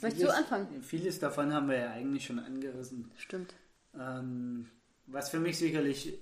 Möchtest 0.00 0.24
du 0.24 0.34
anfangen? 0.34 0.82
Vieles 0.82 1.18
davon 1.18 1.52
haben 1.52 1.68
wir 1.68 1.78
ja 1.78 1.90
eigentlich 1.92 2.24
schon 2.26 2.38
angerissen. 2.38 3.10
Stimmt. 3.16 3.54
Ähm, 3.98 4.68
was 5.06 5.28
für 5.28 5.38
mich 5.38 5.58
sicherlich 5.58 6.18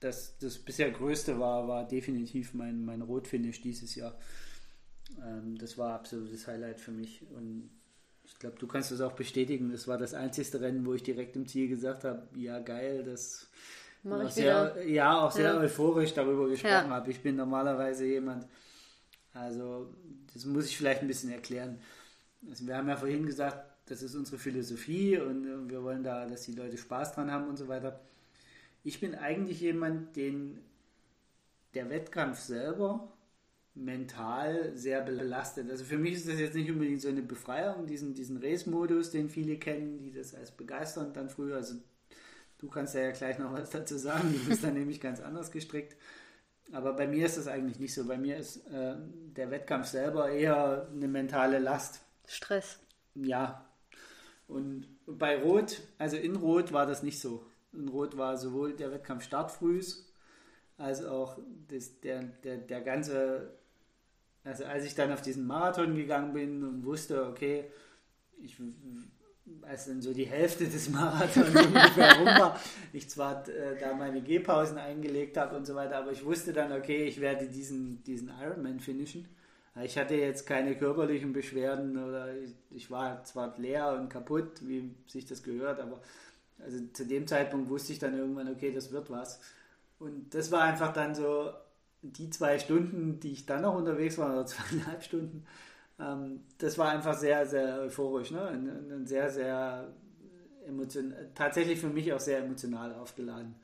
das, 0.00 0.36
das 0.38 0.58
bisher 0.58 0.90
größte 0.90 1.38
war, 1.38 1.68
war 1.68 1.86
definitiv 1.86 2.54
mein, 2.54 2.84
mein 2.84 3.02
Rotfinish 3.02 3.62
dieses 3.62 3.94
Jahr. 3.94 4.18
Ähm, 5.22 5.56
das 5.58 5.78
war 5.78 5.94
absolutes 5.94 6.46
Highlight 6.46 6.80
für 6.80 6.90
mich. 6.90 7.22
Und 7.30 7.70
ich 8.24 8.38
glaube, 8.38 8.58
du 8.58 8.66
kannst 8.66 8.90
das 8.90 9.00
auch 9.00 9.12
bestätigen. 9.12 9.70
Das 9.70 9.88
war 9.88 9.98
das 9.98 10.14
einzigste 10.14 10.60
Rennen, 10.60 10.84
wo 10.84 10.94
ich 10.94 11.02
direkt 11.02 11.36
im 11.36 11.46
Ziel 11.46 11.68
gesagt 11.68 12.04
habe, 12.04 12.28
ja 12.36 12.58
geil, 12.58 13.04
das 13.04 13.48
Mach 14.02 14.24
auch 14.24 14.30
sehr, 14.30 14.86
ja, 14.86 15.20
auch 15.20 15.30
sehr 15.30 15.54
ja. 15.54 15.60
euphorisch 15.60 16.14
darüber 16.14 16.48
gesprochen 16.48 16.72
ja. 16.72 16.88
habe. 16.88 17.10
Ich 17.10 17.20
bin 17.20 17.36
normalerweise 17.36 18.06
jemand, 18.06 18.46
also 19.32 19.94
das 20.32 20.44
muss 20.44 20.66
ich 20.66 20.76
vielleicht 20.76 21.02
ein 21.02 21.08
bisschen 21.08 21.30
erklären. 21.30 21.78
Also 22.48 22.66
wir 22.66 22.76
haben 22.76 22.88
ja 22.88 22.96
vorhin 22.96 23.26
gesagt, 23.26 23.70
das 23.86 24.02
ist 24.02 24.14
unsere 24.14 24.38
Philosophie 24.38 25.18
und 25.18 25.68
wir 25.68 25.82
wollen 25.82 26.02
da, 26.02 26.26
dass 26.26 26.42
die 26.42 26.52
Leute 26.52 26.78
Spaß 26.78 27.14
dran 27.14 27.30
haben 27.30 27.48
und 27.48 27.56
so 27.56 27.68
weiter. 27.68 28.00
Ich 28.84 29.00
bin 29.00 29.14
eigentlich 29.14 29.60
jemand, 29.60 30.16
den 30.16 30.58
der 31.74 31.90
Wettkampf 31.90 32.38
selber 32.38 33.12
mental 33.74 34.76
sehr 34.76 35.00
belastet. 35.02 35.70
Also 35.70 35.84
für 35.84 35.98
mich 35.98 36.14
ist 36.14 36.28
das 36.28 36.40
jetzt 36.40 36.54
nicht 36.54 36.70
unbedingt 36.70 37.00
so 37.00 37.08
eine 37.08 37.22
Befreiung, 37.22 37.86
diesen, 37.86 38.14
diesen 38.14 38.38
Race-Modus, 38.38 39.10
den 39.10 39.28
viele 39.28 39.58
kennen, 39.58 39.98
die 39.98 40.12
das 40.12 40.34
als 40.34 40.50
begeisternd 40.50 41.16
dann 41.16 41.30
früher, 41.30 41.56
also 41.56 41.76
du 42.58 42.68
kannst 42.68 42.94
ja 42.94 43.10
gleich 43.12 43.38
noch 43.38 43.52
was 43.52 43.70
dazu 43.70 43.96
sagen, 43.96 44.32
du 44.32 44.48
bist 44.48 44.64
dann 44.64 44.74
nämlich 44.78 45.00
ganz 45.00 45.20
anders 45.20 45.50
gestrickt. 45.50 45.96
Aber 46.72 46.92
bei 46.92 47.06
mir 47.06 47.26
ist 47.26 47.36
das 47.36 47.48
eigentlich 47.48 47.78
nicht 47.80 47.94
so. 47.94 48.06
Bei 48.06 48.16
mir 48.16 48.36
ist 48.36 48.66
äh, 48.68 48.94
der 49.36 49.50
Wettkampf 49.50 49.86
selber 49.86 50.30
eher 50.30 50.88
eine 50.92 51.08
mentale 51.08 51.58
Last. 51.58 52.00
Stress. 52.26 52.78
Ja. 53.14 53.64
Und 54.46 54.86
bei 55.06 55.42
Rot, 55.42 55.80
also 55.98 56.16
in 56.16 56.36
Rot 56.36 56.72
war 56.72 56.86
das 56.86 57.02
nicht 57.02 57.20
so. 57.20 57.44
In 57.72 57.88
Rot 57.88 58.16
war 58.16 58.36
sowohl 58.36 58.74
der 58.74 58.90
Wettkampf 58.92 59.24
startfrühs 59.24 60.12
als 60.76 61.04
auch 61.04 61.38
das, 61.68 62.00
der, 62.00 62.22
der, 62.22 62.56
der 62.56 62.80
ganze, 62.80 63.52
also 64.44 64.64
als 64.64 64.84
ich 64.84 64.94
dann 64.94 65.12
auf 65.12 65.20
diesen 65.20 65.46
Marathon 65.46 65.94
gegangen 65.94 66.32
bin 66.32 66.64
und 66.64 66.84
wusste, 66.84 67.26
okay, 67.26 67.70
ich, 68.42 68.56
als 69.62 69.86
dann 69.86 70.00
so 70.00 70.12
die 70.12 70.26
Hälfte 70.26 70.66
des 70.66 70.88
Marathons 70.90 71.48
ungefähr 71.66 72.16
rum 72.16 72.26
war, 72.26 72.60
ich 72.92 73.08
zwar 73.08 73.48
äh, 73.48 73.78
da 73.78 73.94
meine 73.94 74.20
Gehpausen 74.22 74.78
eingelegt 74.78 75.36
habe 75.36 75.56
und 75.56 75.66
so 75.66 75.74
weiter, 75.74 75.98
aber 75.98 76.12
ich 76.12 76.24
wusste 76.24 76.52
dann, 76.52 76.72
okay, 76.72 77.04
ich 77.04 77.20
werde 77.20 77.46
diesen, 77.46 78.02
diesen 78.04 78.30
Ironman 78.40 78.80
finishen. 78.80 79.28
Ich 79.82 79.96
hatte 79.96 80.14
jetzt 80.14 80.46
keine 80.46 80.76
körperlichen 80.76 81.32
Beschwerden 81.32 81.96
oder 81.96 82.36
ich, 82.36 82.54
ich, 82.70 82.90
war 82.90 83.22
zwar 83.24 83.56
leer 83.58 83.96
und 83.98 84.08
kaputt, 84.08 84.60
wie 84.62 84.94
sich 85.06 85.26
das 85.26 85.42
gehört, 85.42 85.80
aber 85.80 86.00
also 86.58 86.78
zu 86.92 87.06
dem 87.06 87.26
Zeitpunkt 87.26 87.70
wusste 87.70 87.92
ich 87.92 87.98
dann 87.98 88.18
irgendwann, 88.18 88.48
okay, 88.48 88.72
das 88.72 88.92
wird 88.92 89.10
was. 89.10 89.40
Und 89.98 90.34
das 90.34 90.50
war 90.50 90.62
einfach 90.62 90.92
dann 90.92 91.14
so 91.14 91.52
die 92.02 92.30
zwei 92.30 92.58
Stunden, 92.58 93.20
die 93.20 93.32
ich 93.32 93.46
dann 93.46 93.62
noch 93.62 93.74
unterwegs 93.74 94.18
war, 94.18 94.32
oder 94.32 94.46
zweieinhalb 94.46 95.02
Stunden, 95.02 95.46
ähm, 96.00 96.40
das 96.58 96.78
war 96.78 96.90
einfach 96.90 97.16
sehr, 97.16 97.46
sehr 97.46 97.80
euphorisch, 97.80 98.30
ne? 98.30 98.48
Und, 98.48 98.92
und 98.92 99.06
sehr, 99.06 99.30
sehr 99.30 99.92
emotional, 100.66 101.30
tatsächlich 101.34 101.80
für 101.80 101.88
mich 101.88 102.12
auch 102.12 102.20
sehr 102.20 102.38
emotional 102.38 102.94
aufgeladen. 102.94 103.54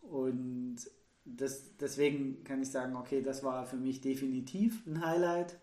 Und 0.00 0.78
das, 1.24 1.76
deswegen 1.76 2.42
kann 2.44 2.62
ich 2.62 2.70
sagen, 2.70 2.96
okay, 2.96 3.22
das 3.22 3.44
war 3.44 3.66
für 3.66 3.76
mich 3.76 4.00
definitiv 4.00 4.86
ein 4.86 5.04
Highlight. 5.04 5.58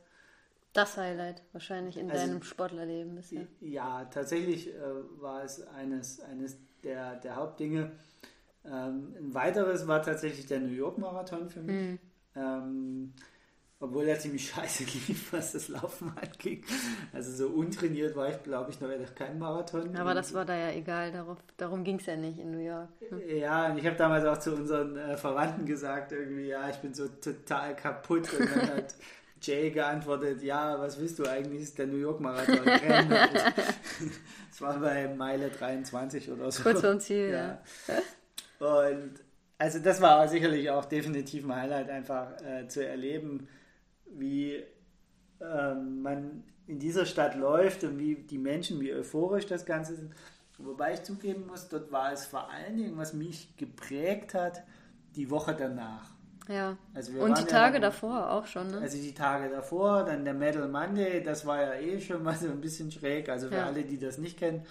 Das 0.74 0.98
Highlight 0.98 1.41
wahrscheinlich 1.54 1.98
in 1.98 2.12
also, 2.12 2.26
deinem 2.26 2.43
Sportlerleben 2.43 3.16
bisher. 3.16 3.48
Ja, 3.62 4.06
tatsächlich 4.06 4.74
äh, 4.74 4.80
war 5.20 5.43
es 5.43 5.66
eines, 5.68 6.20
eines 6.20 6.58
der, 6.84 7.16
der 7.16 7.36
Hauptdinge. 7.36 7.91
Ähm, 8.64 9.16
ein 9.18 9.34
weiteres 9.34 9.88
war 9.88 10.04
tatsächlich 10.04 10.45
der 10.45 10.60
New 10.60 10.74
York 10.74 10.98
Marathon 10.98 11.50
für 11.50 11.62
mich. 11.62 11.76
Mhm. 11.76 12.00
Ähm, 12.36 13.14
obwohl 13.80 14.07
er 14.07 14.17
ziemlich 14.17 14.49
scheiße 14.49 14.84
lief, 15.07 15.32
was 15.32 15.53
das 15.53 15.67
Laufen 15.67 16.11
anging. 16.15 16.63
Also 17.13 17.32
so 17.32 17.47
untrainiert 17.53 18.15
war 18.15 18.30
ich, 18.30 18.41
glaube 18.41 18.71
ich, 18.71 18.80
noch 18.82 19.15
kein 19.15 19.38
Marathon. 19.38 19.95
Aber 19.95 20.13
das 20.13 20.34
war 20.34 20.45
da 20.45 20.55
ja 20.55 20.71
egal, 20.71 21.11
darauf, 21.11 21.38
darum 21.57 21.84
ging 21.84 21.99
es 21.99 22.05
ja 22.05 22.15
nicht 22.15 22.39
in 22.39 22.51
New 22.51 22.65
York. 22.65 22.89
Hm. 23.09 23.38
Ja, 23.38 23.67
und 23.67 23.78
ich 23.78 23.86
habe 23.86 23.95
damals 23.95 24.25
auch 24.25 24.38
zu 24.39 24.55
unseren 24.55 24.97
äh, 24.97 25.17
Verwandten 25.17 25.65
gesagt, 25.65 26.11
irgendwie, 26.11 26.47
ja, 26.47 26.69
ich 26.69 26.78
bin 26.78 26.93
so 26.93 27.07
total 27.07 27.75
kaputt. 27.75 28.28
Und 28.34 28.49
dann 28.49 28.78
hat 28.78 28.95
Jay 29.41 29.69
geantwortet, 29.69 30.41
ja, 30.41 30.80
was 30.80 30.99
willst 30.99 31.19
du 31.19 31.25
eigentlich, 31.25 31.61
ist 31.61 31.78
der 31.78 31.86
New 31.86 31.97
York 31.97 32.19
Marathon. 32.19 32.65
das 32.65 34.61
war 34.61 34.80
bei 34.80 35.07
Meile 35.07 35.49
23 35.49 36.32
oder 36.32 36.51
so. 36.51 36.63
Kurz 36.63 36.82
vom 36.82 36.99
Ziel, 36.99 37.30
ja. 37.30 37.59
ja. 37.88 38.67
Und 38.67 39.19
also 39.59 39.80
das 39.80 40.01
war 40.01 40.28
sicherlich 40.28 40.69
auch 40.69 40.86
definitiv 40.86 41.45
ein 41.45 41.55
Highlight, 41.55 41.89
einfach 41.89 42.41
äh, 42.41 42.67
zu 42.67 42.86
erleben, 42.86 43.47
wie 44.16 44.64
ähm, 45.41 46.01
man 46.01 46.43
in 46.68 46.80
dieser 46.80 47.05
Stadt 47.05 47.36
läuft 47.36 47.84
und 47.84 47.97
wie 47.97 48.16
die 48.16 48.38
Menschen, 48.38 48.80
wie 48.82 48.93
euphorisch 48.93 49.45
das 49.45 49.66
Ganze 49.66 49.95
sind. 49.95 50.14
Wobei 50.58 50.93
ich 50.93 51.03
zugeben 51.03 51.45
muss, 51.47 51.70
dort 51.70 51.91
war 51.91 52.12
es 52.12 52.26
vor 52.26 52.49
allen 52.49 52.78
Dingen, 52.78 52.97
was 52.97 53.13
mich 53.13 53.55
geprägt 53.58 54.34
hat, 54.34 54.63
die 55.16 55.29
Woche 55.29 55.55
danach. 55.58 56.09
Ja. 56.47 56.78
Also 56.93 57.12
und 57.20 57.38
die 57.38 57.46
Tage 57.46 57.75
ja, 57.75 57.82
davor 57.82 58.32
auch 58.32 58.47
schon, 58.47 58.71
ne? 58.71 58.79
Also 58.79 58.97
die 58.97 59.13
Tage 59.13 59.50
davor, 59.50 60.04
dann 60.04 60.24
der 60.24 60.34
Metal 60.34 60.67
Monday, 60.67 61.21
das 61.21 61.46
war 61.46 61.62
ja 61.62 61.74
eh 61.74 62.00
schon 62.00 62.24
mal 62.24 62.36
so 62.36 62.47
ein 62.47 62.62
bisschen 62.62 62.92
schräg. 62.92 63.29
Also 63.29 63.50
für 63.50 63.55
ja. 63.55 63.66
alle, 63.66 63.84
die 63.84 64.00
das 64.00 64.17
nicht 64.17 64.39
kennen, 64.39 64.66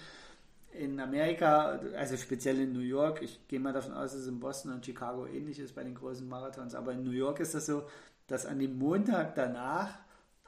in 0.73 0.99
Amerika, 0.99 1.79
also 1.95 2.17
speziell 2.17 2.59
in 2.59 2.73
New 2.73 2.79
York, 2.79 3.21
ich 3.21 3.47
gehe 3.47 3.59
mal 3.59 3.73
davon 3.73 3.93
aus, 3.93 4.11
dass 4.11 4.21
es 4.21 4.27
in 4.27 4.39
Boston 4.39 4.73
und 4.73 4.85
Chicago 4.85 5.25
ähnlich 5.25 5.59
ist 5.59 5.73
bei 5.75 5.83
den 5.83 5.95
großen 5.95 6.27
Marathons, 6.27 6.75
aber 6.75 6.91
in 6.93 7.03
New 7.03 7.11
York 7.11 7.39
ist 7.39 7.55
das 7.55 7.65
so, 7.65 7.83
dass 8.27 8.45
an 8.45 8.59
dem 8.59 8.77
Montag 8.77 9.35
danach 9.35 9.89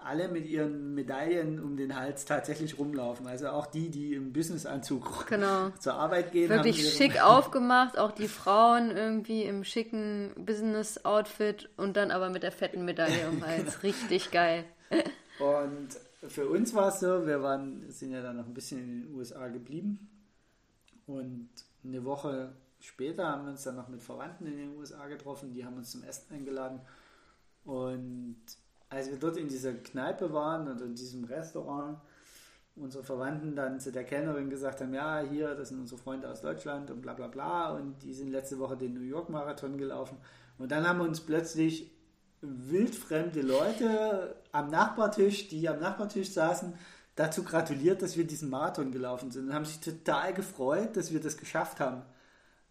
alle 0.01 0.29
mit 0.29 0.47
ihren 0.47 0.93
Medaillen 0.95 1.61
um 1.61 1.75
den 1.75 1.95
Hals 1.95 2.25
tatsächlich 2.25 2.77
rumlaufen. 2.77 3.27
Also 3.27 3.49
auch 3.49 3.65
die, 3.65 3.89
die 3.89 4.13
im 4.13 4.31
Businessanzug 4.31 5.27
genau. 5.27 5.69
zur 5.79 5.93
Arbeit 5.93 6.31
gehen. 6.31 6.49
Wirklich 6.49 6.93
schick 6.93 7.21
aufgemacht, 7.21 7.97
auch 7.97 8.11
die 8.11 8.29
Frauen 8.29 8.91
irgendwie 8.91 9.43
im 9.43 9.63
schicken 9.63 10.31
Business-Outfit 10.37 11.69
und 11.75 11.97
dann 11.97 12.11
aber 12.11 12.29
mit 12.29 12.43
der 12.43 12.51
fetten 12.51 12.85
Medaille 12.85 13.27
um 13.29 13.41
den 13.41 13.47
Hals. 13.47 13.83
Richtig 13.83 14.31
geil. 14.31 14.63
Und 15.39 15.89
für 16.27 16.47
uns 16.47 16.73
war 16.73 16.89
es 16.89 17.01
so, 17.01 17.25
wir 17.25 17.41
waren, 17.43 17.89
sind 17.91 18.11
ja 18.11 18.21
dann 18.21 18.37
noch 18.37 18.45
ein 18.45 18.53
bisschen 18.53 18.79
in 18.79 19.01
den 19.03 19.15
USA 19.15 19.47
geblieben 19.49 20.09
und 21.07 21.49
eine 21.83 22.03
Woche 22.05 22.53
später 22.79 23.27
haben 23.27 23.43
wir 23.43 23.51
uns 23.51 23.63
dann 23.63 23.75
noch 23.75 23.89
mit 23.89 24.01
Verwandten 24.01 24.45
in 24.47 24.57
den 24.57 24.77
USA 24.77 25.07
getroffen, 25.07 25.53
die 25.53 25.65
haben 25.65 25.77
uns 25.77 25.91
zum 25.91 26.03
Essen 26.03 26.33
eingeladen 26.33 26.81
und 27.65 28.37
als 28.89 29.09
wir 29.09 29.17
dort 29.17 29.37
in 29.37 29.47
dieser 29.47 29.73
Kneipe 29.73 30.33
waren 30.33 30.67
und 30.67 30.81
in 30.81 30.95
diesem 30.95 31.23
Restaurant, 31.25 31.99
unsere 32.75 33.03
Verwandten 33.03 33.55
dann 33.55 33.79
zu 33.79 33.91
der 33.91 34.03
Kellnerin 34.03 34.49
gesagt 34.49 34.81
haben, 34.81 34.93
ja, 34.93 35.19
hier, 35.19 35.53
das 35.55 35.69
sind 35.69 35.79
unsere 35.79 35.99
Freunde 35.99 36.29
aus 36.29 36.41
Deutschland 36.41 36.89
und 36.89 37.01
bla 37.01 37.13
bla 37.13 37.27
bla 37.27 37.73
und 37.73 38.01
die 38.03 38.13
sind 38.13 38.31
letzte 38.31 38.57
Woche 38.59 38.77
den 38.77 38.93
New 38.93 39.01
York 39.01 39.29
Marathon 39.29 39.77
gelaufen. 39.77 40.17
Und 40.57 40.71
dann 40.71 40.87
haben 40.87 41.01
uns 41.01 41.21
plötzlich 41.21 41.91
wildfremde 42.41 43.41
Leute 43.41 44.35
am 44.51 44.69
Nachbartisch, 44.69 45.49
die 45.49 45.67
am 45.67 45.79
Nachbartisch 45.79 46.31
saßen, 46.31 46.73
dazu 47.15 47.43
gratuliert, 47.43 48.01
dass 48.01 48.15
wir 48.15 48.25
diesen 48.25 48.49
Marathon 48.49 48.91
gelaufen 48.91 49.29
sind 49.29 49.47
und 49.47 49.53
haben 49.53 49.65
sich 49.65 49.81
total 49.81 50.33
gefreut, 50.33 50.95
dass 50.95 51.11
wir 51.11 51.19
das 51.19 51.37
geschafft 51.37 51.81
haben. 51.81 52.03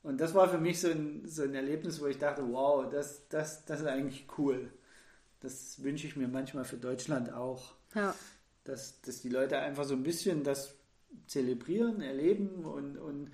Und 0.03 0.21
das 0.21 0.35
war 0.35 0.49
für 0.49 0.59
mich 0.59 0.81
so 0.81 0.89
ein, 0.89 1.23
so 1.27 1.43
ein 1.43 1.55
Erlebnis, 1.55 2.01
wo 2.01 2.07
ich 2.07 2.19
dachte, 2.19 2.43
wow, 2.51 2.89
das, 2.91 3.29
das, 3.29 3.67
das 3.67 3.81
ist 3.81 3.87
eigentlich 3.87 4.27
cool. 4.39 4.71
Das 5.41 5.83
wünsche 5.83 6.07
ich 6.07 6.17
mir 6.17 6.29
manchmal 6.29 6.65
für 6.65 6.77
Deutschland 6.77 7.33
auch. 7.33 7.75
Ja. 7.95 8.15
Dass, 8.65 9.01
dass 9.01 9.21
die 9.23 9.29
Leute 9.29 9.59
einfach 9.59 9.85
so 9.85 9.95
ein 9.95 10.03
bisschen 10.03 10.45
das 10.45 10.75
zelebrieren, 11.27 12.01
erleben 12.03 12.65
und, 12.65 12.99
und 12.99 13.31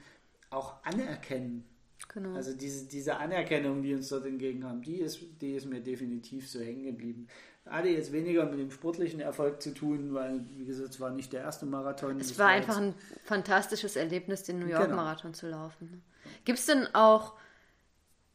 auch 0.51 0.85
anerkennen. 0.85 1.64
Genau. 2.12 2.35
Also 2.35 2.55
diese, 2.55 2.86
diese 2.86 3.16
Anerkennung, 3.16 3.82
die 3.82 3.94
uns 3.94 4.09
dort 4.09 4.26
entgegen 4.26 4.64
haben, 4.64 4.82
die 4.82 4.97
ist, 4.97 5.20
die 5.40 5.55
ist 5.55 5.66
mir 5.66 5.81
definitiv 5.81 6.48
so 6.51 6.60
hängen 6.60 6.85
geblieben. 6.85 7.26
Hatte 7.66 7.89
jetzt 7.89 8.12
weniger 8.12 8.44
mit 8.44 8.59
dem 8.59 8.70
sportlichen 8.70 9.20
Erfolg 9.20 9.62
zu 9.62 9.72
tun, 9.72 10.12
weil, 10.12 10.44
wie 10.55 10.66
gesagt, 10.66 10.90
es 10.90 11.01
war 11.01 11.10
nicht 11.10 11.32
der 11.32 11.40
erste 11.40 11.64
Marathon. 11.64 12.20
Es 12.20 12.39
war 12.39 12.48
einfach 12.48 12.76
ein 12.76 12.94
fantastisches 13.24 13.97
Erlebnis, 13.97 14.43
den 14.43 14.59
New 14.59 14.66
York 14.66 14.85
genau. 14.85 14.97
Marathon 14.97 15.32
zu 15.32 15.48
laufen. 15.48 16.02
Gibt 16.44 16.59
es 16.59 16.66
denn 16.66 16.86
auch 16.94 17.35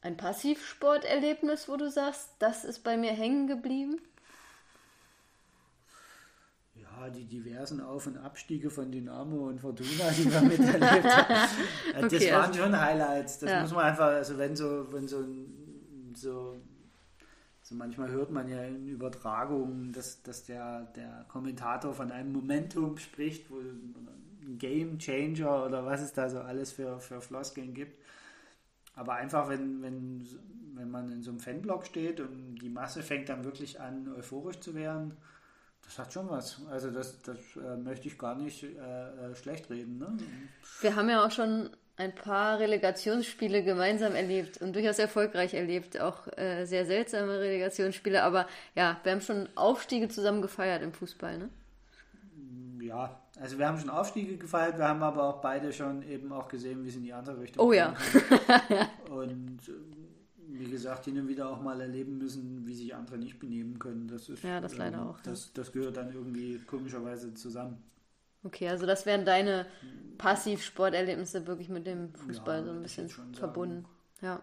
ein 0.01 0.17
Passivsporterlebnis, 0.17 1.67
wo 1.67 1.77
du 1.77 1.89
sagst, 1.89 2.30
das 2.39 2.63
ist 2.63 2.84
bei 2.84 2.97
mir 2.97 3.11
hängen 3.11 3.47
geblieben? 3.47 3.99
Ja, 6.76 7.09
die 7.09 7.26
diversen 7.26 7.81
Auf- 7.81 8.07
und 8.07 8.17
Abstiege 8.17 8.69
von 8.69 8.91
Dynamo 8.91 9.49
und 9.49 9.59
Fortuna, 9.59 10.09
die 10.17 10.31
wir 10.31 10.41
miterlebt 10.41 11.05
haben. 11.05 11.49
Das 12.01 12.13
okay, 12.13 12.31
waren 12.31 12.45
also, 12.45 12.63
schon 12.63 12.80
Highlights. 12.80 13.39
Das 13.39 13.51
ja. 13.51 13.61
muss 13.61 13.71
man 13.71 13.85
einfach, 13.85 14.05
also 14.05 14.38
wenn 14.38 14.55
so, 14.55 14.88
wenn 14.91 15.07
so, 15.07 15.26
so, 16.15 16.55
so 17.61 17.76
manchmal 17.76 18.09
hört 18.09 18.31
man 18.31 18.47
ja 18.47 18.63
in 18.63 18.88
Übertragungen, 18.88 19.91
dass, 19.91 20.21
dass 20.23 20.45
der, 20.45 20.84
der 20.95 21.26
Kommentator 21.27 21.93
von 21.93 22.11
einem 22.11 22.31
Momentum 22.31 22.97
spricht, 22.97 23.51
wo 23.51 23.57
ein 23.57 24.57
Game 24.57 24.97
Changer 24.97 25.65
oder 25.65 25.85
was 25.85 26.01
es 26.01 26.13
da 26.13 26.30
so 26.30 26.39
alles 26.39 26.71
für, 26.71 26.99
für 26.99 27.19
Floskeln 27.21 27.73
gibt. 27.73 27.98
Aber 28.99 29.13
einfach, 29.13 29.47
wenn, 29.47 29.81
wenn, 29.81 30.27
wenn 30.73 30.91
man 30.91 31.09
in 31.09 31.23
so 31.23 31.31
einem 31.31 31.39
Fanblock 31.39 31.85
steht 31.85 32.19
und 32.19 32.55
die 32.55 32.67
Masse 32.67 33.01
fängt 33.01 33.30
dann 33.30 33.45
wirklich 33.45 33.80
an, 33.80 34.13
euphorisch 34.17 34.59
zu 34.59 34.76
werden, 34.76 35.15
das 35.85 35.97
hat 35.99 36.11
schon 36.11 36.30
was. 36.30 36.61
Also 36.69 36.91
das, 36.91 37.21
das 37.21 37.38
äh, 37.55 37.77
möchte 37.77 38.09
ich 38.09 38.17
gar 38.17 38.35
nicht 38.35 38.61
äh, 38.61 38.67
äh, 38.67 39.35
schlecht 39.35 39.69
reden. 39.69 39.99
Ne? 39.99 40.17
Wir 40.81 40.97
haben 40.97 41.09
ja 41.09 41.26
auch 41.26 41.31
schon 41.31 41.69
ein 41.95 42.13
paar 42.13 42.59
Relegationsspiele 42.59 43.63
gemeinsam 43.63 44.15
erlebt 44.15 44.61
und 44.61 44.76
durchaus 44.76 44.99
erfolgreich 44.99 45.53
erlebt. 45.53 45.97
Auch 46.01 46.27
äh, 46.38 46.65
sehr 46.65 46.85
seltsame 46.85 47.39
Relegationsspiele, 47.39 48.21
aber 48.21 48.47
ja, 48.76 48.99
wir 49.03 49.13
haben 49.13 49.21
schon 49.21 49.47
Aufstiege 49.55 50.09
zusammen 50.09 50.41
gefeiert 50.41 50.84
im 50.84 50.91
Fußball, 50.91 51.38
ne? 51.38 51.49
Ja, 52.81 53.17
also 53.39 53.57
wir 53.57 53.67
haben 53.67 53.79
schon 53.79 53.89
Aufstiege 53.89 54.37
gefeiert, 54.37 54.77
wir 54.77 54.87
haben 54.87 55.01
aber 55.01 55.23
auch 55.23 55.41
beide 55.41 55.71
schon 55.71 56.03
eben 56.03 56.31
auch 56.31 56.47
gesehen, 56.47 56.83
wie 56.83 56.89
es 56.89 56.95
in 56.95 57.03
die 57.03 57.13
andere 57.13 57.39
Richtung 57.39 57.65
Oh 57.65 57.71
ja. 57.71 57.95
und 59.09 59.59
äh, 59.67 59.71
wie 60.51 60.69
gesagt, 60.69 61.05
hin 61.05 61.19
und 61.19 61.27
wieder 61.27 61.49
auch 61.49 61.61
mal 61.61 61.79
erleben 61.79 62.17
müssen, 62.17 62.67
wie 62.67 62.73
sich 62.73 62.93
andere 62.93 63.17
nicht 63.17 63.39
benehmen 63.39 63.79
können. 63.79 64.07
Das 64.07 64.27
ist, 64.27 64.43
ja, 64.43 64.59
das 64.59 64.75
leider 64.77 64.97
ähm, 64.97 65.07
auch. 65.07 65.19
Das, 65.21 65.53
das 65.53 65.71
gehört 65.71 65.97
dann 65.97 66.11
irgendwie 66.13 66.59
komischerweise 66.59 67.33
zusammen. 67.33 67.81
Okay, 68.43 68.69
also 68.69 68.85
das 68.85 69.05
wären 69.05 69.25
deine 69.25 69.65
Passivsporterlebnisse 70.17 71.45
wirklich 71.47 71.69
mit 71.69 71.85
dem 71.87 72.13
Fußball 72.13 72.59
ja, 72.59 72.65
so 72.65 72.71
ein 72.71 72.81
bisschen 72.81 73.09
verbunden. 73.33 73.85
Ja. 74.21 74.41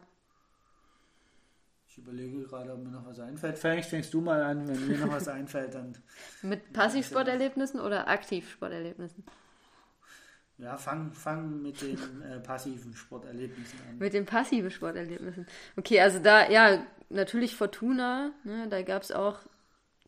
Ich 1.96 2.02
überlege 2.02 2.42
gerade, 2.42 2.74
ob 2.74 2.84
mir 2.84 2.90
noch 2.90 3.06
was 3.06 3.18
einfällt. 3.20 3.58
Vielleicht 3.58 3.88
fängst 3.88 4.12
du 4.12 4.20
mal 4.20 4.42
an, 4.42 4.68
wenn 4.68 4.86
mir 4.86 4.98
noch 4.98 5.10
was 5.10 5.28
einfällt, 5.28 5.74
dann. 5.74 5.96
Mit 6.42 6.74
Passivsporterlebnissen 6.74 7.80
oder 7.80 8.06
Aktivsporterlebnissen? 8.06 9.24
Ja, 10.58 10.76
fang, 10.76 11.12
fang 11.12 11.60
mit 11.60 11.82
den 11.82 11.98
äh, 12.22 12.40
passiven 12.40 12.94
Sporterlebnissen 12.94 13.78
an. 13.88 13.98
Mit 13.98 14.14
den 14.14 14.24
passiven 14.24 14.70
Sporterlebnissen. 14.70 15.46
Okay, 15.76 16.00
also 16.00 16.18
da, 16.18 16.48
ja, 16.50 16.82
natürlich 17.10 17.54
Fortuna, 17.54 18.32
ne, 18.44 18.66
da 18.68 18.80
gab 18.82 19.02
es 19.02 19.12
auch 19.12 19.38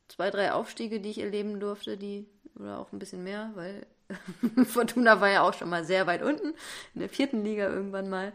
zwei, 0.08 0.30
drei 0.30 0.52
Aufstiege, 0.52 1.00
die 1.00 1.10
ich 1.10 1.20
erleben 1.20 1.60
durfte, 1.60 1.98
die, 1.98 2.26
oder 2.54 2.78
auch 2.78 2.92
ein 2.92 2.98
bisschen 2.98 3.24
mehr, 3.24 3.50
weil 3.54 3.86
Fortuna 4.66 5.20
war 5.20 5.28
ja 5.28 5.42
auch 5.42 5.52
schon 5.52 5.68
mal 5.68 5.84
sehr 5.84 6.06
weit 6.06 6.22
unten, 6.22 6.54
in 6.94 7.00
der 7.00 7.10
vierten 7.10 7.44
Liga 7.44 7.68
irgendwann 7.68 8.08
mal. 8.08 8.32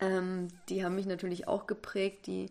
Ähm, 0.00 0.48
die 0.68 0.84
haben 0.84 0.94
mich 0.94 1.06
natürlich 1.06 1.48
auch 1.48 1.66
geprägt, 1.66 2.26
die 2.26 2.50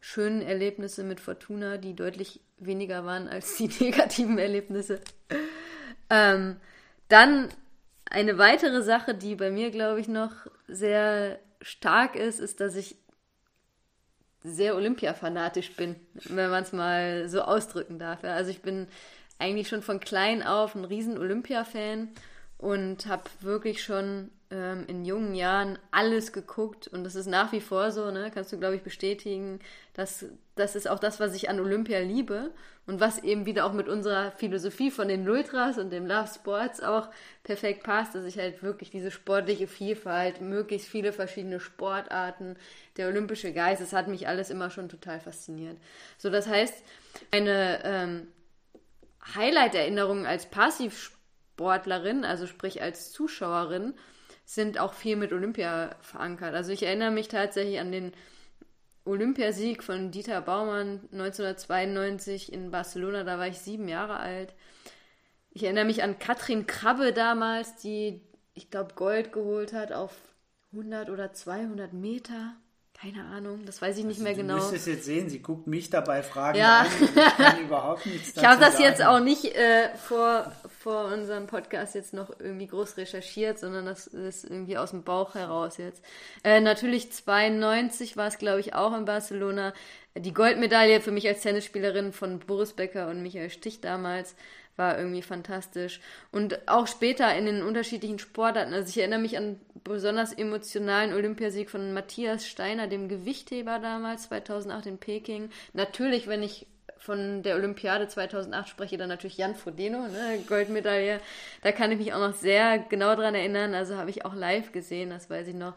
schönen 0.00 0.42
Erlebnisse 0.42 1.04
mit 1.04 1.20
Fortuna, 1.20 1.78
die 1.78 1.94
deutlich 1.94 2.40
weniger 2.58 3.04
waren 3.04 3.28
als 3.28 3.56
die 3.56 3.68
negativen 3.80 4.38
Erlebnisse. 4.38 5.00
Ähm, 6.10 6.56
dann 7.08 7.48
eine 8.10 8.38
weitere 8.38 8.82
Sache, 8.82 9.14
die 9.14 9.34
bei 9.34 9.50
mir, 9.50 9.70
glaube 9.70 10.00
ich, 10.00 10.08
noch 10.08 10.32
sehr 10.68 11.38
stark 11.60 12.14
ist, 12.14 12.38
ist, 12.38 12.60
dass 12.60 12.76
ich 12.76 12.96
sehr 14.42 14.76
Olympia-fanatisch 14.76 15.74
bin, 15.74 15.96
wenn 16.14 16.50
man 16.50 16.62
es 16.62 16.72
mal 16.72 17.28
so 17.28 17.42
ausdrücken 17.42 17.98
darf. 17.98 18.22
Also 18.22 18.50
ich 18.50 18.62
bin 18.62 18.86
eigentlich 19.38 19.68
schon 19.68 19.82
von 19.82 19.98
klein 19.98 20.42
auf 20.42 20.74
ein 20.74 20.84
riesen 20.84 21.18
Olympia-Fan 21.18 22.10
und 22.58 23.06
habe 23.06 23.24
wirklich 23.40 23.82
schon 23.82 24.30
ähm, 24.50 24.84
in 24.86 25.04
jungen 25.04 25.34
Jahren 25.34 25.78
alles 25.90 26.32
geguckt 26.32 26.86
und 26.88 27.04
das 27.04 27.14
ist 27.14 27.26
nach 27.26 27.52
wie 27.52 27.60
vor 27.60 27.90
so, 27.90 28.10
ne? 28.10 28.30
kannst 28.32 28.52
du, 28.52 28.58
glaube 28.58 28.76
ich, 28.76 28.82
bestätigen, 28.82 29.60
dass 29.94 30.26
das 30.54 30.76
ist 30.76 30.88
auch 30.88 30.98
das, 30.98 31.20
was 31.20 31.34
ich 31.34 31.50
an 31.50 31.60
Olympia 31.60 31.98
liebe 31.98 32.52
und 32.86 33.00
was 33.00 33.18
eben 33.22 33.44
wieder 33.44 33.66
auch 33.66 33.72
mit 33.72 33.88
unserer 33.88 34.30
Philosophie 34.32 34.90
von 34.90 35.08
den 35.08 35.24
Lultras 35.24 35.78
und 35.78 35.90
dem 35.90 36.06
Love 36.06 36.28
Sports 36.32 36.80
auch 36.80 37.08
perfekt 37.42 37.82
passt, 37.82 38.14
dass 38.14 38.24
ich 38.24 38.38
halt 38.38 38.62
wirklich 38.62 38.90
diese 38.90 39.10
sportliche 39.10 39.66
Vielfalt, 39.66 40.40
möglichst 40.40 40.88
viele 40.88 41.12
verschiedene 41.12 41.60
Sportarten, 41.60 42.56
der 42.96 43.08
olympische 43.08 43.52
Geist, 43.52 43.82
das 43.82 43.92
hat 43.92 44.08
mich 44.08 44.28
alles 44.28 44.50
immer 44.50 44.70
schon 44.70 44.88
total 44.88 45.20
fasziniert. 45.20 45.76
So, 46.18 46.30
das 46.30 46.46
heißt, 46.46 46.84
eine 47.32 47.80
ähm, 47.84 48.28
Highlight-Erinnerung 49.34 50.24
als 50.24 50.46
Passivsportlerin, 50.46 52.24
also 52.24 52.46
sprich 52.46 52.80
als 52.80 53.12
Zuschauerin, 53.12 53.94
sind 54.46 54.78
auch 54.78 54.94
viel 54.94 55.16
mit 55.16 55.32
Olympia 55.32 55.94
verankert. 56.00 56.54
Also 56.54 56.72
ich 56.72 56.84
erinnere 56.84 57.10
mich 57.10 57.28
tatsächlich 57.28 57.80
an 57.80 57.92
den 57.92 58.12
Olympiasieg 59.04 59.82
von 59.82 60.12
Dieter 60.12 60.40
Baumann 60.40 61.00
1992 61.12 62.52
in 62.52 62.70
Barcelona, 62.70 63.24
da 63.24 63.38
war 63.38 63.48
ich 63.48 63.58
sieben 63.58 63.88
Jahre 63.88 64.18
alt. 64.18 64.54
Ich 65.50 65.64
erinnere 65.64 65.84
mich 65.84 66.02
an 66.02 66.18
Katrin 66.18 66.66
Krabbe 66.66 67.12
damals, 67.12 67.76
die, 67.76 68.20
ich 68.54 68.70
glaube, 68.70 68.94
Gold 68.94 69.32
geholt 69.32 69.72
hat 69.72 69.92
auf 69.92 70.12
100 70.72 71.10
oder 71.10 71.32
200 71.32 71.92
Meter. 71.92 72.54
Keine 72.98 73.24
Ahnung, 73.24 73.60
das 73.66 73.82
weiß 73.82 73.98
ich 73.98 74.04
nicht 74.04 74.20
also 74.20 74.24
mehr 74.24 74.34
genau. 74.34 74.54
Du 74.54 74.60
müsstest 74.60 74.86
jetzt 74.86 75.04
sehen, 75.04 75.28
sie 75.28 75.40
guckt 75.40 75.66
mich 75.66 75.90
dabei 75.90 76.22
Fragen 76.22 76.58
ja. 76.58 76.80
an. 76.80 76.86
Ich 77.00 77.14
kann 77.14 77.60
überhaupt 77.64 78.06
nichts 78.06 78.34
Ich 78.34 78.44
habe 78.44 78.58
das 78.58 78.74
sagen. 78.74 78.84
jetzt 78.84 79.04
auch 79.04 79.20
nicht 79.20 79.44
äh, 79.44 79.94
vor, 79.96 80.50
vor 80.80 81.12
unserem 81.12 81.46
Podcast 81.46 81.94
jetzt 81.94 82.14
noch 82.14 82.30
irgendwie 82.40 82.68
groß 82.68 82.96
recherchiert, 82.96 83.58
sondern 83.58 83.84
das 83.84 84.06
ist 84.06 84.44
irgendwie 84.44 84.78
aus 84.78 84.92
dem 84.92 85.02
Bauch 85.02 85.34
heraus 85.34 85.76
jetzt. 85.76 86.02
Äh, 86.42 86.60
natürlich 86.60 87.12
92 87.12 88.16
war 88.16 88.28
es, 88.28 88.38
glaube 88.38 88.60
ich, 88.60 88.74
auch 88.74 88.96
in 88.96 89.04
Barcelona. 89.04 89.74
Die 90.16 90.32
Goldmedaille 90.32 91.02
für 91.02 91.12
mich 91.12 91.28
als 91.28 91.42
Tennisspielerin 91.42 92.14
von 92.14 92.38
Boris 92.38 92.72
Becker 92.72 93.08
und 93.08 93.22
Michael 93.22 93.50
Stich 93.50 93.82
damals 93.82 94.34
war 94.76 94.98
irgendwie 94.98 95.22
fantastisch. 95.22 96.00
Und 96.32 96.68
auch 96.68 96.86
später 96.86 97.34
in 97.34 97.46
den 97.46 97.62
unterschiedlichen 97.62 98.18
Sportarten. 98.18 98.74
Also 98.74 98.88
ich 98.90 98.98
erinnere 98.98 99.20
mich 99.20 99.36
an 99.36 99.58
besonders 99.84 100.32
emotionalen 100.32 101.12
Olympiasieg 101.12 101.70
von 101.70 101.92
Matthias 101.92 102.46
Steiner, 102.46 102.86
dem 102.86 103.08
Gewichtheber 103.08 103.78
damals, 103.78 104.24
2008 104.24 104.86
in 104.86 104.98
Peking. 104.98 105.50
Natürlich, 105.72 106.26
wenn 106.26 106.42
ich 106.42 106.66
von 106.98 107.42
der 107.42 107.54
Olympiade 107.54 108.08
2008 108.08 108.68
spreche, 108.68 108.96
dann 108.98 109.08
natürlich 109.08 109.36
Jan 109.36 109.54
Frodeno, 109.54 110.08
ne, 110.08 110.42
Goldmedaille. 110.48 111.20
Da 111.62 111.72
kann 111.72 111.92
ich 111.92 111.98
mich 111.98 112.12
auch 112.12 112.18
noch 112.18 112.34
sehr 112.34 112.78
genau 112.78 113.14
dran 113.14 113.34
erinnern. 113.34 113.74
Also 113.74 113.96
habe 113.96 114.10
ich 114.10 114.24
auch 114.24 114.34
live 114.34 114.72
gesehen, 114.72 115.10
das 115.10 115.30
weiß 115.30 115.48
ich 115.48 115.54
noch. 115.54 115.74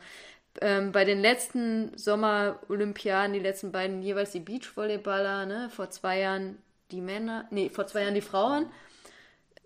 Ähm, 0.62 0.92
bei 0.92 1.06
den 1.06 1.22
letzten 1.22 1.96
Sommer-Olympiaden, 1.96 3.34
die 3.34 3.40
letzten 3.40 3.72
beiden 3.72 4.02
jeweils 4.02 4.32
die 4.32 4.40
Beachvolleyballer, 4.40 5.46
ne, 5.46 5.70
vor 5.70 5.90
zwei 5.92 6.20
Jahren 6.20 6.58
die 6.92 7.02
Männer, 7.02 7.48
nee, 7.52 7.70
vor 7.70 7.86
zwei 7.86 8.02
Jahren 8.02 8.16
die 8.16 8.22
Frauen 8.22 8.66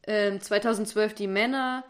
2012 0.06 1.12
ähm, 1.12 1.16
die 1.18 1.28
Männer. 1.28 1.84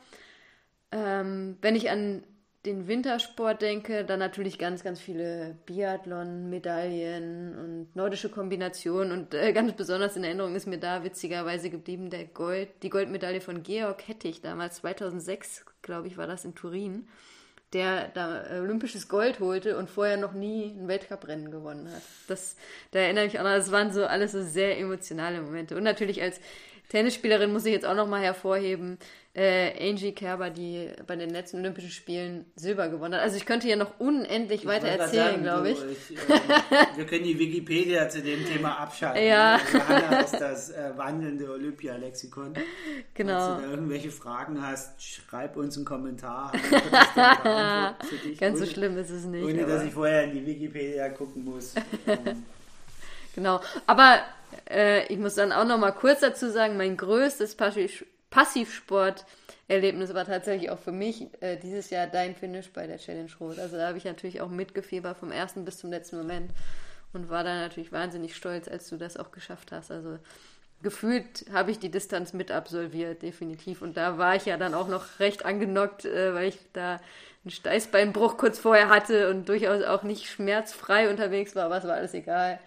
Ähm, 0.91 1.57
wenn 1.61 1.75
ich 1.75 1.89
an 1.89 2.23
den 2.65 2.87
Wintersport 2.87 3.61
denke, 3.61 4.05
dann 4.05 4.19
natürlich 4.19 4.57
ganz, 4.57 4.83
ganz 4.83 5.01
viele 5.01 5.57
Biathlon-Medaillen 5.65 7.57
und 7.57 7.95
nordische 7.95 8.29
Kombinationen. 8.29 9.11
Und 9.11 9.33
äh, 9.33 9.51
ganz 9.51 9.73
besonders 9.73 10.15
in 10.15 10.23
Erinnerung 10.23 10.55
ist 10.55 10.67
mir 10.67 10.77
da 10.77 11.03
witzigerweise 11.03 11.69
geblieben 11.69 12.09
der 12.09 12.23
Gold, 12.25 12.69
die 12.81 12.89
Goldmedaille 12.89 13.41
von 13.41 13.63
Georg 13.63 14.07
Hettich, 14.07 14.41
damals 14.41 14.75
2006, 14.77 15.65
glaube 15.81 16.07
ich, 16.07 16.17
war 16.17 16.27
das 16.27 16.45
in 16.45 16.55
Turin, 16.55 17.05
der 17.73 18.07
da 18.09 18.45
olympisches 18.61 19.09
Gold 19.09 19.41
holte 19.41 19.77
und 19.77 19.89
vorher 19.89 20.15
noch 20.15 20.31
nie 20.31 20.67
ein 20.67 20.87
Weltcuprennen 20.87 21.51
gewonnen 21.51 21.91
hat. 21.93 22.03
Das, 22.27 22.55
da 22.91 22.99
erinnere 22.99 23.25
ich 23.25 23.33
mich 23.33 23.41
auch 23.41 23.45
noch, 23.45 23.55
das 23.55 23.71
waren 23.73 23.91
so 23.91 24.05
alles 24.05 24.31
so 24.31 24.41
sehr 24.41 24.79
emotionale 24.79 25.41
Momente. 25.41 25.75
Und 25.75 25.83
natürlich 25.83 26.21
als 26.21 26.39
Tennisspielerin 26.93 27.51
muss 27.51 27.65
ich 27.65 27.73
jetzt 27.73 27.87
auch 27.87 27.95
noch 27.95 28.07
mal 28.07 28.21
hervorheben, 28.21 28.99
äh, 29.33 29.89
Angie 29.89 30.11
Kerber, 30.11 30.51
die 30.51 30.89
bei 31.07 31.15
den 31.15 31.31
letzten 31.31 31.57
Olympischen 31.57 31.89
Spielen 31.89 32.45
Silber 32.55 32.87
gewonnen 32.87 33.15
hat. 33.15 33.21
Also 33.21 33.35
ich 33.35 33.47
könnte 33.47 33.65
hier 33.65 33.77
noch 33.77 33.99
unendlich 33.99 34.61
ich 34.61 34.67
weiter 34.67 34.89
erzählen, 34.89 35.41
glaube 35.41 35.71
ich. 35.71 35.79
ich 35.79 36.15
äh, 36.29 36.39
wir 36.95 37.05
können 37.07 37.23
die 37.23 37.39
Wikipedia 37.39 38.07
zu 38.09 38.21
dem 38.21 38.45
Thema 38.45 38.77
abschalten. 38.77 39.25
Ja. 39.25 39.59
Johanna 39.73 40.19
ist 40.19 40.39
das 40.39 40.69
äh, 40.69 40.91
wandelnde 40.95 41.49
Olympia-Lexikon. 41.49 42.53
Genau. 43.15 43.39
Falls 43.39 43.61
du 43.61 43.65
da 43.65 43.71
irgendwelche 43.71 44.11
Fragen 44.11 44.65
hast, 44.65 45.01
schreib 45.03 45.55
uns 45.55 45.75
einen 45.75 45.85
Kommentar. 45.85 46.51
Ganz 48.39 48.57
ohne, 48.57 48.57
so 48.57 48.65
schlimm 48.65 48.97
ist 48.97 49.11
es 49.11 49.25
nicht. 49.25 49.43
Ohne, 49.43 49.65
dass 49.65 49.83
ich 49.83 49.93
vorher 49.93 50.23
in 50.23 50.33
die 50.33 50.45
Wikipedia 50.45 51.09
gucken 51.09 51.45
muss. 51.45 51.75
genau. 53.35 53.61
Aber 53.85 54.21
äh, 54.69 55.05
ich 55.07 55.17
muss 55.17 55.35
dann 55.35 55.51
auch 55.51 55.65
noch 55.65 55.77
mal 55.77 55.91
kurz 55.91 56.21
dazu 56.21 56.49
sagen, 56.49 56.77
mein 56.77 56.97
größtes 56.97 57.55
Passivsport-Erlebnis 58.29 60.13
war 60.13 60.25
tatsächlich 60.25 60.69
auch 60.69 60.79
für 60.79 60.91
mich 60.91 61.27
äh, 61.41 61.57
dieses 61.57 61.89
Jahr 61.89 62.07
dein 62.07 62.35
Finish 62.35 62.71
bei 62.71 62.87
der 62.87 62.97
Challenge 62.97 63.31
Rot. 63.39 63.59
Also 63.59 63.77
da 63.77 63.87
habe 63.87 63.97
ich 63.97 64.05
natürlich 64.05 64.41
auch 64.41 64.49
mitgefiebert 64.49 65.17
vom 65.17 65.31
ersten 65.31 65.65
bis 65.65 65.77
zum 65.77 65.89
letzten 65.91 66.17
Moment 66.17 66.51
und 67.13 67.29
war 67.29 67.43
dann 67.43 67.59
natürlich 67.59 67.91
wahnsinnig 67.91 68.35
stolz, 68.35 68.67
als 68.67 68.89
du 68.89 68.97
das 68.97 69.17
auch 69.17 69.31
geschafft 69.31 69.71
hast. 69.71 69.91
Also 69.91 70.17
gefühlt 70.81 71.45
habe 71.51 71.71
ich 71.71 71.79
die 71.79 71.89
Distanz 71.89 72.33
mit 72.33 72.51
absolviert, 72.51 73.21
definitiv. 73.21 73.81
Und 73.81 73.97
da 73.97 74.17
war 74.17 74.35
ich 74.35 74.45
ja 74.45 74.57
dann 74.57 74.73
auch 74.73 74.87
noch 74.87 75.19
recht 75.19 75.45
angenockt, 75.45 76.05
äh, 76.05 76.33
weil 76.33 76.49
ich 76.49 76.59
da 76.73 76.99
einen 77.43 77.51
Steißbeinbruch 77.51 78.37
kurz 78.37 78.59
vorher 78.59 78.89
hatte 78.89 79.29
und 79.29 79.49
durchaus 79.49 79.83
auch 79.83 80.03
nicht 80.03 80.29
schmerzfrei 80.29 81.09
unterwegs 81.09 81.55
war, 81.55 81.65
aber 81.65 81.77
es 81.77 81.83
war 81.83 81.95
alles 81.95 82.13
egal. 82.13 82.59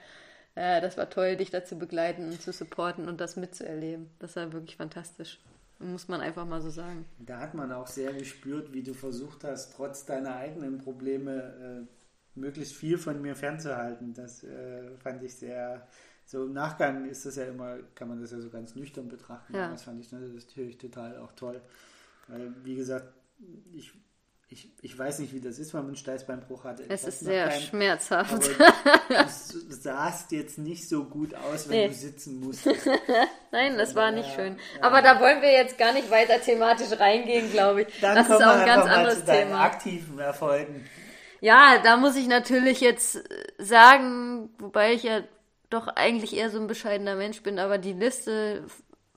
Äh, 0.56 0.80
das 0.80 0.96
war 0.96 1.08
toll, 1.08 1.36
dich 1.36 1.50
da 1.50 1.64
zu 1.64 1.76
begleiten 1.76 2.24
und 2.30 2.42
zu 2.42 2.50
supporten 2.50 3.08
und 3.08 3.20
das 3.20 3.36
mitzuerleben. 3.36 4.10
Das 4.18 4.34
war 4.34 4.52
wirklich 4.52 4.76
fantastisch. 4.76 5.38
Muss 5.78 6.08
man 6.08 6.22
einfach 6.22 6.46
mal 6.46 6.62
so 6.62 6.70
sagen. 6.70 7.04
Da 7.18 7.38
hat 7.38 7.52
man 7.54 7.70
auch 7.70 7.86
sehr 7.86 8.14
gespürt, 8.14 8.72
wie 8.72 8.82
du 8.82 8.94
versucht 8.94 9.44
hast, 9.44 9.74
trotz 9.76 10.06
deiner 10.06 10.36
eigenen 10.36 10.78
Probleme 10.78 11.86
äh, 11.86 12.38
möglichst 12.38 12.74
viel 12.74 12.96
von 12.96 13.20
mir 13.20 13.36
fernzuhalten. 13.36 14.14
Das 14.14 14.42
äh, 14.42 14.96
fand 15.02 15.22
ich 15.22 15.34
sehr, 15.34 15.86
so 16.24 16.46
im 16.46 16.54
Nachgang 16.54 17.06
ist 17.06 17.26
das 17.26 17.36
ja 17.36 17.44
immer, 17.44 17.76
kann 17.94 18.08
man 18.08 18.22
das 18.22 18.30
ja 18.30 18.40
so 18.40 18.48
ganz 18.48 18.74
nüchtern 18.74 19.08
betrachten. 19.08 19.54
Ja. 19.54 19.70
Das 19.70 19.82
fand 19.82 20.00
ich 20.00 20.10
natürlich 20.10 20.78
total 20.78 21.18
auch 21.18 21.32
toll. 21.32 21.60
Weil, 22.28 22.54
wie 22.64 22.76
gesagt, 22.76 23.12
ich 23.74 23.92
ich, 24.48 24.70
ich 24.80 24.96
weiß 24.96 25.18
nicht, 25.18 25.34
wie 25.34 25.40
das 25.40 25.58
ist, 25.58 25.74
wenn 25.74 25.80
man 25.80 25.88
einen 25.88 25.96
Steißbeinbruch 25.96 26.62
hatte. 26.62 26.84
Es 26.88 27.02
ist 27.02 27.20
sehr 27.20 27.48
kein, 27.48 27.60
schmerzhaft. 27.60 28.48
du 29.08 29.74
sahst 29.74 30.30
jetzt 30.30 30.58
nicht 30.58 30.88
so 30.88 31.04
gut 31.04 31.34
aus, 31.34 31.68
wenn 31.68 31.76
nee. 31.76 31.88
du 31.88 31.94
sitzen 31.94 32.38
musstest. 32.38 32.86
Nein, 33.52 33.76
das 33.76 33.96
war 33.96 34.12
nicht 34.12 34.32
schön. 34.34 34.56
Ja. 34.76 34.84
Aber 34.84 35.02
da 35.02 35.20
wollen 35.20 35.42
wir 35.42 35.50
jetzt 35.50 35.78
gar 35.78 35.92
nicht 35.92 36.10
weiter 36.12 36.40
thematisch 36.40 36.96
reingehen, 36.98 37.50
glaube 37.50 37.82
ich. 37.82 38.00
Dann 38.00 38.14
das 38.14 38.28
ist 38.28 38.36
auch 38.36 38.54
ein 38.54 38.66
ganz 38.66 38.86
anderes 38.86 39.24
Thema. 39.24 39.62
aktiven 39.62 40.18
Erfolgen. 40.20 40.88
Ja, 41.40 41.78
da 41.82 41.96
muss 41.96 42.14
ich 42.14 42.28
natürlich 42.28 42.80
jetzt 42.80 43.24
sagen, 43.58 44.50
wobei 44.58 44.92
ich 44.92 45.02
ja 45.02 45.22
doch 45.70 45.88
eigentlich 45.88 46.36
eher 46.36 46.50
so 46.50 46.60
ein 46.60 46.68
bescheidener 46.68 47.16
Mensch 47.16 47.42
bin, 47.42 47.58
aber 47.58 47.78
die 47.78 47.92
Liste 47.92 48.64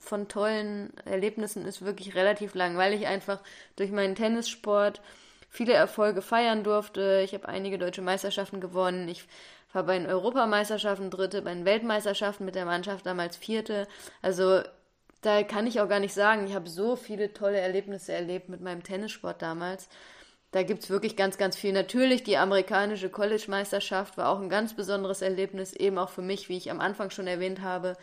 von 0.00 0.28
tollen 0.28 0.92
Erlebnissen 1.04 1.64
ist 1.66 1.84
wirklich 1.84 2.14
relativ 2.14 2.54
lang, 2.54 2.76
weil 2.76 2.92
ich 2.94 3.06
einfach 3.06 3.40
durch 3.76 3.92
meinen 3.92 4.14
Tennissport 4.14 5.00
viele 5.48 5.74
Erfolge 5.74 6.22
feiern 6.22 6.64
durfte. 6.64 7.22
Ich 7.24 7.34
habe 7.34 7.48
einige 7.48 7.78
deutsche 7.78 8.02
Meisterschaften 8.02 8.60
gewonnen. 8.60 9.08
Ich 9.08 9.24
war 9.72 9.84
bei 9.84 9.98
den 9.98 10.08
Europameisterschaften 10.08 11.10
Dritte, 11.10 11.42
bei 11.42 11.54
den 11.54 11.64
Weltmeisterschaften 11.64 12.44
mit 12.44 12.54
der 12.54 12.64
Mannschaft 12.64 13.06
damals 13.06 13.36
Vierte. 13.36 13.86
Also 14.22 14.62
da 15.22 15.42
kann 15.42 15.66
ich 15.66 15.80
auch 15.80 15.88
gar 15.88 16.00
nicht 16.00 16.14
sagen, 16.14 16.46
ich 16.46 16.54
habe 16.54 16.68
so 16.68 16.96
viele 16.96 17.32
tolle 17.32 17.58
Erlebnisse 17.58 18.12
erlebt 18.12 18.48
mit 18.48 18.60
meinem 18.60 18.82
Tennissport 18.82 19.42
damals. 19.42 19.88
Da 20.52 20.64
gibt 20.64 20.82
es 20.82 20.90
wirklich 20.90 21.16
ganz, 21.16 21.38
ganz 21.38 21.56
viel. 21.56 21.72
Natürlich, 21.72 22.24
die 22.24 22.36
amerikanische 22.36 23.08
College-Meisterschaft 23.08 24.16
war 24.16 24.30
auch 24.30 24.40
ein 24.40 24.48
ganz 24.48 24.74
besonderes 24.74 25.22
Erlebnis, 25.22 25.72
eben 25.72 25.98
auch 25.98 26.08
für 26.08 26.22
mich, 26.22 26.48
wie 26.48 26.56
ich 26.56 26.70
am 26.70 26.80
Anfang 26.80 27.10
schon 27.10 27.28
erwähnt 27.28 27.60
habe, 27.60 27.96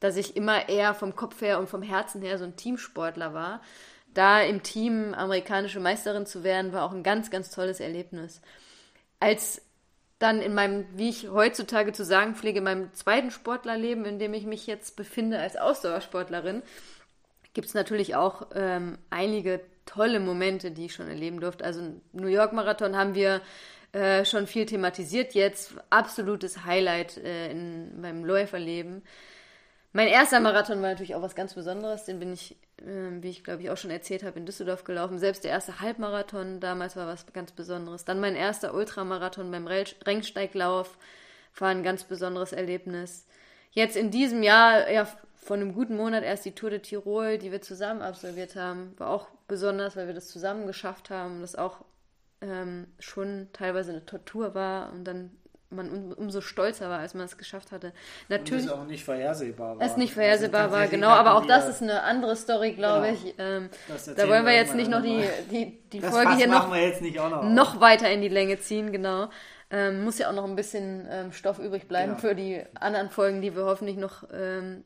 dass 0.00 0.16
ich 0.16 0.36
immer 0.36 0.68
eher 0.68 0.94
vom 0.94 1.14
Kopf 1.14 1.40
her 1.40 1.58
und 1.58 1.68
vom 1.68 1.82
Herzen 1.82 2.22
her 2.22 2.38
so 2.38 2.44
ein 2.44 2.56
Teamsportler 2.56 3.32
war 3.34 3.60
da 4.14 4.42
im 4.42 4.62
Team 4.62 5.14
amerikanische 5.14 5.80
Meisterin 5.80 6.26
zu 6.26 6.42
werden, 6.42 6.72
war 6.72 6.84
auch 6.84 6.92
ein 6.92 7.02
ganz, 7.02 7.30
ganz 7.30 7.50
tolles 7.50 7.80
Erlebnis. 7.80 8.40
Als 9.20 9.62
dann 10.18 10.42
in 10.42 10.54
meinem, 10.54 10.86
wie 10.94 11.08
ich 11.08 11.30
heutzutage 11.30 11.92
zu 11.92 12.04
sagen 12.04 12.34
pflege, 12.34 12.58
in 12.58 12.64
meinem 12.64 12.94
zweiten 12.94 13.30
Sportlerleben, 13.30 14.04
in 14.04 14.18
dem 14.18 14.34
ich 14.34 14.44
mich 14.44 14.66
jetzt 14.66 14.96
befinde 14.96 15.38
als 15.38 15.56
Ausdauersportlerin, 15.56 16.62
gibt 17.54 17.68
es 17.68 17.74
natürlich 17.74 18.16
auch 18.16 18.48
ähm, 18.54 18.98
einige 19.08 19.60
tolle 19.86 20.20
Momente, 20.20 20.70
die 20.70 20.86
ich 20.86 20.94
schon 20.94 21.08
erleben 21.08 21.40
durfte. 21.40 21.64
Also 21.64 21.80
New 22.12 22.28
York 22.28 22.52
Marathon 22.52 22.96
haben 22.96 23.14
wir 23.14 23.40
äh, 23.92 24.24
schon 24.24 24.46
viel 24.46 24.66
thematisiert 24.66 25.34
jetzt. 25.34 25.74
Absolutes 25.88 26.64
Highlight 26.64 27.16
äh, 27.16 27.50
in 27.50 28.00
meinem 28.00 28.24
Läuferleben. 28.24 29.02
Mein 29.92 30.06
erster 30.06 30.38
Marathon 30.38 30.80
war 30.82 30.90
natürlich 30.90 31.16
auch 31.16 31.22
was 31.22 31.34
ganz 31.34 31.54
Besonderes. 31.54 32.04
Den 32.04 32.20
bin 32.20 32.32
ich, 32.32 32.56
äh, 32.78 33.22
wie 33.22 33.28
ich 33.28 33.42
glaube 33.42 33.62
ich 33.62 33.70
auch 33.70 33.76
schon 33.76 33.90
erzählt 33.90 34.22
habe, 34.22 34.38
in 34.38 34.46
Düsseldorf 34.46 34.84
gelaufen. 34.84 35.18
Selbst 35.18 35.42
der 35.42 35.50
erste 35.50 35.80
Halbmarathon 35.80 36.60
damals 36.60 36.94
war 36.94 37.08
was 37.08 37.26
ganz 37.32 37.52
Besonderes. 37.52 38.04
Dann 38.04 38.20
mein 38.20 38.36
erster 38.36 38.72
Ultramarathon 38.74 39.50
beim 39.50 39.66
Rennsteiglauf 39.66 40.96
war 41.58 41.68
ein 41.68 41.82
ganz 41.82 42.04
besonderes 42.04 42.52
Erlebnis. 42.52 43.26
Jetzt 43.72 43.96
in 43.96 44.10
diesem 44.10 44.42
Jahr, 44.42 44.88
ja, 44.90 45.08
von 45.34 45.60
einem 45.60 45.74
guten 45.74 45.96
Monat 45.96 46.22
erst 46.22 46.44
die 46.44 46.54
Tour 46.54 46.70
de 46.70 46.80
Tirol, 46.80 47.38
die 47.38 47.50
wir 47.50 47.62
zusammen 47.62 48.02
absolviert 48.02 48.54
haben, 48.54 48.94
war 48.98 49.08
auch 49.08 49.28
besonders, 49.48 49.96
weil 49.96 50.06
wir 50.06 50.14
das 50.14 50.28
zusammen 50.28 50.66
geschafft 50.66 51.10
haben. 51.10 51.40
Das 51.40 51.56
auch 51.56 51.84
ähm, 52.40 52.86
schon 52.98 53.48
teilweise 53.52 53.90
eine 53.90 54.06
Tortur 54.06 54.54
war 54.54 54.92
und 54.92 55.04
dann 55.04 55.30
man 55.70 55.88
um, 55.90 56.12
umso 56.12 56.40
stolzer 56.40 56.88
war, 56.88 56.98
als 56.98 57.14
man 57.14 57.24
es 57.24 57.38
geschafft 57.38 57.72
hatte. 57.72 57.92
Natürlich. 58.28 58.64
Und 58.64 58.70
es 58.70 58.74
auch 58.74 58.86
nicht 58.86 59.04
vorhersehbar 59.04 59.78
war. 59.78 59.86
Es 59.86 59.96
nicht 59.96 60.14
vorhersehbar 60.14 60.62
also 60.62 60.74
war, 60.74 60.86
genau, 60.88 61.08
aber 61.08 61.34
auch 61.34 61.46
das 61.46 61.68
ist 61.68 61.82
eine 61.82 62.02
andere 62.02 62.36
Story, 62.36 62.72
glaube 62.72 63.06
genau. 63.06 63.18
ich. 63.24 63.34
Ähm, 63.38 63.70
da 64.16 64.28
wollen 64.28 64.44
wir 64.44 64.54
jetzt 64.54 64.74
nicht 64.74 64.90
noch 64.90 65.02
die, 65.02 65.24
die, 65.50 65.78
die 65.92 66.00
Folge 66.00 66.34
hier 66.36 66.48
noch, 66.48 66.68
noch, 66.68 67.42
noch, 67.44 67.80
weiter 67.80 68.10
in 68.10 68.20
die 68.20 68.28
Länge 68.28 68.58
ziehen, 68.58 68.92
genau. 68.92 69.28
Ähm, 69.72 70.02
muss 70.02 70.18
ja 70.18 70.28
auch 70.28 70.34
noch 70.34 70.44
ein 70.44 70.56
bisschen 70.56 71.06
ähm, 71.08 71.30
Stoff 71.30 71.60
übrig 71.60 71.86
bleiben 71.86 72.16
genau. 72.16 72.20
für 72.20 72.34
die 72.34 72.60
anderen 72.74 73.08
Folgen, 73.08 73.40
die 73.40 73.54
wir 73.54 73.66
hoffentlich 73.66 73.96
noch 73.96 74.24
ähm, 74.32 74.82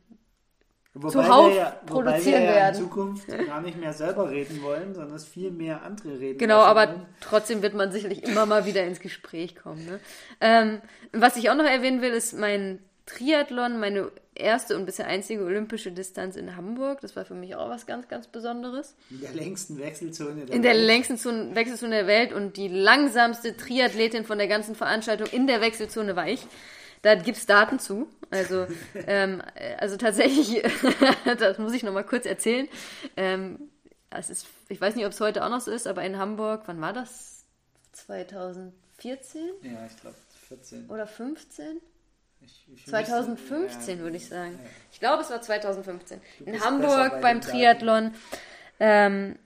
Wobei 0.94 1.10
zuhauf 1.10 1.50
wir 1.50 1.56
ja, 1.56 1.70
produzieren 1.86 2.42
wir 2.42 2.50
ja 2.50 2.54
werden. 2.54 2.76
in 2.76 2.82
Zukunft 2.82 3.26
gar 3.46 3.60
nicht 3.60 3.78
mehr 3.78 3.92
selber 3.92 4.30
reden 4.30 4.62
wollen, 4.62 4.94
sondern 4.94 5.16
es 5.16 5.24
viel 5.24 5.50
mehr 5.50 5.82
andere 5.82 6.20
reden. 6.20 6.38
Genau, 6.38 6.60
aber 6.60 6.86
wollen. 6.88 7.06
trotzdem 7.20 7.62
wird 7.62 7.74
man 7.74 7.90
sicherlich 7.90 8.22
immer 8.22 8.46
mal 8.46 8.64
wieder 8.64 8.84
ins 8.84 9.00
Gespräch 9.00 9.56
kommen. 9.56 9.84
Ne? 9.84 10.00
Ähm, 10.40 10.80
was 11.12 11.36
ich 11.36 11.50
auch 11.50 11.56
noch 11.56 11.64
erwähnen 11.64 12.00
will, 12.00 12.12
ist 12.12 12.38
mein 12.38 12.78
Triathlon, 13.06 13.80
meine 13.80 14.10
erste 14.34 14.76
und 14.76 14.86
bisher 14.86 15.06
einzige 15.06 15.44
olympische 15.44 15.90
Distanz 15.90 16.36
in 16.36 16.56
Hamburg. 16.56 17.00
Das 17.00 17.16
war 17.16 17.24
für 17.24 17.34
mich 17.34 17.56
auch 17.56 17.68
was 17.68 17.86
ganz, 17.86 18.06
ganz 18.08 18.28
Besonderes. 18.28 18.94
In 19.10 19.20
der 19.20 19.32
längsten 19.32 19.78
Wechselzone 19.78 20.34
der 20.34 20.42
in 20.42 20.48
Welt. 20.48 20.54
In 20.54 20.62
der 20.62 20.74
längsten 20.74 21.54
Wechselzone 21.56 21.96
der 21.96 22.06
Welt 22.06 22.32
und 22.32 22.56
die 22.56 22.68
langsamste 22.68 23.56
Triathletin 23.56 24.24
von 24.24 24.38
der 24.38 24.48
ganzen 24.48 24.74
Veranstaltung 24.74 25.26
in 25.32 25.46
der 25.48 25.60
Wechselzone 25.60 26.14
war 26.14 26.28
ich. 26.28 26.46
Da 27.04 27.14
gibt 27.16 27.36
es 27.36 27.44
Daten 27.44 27.78
zu. 27.78 28.08
Also, 28.30 28.66
ähm, 29.06 29.42
also 29.78 29.98
tatsächlich, 29.98 30.62
das 31.38 31.58
muss 31.58 31.74
ich 31.74 31.82
nochmal 31.82 32.04
kurz 32.04 32.24
erzählen. 32.24 32.66
Ähm, 33.18 33.70
es 34.08 34.30
ist, 34.30 34.46
ich 34.70 34.80
weiß 34.80 34.96
nicht, 34.96 35.04
ob 35.04 35.12
es 35.12 35.20
heute 35.20 35.44
auch 35.44 35.50
noch 35.50 35.60
so 35.60 35.70
ist, 35.70 35.86
aber 35.86 36.02
in 36.02 36.18
Hamburg, 36.18 36.62
wann 36.64 36.80
war 36.80 36.94
das? 36.94 37.44
2014? 37.92 38.72
Ja, 39.62 39.86
ich 39.86 40.00
glaube 40.00 40.16
14. 40.48 40.88
Oder 40.88 41.06
15? 41.06 41.78
Ich, 42.40 42.64
ich 42.74 42.86
2015 42.86 43.98
ja, 43.98 44.02
würde 44.02 44.16
ich 44.16 44.26
sagen. 44.26 44.58
Ja. 44.62 44.70
Ich 44.90 44.98
glaube, 44.98 45.22
es 45.22 45.30
war 45.30 45.42
2015. 45.42 46.22
In 46.46 46.58
Hamburg 46.64 47.20
beim 47.20 47.42
Triathlon. 47.42 48.14
Ähm, 48.80 49.38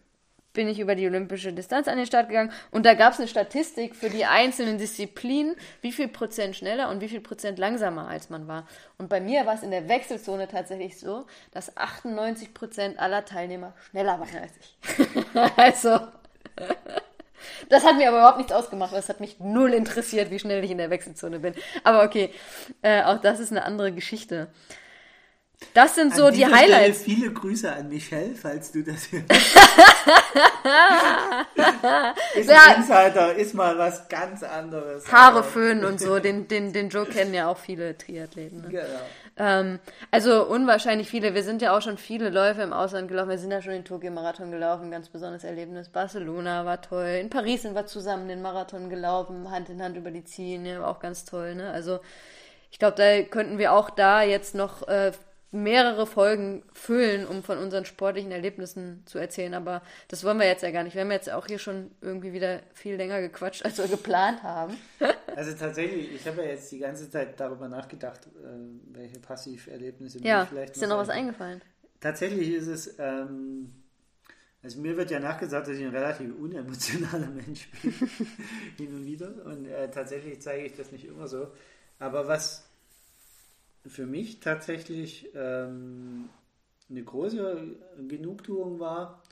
bin 0.58 0.66
ich 0.66 0.80
über 0.80 0.96
die 0.96 1.06
olympische 1.06 1.52
Distanz 1.52 1.86
an 1.86 1.98
den 1.98 2.06
Start 2.06 2.30
gegangen 2.30 2.50
und 2.72 2.84
da 2.84 2.94
gab 2.94 3.12
es 3.12 3.20
eine 3.20 3.28
Statistik 3.28 3.94
für 3.94 4.10
die 4.10 4.24
einzelnen 4.24 4.76
Disziplinen, 4.76 5.54
wie 5.82 5.92
viel 5.92 6.08
Prozent 6.08 6.56
schneller 6.56 6.90
und 6.90 7.00
wie 7.00 7.08
viel 7.08 7.20
Prozent 7.20 7.60
langsamer 7.60 8.08
als 8.08 8.28
man 8.28 8.48
war. 8.48 8.66
Und 8.98 9.08
bei 9.08 9.20
mir 9.20 9.46
war 9.46 9.54
es 9.54 9.62
in 9.62 9.70
der 9.70 9.88
Wechselzone 9.88 10.48
tatsächlich 10.48 10.98
so, 10.98 11.26
dass 11.52 11.76
98 11.76 12.54
Prozent 12.54 12.98
aller 12.98 13.24
Teilnehmer 13.24 13.72
schneller 13.88 14.18
waren 14.18 14.36
als 14.36 14.50
ich. 14.58 14.76
also, 15.56 16.00
das 17.68 17.84
hat 17.84 17.96
mir 17.96 18.08
aber 18.08 18.18
überhaupt 18.18 18.38
nichts 18.38 18.52
ausgemacht. 18.52 18.92
Das 18.92 19.08
hat 19.08 19.20
mich 19.20 19.38
null 19.38 19.72
interessiert, 19.72 20.32
wie 20.32 20.40
schnell 20.40 20.64
ich 20.64 20.72
in 20.72 20.78
der 20.78 20.90
Wechselzone 20.90 21.38
bin. 21.38 21.54
Aber 21.84 22.02
okay, 22.02 22.34
äh, 22.82 23.04
auch 23.04 23.20
das 23.20 23.38
ist 23.38 23.52
eine 23.52 23.62
andere 23.62 23.92
Geschichte. 23.92 24.48
Das 25.74 25.94
sind 25.96 26.14
so 26.14 26.30
die 26.30 26.46
Highlights. 26.46 27.02
Stelle 27.02 27.18
viele 27.18 27.32
Grüße 27.32 27.72
an 27.72 27.88
Michelle, 27.88 28.34
falls 28.34 28.70
du 28.72 28.82
das 28.82 29.10
hörst. 29.12 29.28
ist 32.36 32.48
Ja. 32.48 32.74
Insider, 32.76 33.34
ist 33.34 33.54
mal 33.54 33.76
was 33.76 34.08
ganz 34.08 34.42
anderes. 34.42 35.10
Haare 35.10 35.42
föhnen 35.42 35.84
und 35.84 36.00
so, 36.00 36.20
den, 36.20 36.48
den, 36.48 36.72
den 36.72 36.88
Joke 36.88 37.10
kennen 37.10 37.34
ja 37.34 37.48
auch 37.48 37.58
viele 37.58 37.98
Triathleten. 37.98 38.62
Ne? 38.62 38.68
Genau. 38.68 38.86
Ähm, 39.36 39.78
also 40.10 40.46
unwahrscheinlich 40.46 41.08
viele. 41.08 41.34
Wir 41.34 41.42
sind 41.42 41.60
ja 41.60 41.76
auch 41.76 41.82
schon 41.82 41.98
viele 41.98 42.30
Läufe 42.30 42.62
im 42.62 42.72
Ausland 42.72 43.08
gelaufen. 43.08 43.30
Wir 43.30 43.38
sind 43.38 43.50
ja 43.50 43.60
schon 43.60 43.72
den 43.72 43.84
Tokio-Marathon 43.84 44.50
gelaufen, 44.50 44.90
ganz 44.90 45.08
besonderes 45.08 45.44
Erlebnis. 45.44 45.88
Barcelona 45.88 46.64
war 46.64 46.80
toll. 46.82 47.18
In 47.20 47.30
Paris 47.30 47.62
sind 47.62 47.74
wir 47.74 47.86
zusammen 47.86 48.28
den 48.28 48.42
Marathon 48.42 48.90
gelaufen, 48.90 49.50
Hand 49.50 49.68
in 49.70 49.82
Hand 49.82 49.96
über 49.96 50.10
die 50.10 50.24
war 50.80 50.88
auch 50.88 51.00
ganz 51.00 51.24
toll. 51.24 51.54
Ne? 51.54 51.70
Also 51.70 52.00
ich 52.70 52.78
glaube, 52.78 52.96
da 52.96 53.22
könnten 53.22 53.58
wir 53.58 53.72
auch 53.72 53.90
da 53.90 54.22
jetzt 54.22 54.54
noch 54.54 54.86
äh, 54.88 55.12
mehrere 55.50 56.06
Folgen 56.06 56.62
füllen, 56.72 57.26
um 57.26 57.42
von 57.42 57.58
unseren 57.58 57.84
sportlichen 57.86 58.30
Erlebnissen 58.30 59.02
zu 59.06 59.18
erzählen. 59.18 59.54
Aber 59.54 59.82
das 60.08 60.22
wollen 60.24 60.38
wir 60.38 60.46
jetzt 60.46 60.62
ja 60.62 60.70
gar 60.70 60.82
nicht. 60.82 60.94
Wir 60.94 61.02
haben 61.02 61.10
jetzt 61.10 61.30
auch 61.30 61.46
hier 61.46 61.58
schon 61.58 61.90
irgendwie 62.02 62.32
wieder 62.32 62.60
viel 62.74 62.96
länger 62.96 63.20
gequatscht, 63.20 63.64
als 63.64 63.78
wir 63.78 63.88
geplant 63.88 64.42
haben. 64.42 64.76
Also 65.36 65.52
tatsächlich, 65.52 66.12
ich 66.12 66.26
habe 66.26 66.42
ja 66.42 66.48
jetzt 66.48 66.72
die 66.72 66.80
ganze 66.80 67.08
Zeit 67.08 67.38
darüber 67.38 67.68
nachgedacht, 67.68 68.26
äh, 68.26 68.48
welche 68.92 69.20
Passiverlebnisse 69.20 70.18
mir 70.18 70.26
Ja, 70.26 70.46
vielleicht 70.46 70.72
ist 70.72 70.82
dir 70.82 70.88
noch 70.88 70.98
was 70.98 71.10
eingefallen? 71.10 71.62
Tatsächlich 72.00 72.54
ist 72.54 72.66
es, 72.66 72.98
ähm, 72.98 73.70
also 74.64 74.80
mir 74.80 74.96
wird 74.96 75.12
ja 75.12 75.20
nachgesagt, 75.20 75.68
dass 75.68 75.76
ich 75.76 75.84
ein 75.84 75.94
relativ 75.94 76.36
unemotionaler 76.36 77.28
Mensch 77.46 77.68
bin, 77.70 77.92
hin 78.78 78.94
und 78.96 79.06
wieder. 79.06 79.32
Und 79.44 79.66
äh, 79.66 79.88
tatsächlich 79.92 80.40
zeige 80.42 80.66
ich 80.66 80.74
das 80.74 80.90
nicht 80.90 81.04
immer 81.04 81.28
so. 81.28 81.52
Aber 82.00 82.26
was 82.26 82.67
für 83.88 84.06
mich 84.06 84.40
tatsächlich 84.40 85.30
ähm, 85.34 86.28
eine 86.90 87.02
große 87.02 87.76
Genugtuung 88.08 88.80
war, 88.80 89.22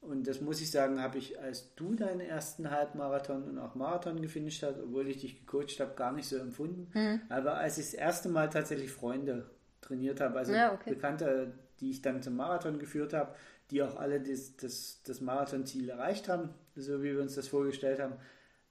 und 0.00 0.26
das 0.26 0.40
muss 0.42 0.60
ich 0.60 0.70
sagen, 0.70 1.00
habe 1.00 1.16
ich, 1.16 1.40
als 1.40 1.74
du 1.76 1.94
deinen 1.94 2.20
ersten 2.20 2.70
Halbmarathon 2.70 3.44
und 3.44 3.58
auch 3.58 3.74
Marathon 3.74 4.20
gefinisht 4.20 4.62
hast, 4.62 4.78
obwohl 4.78 5.08
ich 5.08 5.18
dich 5.18 5.46
gecoacht 5.46 5.80
habe, 5.80 5.94
gar 5.94 6.12
nicht 6.12 6.28
so 6.28 6.36
empfunden. 6.36 6.90
Mhm. 6.92 7.22
Aber 7.30 7.54
als 7.54 7.78
ich 7.78 7.86
das 7.86 7.94
erste 7.94 8.28
Mal 8.28 8.50
tatsächlich 8.50 8.90
Freunde 8.90 9.46
trainiert 9.80 10.20
habe, 10.20 10.38
also 10.38 10.52
Ja, 10.52 10.74
okay. 10.74 10.90
Bekannte, 10.90 11.52
die 11.80 11.90
ich 11.90 12.02
dann 12.02 12.22
zum 12.22 12.36
Marathon 12.36 12.78
geführt 12.78 13.14
habe, 13.14 13.34
die 13.70 13.82
auch 13.82 13.96
alle 13.96 14.20
das, 14.20 14.56
das, 14.56 15.00
das 15.06 15.22
Marathonziel 15.22 15.88
erreicht 15.88 16.28
haben, 16.28 16.50
so 16.76 17.02
wie 17.02 17.14
wir 17.14 17.22
uns 17.22 17.34
das 17.34 17.48
vorgestellt 17.48 17.98
haben, 17.98 18.14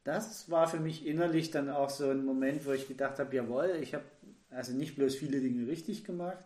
das 0.04 0.52
war 0.52 0.68
für 0.68 0.80
mich 0.80 1.06
innerlich 1.06 1.50
dann 1.50 1.70
auch 1.70 1.90
so 1.90 2.10
ein 2.10 2.26
Moment, 2.26 2.66
wo 2.66 2.74
ich 2.74 2.88
gedacht 2.88 3.20
habe, 3.20 3.36
jawohl, 3.36 3.78
ich 3.82 3.94
habe 3.96 4.04
also 4.56 4.74
nicht 4.74 4.96
bloß 4.96 5.16
viele 5.16 5.40
Dinge 5.42 5.68
richtig 5.68 6.04
gemacht, 6.04 6.44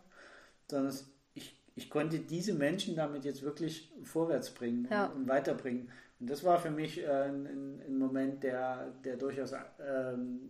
sondern 0.70 0.94
ich, 1.34 1.56
ich 1.76 1.90
konnte 1.90 2.18
diese 2.18 2.54
Menschen 2.54 2.96
damit 2.96 3.24
jetzt 3.24 3.42
wirklich 3.42 3.92
vorwärts 4.04 4.50
bringen 4.52 4.88
Ja. 4.90 5.06
und, 5.06 5.22
und 5.22 5.28
weiterbringen. 5.28 5.88
Und 6.20 6.28
das 6.30 6.42
war 6.42 6.58
für 6.58 6.70
mich 6.70 7.00
äh, 7.02 7.06
ein, 7.08 7.46
ein, 7.46 7.82
ein 7.86 7.98
Moment, 7.98 8.42
der, 8.42 8.90
der 9.04 9.16
durchaus 9.16 9.52
ähm, 9.80 10.40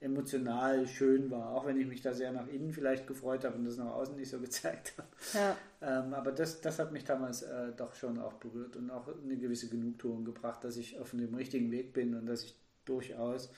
emotional 0.00 0.86
schön 0.86 1.30
war, 1.30 1.52
auch 1.54 1.64
wenn 1.64 1.80
ich 1.80 1.86
mich 1.86 2.02
da 2.02 2.12
sehr 2.12 2.32
nach 2.32 2.46
innen 2.48 2.70
vielleicht 2.72 3.06
gefreut 3.06 3.44
habe 3.44 3.56
und 3.56 3.64
das 3.64 3.78
nach 3.78 3.94
außen 3.94 4.14
nicht 4.14 4.28
so 4.28 4.38
gezeigt 4.46 4.92
habe. 4.98 5.08
Ja. 5.32 5.56
Ähm, 5.80 6.12
aber 6.12 6.32
das, 6.32 6.60
das 6.60 6.78
hat 6.78 6.92
mich 6.92 7.04
damals 7.04 7.42
äh, 7.42 7.72
doch 7.76 7.94
schon 7.94 8.18
auch 8.18 8.34
berührt 8.34 8.76
und 8.76 8.90
auch 8.90 9.08
eine 9.08 9.36
gewisse 9.38 9.68
Genugtuung 9.70 10.24
gebracht, 10.24 10.62
dass 10.64 10.76
ich 10.76 10.98
auf 10.98 11.10
dem 11.12 11.34
richtigen 11.34 11.70
Weg 11.70 11.94
bin 11.94 12.14
und 12.14 12.26
dass 12.26 12.42
ich 12.44 12.54
durchaus 12.84 13.50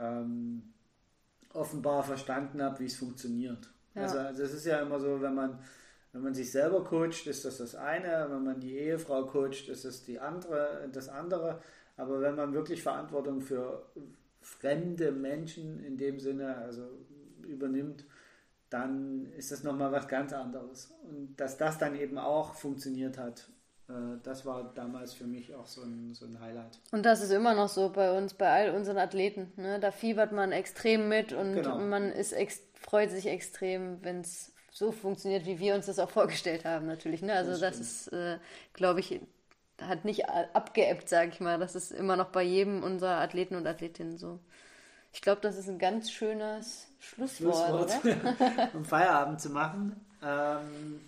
ähm, 0.00 0.62
offenbar 1.56 2.02
verstanden 2.02 2.62
habe, 2.62 2.80
wie 2.80 2.86
es 2.86 2.96
funktioniert. 2.96 3.68
Ja. 3.94 4.02
Also 4.02 4.18
das 4.18 4.52
ist 4.52 4.66
ja 4.66 4.80
immer 4.80 5.00
so, 5.00 5.20
wenn 5.20 5.34
man, 5.34 5.58
wenn 6.12 6.22
man 6.22 6.34
sich 6.34 6.52
selber 6.52 6.84
coacht, 6.84 7.26
ist 7.26 7.44
das 7.44 7.58
das 7.58 7.74
eine, 7.74 8.26
wenn 8.30 8.44
man 8.44 8.60
die 8.60 8.76
Ehefrau 8.76 9.26
coacht, 9.26 9.68
ist 9.68 9.84
das 9.84 10.04
die 10.04 10.20
andere, 10.20 10.88
das 10.92 11.08
andere. 11.08 11.60
Aber 11.96 12.20
wenn 12.20 12.36
man 12.36 12.52
wirklich 12.52 12.82
Verantwortung 12.82 13.40
für 13.40 13.86
fremde 14.40 15.12
Menschen 15.12 15.82
in 15.82 15.96
dem 15.96 16.20
Sinne 16.20 16.56
also 16.56 16.82
übernimmt, 17.42 18.04
dann 18.70 19.26
ist 19.32 19.52
das 19.52 19.62
nochmal 19.62 19.92
was 19.92 20.08
ganz 20.08 20.32
anderes. 20.32 20.92
Und 21.02 21.36
dass 21.36 21.56
das 21.56 21.78
dann 21.78 21.96
eben 21.96 22.18
auch 22.18 22.54
funktioniert 22.54 23.18
hat, 23.18 23.48
das 24.24 24.44
war 24.44 24.72
damals 24.74 25.14
für 25.14 25.26
mich 25.26 25.54
auch 25.54 25.66
so 25.66 25.82
ein, 25.82 26.12
so 26.12 26.24
ein 26.24 26.40
Highlight. 26.40 26.78
Und 26.90 27.04
das 27.06 27.22
ist 27.22 27.30
immer 27.30 27.54
noch 27.54 27.68
so 27.68 27.90
bei 27.90 28.16
uns, 28.16 28.34
bei 28.34 28.50
all 28.50 28.74
unseren 28.74 28.98
Athleten. 28.98 29.52
Ne? 29.56 29.78
Da 29.78 29.92
fiebert 29.92 30.32
man 30.32 30.50
extrem 30.50 31.08
mit 31.08 31.32
und 31.32 31.54
Genau. 31.54 31.78
man 31.78 32.10
ist 32.10 32.34
freut 32.80 33.10
sich 33.10 33.26
extrem, 33.26 34.02
wenn 34.02 34.20
es 34.20 34.52
so 34.72 34.92
funktioniert, 34.92 35.46
wie 35.46 35.58
wir 35.58 35.74
uns 35.74 35.86
das 35.86 35.98
auch 35.98 36.10
vorgestellt 36.10 36.64
haben, 36.64 36.86
natürlich. 36.86 37.22
Ne? 37.22 37.32
Also 37.32 37.52
Das 37.52 37.60
das, 37.60 37.78
ist, 37.78 38.08
äh, 38.12 38.38
glaube 38.72 39.00
ich, 39.00 39.20
hat 39.80 40.04
nicht 40.04 40.28
abgeebbt, 40.28 41.08
sage 41.08 41.30
ich 41.30 41.40
mal. 41.40 41.58
Das 41.58 41.74
ist 41.76 41.92
immer 41.92 42.16
noch 42.16 42.28
bei 42.30 42.42
jedem 42.42 42.82
unserer 42.82 43.20
Athleten 43.20 43.54
und 43.54 43.66
Athletinnen 43.66 44.18
so. 44.18 44.40
Ich 45.12 45.22
glaube, 45.22 45.40
das 45.40 45.56
ist 45.56 45.68
ein 45.68 45.78
ganz 45.78 46.10
schönes 46.10 46.88
Schlusswort, 46.98 47.90
Schlusswort, 47.90 48.24
um 48.74 48.84
Feierabend 48.84 49.40
zu 49.40 49.50
machen. 49.50 49.98
Ähm, 50.22 51.00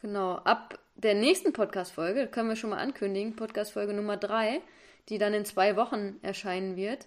Genau, 0.00 0.36
ab 0.36 0.78
der 1.02 1.14
nächsten 1.14 1.52
Podcast-Folge, 1.52 2.26
können 2.26 2.48
wir 2.48 2.56
schon 2.56 2.70
mal 2.70 2.78
ankündigen, 2.78 3.36
Podcast-Folge 3.36 3.94
Nummer 3.94 4.16
3, 4.16 4.60
die 5.08 5.18
dann 5.18 5.34
in 5.34 5.44
zwei 5.44 5.76
Wochen 5.76 6.18
erscheinen 6.22 6.76
wird, 6.76 7.06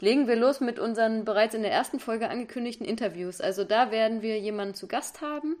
legen 0.00 0.26
wir 0.28 0.36
los 0.36 0.60
mit 0.60 0.78
unseren 0.78 1.24
bereits 1.24 1.54
in 1.54 1.62
der 1.62 1.72
ersten 1.72 1.98
Folge 2.00 2.28
angekündigten 2.28 2.84
Interviews. 2.86 3.40
Also 3.40 3.64
da 3.64 3.90
werden 3.90 4.20
wir 4.22 4.38
jemanden 4.38 4.74
zu 4.74 4.86
Gast 4.88 5.20
haben. 5.20 5.56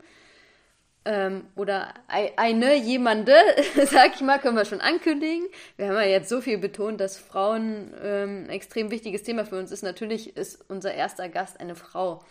Ähm, 1.04 1.46
oder 1.56 1.94
ei- 2.08 2.32
eine, 2.36 2.76
jemande, 2.76 3.34
sag 3.86 4.14
ich 4.14 4.20
mal, 4.20 4.38
können 4.38 4.56
wir 4.56 4.64
schon 4.64 4.80
ankündigen. 4.80 5.46
Wir 5.76 5.88
haben 5.88 5.96
ja 5.96 6.02
jetzt 6.02 6.28
so 6.28 6.40
viel 6.40 6.58
betont, 6.58 7.00
dass 7.00 7.16
Frauen 7.16 7.92
ähm, 8.02 8.44
ein 8.44 8.50
extrem 8.50 8.90
wichtiges 8.92 9.22
Thema 9.24 9.44
für 9.44 9.58
uns 9.58 9.72
ist. 9.72 9.82
Natürlich 9.82 10.36
ist 10.36 10.64
unser 10.68 10.94
erster 10.94 11.28
Gast 11.28 11.58
eine 11.58 11.74
Frau. 11.74 12.22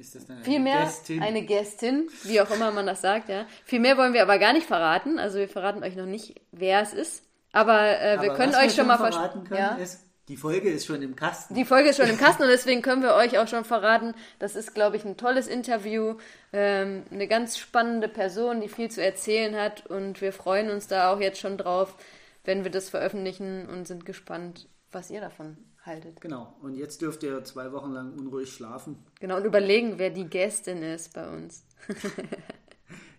Ist 0.00 0.14
das 0.14 0.26
dann 0.26 0.36
eine 0.36 0.44
Vielmehr 0.44 0.80
Gästin? 0.84 1.22
eine 1.22 1.42
Gästin, 1.42 2.08
wie 2.24 2.40
auch 2.40 2.50
immer 2.50 2.70
man 2.72 2.86
das 2.86 3.00
sagt, 3.00 3.28
ja. 3.28 3.46
Viel 3.64 3.80
mehr 3.80 3.96
wollen 3.96 4.12
wir 4.14 4.22
aber 4.22 4.38
gar 4.38 4.52
nicht 4.52 4.66
verraten. 4.66 5.18
Also 5.18 5.38
wir 5.38 5.48
verraten 5.48 5.82
euch 5.84 5.96
noch 5.96 6.06
nicht, 6.06 6.40
wer 6.52 6.80
es 6.82 6.92
ist. 6.92 7.22
Aber, 7.52 8.00
äh, 8.00 8.20
wir 8.20 8.30
Aber 8.30 8.36
können 8.36 8.52
was 8.52 8.64
euch 8.64 8.74
schon 8.74 8.86
mal 8.86 8.96
verraten 8.96 9.44
können, 9.44 9.58
Ja. 9.60 9.74
ist, 9.76 10.00
die 10.28 10.36
Folge 10.36 10.70
ist 10.70 10.86
schon 10.86 11.02
im 11.02 11.16
Kasten. 11.16 11.54
Die 11.54 11.64
Folge 11.64 11.88
ist 11.90 11.96
schon 11.96 12.08
im 12.08 12.16
Kasten 12.24 12.42
und 12.44 12.48
deswegen 12.48 12.80
können 12.82 13.02
wir 13.02 13.14
euch 13.14 13.38
auch 13.38 13.48
schon 13.48 13.64
verraten, 13.64 14.14
das 14.38 14.54
ist, 14.54 14.74
glaube 14.74 14.96
ich, 14.96 15.04
ein 15.04 15.16
tolles 15.16 15.48
Interview, 15.48 16.14
ähm, 16.52 17.02
eine 17.10 17.26
ganz 17.26 17.58
spannende 17.58 18.06
Person, 18.08 18.60
die 18.60 18.68
viel 18.68 18.90
zu 18.90 19.02
erzählen 19.02 19.56
hat 19.56 19.86
und 19.86 20.20
wir 20.20 20.32
freuen 20.32 20.70
uns 20.70 20.86
da 20.86 21.12
auch 21.12 21.18
jetzt 21.20 21.40
schon 21.40 21.58
drauf, 21.58 21.96
wenn 22.44 22.62
wir 22.64 22.70
das 22.70 22.88
veröffentlichen 22.88 23.68
und 23.68 23.86
sind 23.88 24.06
gespannt, 24.06 24.68
was 24.92 25.10
ihr 25.10 25.20
davon 25.20 25.56
haltet. 25.84 26.20
Genau. 26.20 26.54
Und 26.62 26.74
jetzt 26.74 27.00
dürft 27.02 27.22
ihr 27.22 27.42
zwei 27.44 27.72
Wochen 27.72 27.92
lang 27.92 28.12
unruhig 28.18 28.52
schlafen. 28.52 28.96
Genau, 29.20 29.36
und 29.36 29.44
überlegen, 29.44 29.98
wer 29.98 30.10
die 30.10 30.28
Gästin 30.28 30.82
ist 30.82 31.14
bei 31.14 31.28
uns. 31.28 31.64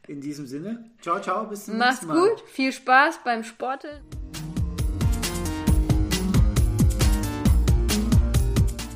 In 0.08 0.20
diesem 0.20 0.48
Sinne, 0.48 0.90
ciao, 1.02 1.22
ciao, 1.22 1.46
bis 1.46 1.66
zum 1.66 1.78
Macht's 1.78 2.02
nächsten 2.02 2.08
Mal. 2.08 2.30
gut, 2.30 2.42
viel 2.42 2.72
Spaß 2.72 3.20
beim 3.24 3.44
Sporteln. 3.44 4.02